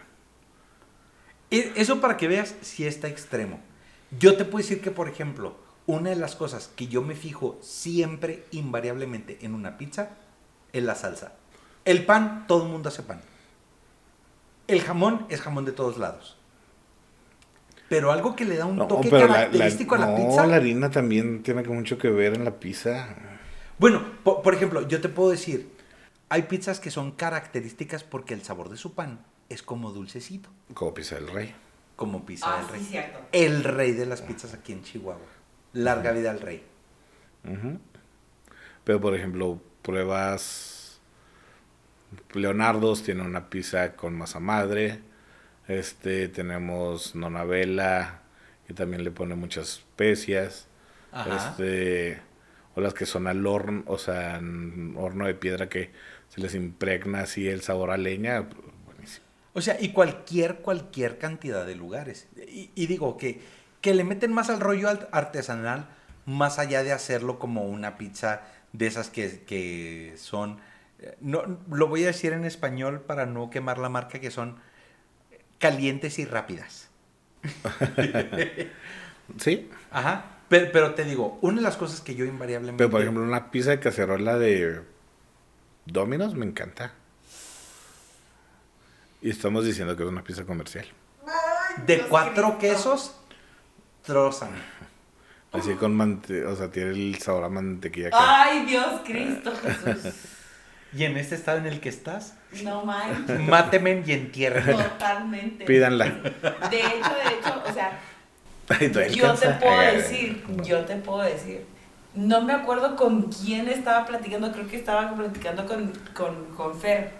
Eso 1.50 2.00
para 2.00 2.16
que 2.16 2.28
veas 2.28 2.54
si 2.62 2.86
está 2.86 3.08
extremo. 3.08 3.60
Yo 4.18 4.36
te 4.36 4.44
puedo 4.44 4.62
decir 4.62 4.80
que, 4.80 4.90
por 4.90 5.08
ejemplo, 5.08 5.56
una 5.86 6.10
de 6.10 6.16
las 6.16 6.34
cosas 6.36 6.70
que 6.76 6.86
yo 6.86 7.02
me 7.02 7.14
fijo 7.14 7.58
siempre, 7.60 8.44
invariablemente, 8.52 9.38
en 9.42 9.54
una 9.54 9.76
pizza, 9.76 10.10
es 10.72 10.82
la 10.82 10.94
salsa. 10.94 11.34
El 11.84 12.06
pan, 12.06 12.46
todo 12.46 12.64
el 12.64 12.70
mundo 12.70 12.88
hace 12.88 13.02
pan. 13.02 13.20
El 14.68 14.80
jamón 14.80 15.26
es 15.28 15.40
jamón 15.42 15.64
de 15.64 15.72
todos 15.72 15.98
lados. 15.98 16.38
Pero 17.88 18.12
algo 18.12 18.34
que 18.34 18.46
le 18.46 18.56
da 18.56 18.64
un 18.64 18.76
No, 18.76 18.86
toque 18.86 19.10
pero 19.10 19.26
la, 19.26 19.32
la- 19.32 19.34
característico 19.34 19.96
a 19.96 19.98
la 19.98 20.06
no, 20.06 20.16
pizza. 20.16 20.46
la 20.46 20.56
harina 20.56 20.90
también 20.90 21.42
tiene 21.42 21.62
mucho 21.64 21.98
que 21.98 22.08
ver 22.08 22.34
en 22.34 22.44
la 22.44 22.58
pizza. 22.58 23.14
Bueno, 23.78 24.02
po- 24.24 24.40
por, 24.42 24.54
ejemplo, 24.54 24.88
yo 24.88 25.00
te 25.02 25.10
puedo 25.10 25.30
decir, 25.30 25.71
hay 26.32 26.42
pizzas 26.44 26.80
que 26.80 26.90
son 26.90 27.12
características 27.12 28.04
porque 28.04 28.32
el 28.32 28.42
sabor 28.42 28.70
de 28.70 28.76
su 28.78 28.94
pan 28.94 29.20
es 29.50 29.62
como 29.62 29.92
dulcecito, 29.92 30.48
Como 30.72 30.94
pizza 30.94 31.16
del 31.16 31.28
rey. 31.28 31.54
como 31.96 32.24
pizza 32.24 32.46
Ah, 32.48 32.56
del 32.58 32.66
sí, 32.66 32.72
rey. 32.72 32.84
cierto. 32.84 33.18
El 33.32 33.64
rey 33.64 33.92
de 33.92 34.06
las 34.06 34.22
pizzas 34.22 34.54
aquí 34.54 34.72
en 34.72 34.82
Chihuahua. 34.82 35.20
Larga 35.74 36.12
vida 36.12 36.30
al 36.30 36.40
rey. 36.40 36.64
Pero 38.84 39.00
por 39.00 39.14
ejemplo, 39.14 39.60
pruebas 39.82 41.00
Leonardo's 42.32 43.02
tiene 43.02 43.22
una 43.22 43.48
pizza 43.50 43.94
con 43.94 44.14
masa 44.16 44.40
madre. 44.40 45.00
Este 45.68 46.28
tenemos 46.28 47.14
Nonavela 47.14 48.22
que 48.66 48.74
también 48.74 49.04
le 49.04 49.10
pone 49.10 49.34
muchas 49.34 49.68
especias. 49.78 50.66
Ajá. 51.12 51.50
Este 51.50 52.20
o 52.74 52.80
las 52.80 52.94
que 52.94 53.04
son 53.04 53.26
al 53.26 53.46
horno, 53.46 53.82
o 53.86 53.98
sea, 53.98 54.36
en 54.36 54.94
horno 54.96 55.26
de 55.26 55.34
piedra 55.34 55.68
que 55.68 55.92
se 56.34 56.40
les 56.40 56.54
impregna 56.54 57.20
así 57.20 57.46
el 57.48 57.60
sabor 57.62 57.90
a 57.90 57.96
leña, 57.98 58.48
buenísimo. 58.86 59.26
O 59.54 59.60
sea, 59.60 59.76
y 59.80 59.92
cualquier, 59.92 60.56
cualquier 60.56 61.18
cantidad 61.18 61.66
de 61.66 61.74
lugares. 61.74 62.26
Y, 62.48 62.70
y 62.74 62.86
digo 62.86 63.16
que, 63.18 63.40
que 63.82 63.94
le 63.94 64.04
meten 64.04 64.32
más 64.32 64.48
al 64.48 64.60
rollo 64.60 64.88
al- 64.88 65.08
artesanal, 65.12 65.88
más 66.24 66.58
allá 66.58 66.82
de 66.82 66.92
hacerlo 66.92 67.38
como 67.38 67.64
una 67.64 67.98
pizza 67.98 68.42
de 68.72 68.86
esas 68.86 69.10
que, 69.10 69.42
que 69.46 70.14
son, 70.16 70.58
eh, 71.00 71.16
no, 71.20 71.42
lo 71.70 71.88
voy 71.88 72.04
a 72.04 72.06
decir 72.06 72.32
en 72.32 72.44
español 72.44 73.00
para 73.02 73.26
no 73.26 73.50
quemar 73.50 73.76
la 73.78 73.90
marca, 73.90 74.20
que 74.20 74.30
son 74.30 74.56
calientes 75.58 76.18
y 76.18 76.24
rápidas. 76.24 76.88
Sí, 79.38 79.70
Ajá. 79.90 80.24
Pero, 80.48 80.70
pero 80.72 80.94
te 80.94 81.04
digo, 81.04 81.38
una 81.40 81.56
de 81.56 81.62
las 81.62 81.76
cosas 81.76 82.00
que 82.00 82.14
yo 82.14 82.24
invariablemente... 82.26 82.78
pero 82.78 82.90
por 82.90 83.00
ejemplo 83.00 83.22
una 83.22 83.50
pizza 83.50 83.70
de 83.70 83.80
cacerola 83.80 84.36
de 84.36 84.82
Domino's 85.86 86.34
me 86.34 86.46
encanta. 86.46 86.92
Y 89.20 89.30
estamos 89.30 89.64
diciendo 89.64 89.96
que 89.96 90.02
es 90.02 90.08
una 90.08 90.24
pizza 90.24 90.44
comercial. 90.44 90.86
de 91.86 92.00
cuatro 92.02 92.58
quesos, 92.58 93.16
trozan. 94.04 94.50
Así 95.52 95.74
con 95.74 95.94
mante 95.94 96.46
o 96.46 96.56
sea, 96.56 96.70
tiene 96.70 96.90
el 96.90 97.18
sabor 97.18 97.44
a 97.44 97.48
mantequilla. 97.48 98.10
que- 98.10 98.16
Ay, 98.18 98.64
Dios 98.66 99.00
Cristo 99.04 99.52
Jesús. 99.62 100.12
Y 100.94 101.04
en 101.04 101.16
este 101.16 101.36
estado 101.36 101.56
en 101.56 101.64
el 101.64 101.80
que 101.80 101.88
estás, 101.88 102.34
No 102.62 102.84
manches. 102.84 103.40
mátenme 103.40 104.02
y 104.04 104.12
entiérrenme. 104.12 104.74
Totalmente. 104.74 105.64
Pídanla. 105.64 106.04
De 106.04 106.80
hecho, 106.80 107.14
de 107.14 107.34
hecho, 107.38 107.62
o 107.66 107.72
sea, 107.72 107.98
Ay, 108.68 108.90
todavía 108.90 109.14
yo 109.14 109.32
te 109.32 109.48
puedo 109.52 109.80
Ay, 109.80 109.96
decir, 109.96 110.44
yo 110.62 110.84
te 110.84 110.96
puedo 110.96 111.22
decir. 111.22 111.64
No 112.14 112.42
me 112.42 112.52
acuerdo 112.52 112.96
con 112.96 113.30
quién 113.32 113.68
estaba 113.68 114.04
platicando, 114.06 114.52
creo 114.52 114.68
que 114.68 114.76
estaba 114.76 115.14
platicando 115.14 115.66
con, 115.66 115.92
con, 116.14 116.44
con 116.56 116.78
Fer. 116.78 117.12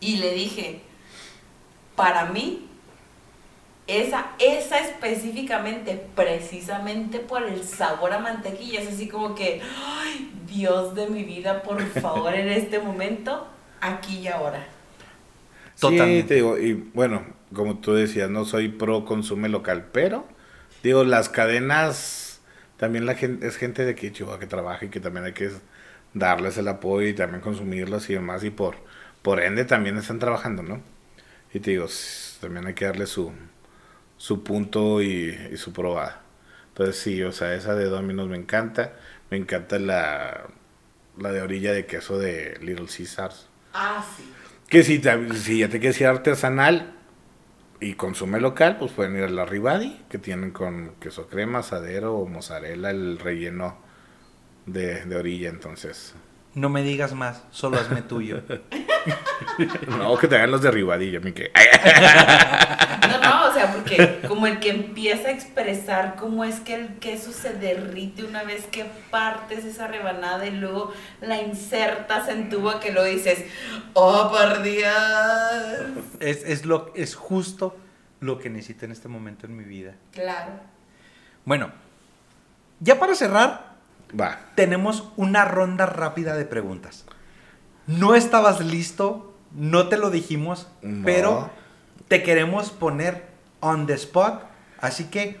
Y 0.00 0.16
le 0.16 0.34
dije, 0.34 0.82
para 1.96 2.26
mí, 2.26 2.66
esa, 3.86 4.32
esa 4.38 4.78
específicamente, 4.78 6.06
precisamente 6.14 7.18
por 7.18 7.42
el 7.42 7.64
sabor 7.64 8.12
a 8.12 8.18
mantequilla, 8.18 8.80
es 8.80 8.88
así 8.88 9.08
como 9.08 9.34
que, 9.34 9.60
ay, 9.84 10.30
Dios 10.46 10.94
de 10.94 11.08
mi 11.08 11.24
vida, 11.24 11.62
por 11.62 11.82
favor, 12.00 12.34
en 12.34 12.48
este 12.48 12.78
momento, 12.78 13.48
aquí 13.80 14.18
y 14.18 14.28
ahora. 14.28 14.66
Sí, 15.74 15.80
Totalmente. 15.80 16.28
te 16.28 16.34
digo, 16.34 16.58
y 16.58 16.74
bueno, 16.74 17.24
como 17.54 17.78
tú 17.78 17.94
decías, 17.94 18.30
no 18.30 18.44
soy 18.44 18.68
pro 18.68 19.04
consume 19.04 19.48
local, 19.48 19.88
pero 19.92 20.24
digo, 20.82 21.02
las 21.04 21.28
cadenas, 21.28 22.29
también 22.80 23.04
la 23.04 23.14
gente, 23.14 23.46
es 23.46 23.58
gente 23.58 23.84
de 23.84 23.90
aquí 23.90 24.06
de 24.06 24.14
Chihuahua 24.14 24.40
que 24.40 24.46
trabaja 24.46 24.86
y 24.86 24.88
que 24.88 25.00
también 25.00 25.26
hay 25.26 25.34
que 25.34 25.50
darles 26.14 26.56
el 26.56 26.66
apoyo 26.66 27.06
y 27.06 27.12
también 27.12 27.42
consumirlos 27.42 28.08
y 28.08 28.14
demás, 28.14 28.42
y 28.42 28.48
por, 28.48 28.76
por 29.20 29.42
ende 29.42 29.66
también 29.66 29.98
están 29.98 30.18
trabajando, 30.18 30.62
¿no? 30.62 30.80
Y 31.52 31.60
te 31.60 31.72
digo, 31.72 31.86
también 32.40 32.66
hay 32.66 32.72
que 32.72 32.86
darle 32.86 33.04
su, 33.04 33.32
su 34.16 34.42
punto 34.42 35.02
y, 35.02 35.38
y 35.52 35.58
su 35.58 35.74
probada. 35.74 36.22
Entonces 36.68 36.96
sí, 36.96 37.22
o 37.22 37.32
sea, 37.32 37.52
esa 37.52 37.74
de 37.74 37.84
Domino's 37.84 38.30
me 38.30 38.38
encanta, 38.38 38.94
me 39.30 39.36
encanta 39.36 39.78
la, 39.78 40.46
la 41.18 41.32
de 41.32 41.42
orilla 41.42 41.74
de 41.74 41.84
queso 41.84 42.18
de 42.18 42.58
Little 42.62 42.86
Caesars. 42.86 43.50
Ah, 43.74 44.02
sí. 44.16 44.24
Que 44.70 44.84
si, 44.84 45.02
si 45.34 45.58
ya 45.58 45.68
te 45.68 45.80
quieres 45.80 46.00
ir 46.00 46.06
artesanal 46.06 46.94
y 47.80 47.94
consume 47.94 48.40
local, 48.40 48.76
pues 48.78 48.92
pueden 48.92 49.16
ir 49.16 49.24
a 49.24 49.28
la 49.28 49.46
Ribadi, 49.46 50.04
que 50.08 50.18
tienen 50.18 50.50
con 50.50 50.92
queso 51.00 51.28
crema, 51.28 51.60
asadero 51.60 52.14
o 52.16 52.26
mozzarella, 52.26 52.90
el 52.90 53.18
relleno 53.18 53.78
de, 54.66 55.04
de 55.06 55.16
orilla. 55.16 55.48
Entonces, 55.48 56.14
No 56.54 56.68
me 56.68 56.82
digas 56.82 57.14
más, 57.14 57.44
solo 57.52 57.78
hazme 57.78 58.02
tuyo. 58.02 58.42
no, 59.88 60.16
que 60.18 60.26
te 60.26 60.34
hagan 60.34 60.50
los 60.50 60.62
de 60.62 60.70
Ribadi, 60.70 61.10
yo 61.10 61.20
me 61.20 61.32
que. 61.32 61.52
No, 63.08 63.18
no, 63.20 63.48
o 63.48 63.52
sea, 63.52 63.72
porque 63.72 64.20
como 64.26 64.46
el 64.48 64.58
que 64.58 64.70
empieza 64.70 65.28
a 65.28 65.30
expresar 65.30 66.16
cómo 66.16 66.44
es 66.44 66.58
que 66.60 66.74
el 66.74 66.98
queso 66.98 67.30
se 67.32 67.52
derrite 67.52 68.24
una 68.24 68.42
vez 68.42 68.66
que 68.66 68.84
partes 69.10 69.64
esa 69.64 69.86
rebanada 69.86 70.46
y 70.46 70.50
luego 70.50 70.92
la 71.20 71.40
insertas 71.40 72.28
en 72.28 72.48
tu 72.48 72.60
boca 72.60 72.80
que 72.80 72.92
lo 72.92 73.04
dices, 73.04 73.44
oh, 73.94 74.28
por 74.30 74.62
Dios. 74.62 74.90
Es, 76.18 76.44
es, 76.44 76.64
lo, 76.64 76.92
es 76.96 77.14
justo 77.14 77.76
lo 78.20 78.38
que 78.38 78.50
necesito 78.50 78.84
en 78.84 78.92
este 78.92 79.08
momento 79.08 79.46
en 79.46 79.56
mi 79.56 79.64
vida. 79.64 79.94
Claro. 80.12 80.52
Bueno, 81.44 81.70
ya 82.80 82.98
para 82.98 83.14
cerrar, 83.14 83.69
Va, 84.18 84.38
tenemos 84.54 85.08
una 85.16 85.44
ronda 85.44 85.86
rápida 85.86 86.36
de 86.36 86.44
preguntas. 86.44 87.04
No 87.86 88.14
estabas 88.14 88.60
listo, 88.64 89.34
no 89.52 89.88
te 89.88 89.96
lo 89.96 90.10
dijimos, 90.10 90.68
No. 90.82 91.04
pero 91.04 91.50
te 92.08 92.22
queremos 92.22 92.70
poner 92.70 93.26
on 93.60 93.86
the 93.86 93.94
spot. 93.94 94.42
Así 94.80 95.04
que, 95.04 95.38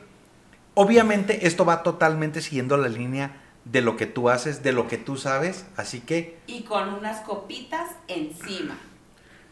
obviamente, 0.74 1.46
esto 1.46 1.64
va 1.64 1.82
totalmente 1.82 2.40
siguiendo 2.42 2.76
la 2.76 2.88
línea 2.88 3.36
de 3.64 3.82
lo 3.82 3.96
que 3.96 4.06
tú 4.06 4.30
haces, 4.30 4.62
de 4.62 4.72
lo 4.72 4.86
que 4.88 4.98
tú 4.98 5.16
sabes. 5.16 5.66
Así 5.76 6.00
que, 6.00 6.38
Y 6.46 6.62
con 6.64 6.94
unas 6.94 7.20
copitas 7.20 7.88
encima. 8.08 8.76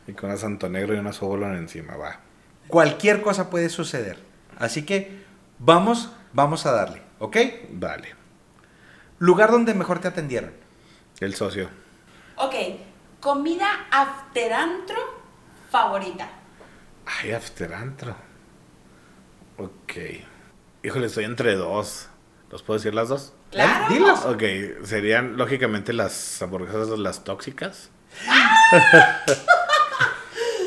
y 0.06 0.12
con 0.12 0.30
una 0.30 0.38
Santo 0.38 0.68
Negro 0.68 0.94
y 0.94 0.98
una 0.98 1.12
Sobolón 1.12 1.54
encima, 1.56 1.96
va. 1.96 2.20
cualquier 2.68 3.20
cosa 3.22 3.50
puede 3.50 3.68
suceder. 3.68 4.18
Así 4.58 4.84
que, 4.84 5.22
vamos, 5.58 6.10
vamos 6.32 6.66
a 6.66 6.72
darle, 6.72 7.02
¿ok? 7.18 7.36
Dale, 7.72 8.14
Lugar 9.18 9.50
donde 9.50 9.74
mejor 9.74 9.98
te 10.00 10.08
atendieron. 10.08 10.52
el 11.20 11.34
socio. 11.34 11.68
Ok, 12.36 12.54
comida 13.20 13.86
afterantro 13.90 14.96
favorita. 15.70 16.28
Ay, 17.06 17.32
after 17.32 17.74
antro. 17.74 18.14
Ok. 19.56 19.92
Híjole, 20.84 21.06
estoy 21.08 21.24
entre 21.24 21.56
dos. 21.56 22.08
¿Los 22.50 22.62
puedo 22.62 22.78
decir 22.78 22.94
las 22.94 23.08
dos? 23.08 23.34
Claro. 23.50 23.92
Dilas. 23.92 24.24
Ok, 24.26 24.42
serían 24.84 25.36
lógicamente 25.36 25.92
las 25.92 26.40
hamburguesas 26.40 26.88
las 26.98 27.24
tóxicas. 27.24 27.90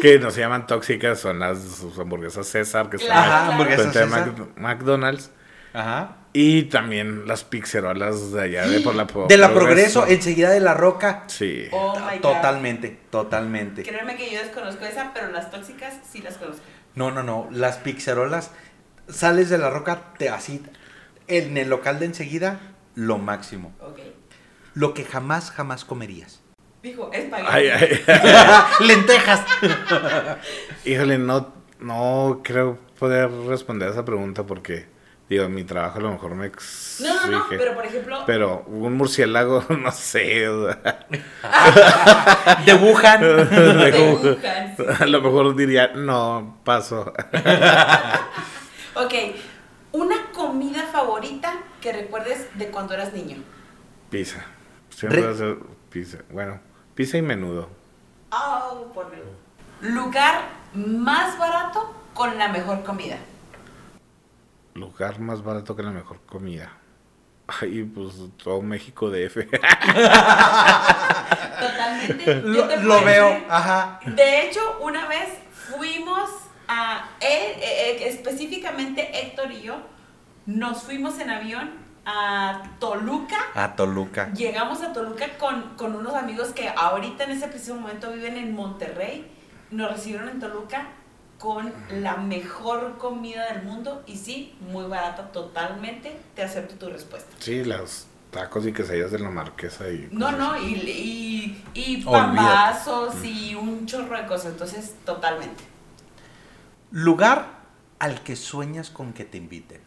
que 0.01 0.19
no 0.19 0.31
se 0.31 0.41
llaman 0.41 0.67
tóxicas, 0.67 1.19
son 1.19 1.39
las 1.39 1.83
hamburguesas 1.99 2.47
César, 2.47 2.89
que 2.89 2.97
Claro, 2.97 3.13
están 3.21 3.23
Ajá, 3.23 3.29
claro. 3.39 3.51
hamburguesas 3.53 3.93
frente 3.93 3.99
a. 3.99 4.05
Mac- 4.07 4.57
McDonald's. 4.57 5.31
Ajá. 5.73 6.17
Y 6.33 6.63
también 6.63 7.27
las 7.27 7.43
pizzerolas 7.43 8.31
de 8.31 8.41
allá 8.41 8.67
de 8.67 8.79
por 8.79 8.95
la 8.95 9.05
De 9.27 9.37
la 9.37 9.53
Progreso, 9.53 10.07
enseguida 10.07 10.49
de 10.49 10.61
la 10.61 10.73
Roca. 10.73 11.25
Sí. 11.27 11.67
Oh 11.71 11.93
my 11.99 12.19
God. 12.19 12.21
Totalmente, 12.21 12.97
totalmente. 13.09 13.83
Créeme 13.83 14.15
que 14.15 14.31
yo 14.31 14.39
desconozco 14.39 14.85
esa, 14.85 15.11
pero 15.13 15.29
las 15.31 15.51
tóxicas 15.51 15.99
sí 16.09 16.21
las 16.21 16.37
conozco. 16.37 16.63
No, 16.95 17.11
no, 17.11 17.23
no. 17.23 17.47
Las 17.51 17.77
pizzerolas, 17.77 18.51
sales 19.09 19.49
de 19.49 19.57
la 19.57 19.69
Roca, 19.69 20.13
te 20.17 20.29
así. 20.29 20.63
En 21.27 21.57
el 21.57 21.69
local 21.69 21.99
de 21.99 22.05
enseguida, 22.05 22.59
lo 22.95 23.17
máximo. 23.17 23.73
Ok. 23.81 23.99
Lo 24.73 24.93
que 24.93 25.03
jamás, 25.03 25.51
jamás 25.51 25.85
comerías. 25.85 26.41
Dijo, 26.81 27.11
espagueti. 27.13 27.49
Ay, 27.51 27.67
ay. 27.69 27.99
Lentejas. 28.87 29.45
Híjole, 30.85 31.17
no, 31.17 31.53
no 31.79 32.41
creo 32.43 32.79
poder 32.97 33.29
responder 33.31 33.89
a 33.89 33.91
esa 33.91 34.05
pregunta 34.05 34.43
porque, 34.43 34.87
digo, 35.31 35.47
mi 35.49 35.63
trabajo 35.63 35.97
a 35.99 36.01
lo 36.01 36.11
mejor 36.11 36.35
me 36.35 36.47
exige. 36.47 37.07
No, 37.09 37.25
no, 37.27 37.39
no, 37.39 37.45
pero 37.49 37.73
por 37.73 37.85
ejemplo, 37.85 38.23
Pero 38.25 38.63
un 38.67 38.97
murciélago, 38.97 39.63
no 39.69 39.91
sé. 39.91 40.47
o 40.49 40.71
sea, 40.73 41.07
De 42.65 42.73
Wuhan. 42.73 43.21
de 43.21 43.91
Wuhan, 44.13 44.75
sí. 44.77 44.83
a 44.99 45.05
lo 45.05 45.21
mejor 45.21 45.55
diría, 45.55 45.87
no, 45.95 46.57
paso. 46.65 47.13
Ok, 48.95 49.13
una 49.93 50.31
comida 50.33 50.83
favorita 50.91 51.53
que 51.79 51.93
recuerdes 51.93 52.47
de 52.57 52.67
cuando 52.67 52.93
eras 52.93 53.13
niño. 53.13 53.37
Pizza. 54.09 54.43
Siempre 54.89 55.21
Re- 55.33 55.57
pizza. 55.89 56.17
Bueno, 56.29 56.59
pizza 56.93 57.17
y 57.17 57.21
menudo. 57.21 57.69
Oh, 58.31 58.91
por 58.93 59.09
Dios. 59.11 59.25
Lugar 59.81 60.41
más 60.73 61.37
barato 61.39 61.93
con 62.13 62.37
la 62.37 62.49
mejor 62.49 62.83
comida. 62.83 63.15
Lugar 64.81 65.19
más 65.19 65.43
barato 65.43 65.75
que 65.75 65.83
la 65.83 65.91
mejor 65.91 66.21
comida. 66.25 66.71
Ay, 67.47 67.83
pues 67.83 68.15
todo 68.43 68.63
México 68.63 69.11
DF. 69.11 69.35
Totalmente. 71.61 72.25
Yo 72.25 72.65
Lo, 72.65 72.75
lo 72.77 73.05
veo. 73.05 73.45
Ajá. 73.47 73.99
De 74.07 74.41
hecho, 74.41 74.59
una 74.81 75.07
vez 75.07 75.29
fuimos 75.51 76.31
a 76.67 77.11
él, 77.19 77.51
eh, 77.57 77.61
eh, 77.61 78.07
específicamente 78.07 79.21
Héctor 79.21 79.51
y 79.51 79.61
yo, 79.61 79.83
nos 80.47 80.81
fuimos 80.81 81.19
en 81.19 81.29
avión 81.29 81.69
a 82.03 82.63
Toluca. 82.79 83.37
A 83.53 83.75
Toluca. 83.75 84.33
Llegamos 84.33 84.81
a 84.81 84.93
Toluca 84.93 85.37
con, 85.37 85.75
con 85.75 85.95
unos 85.95 86.15
amigos 86.15 86.53
que 86.53 86.69
ahorita 86.75 87.25
en 87.25 87.31
ese 87.31 87.47
preciso 87.49 87.75
momento 87.75 88.11
viven 88.11 88.35
en 88.35 88.55
Monterrey. 88.55 89.31
Nos 89.69 89.91
recibieron 89.91 90.27
en 90.27 90.39
Toluca 90.39 90.87
con 91.41 91.73
la 91.89 92.17
mejor 92.17 92.97
comida 92.99 93.51
del 93.51 93.63
mundo 93.63 94.03
y 94.05 94.15
sí, 94.17 94.53
muy 94.59 94.85
barato 94.85 95.23
totalmente. 95.33 96.15
Te 96.35 96.43
acepto 96.43 96.75
tu 96.75 96.89
respuesta. 96.89 97.35
sí, 97.39 97.63
los 97.63 98.05
tacos 98.29 98.65
y 98.65 98.71
quesadillas 98.71 99.11
de 99.11 99.19
la 99.19 99.29
marquesa 99.29 99.89
y... 99.89 100.07
No, 100.11 100.31
no, 100.31 100.53
así. 100.53 100.75
y, 100.75 101.71
y, 101.73 101.93
y 101.93 102.03
pambazos 102.03 103.15
y 103.25 103.55
un 103.55 103.85
chorro 103.87 104.15
de 104.15 104.25
cosas. 104.27 104.53
Entonces, 104.53 104.95
totalmente. 105.03 105.63
Lugar 106.91 107.47
al 107.99 108.21
que 108.21 108.35
sueñas 108.35 108.89
con 108.89 109.11
que 109.11 109.25
te 109.25 109.37
inviten. 109.37 109.81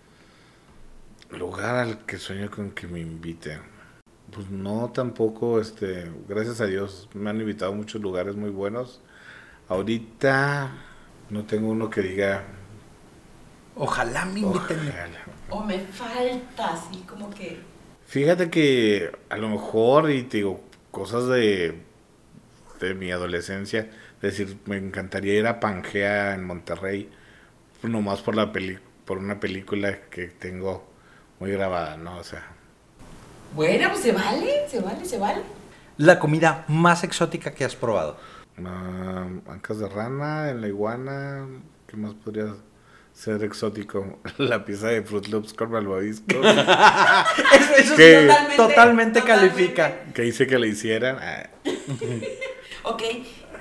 Lugar 1.31 1.77
al 1.77 2.05
que 2.05 2.19
sueño 2.19 2.51
con 2.51 2.73
que 2.73 2.87
me 2.87 3.01
inviten. 3.01 3.61
Pues 4.31 4.51
no, 4.51 4.91
tampoco, 4.93 5.61
este, 5.61 6.11
gracias 6.29 6.61
a 6.61 6.67
Dios 6.67 7.09
me 7.15 7.31
han 7.31 7.41
invitado 7.41 7.73
a 7.73 7.75
muchos 7.75 8.03
lugares 8.03 8.35
muy 8.37 8.51
buenos. 8.51 9.01
Ahorita 9.69 10.71
no 11.31 11.45
tengo 11.45 11.69
uno 11.69 11.91
que 11.91 12.03
diga... 12.03 12.45
Ojalá 13.77 14.25
me 14.25 14.41
inviten. 14.41 14.79
"Ojalá". 14.79 15.19
O 15.51 15.61
me 15.63 15.79
falta 15.81 16.75
así 16.75 17.01
como 17.09 17.31
que... 17.31 17.61
Fíjate 18.07 18.51
que 18.51 19.11
a 19.29 19.37
lo 19.37 19.49
mejor, 19.49 20.11
y 20.11 20.23
te 20.25 20.39
digo, 20.39 20.61
cosas 20.91 21.27
de, 21.27 21.83
de 22.81 22.95
mi 22.95 23.11
adolescencia, 23.11 23.81
es 24.17 24.21
decir, 24.39 24.59
me 24.67 24.77
encantaría 24.77 25.35
ir 25.35 25.47
a 25.47 25.59
Pangea 25.61 26.35
en 26.35 26.45
Monterrey, 26.45 27.11
nomás 27.83 28.21
por 28.23 28.37
la 28.37 28.53
peli 28.53 28.79
por 29.05 29.19
una 29.19 29.39
película 29.41 30.01
que 30.09 30.29
tengo 30.29 30.87
muy 31.41 31.51
grabada, 31.51 31.97
¿no? 31.97 32.17
O 32.19 32.25
sea, 32.25 32.43
Bueno, 33.55 33.89
pues 33.91 34.03
se 34.03 34.13
vale, 34.13 34.69
se 34.69 34.81
vale, 34.81 35.05
se 35.05 35.19
vale. 35.19 35.43
La 35.99 36.19
comida 36.19 36.65
más 36.69 37.05
exótica 37.05 37.53
que 37.55 37.65
has 37.65 37.77
probado. 37.77 38.17
Ah, 38.65 39.27
ancas 39.49 39.79
de 39.79 39.89
rana 39.89 40.51
en 40.51 40.61
la 40.61 40.69
iguana, 40.69 41.47
¿qué 41.87 41.97
más 41.97 42.15
podría 42.15 42.55
ser 43.13 43.43
exótico? 43.45 44.19
La 44.39 44.65
pieza 44.65 44.89
de 44.89 45.03
Fruit 45.03 45.27
Loops 45.29 45.53
con 45.55 45.71
malvavisco, 45.71 46.27
Eso, 46.45 47.75
eso 47.79 47.97
¿Qué? 47.97 48.29
sí, 48.51 48.57
totalmente, 48.57 49.23
califica. 49.23 50.05
que 50.15 50.25
hice 50.27 50.47
que 50.47 50.59
le 50.59 50.69
hicieran. 50.69 51.19
ah, 51.21 51.49
Ok, 52.85 53.03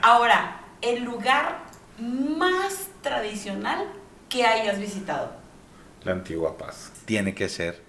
ahora, 0.01 0.61
el 0.81 1.03
lugar 1.03 1.63
más 1.99 2.89
tradicional 3.01 3.87
que 4.29 4.45
hayas 4.45 4.79
visitado. 4.79 5.31
La 6.03 6.11
antigua 6.11 6.57
paz. 6.57 6.91
Tiene 7.05 7.33
que 7.33 7.47
ser. 7.47 7.81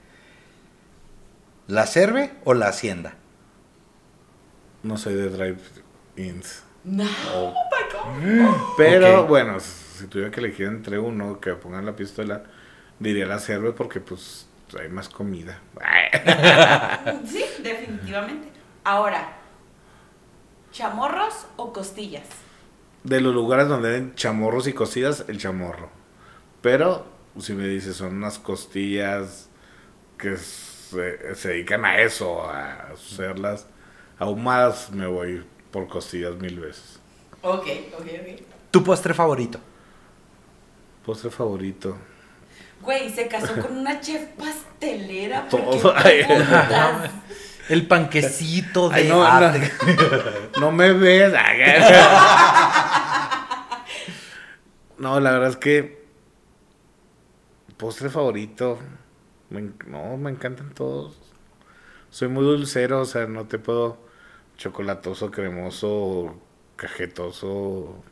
¿La 1.67 1.87
Cerve 1.87 2.33
o 2.45 2.55
la 2.55 2.69
Hacienda? 2.69 3.15
No 4.85 4.97
soy 4.99 5.15
de 5.15 5.29
drive-ins. 5.31 6.63
No, 6.85 7.05
Oh. 7.35 7.55
Paco. 7.71 8.13
Pero 8.77 9.27
bueno, 9.27 9.59
si 9.61 10.07
tuviera 10.07 10.31
que 10.31 10.41
elegir 10.41 10.67
entre 10.67 10.99
uno 10.99 11.41
que 11.41 11.55
pongan 11.55 11.87
la 11.87 11.97
pistola, 11.97 12.45
diría 12.99 13.27
la 13.27 13.39
cerve 13.39 13.73
porque 13.73 14.01
pues 14.01 14.47
hay 14.79 14.89
más 14.89 15.09
comida. 15.09 15.61
Sí, 17.27 17.45
definitivamente. 17.63 18.49
Ahora, 18.85 19.33
¿chamorros 20.73 21.47
o 21.57 21.73
costillas? 21.73 22.27
De 23.03 23.21
los 23.21 23.35
lugares 23.35 23.69
donde 23.69 23.95
hay 23.95 24.13
chamorros 24.15 24.67
y 24.67 24.73
costillas, 24.73 25.25
el 25.29 25.39
chamorro. 25.39 25.89
Pero 26.61 27.07
si 27.39 27.53
me 27.55 27.67
dices 27.67 27.97
son 27.97 28.17
unas 28.17 28.39
costillas 28.39 29.49
que 30.19 30.37
se, 30.37 31.35
se 31.35 31.49
dedican 31.49 31.85
a 31.85 31.99
eso, 32.01 32.43
a 32.49 32.93
hacerlas 32.93 33.67
ahumadas, 34.19 34.91
me 34.91 35.07
voy 35.07 35.45
por 35.75 35.89
costillas 35.89 36.37
mil 36.37 36.61
veces. 36.61 37.01
Ok, 37.43 37.67
ok, 37.99 38.07
ok. 38.07 38.43
¿Tu 38.71 38.85
postre 38.85 39.13
favorito? 39.13 39.59
Postre 41.05 41.31
favorito. 41.31 41.97
Güey, 42.81 43.11
se 43.11 43.27
casó 43.27 43.61
con 43.61 43.79
una 43.79 44.01
chef 44.01 44.23
pastelera. 44.39 45.49
¿por 45.49 45.61
qué 45.61 45.79
Todo. 45.81 45.95
El 47.69 47.89
panquecito 47.89 48.89
de 48.89 49.01
Ay, 49.01 49.09
no. 49.09 50.61
No 50.61 50.71
me 50.79 50.93
ves. 50.93 51.35
No, 54.97 55.19
la 55.19 55.33
verdad 55.33 55.49
es 55.51 55.57
que 55.57 56.07
postre 57.77 58.11
favorito. 58.11 58.79
me 59.51 59.73
no, 59.87 60.17
me 60.19 60.31
encantan 60.31 60.73
todos. 60.73 61.19
Soy 62.11 62.29
muy 62.29 62.45
dulcero, 62.45 63.01
o 63.01 63.05
sea, 63.05 63.27
no 63.27 63.49
te 63.49 63.59
puedo 63.59 64.04
chocolatoso, 64.65 65.31
cremoso, 65.31 66.37
cajetoso, 66.77 68.03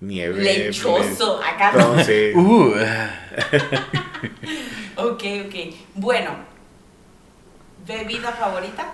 nieve. 0.00 0.42
Lechoso, 0.42 1.40
acá 1.40 1.70
No, 1.72 2.02
sí. 2.02 2.30
Uh, 2.34 2.74
Ok, 4.96 5.22
ok. 5.46 5.54
Bueno, 5.94 6.30
¿bebida 7.86 8.32
favorita? 8.32 8.92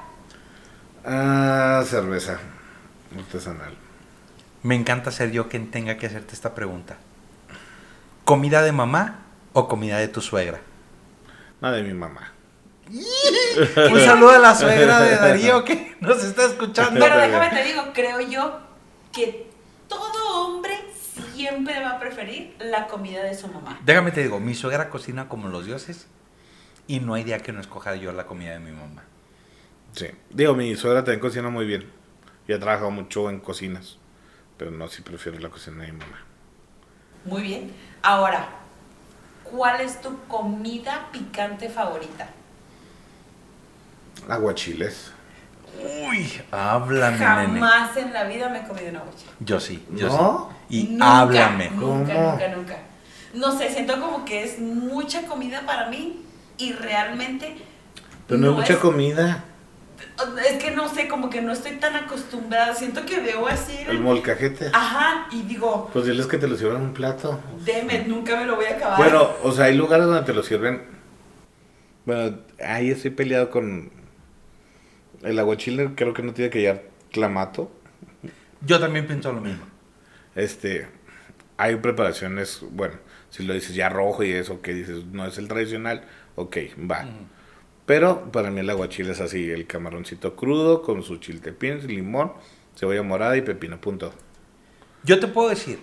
Ah, 1.04 1.82
cerveza 1.86 2.38
artesanal. 3.16 3.74
me 4.62 4.74
encanta 4.74 5.10
ser 5.10 5.30
yo 5.30 5.48
quien 5.48 5.70
tenga 5.70 5.96
que 5.96 6.06
hacerte 6.06 6.34
esta 6.34 6.54
pregunta. 6.54 6.96
¿Comida 8.24 8.62
de 8.62 8.72
mamá 8.72 9.20
o 9.54 9.68
comida 9.68 9.98
de 9.98 10.08
tu 10.08 10.20
suegra? 10.20 10.60
No, 11.60 11.72
de 11.72 11.82
mi 11.82 11.94
mamá. 11.94 12.32
Un 12.88 14.00
saludo 14.00 14.30
a 14.30 14.38
la 14.38 14.54
suegra 14.54 15.00
de 15.00 15.16
Darío 15.16 15.64
que 15.64 15.96
nos 16.00 16.22
está 16.22 16.44
escuchando. 16.46 17.00
Pero 17.00 17.18
déjame 17.18 17.48
te 17.50 17.64
digo, 17.64 17.82
creo 17.92 18.20
yo 18.20 18.60
que 19.12 19.50
todo 19.88 20.46
hombre 20.46 20.74
siempre 21.34 21.80
va 21.80 21.92
a 21.92 21.98
preferir 21.98 22.54
la 22.58 22.86
comida 22.86 23.24
de 23.24 23.34
su 23.34 23.48
mamá. 23.48 23.80
Déjame 23.84 24.12
te 24.12 24.22
digo, 24.22 24.38
mi 24.40 24.54
suegra 24.54 24.88
cocina 24.88 25.28
como 25.28 25.48
los 25.48 25.66
dioses 25.66 26.06
y 26.86 27.00
no 27.00 27.14
hay 27.14 27.24
día 27.24 27.38
que 27.38 27.52
no 27.52 27.60
escoja 27.60 27.96
yo 27.96 28.12
la 28.12 28.26
comida 28.26 28.52
de 28.52 28.60
mi 28.60 28.70
mamá. 28.70 29.04
Sí. 29.92 30.08
Digo, 30.30 30.54
mi 30.54 30.76
suegra 30.76 31.02
también 31.02 31.20
cocina 31.20 31.48
muy 31.48 31.66
bien. 31.66 31.90
Y 32.46 32.52
ha 32.52 32.60
trabajado 32.60 32.90
mucho 32.90 33.28
en 33.30 33.40
cocinas. 33.40 33.98
Pero 34.56 34.70
no, 34.70 34.88
sí 34.88 35.02
prefiero 35.02 35.38
la 35.40 35.48
cocina 35.48 35.82
de 35.82 35.92
mi 35.92 35.98
mamá. 35.98 36.22
Muy 37.24 37.42
bien. 37.42 37.72
Ahora, 38.02 38.48
¿cuál 39.42 39.80
es 39.80 40.00
tu 40.00 40.22
comida 40.28 41.08
picante 41.10 41.68
favorita? 41.68 42.28
Aguachiles. 44.28 45.12
Uy, 46.08 46.32
háblame, 46.50 47.18
nene. 47.18 47.60
Jamás 47.60 47.96
en 47.96 48.12
la 48.12 48.24
vida 48.24 48.48
me 48.48 48.60
he 48.60 48.62
comido 48.66 48.88
una 48.90 49.00
bocha. 49.00 49.26
Yo 49.40 49.60
sí, 49.60 49.84
yo 49.92 50.08
¿No? 50.08 50.50
sí. 50.68 50.78
Y 50.78 50.82
Nunca, 50.92 51.20
háblame. 51.20 51.70
Nunca, 51.70 52.14
¿Cómo? 52.14 52.30
nunca, 52.32 52.48
nunca. 52.48 52.76
No 53.34 53.56
sé, 53.58 53.70
siento 53.70 54.00
como 54.00 54.24
que 54.24 54.42
es 54.42 54.58
mucha 54.58 55.26
comida 55.26 55.62
para 55.66 55.88
mí 55.90 56.22
y 56.58 56.72
realmente. 56.72 57.56
Pero 58.26 58.40
no, 58.40 58.48
hay 58.50 58.54
mucha 58.54 58.72
es- 58.74 58.78
comida. 58.78 59.44
Es 60.48 60.62
que 60.62 60.70
no 60.70 60.88
sé, 60.88 61.08
como 61.08 61.28
que 61.30 61.42
no 61.42 61.52
estoy 61.52 61.72
tan 61.72 61.94
acostumbrada. 61.94 62.74
Siento 62.74 63.04
que 63.04 63.20
veo 63.20 63.46
así. 63.46 63.76
El 63.86 64.00
molcajete. 64.00 64.70
Ajá, 64.72 65.26
y 65.30 65.42
digo, 65.42 65.90
Pues 65.92 66.06
diles 66.06 66.26
que 66.26 66.38
te 66.38 66.46
lo 66.48 66.56
sirvan 66.56 66.76
en 66.76 66.82
un 66.88 66.94
plato. 66.94 67.38
deme, 67.64 68.04
nunca 68.06 68.36
me 68.36 68.46
lo 68.46 68.56
voy 68.56 68.64
a 68.66 68.76
acabar. 68.76 68.96
Bueno, 68.98 69.28
o 69.42 69.52
sea, 69.52 69.66
hay 69.66 69.74
lugares 69.76 70.06
donde 70.06 70.22
te 70.22 70.32
lo 70.32 70.42
sirven. 70.42 70.82
Bueno, 72.06 72.38
ahí 72.66 72.90
estoy 72.90 73.10
peleado 73.10 73.50
con. 73.50 73.90
El 75.22 75.38
aguachile 75.38 75.94
creo 75.94 76.14
que 76.14 76.22
no 76.22 76.32
tiene 76.32 76.50
que 76.50 76.60
llevar 76.60 76.84
clamato. 77.10 77.70
Yo 78.60 78.80
también 78.80 79.06
pienso 79.06 79.32
lo 79.32 79.40
mismo. 79.40 79.64
Este. 80.34 80.88
Hay 81.58 81.76
preparaciones, 81.76 82.60
bueno, 82.70 82.96
si 83.30 83.42
lo 83.42 83.54
dices 83.54 83.74
ya 83.74 83.88
rojo 83.88 84.22
y 84.22 84.32
eso, 84.32 84.60
que 84.60 84.74
dices, 84.74 85.06
no 85.06 85.26
es 85.26 85.38
el 85.38 85.48
tradicional, 85.48 86.04
ok, 86.34 86.56
va. 86.90 87.06
Pero 87.86 88.30
para 88.30 88.50
mí 88.50 88.60
el 88.60 88.68
aguachile 88.68 89.12
es 89.12 89.20
así, 89.20 89.50
el 89.50 89.66
camaroncito 89.66 90.36
crudo 90.36 90.82
con 90.82 91.02
su 91.02 91.16
chiltepín, 91.16 91.86
limón, 91.86 92.32
cebolla 92.76 93.02
morada 93.02 93.38
y 93.38 93.40
pepino, 93.40 93.80
punto. 93.80 94.12
Yo 95.02 95.18
te 95.18 95.28
puedo 95.28 95.48
decir, 95.48 95.78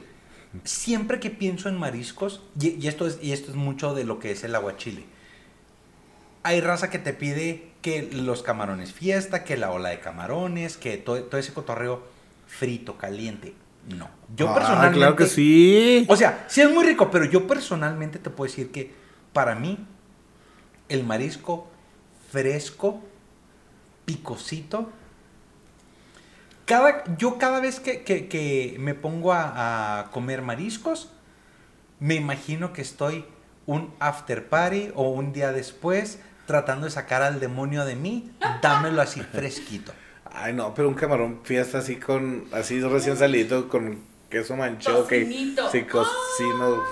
siempre 0.64 1.20
que 1.20 1.32
pienso 1.32 1.70
en 1.70 1.80
mariscos, 1.80 2.44
y, 2.60 2.80
y 2.80 2.88
esto 2.88 3.08
es, 3.08 3.18
y 3.20 3.32
esto 3.32 3.50
es 3.50 3.58
mucho 3.58 3.96
de 3.96 4.04
lo 4.04 4.20
que 4.20 4.30
es 4.30 4.44
el 4.44 4.54
aguachile, 4.54 5.06
hay 6.44 6.62
raza 6.62 6.92
que 6.92 7.00
te 7.00 7.14
pide 7.14 7.73
que 7.84 8.10
los 8.12 8.42
camarones 8.42 8.92
fiesta, 8.94 9.44
que 9.44 9.58
la 9.58 9.70
ola 9.70 9.90
de 9.90 10.00
camarones, 10.00 10.78
que 10.78 10.98
todo, 10.98 11.22
todo 11.26 11.40
ese 11.40 11.54
cotorreo 11.54 12.02
frito, 12.48 12.98
caliente. 12.98 13.54
No. 13.88 14.10
Yo 14.36 14.50
Ah, 14.50 14.54
personalmente. 14.56 14.98
Claro 14.98 15.16
que 15.16 15.28
sí. 15.28 16.06
O 16.10 16.16
sea, 16.16 16.46
sí 16.48 16.62
es 16.62 16.72
muy 16.72 16.84
rico, 16.86 17.12
pero 17.12 17.26
yo 17.26 17.46
personalmente 17.46 18.18
te 18.18 18.32
puedo 18.32 18.50
decir 18.50 18.72
que 18.72 18.92
para 19.34 19.54
mí 19.54 19.86
el 20.90 21.04
marisco 21.04 21.68
fresco, 22.32 23.02
picosito, 24.06 24.90
cada, 26.66 27.04
yo 27.18 27.38
cada 27.38 27.60
vez 27.60 27.80
que, 27.80 28.04
que- 28.04 28.28
que 28.28 28.78
me 28.80 28.94
pongo 28.96 29.34
a, 29.34 30.00
a 30.00 30.12
comer 30.12 30.42
mariscos, 30.42 31.10
me 32.00 32.16
imagino 32.16 32.74
que 32.74 32.82
estoy 32.82 33.26
un 33.66 33.94
after 34.00 34.48
party 34.50 34.92
o 34.96 35.10
un 35.10 35.34
día 35.34 35.52
después 35.52 36.20
tratando 36.46 36.86
de 36.86 36.92
sacar 36.92 37.22
al 37.22 37.40
demonio 37.40 37.86
de 37.86 37.96
mí, 37.96 38.32
dámelo 38.62 39.02
así 39.02 39.22
fresquito. 39.34 39.94
Ay, 40.26 40.54
no, 40.54 40.74
pero 40.74 40.88
un 40.88 40.96
camarón 40.96 41.42
fiesta 41.44 41.78
así 41.80 41.98
con, 41.98 42.46
así 42.52 42.82
recién 42.82 43.18
salido 43.18 43.70
con 43.70 44.00
queso 44.30 44.56
manchego. 44.56 45.08
que. 45.08 45.26
Sí, 45.72 45.84
cocino. 45.84 46.84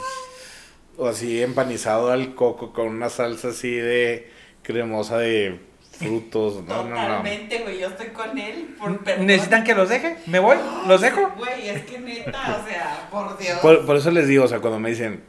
O 0.98 1.08
así 1.08 1.42
empanizado 1.42 2.12
al 2.12 2.36
coco 2.36 2.74
con 2.74 2.88
una 2.88 3.10
salsa 3.10 3.48
así 3.50 3.72
de 3.72 4.30
cremosa 4.62 5.18
de 5.18 5.60
frutos. 5.92 6.64
No, 6.66 6.84
no, 6.84 6.90
no. 6.90 6.96
Totalmente, 6.96 7.60
güey, 7.60 7.80
yo 7.80 7.88
estoy 7.88 8.08
con 8.08 8.38
él. 8.38 8.76
Por. 8.78 9.20
¿Necesitan 9.20 9.64
que 9.64 9.74
los 9.74 9.90
deje? 9.90 10.18
¿Me 10.28 10.38
voy? 10.40 10.58
¿Los 10.88 11.02
dejo? 11.02 11.32
Güey, 11.38 11.70
es 11.70 11.84
que 11.86 11.98
neta, 12.00 12.62
o 12.62 12.68
sea, 12.70 13.08
por 13.10 13.38
Dios. 13.40 13.58
Por, 13.60 13.86
por 13.86 13.96
eso 13.96 14.12
les 14.12 14.28
digo, 14.28 14.44
o 14.44 14.48
sea, 14.48 14.60
cuando 14.60 14.80
me 14.80 14.90
dicen, 14.90 15.24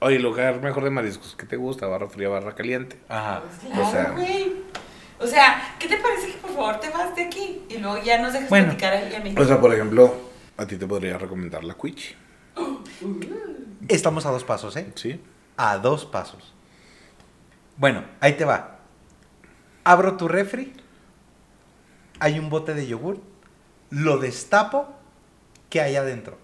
oye, 0.00 0.18
lugar 0.18 0.60
mejor 0.62 0.84
de 0.84 0.90
mariscos, 0.90 1.34
¿qué 1.36 1.46
te 1.46 1.56
gusta? 1.56 1.86
¿Barra 1.86 2.08
fría, 2.08 2.28
barra 2.28 2.54
caliente? 2.54 2.98
Ajá. 3.08 3.42
Pues 3.42 3.72
claro, 3.72 3.88
o 3.88 3.90
sea- 3.90 4.10
güey. 4.10 4.52
O 5.20 5.26
sea, 5.26 5.74
¿qué 5.80 5.88
te 5.88 5.96
parece 5.96 6.28
que 6.28 6.38
por 6.38 6.50
favor 6.52 6.78
te 6.78 6.88
vas 6.90 7.14
de 7.16 7.22
aquí? 7.24 7.62
Y 7.68 7.78
luego 7.78 8.00
ya 8.02 8.20
nos 8.22 8.32
dejas 8.32 8.48
Bueno. 8.48 8.66
platicar 8.66 8.94
a 8.94 9.20
mí. 9.20 9.34
O 9.36 9.44
sea, 9.44 9.60
por 9.60 9.74
ejemplo, 9.74 10.14
a 10.56 10.64
ti 10.66 10.76
te 10.76 10.86
podría 10.86 11.18
recomendar 11.18 11.64
la 11.64 11.74
cuichi. 11.74 12.14
Estamos 13.88 14.26
a 14.26 14.30
dos 14.30 14.44
pasos, 14.44 14.76
¿eh? 14.76 14.92
¿Sí? 14.94 15.20
A 15.56 15.78
dos 15.78 16.04
pasos. 16.04 16.54
Bueno, 17.76 18.04
ahí 18.20 18.34
te 18.34 18.44
va. 18.44 18.78
Abro 19.84 20.16
tu 20.16 20.28
refri. 20.28 20.72
Hay 22.20 22.38
un 22.38 22.48
bote 22.50 22.74
de 22.74 22.86
yogur. 22.86 23.20
Lo 23.90 24.18
destapo. 24.18 24.88
¿Qué 25.70 25.80
hay 25.80 25.96
adentro? 25.96 26.38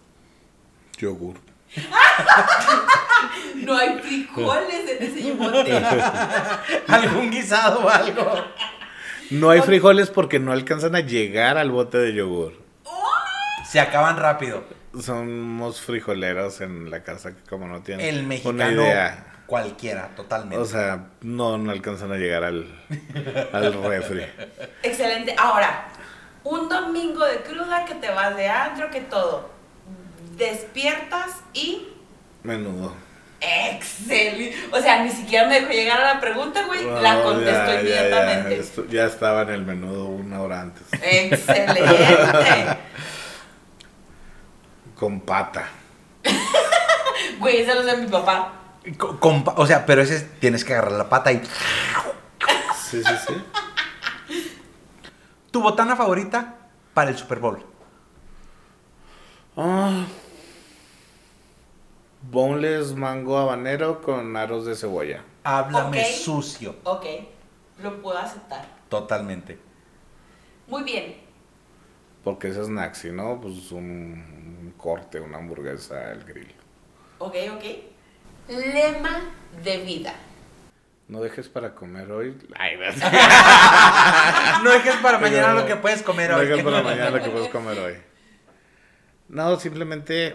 Yogur. 0.98 1.36
No 3.56 3.76
hay 3.78 3.98
frijoles 3.98 4.90
en 4.90 5.02
ese 5.02 5.22
yogote. 5.28 5.72
¿Algún 6.88 7.30
guisado 7.30 7.80
o 7.80 7.88
algo? 7.88 8.44
No 9.30 9.50
hay 9.50 9.62
frijoles 9.62 10.10
porque 10.10 10.38
no 10.38 10.52
alcanzan 10.52 10.94
a 10.94 11.00
llegar 11.00 11.56
al 11.56 11.70
bote 11.70 11.96
de 11.98 12.12
yogur. 12.14 12.52
Se 13.66 13.80
acaban 13.80 14.18
rápido. 14.18 14.64
Somos 15.00 15.80
frijoleros 15.80 16.60
en 16.60 16.90
la 16.90 17.02
casa 17.02 17.34
que 17.34 17.42
como 17.48 17.66
no 17.66 17.82
tienen 17.82 18.06
El 18.06 18.18
una 18.20 18.28
mexicano 18.28 18.82
idea. 18.82 19.24
cualquiera, 19.46 20.08
totalmente. 20.14 20.58
O 20.58 20.64
sea, 20.66 21.06
no, 21.22 21.56
no 21.58 21.70
alcanzan 21.72 22.12
a 22.12 22.16
llegar 22.16 22.44
al, 22.44 22.66
al 23.52 23.82
refri. 23.82 24.24
Excelente. 24.82 25.34
Ahora, 25.38 25.86
un 26.44 26.68
domingo 26.68 27.24
de 27.24 27.38
cruda 27.38 27.84
que 27.86 27.94
te 27.94 28.10
vas 28.10 28.36
de 28.36 28.48
antro, 28.48 28.90
que 28.90 29.00
todo. 29.00 29.53
Despiertas 30.36 31.30
y 31.52 31.88
Menudo. 32.42 32.92
Excelente. 33.40 34.54
O 34.72 34.80
sea, 34.80 35.02
ni 35.02 35.10
siquiera 35.10 35.46
me 35.48 35.60
dejó 35.60 35.72
llegar 35.72 36.00
a 36.00 36.14
la 36.14 36.20
pregunta, 36.20 36.64
güey. 36.66 36.84
No, 36.84 37.00
la 37.00 37.22
contestó 37.22 37.66
ya, 37.72 37.80
inmediatamente. 37.80 38.64
Ya, 38.90 39.04
estaba 39.04 39.42
en 39.42 39.50
el 39.50 39.62
menú 39.64 40.06
una 40.06 40.40
hora 40.40 40.60
antes. 40.62 40.82
Excelente. 40.92 41.82
Con 44.94 45.20
pata. 45.20 45.68
Güey, 47.38 47.58
ese 47.60 47.74
lo 47.74 47.82
sé 47.82 47.96
mi 47.96 48.06
papá. 48.06 48.52
Co- 48.98 49.18
con 49.18 49.44
o 49.56 49.66
sea, 49.66 49.84
pero 49.86 50.02
ese 50.02 50.16
es- 50.16 50.40
tienes 50.40 50.64
que 50.64 50.72
agarrar 50.74 50.92
la 50.92 51.08
pata 51.08 51.32
y... 51.32 51.42
Sí, 52.90 53.02
sí, 53.02 53.14
sí. 53.26 53.34
¿Tu 55.50 55.60
botana 55.62 55.96
favorita 55.96 56.54
para 56.94 57.10
el 57.10 57.16
Super 57.18 57.38
Bowl? 57.40 57.64
Ah. 59.56 60.04
Boneless 62.30 62.94
mango 62.94 63.38
habanero 63.38 64.00
con 64.02 64.36
aros 64.36 64.66
de 64.66 64.74
cebolla. 64.74 65.22
Háblame 65.44 66.00
Ok. 66.00 66.06
sucio. 66.06 66.76
Ok, 66.84 67.04
lo 67.82 68.00
puedo 68.02 68.18
aceptar. 68.18 68.64
Totalmente. 68.88 69.58
Muy 70.66 70.82
bien. 70.82 71.16
Porque 72.22 72.48
es 72.48 72.56
snack, 72.56 72.94
si 72.94 73.10
no, 73.10 73.38
pues 73.40 73.70
un, 73.70 73.82
un 73.82 74.74
corte, 74.76 75.20
una 75.20 75.38
hamburguesa 75.38 76.10
al 76.10 76.24
grill. 76.24 76.54
Ok, 77.18 77.34
ok. 77.54 77.64
Lema 78.48 79.20
de 79.62 79.78
vida. 79.78 80.14
No 81.08 81.20
dejes 81.20 81.48
para 81.48 81.74
comer 81.74 82.10
hoy. 82.10 82.34
Ay, 82.58 82.76
no. 82.78 82.84
No 84.64 84.70
dejes 84.70 84.96
para 84.96 85.18
mañana 85.18 85.48
Pero- 85.48 85.60
lo 85.60 85.66
que 85.66 85.76
puedes 85.76 86.02
comer 86.02 86.30
No 86.30 86.38
hoy. 86.38 86.46
dejes 86.46 86.64
para 86.64 86.82
mañana 86.82 87.10
lo 87.10 87.22
que 87.22 87.28
puedes 87.30 87.48
comer 87.50 87.78
hoy. 87.78 87.94
No, 89.28 89.58
simplemente 89.60 90.34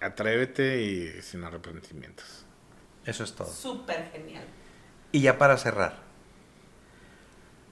atrévete 0.00 0.82
y 0.82 1.22
sin 1.22 1.44
arrepentimientos. 1.44 2.44
Eso 3.04 3.22
es 3.24 3.34
todo. 3.34 3.48
Súper 3.48 4.10
genial. 4.12 4.44
Y 5.12 5.20
ya 5.22 5.38
para 5.38 5.56
cerrar. 5.56 5.96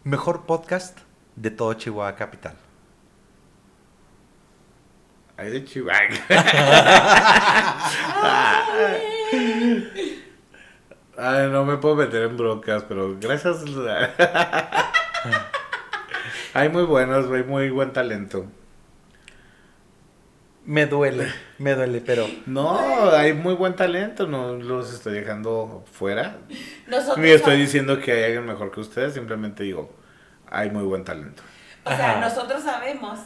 Mejor 0.05 0.47
podcast 0.47 0.99
de 1.35 1.51
todo 1.51 1.75
Chihuahua 1.75 2.17
Capital. 2.17 2.57
Ay, 5.37 5.51
de 5.51 5.65
Chihuahua. 5.65 6.01
Ay, 11.19 11.49
no 11.51 11.65
me 11.65 11.79
puedo 11.79 11.97
meter 11.97 12.25
en 12.25 12.37
broncas, 12.37 12.85
pero 12.85 13.17
gracias. 13.19 13.59
Hay 16.55 16.69
muy 16.71 16.85
buenos, 16.85 17.31
hay 17.31 17.43
muy 17.43 17.69
buen 17.69 17.93
talento. 17.93 18.47
Me 20.67 20.87
duele, 20.87 21.33
me 21.59 21.75
duele, 21.77 22.01
pero 22.01 22.27
No, 22.45 23.11
hay 23.11 23.33
muy 23.33 23.55
buen 23.55 23.77
talento, 23.77 24.27
no 24.27 24.55
los 24.55 24.93
estoy 24.93 25.15
dejando 25.15 25.85
fuera. 25.93 26.39
Nosotros 26.89 27.19
Ni 27.19 27.31
estoy 27.31 27.57
diciendo 27.57 28.01
que 28.01 28.11
hay 28.11 28.25
alguien 28.25 28.47
mejor 28.47 28.73
que 28.73 28.81
ustedes, 28.81 29.15
simplemente 29.15 29.63
digo, 29.63 29.95
hay 30.51 30.71
muy 30.71 30.83
buen 30.83 31.05
talento. 31.05 31.43
O 31.85 31.91
sea, 31.91 32.19
Ajá. 32.19 32.21
nosotros 32.21 32.65
sabemos 32.65 33.21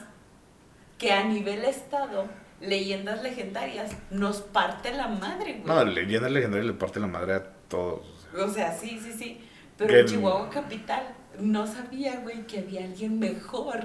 que 0.99 1.13
a 1.13 1.25
nivel 1.25 1.65
estado, 1.65 2.27
leyendas 2.61 3.23
legendarias 3.23 3.93
nos 4.11 4.43
parte 4.43 4.93
la 4.93 5.09
madre, 5.09 5.63
güey. 5.63 5.65
No, 5.65 5.83
leyendas 5.83 6.31
legendarias 6.31 6.67
le 6.67 6.75
parte 6.75 7.01
la 7.01 7.07
madre 7.07 7.35
a 7.37 7.43
todos. 7.69 8.07
O 8.39 8.49
sea, 8.49 8.71
sí, 8.77 9.01
sí, 9.03 9.15
sí. 9.15 9.41
Pero 9.79 9.97
en 9.97 10.05
Chihuahua 10.07 10.51
Capital 10.51 11.15
no 11.41 11.67
sabía, 11.67 12.21
güey, 12.21 12.47
que 12.47 12.61
había 12.61 12.85
alguien 12.85 13.19
mejor 13.19 13.81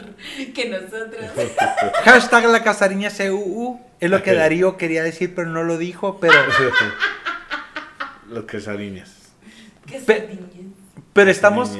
que 0.53 0.69
nosotros. 0.69 1.25
hashtag 2.03 2.45
la 2.45 2.63
casariña 2.63 3.09
CUU 3.09 3.79
es 3.99 4.09
lo 4.09 4.21
que 4.23 4.33
Darío 4.33 4.77
quería 4.77 5.03
decir, 5.03 5.33
pero 5.35 5.49
no 5.49 5.63
lo 5.63 5.77
dijo, 5.77 6.19
pero, 6.19 6.33
Los 8.29 8.45
que 8.45 9.99
Pe- 9.99 10.39
pero 11.13 11.31
estamos 11.31 11.77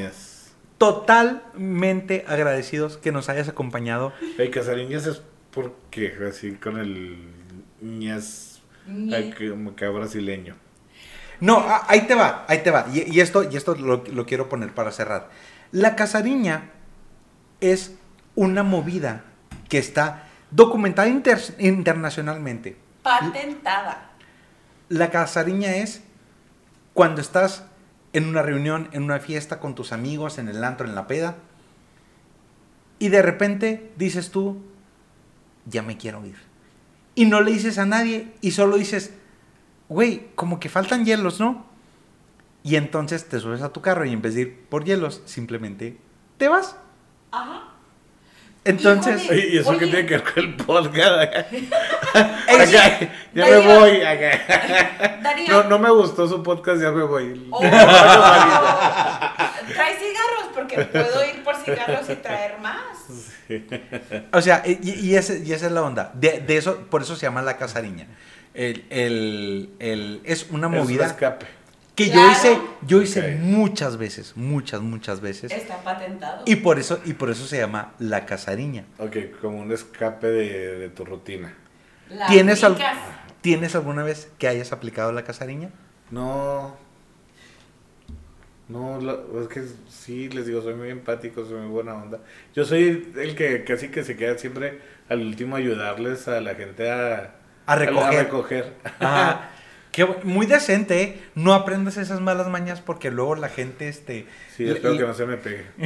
totalmente 0.78 2.26
agradecidos 2.28 2.98
que 2.98 3.12
nos 3.12 3.30
hayas 3.30 3.48
acompañado. 3.50 4.14
Hey, 4.38 4.52
quesadillas 4.52 5.08
es 5.08 5.22
porque 5.52 6.14
así 6.30 6.54
con 6.54 6.78
el 6.78 7.18
ñas 7.82 8.62
que 9.38 9.88
brasileño. 9.88 10.56
No, 11.42 11.66
ahí 11.88 12.02
te 12.02 12.16
va, 12.16 12.46
ahí 12.48 12.60
te 12.60 12.72
va. 12.72 12.88
Y, 12.94 13.14
y 13.14 13.20
esto, 13.20 13.50
y 13.50 13.58
esto 13.58 13.76
lo, 13.76 14.04
lo 14.06 14.26
quiero 14.26 14.48
poner 14.48 14.74
para 14.74 14.92
cerrar. 14.92 15.30
La 15.76 15.98
casariña 15.98 16.70
es 17.60 17.96
una 18.34 18.64
movida 18.64 19.26
que 19.68 19.78
está 19.78 20.24
documentada 20.52 21.10
inter- 21.10 21.54
internacionalmente. 21.60 22.78
Patentada. 23.04 24.12
La 24.88 25.12
casariña 25.12 25.76
es 25.76 26.02
cuando 26.94 27.20
estás 27.20 27.66
en 28.14 28.26
una 28.26 28.42
reunión, 28.42 28.88
en 28.94 29.04
una 29.04 29.20
fiesta 29.20 29.60
con 29.60 29.76
tus 29.76 29.92
amigos, 29.92 30.38
en 30.38 30.48
el 30.48 30.64
antro, 30.64 30.88
en 30.88 30.96
la 30.96 31.08
peda, 31.08 31.36
y 32.98 33.10
de 33.10 33.22
repente 33.22 33.92
dices 33.98 34.32
tú, 34.32 34.62
ya 35.66 35.82
me 35.82 35.98
quiero 35.98 36.26
ir. 36.26 36.38
Y 37.16 37.26
no 37.26 37.42
le 37.42 37.52
dices 37.52 37.80
a 37.80 37.86
nadie 37.86 38.34
y 38.40 38.52
solo 38.52 38.78
dices, 38.78 39.12
güey, 39.90 40.28
como 40.36 40.58
que 40.62 40.70
faltan 40.70 41.04
hielos, 41.04 41.42
¿no? 41.42 41.66
Y 42.66 42.78
entonces 42.78 43.30
te 43.30 43.40
subes 43.40 43.62
a 43.62 43.72
tu 43.72 43.82
carro 43.82 44.06
y 44.06 44.12
en 44.12 44.24
vez 44.24 44.34
de 44.34 44.42
ir 44.42 44.66
por 44.70 44.84
hielos, 44.86 45.22
simplemente 45.26 45.98
te 46.40 46.48
vas. 46.48 46.76
Ajá. 47.32 47.62
Entonces, 48.64 49.24
Híjole. 49.26 49.48
¿Y 49.50 49.58
eso 49.60 49.70
Oye. 49.70 49.78
qué 49.80 49.86
tiene 49.86 50.06
que 50.08 50.18
ver 50.18 50.24
con 50.34 50.44
el 50.44 50.56
podcast? 50.56 51.32
Ya 53.36 53.46
me 53.46 53.58
voy. 53.58 54.00
No, 55.48 55.64
no 55.66 55.78
me 55.80 55.92
gustó 55.92 56.28
su 56.28 56.42
podcast, 56.42 56.82
ya 56.82 56.92
me 56.92 57.04
voy. 57.04 57.48
Oh. 57.52 57.60
Trae 57.60 57.76
cigarros 59.98 60.50
porque 60.54 60.86
puedo 60.86 61.26
ir 61.26 61.44
por 61.44 61.56
cigarros 61.58 62.10
y 62.10 62.16
traer 62.16 62.58
más. 62.60 62.98
O 64.34 64.42
sea, 64.42 64.64
y, 64.66 64.80
y 64.90 65.16
ese- 65.16 65.44
y 65.46 65.52
esa 65.54 65.68
es 65.68 65.72
la 65.72 65.84
onda. 65.84 66.12
De, 66.16 66.40
de 66.40 66.58
eso, 66.58 66.78
por 66.90 67.02
eso 67.04 67.16
se 67.16 67.24
llama 67.28 67.42
la 67.42 67.58
casariña. 67.58 68.08
El, 68.54 68.86
el- 68.90 69.70
el- 69.80 70.22
es 70.24 70.48
una 70.50 70.68
Es 70.68 70.74
un 70.74 70.80
movida 70.80 71.06
escape. 71.06 71.46
Que 71.96 72.10
yo 72.10 72.30
hice, 72.30 72.60
yo 72.86 73.02
hice 73.02 73.36
muchas 73.42 73.98
veces, 73.98 74.34
muchas, 74.36 74.82
muchas 74.82 75.22
veces. 75.22 75.52
Está 75.52 75.78
patentado. 75.84 76.44
Y 76.46 76.58
por 76.58 76.78
eso, 76.80 77.00
y 77.06 77.14
por 77.14 77.30
eso 77.30 77.46
se 77.46 77.58
llama 77.58 77.94
la 78.00 78.26
casariña. 78.26 78.86
Ok, 79.00 79.18
como 79.42 79.60
un 79.62 79.72
escape 79.72 80.28
de, 80.28 80.76
de 80.78 80.90
tu 80.90 81.06
rutina. 81.06 81.54
La 82.10 82.28
¿Tienes, 82.28 82.64
al-. 82.64 82.78
¿Tienes 83.42 83.76
alguna 83.76 84.04
vez 84.04 84.30
que 84.38 84.48
hayas 84.48 84.72
aplicado 84.74 85.12
la 85.12 85.24
casariña? 85.24 85.70
No. 86.12 86.76
No, 88.68 89.00
lo- 89.00 89.42
es 89.44 89.48
que 89.48 89.64
sí, 89.90 90.28
les 90.30 90.48
digo, 90.48 90.62
soy 90.62 90.74
muy 90.74 90.90
empático, 90.90 91.46
soy 91.46 91.60
muy 91.60 91.68
buena 91.70 91.94
onda. 91.94 92.20
Yo 92.56 92.66
soy 92.66 93.14
el 93.16 93.36
que 93.36 93.64
casi 93.64 93.90
que 93.90 94.04
se 94.04 94.18
queda 94.18 94.38
siempre 94.40 94.80
al 95.08 95.22
último 95.22 95.56
a 95.56 95.60
ayudarles 95.60 96.28
a 96.28 96.42
la 96.42 96.56
gente 96.56 96.90
a, 96.92 97.36
A 97.68 97.76
recoger. 97.76 98.24
recoger. 98.26 98.74
Ajá. 99.00 99.52
Qué 99.96 100.04
muy 100.24 100.46
decente, 100.46 101.02
¿eh? 101.02 101.30
No 101.36 101.54
aprendas 101.54 101.96
esas 101.96 102.20
malas 102.20 102.48
mañas 102.50 102.82
porque 102.82 103.12
luego 103.12 103.36
la 103.36 103.48
gente, 103.48 103.88
este... 103.88 104.28
Sí, 104.54 104.68
espero 104.68 104.92
le- 104.94 105.00
que 105.00 105.06
no 105.08 105.14
se 105.14 105.26
me 105.26 105.38
pegue. 105.38 105.66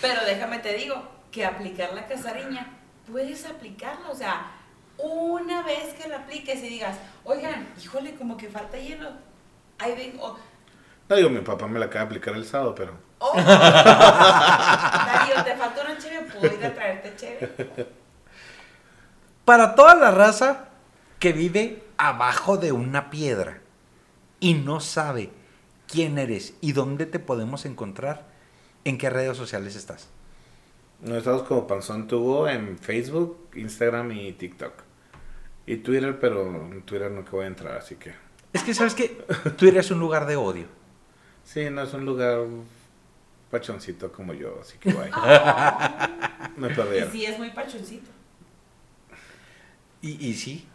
Pero 0.00 0.24
déjame 0.26 0.58
te 0.58 0.74
digo 0.74 1.00
que 1.30 1.44
aplicar 1.44 1.92
la 1.94 2.08
casariña, 2.08 2.66
puedes 3.10 3.46
aplicarla, 3.46 4.10
o 4.10 4.14
sea, 4.16 4.50
una 4.96 5.62
vez 5.62 5.94
que 5.94 6.08
la 6.08 6.16
apliques 6.16 6.58
y 6.64 6.68
digas, 6.68 6.96
oigan, 7.22 7.68
híjole, 7.80 8.14
como 8.16 8.36
que 8.36 8.48
falta 8.48 8.76
hielo. 8.76 9.10
Ahí 9.78 9.94
vengo. 9.94 10.36
No 11.08 11.14
digo, 11.14 11.30
mi 11.30 11.42
papá 11.42 11.68
me 11.68 11.78
la 11.78 11.84
acaba 11.86 12.00
de 12.00 12.06
aplicar 12.06 12.34
el 12.34 12.44
sábado, 12.44 12.74
pero 12.74 12.94
Oh, 13.20 13.36
Darío, 13.40 15.44
te 15.44 15.54
falta 15.56 15.82
una 15.84 15.96
cheve, 15.98 16.22
puedo 16.22 16.52
ir 16.54 16.66
a 16.66 16.74
traerte 16.74 17.14
cheve. 17.16 17.50
Para 19.44 19.74
toda 19.76 19.94
la 19.94 20.10
raza 20.10 20.67
que 21.18 21.32
vive 21.32 21.82
abajo 21.96 22.56
de 22.56 22.72
una 22.72 23.10
piedra 23.10 23.60
y 24.40 24.54
no 24.54 24.80
sabe 24.80 25.30
quién 25.86 26.18
eres 26.18 26.54
y 26.60 26.72
dónde 26.72 27.06
te 27.06 27.18
podemos 27.18 27.64
encontrar, 27.66 28.26
¿en 28.84 28.98
qué 28.98 29.10
redes 29.10 29.36
sociales 29.36 29.76
estás? 29.76 30.08
no 31.00 31.16
estamos 31.16 31.44
como 31.44 31.64
Panzón 31.66 32.08
Tubo 32.08 32.48
en 32.48 32.76
Facebook, 32.76 33.50
Instagram 33.54 34.10
y 34.12 34.32
TikTok. 34.32 34.72
Y 35.66 35.76
Twitter, 35.76 36.18
pero 36.18 36.48
en 36.72 36.82
Twitter 36.82 37.10
nunca 37.10 37.30
voy 37.30 37.44
a 37.44 37.48
entrar, 37.48 37.76
así 37.76 37.94
que... 37.94 38.14
Es 38.52 38.64
que 38.64 38.74
sabes 38.74 38.94
que 38.94 39.08
Twitter 39.56 39.78
es 39.78 39.90
un 39.92 40.00
lugar 40.00 40.26
de 40.26 40.34
odio. 40.36 40.66
Sí, 41.44 41.70
no 41.70 41.82
es 41.82 41.92
un 41.94 42.04
lugar 42.04 42.40
pachoncito 43.50 44.10
como 44.10 44.34
yo, 44.34 44.58
así 44.60 44.76
que 44.78 44.92
guay. 44.92 45.10
Me 46.56 46.68
Y 46.68 46.74
perdieron. 46.74 47.12
sí, 47.12 47.24
es 47.26 47.38
muy 47.38 47.50
pachoncito. 47.50 48.10
Y, 50.02 50.26
y 50.28 50.34
sí. 50.34 50.66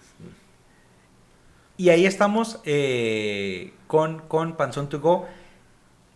Y 1.77 1.89
ahí 1.89 2.05
estamos 2.05 2.59
eh, 2.65 3.73
con, 3.87 4.19
con 4.19 4.55
Panzón 4.55 4.89
to 4.89 4.99
Go. 4.99 5.27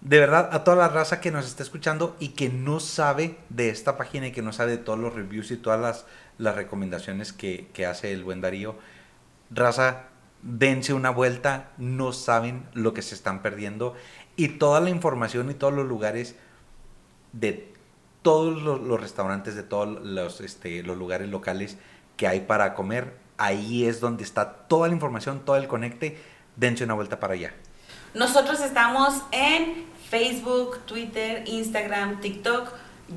De 0.02 0.20
verdad, 0.20 0.50
a 0.52 0.64
toda 0.64 0.78
la 0.78 0.90
raza 0.90 1.20
que 1.20 1.32
nos 1.32 1.48
está 1.48 1.64
escuchando 1.64 2.16
y 2.20 2.30
que 2.30 2.50
no 2.50 2.80
sabe 2.80 3.38
de 3.50 3.70
esta 3.70 3.98
página 3.98 4.28
y 4.28 4.32
que 4.32 4.44
no 4.44 4.54
sabe 4.54 4.72
de 4.72 4.78
todos 4.78 5.00
los 5.00 5.14
reviews 5.14 5.50
y 5.52 5.58
todas 5.58 5.80
las, 5.80 6.06
las 6.38 6.56
recomendaciones 6.56 7.34
que, 7.34 7.68
que 7.74 7.86
hace 7.86 8.14
el 8.14 8.24
buen 8.24 8.40
Darío. 8.40 8.76
Raza, 9.50 10.10
dense 10.44 10.94
una 10.94 11.10
vuelta, 11.10 11.72
no 11.78 12.14
saben 12.14 12.66
lo 12.74 12.94
que 12.94 13.02
se 13.02 13.16
están 13.16 13.42
perdiendo 13.42 13.96
y 14.36 14.50
toda 14.50 14.80
la 14.80 14.92
información 14.92 15.50
y 15.50 15.56
todos 15.56 15.74
los 15.74 15.88
lugares 15.88 16.36
de 17.34 17.74
todos 18.22 18.62
los, 18.62 18.82
los 18.82 19.00
restaurantes, 19.00 19.56
de 19.56 19.64
todos 19.64 20.04
los, 20.04 20.42
este, 20.42 20.84
los 20.84 20.98
lugares 20.98 21.30
locales 21.30 21.78
que 22.18 22.28
hay 22.28 22.42
para 22.42 22.74
comer, 22.74 23.14
ahí 23.38 23.86
es 23.86 24.00
donde 24.00 24.24
está 24.24 24.52
toda 24.68 24.88
la 24.88 24.94
información, 24.94 25.42
todo 25.46 25.56
el 25.58 25.68
conecte, 25.68 26.18
dense 26.56 26.84
una 26.84 26.94
vuelta 26.94 27.20
para 27.20 27.34
allá. 27.34 27.54
Nosotros 28.14 28.62
estamos 28.62 29.22
en 29.32 29.86
Facebook, 30.10 30.80
Twitter, 30.86 31.44
Instagram, 31.48 32.20
TikTok. 32.22 32.70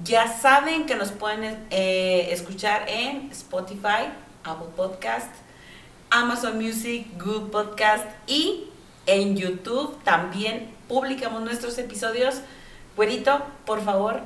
Ya 0.05 0.29
saben 0.29 0.87
que 0.87 0.95
nos 0.95 1.11
pueden 1.11 1.67
eh, 1.71 2.29
escuchar 2.31 2.85
en 2.89 3.31
Spotify, 3.31 4.13
Apple 4.45 4.69
Podcast, 4.77 5.35
Amazon 6.11 6.57
Music, 6.57 7.07
Google 7.19 7.51
Podcast 7.51 8.05
y 8.27 8.69
en 9.07 9.37
YouTube 9.37 10.03
también 10.05 10.71
publicamos 10.89 11.43
nuestros 11.43 11.79
episodios. 11.79 12.43
Güerito, 12.97 13.43
por 13.65 13.83
favor, 13.83 14.21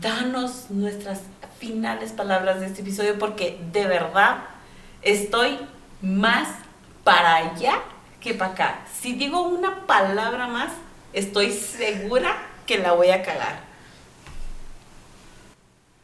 danos 0.00 0.70
nuestras 0.70 1.20
finales 1.58 2.12
palabras 2.12 2.60
de 2.60 2.66
este 2.66 2.82
episodio 2.82 3.18
porque 3.18 3.60
de 3.72 3.86
verdad 3.86 4.38
estoy 5.04 5.58
más 6.02 6.48
para 7.04 7.36
allá 7.36 7.80
que 8.20 8.34
para 8.34 8.52
acá. 8.52 8.80
Si 9.00 9.14
digo 9.14 9.42
una 9.42 9.86
palabra 9.86 10.48
más, 10.48 10.72
estoy 11.12 11.52
segura 11.52 12.36
que 12.66 12.78
la 12.78 12.92
voy 12.92 13.10
a 13.10 13.22
cagar. 13.22 13.60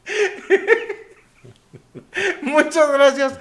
Muchas 2.43 2.93
gracias. 2.93 3.39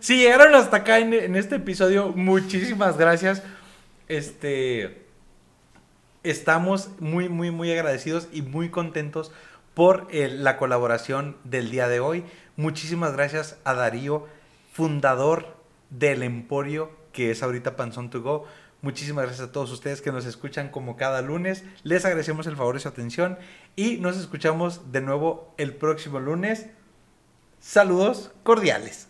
Si 0.00 0.16
llegaron 0.16 0.54
hasta 0.54 0.78
acá 0.78 0.98
en, 0.98 1.36
este 1.36 1.56
episodio, 1.56 2.08
muchísimas 2.08 2.96
gracias. 2.96 3.42
Este. 4.08 5.04
Estamos 6.22 6.88
muy, 6.98 7.28
muy, 7.28 7.50
muy 7.52 7.70
agradecidos 7.70 8.28
y 8.32 8.42
muy 8.42 8.70
contentos 8.70 9.30
por 9.74 10.08
eh, 10.10 10.28
la 10.28 10.56
colaboración 10.56 11.36
del 11.44 11.70
día 11.70 11.86
de 11.86 12.00
hoy. 12.00 12.24
Muchísimas 12.56 13.12
gracias 13.12 13.58
a 13.62 13.74
Darío, 13.74 14.26
fundador 14.76 15.56
del 15.88 16.22
Emporio, 16.22 16.90
que 17.12 17.30
es 17.30 17.42
ahorita 17.42 17.76
Panzón 17.76 18.10
to 18.10 18.20
Go. 18.20 18.44
Muchísimas 18.82 19.24
gracias 19.24 19.48
a 19.48 19.50
todos 19.50 19.72
ustedes 19.72 20.02
que 20.02 20.12
nos 20.12 20.26
escuchan 20.26 20.68
como 20.68 20.98
cada 20.98 21.22
lunes. 21.22 21.64
Les 21.82 22.04
agradecemos 22.04 22.46
el 22.46 22.56
favor 22.56 22.74
de 22.74 22.80
su 22.80 22.88
atención 22.88 23.38
y 23.74 23.96
nos 23.96 24.18
escuchamos 24.18 24.92
de 24.92 25.00
nuevo 25.00 25.54
el 25.56 25.74
próximo 25.74 26.20
lunes. 26.20 26.66
Saludos 27.58 28.32
cordiales. 28.42 29.08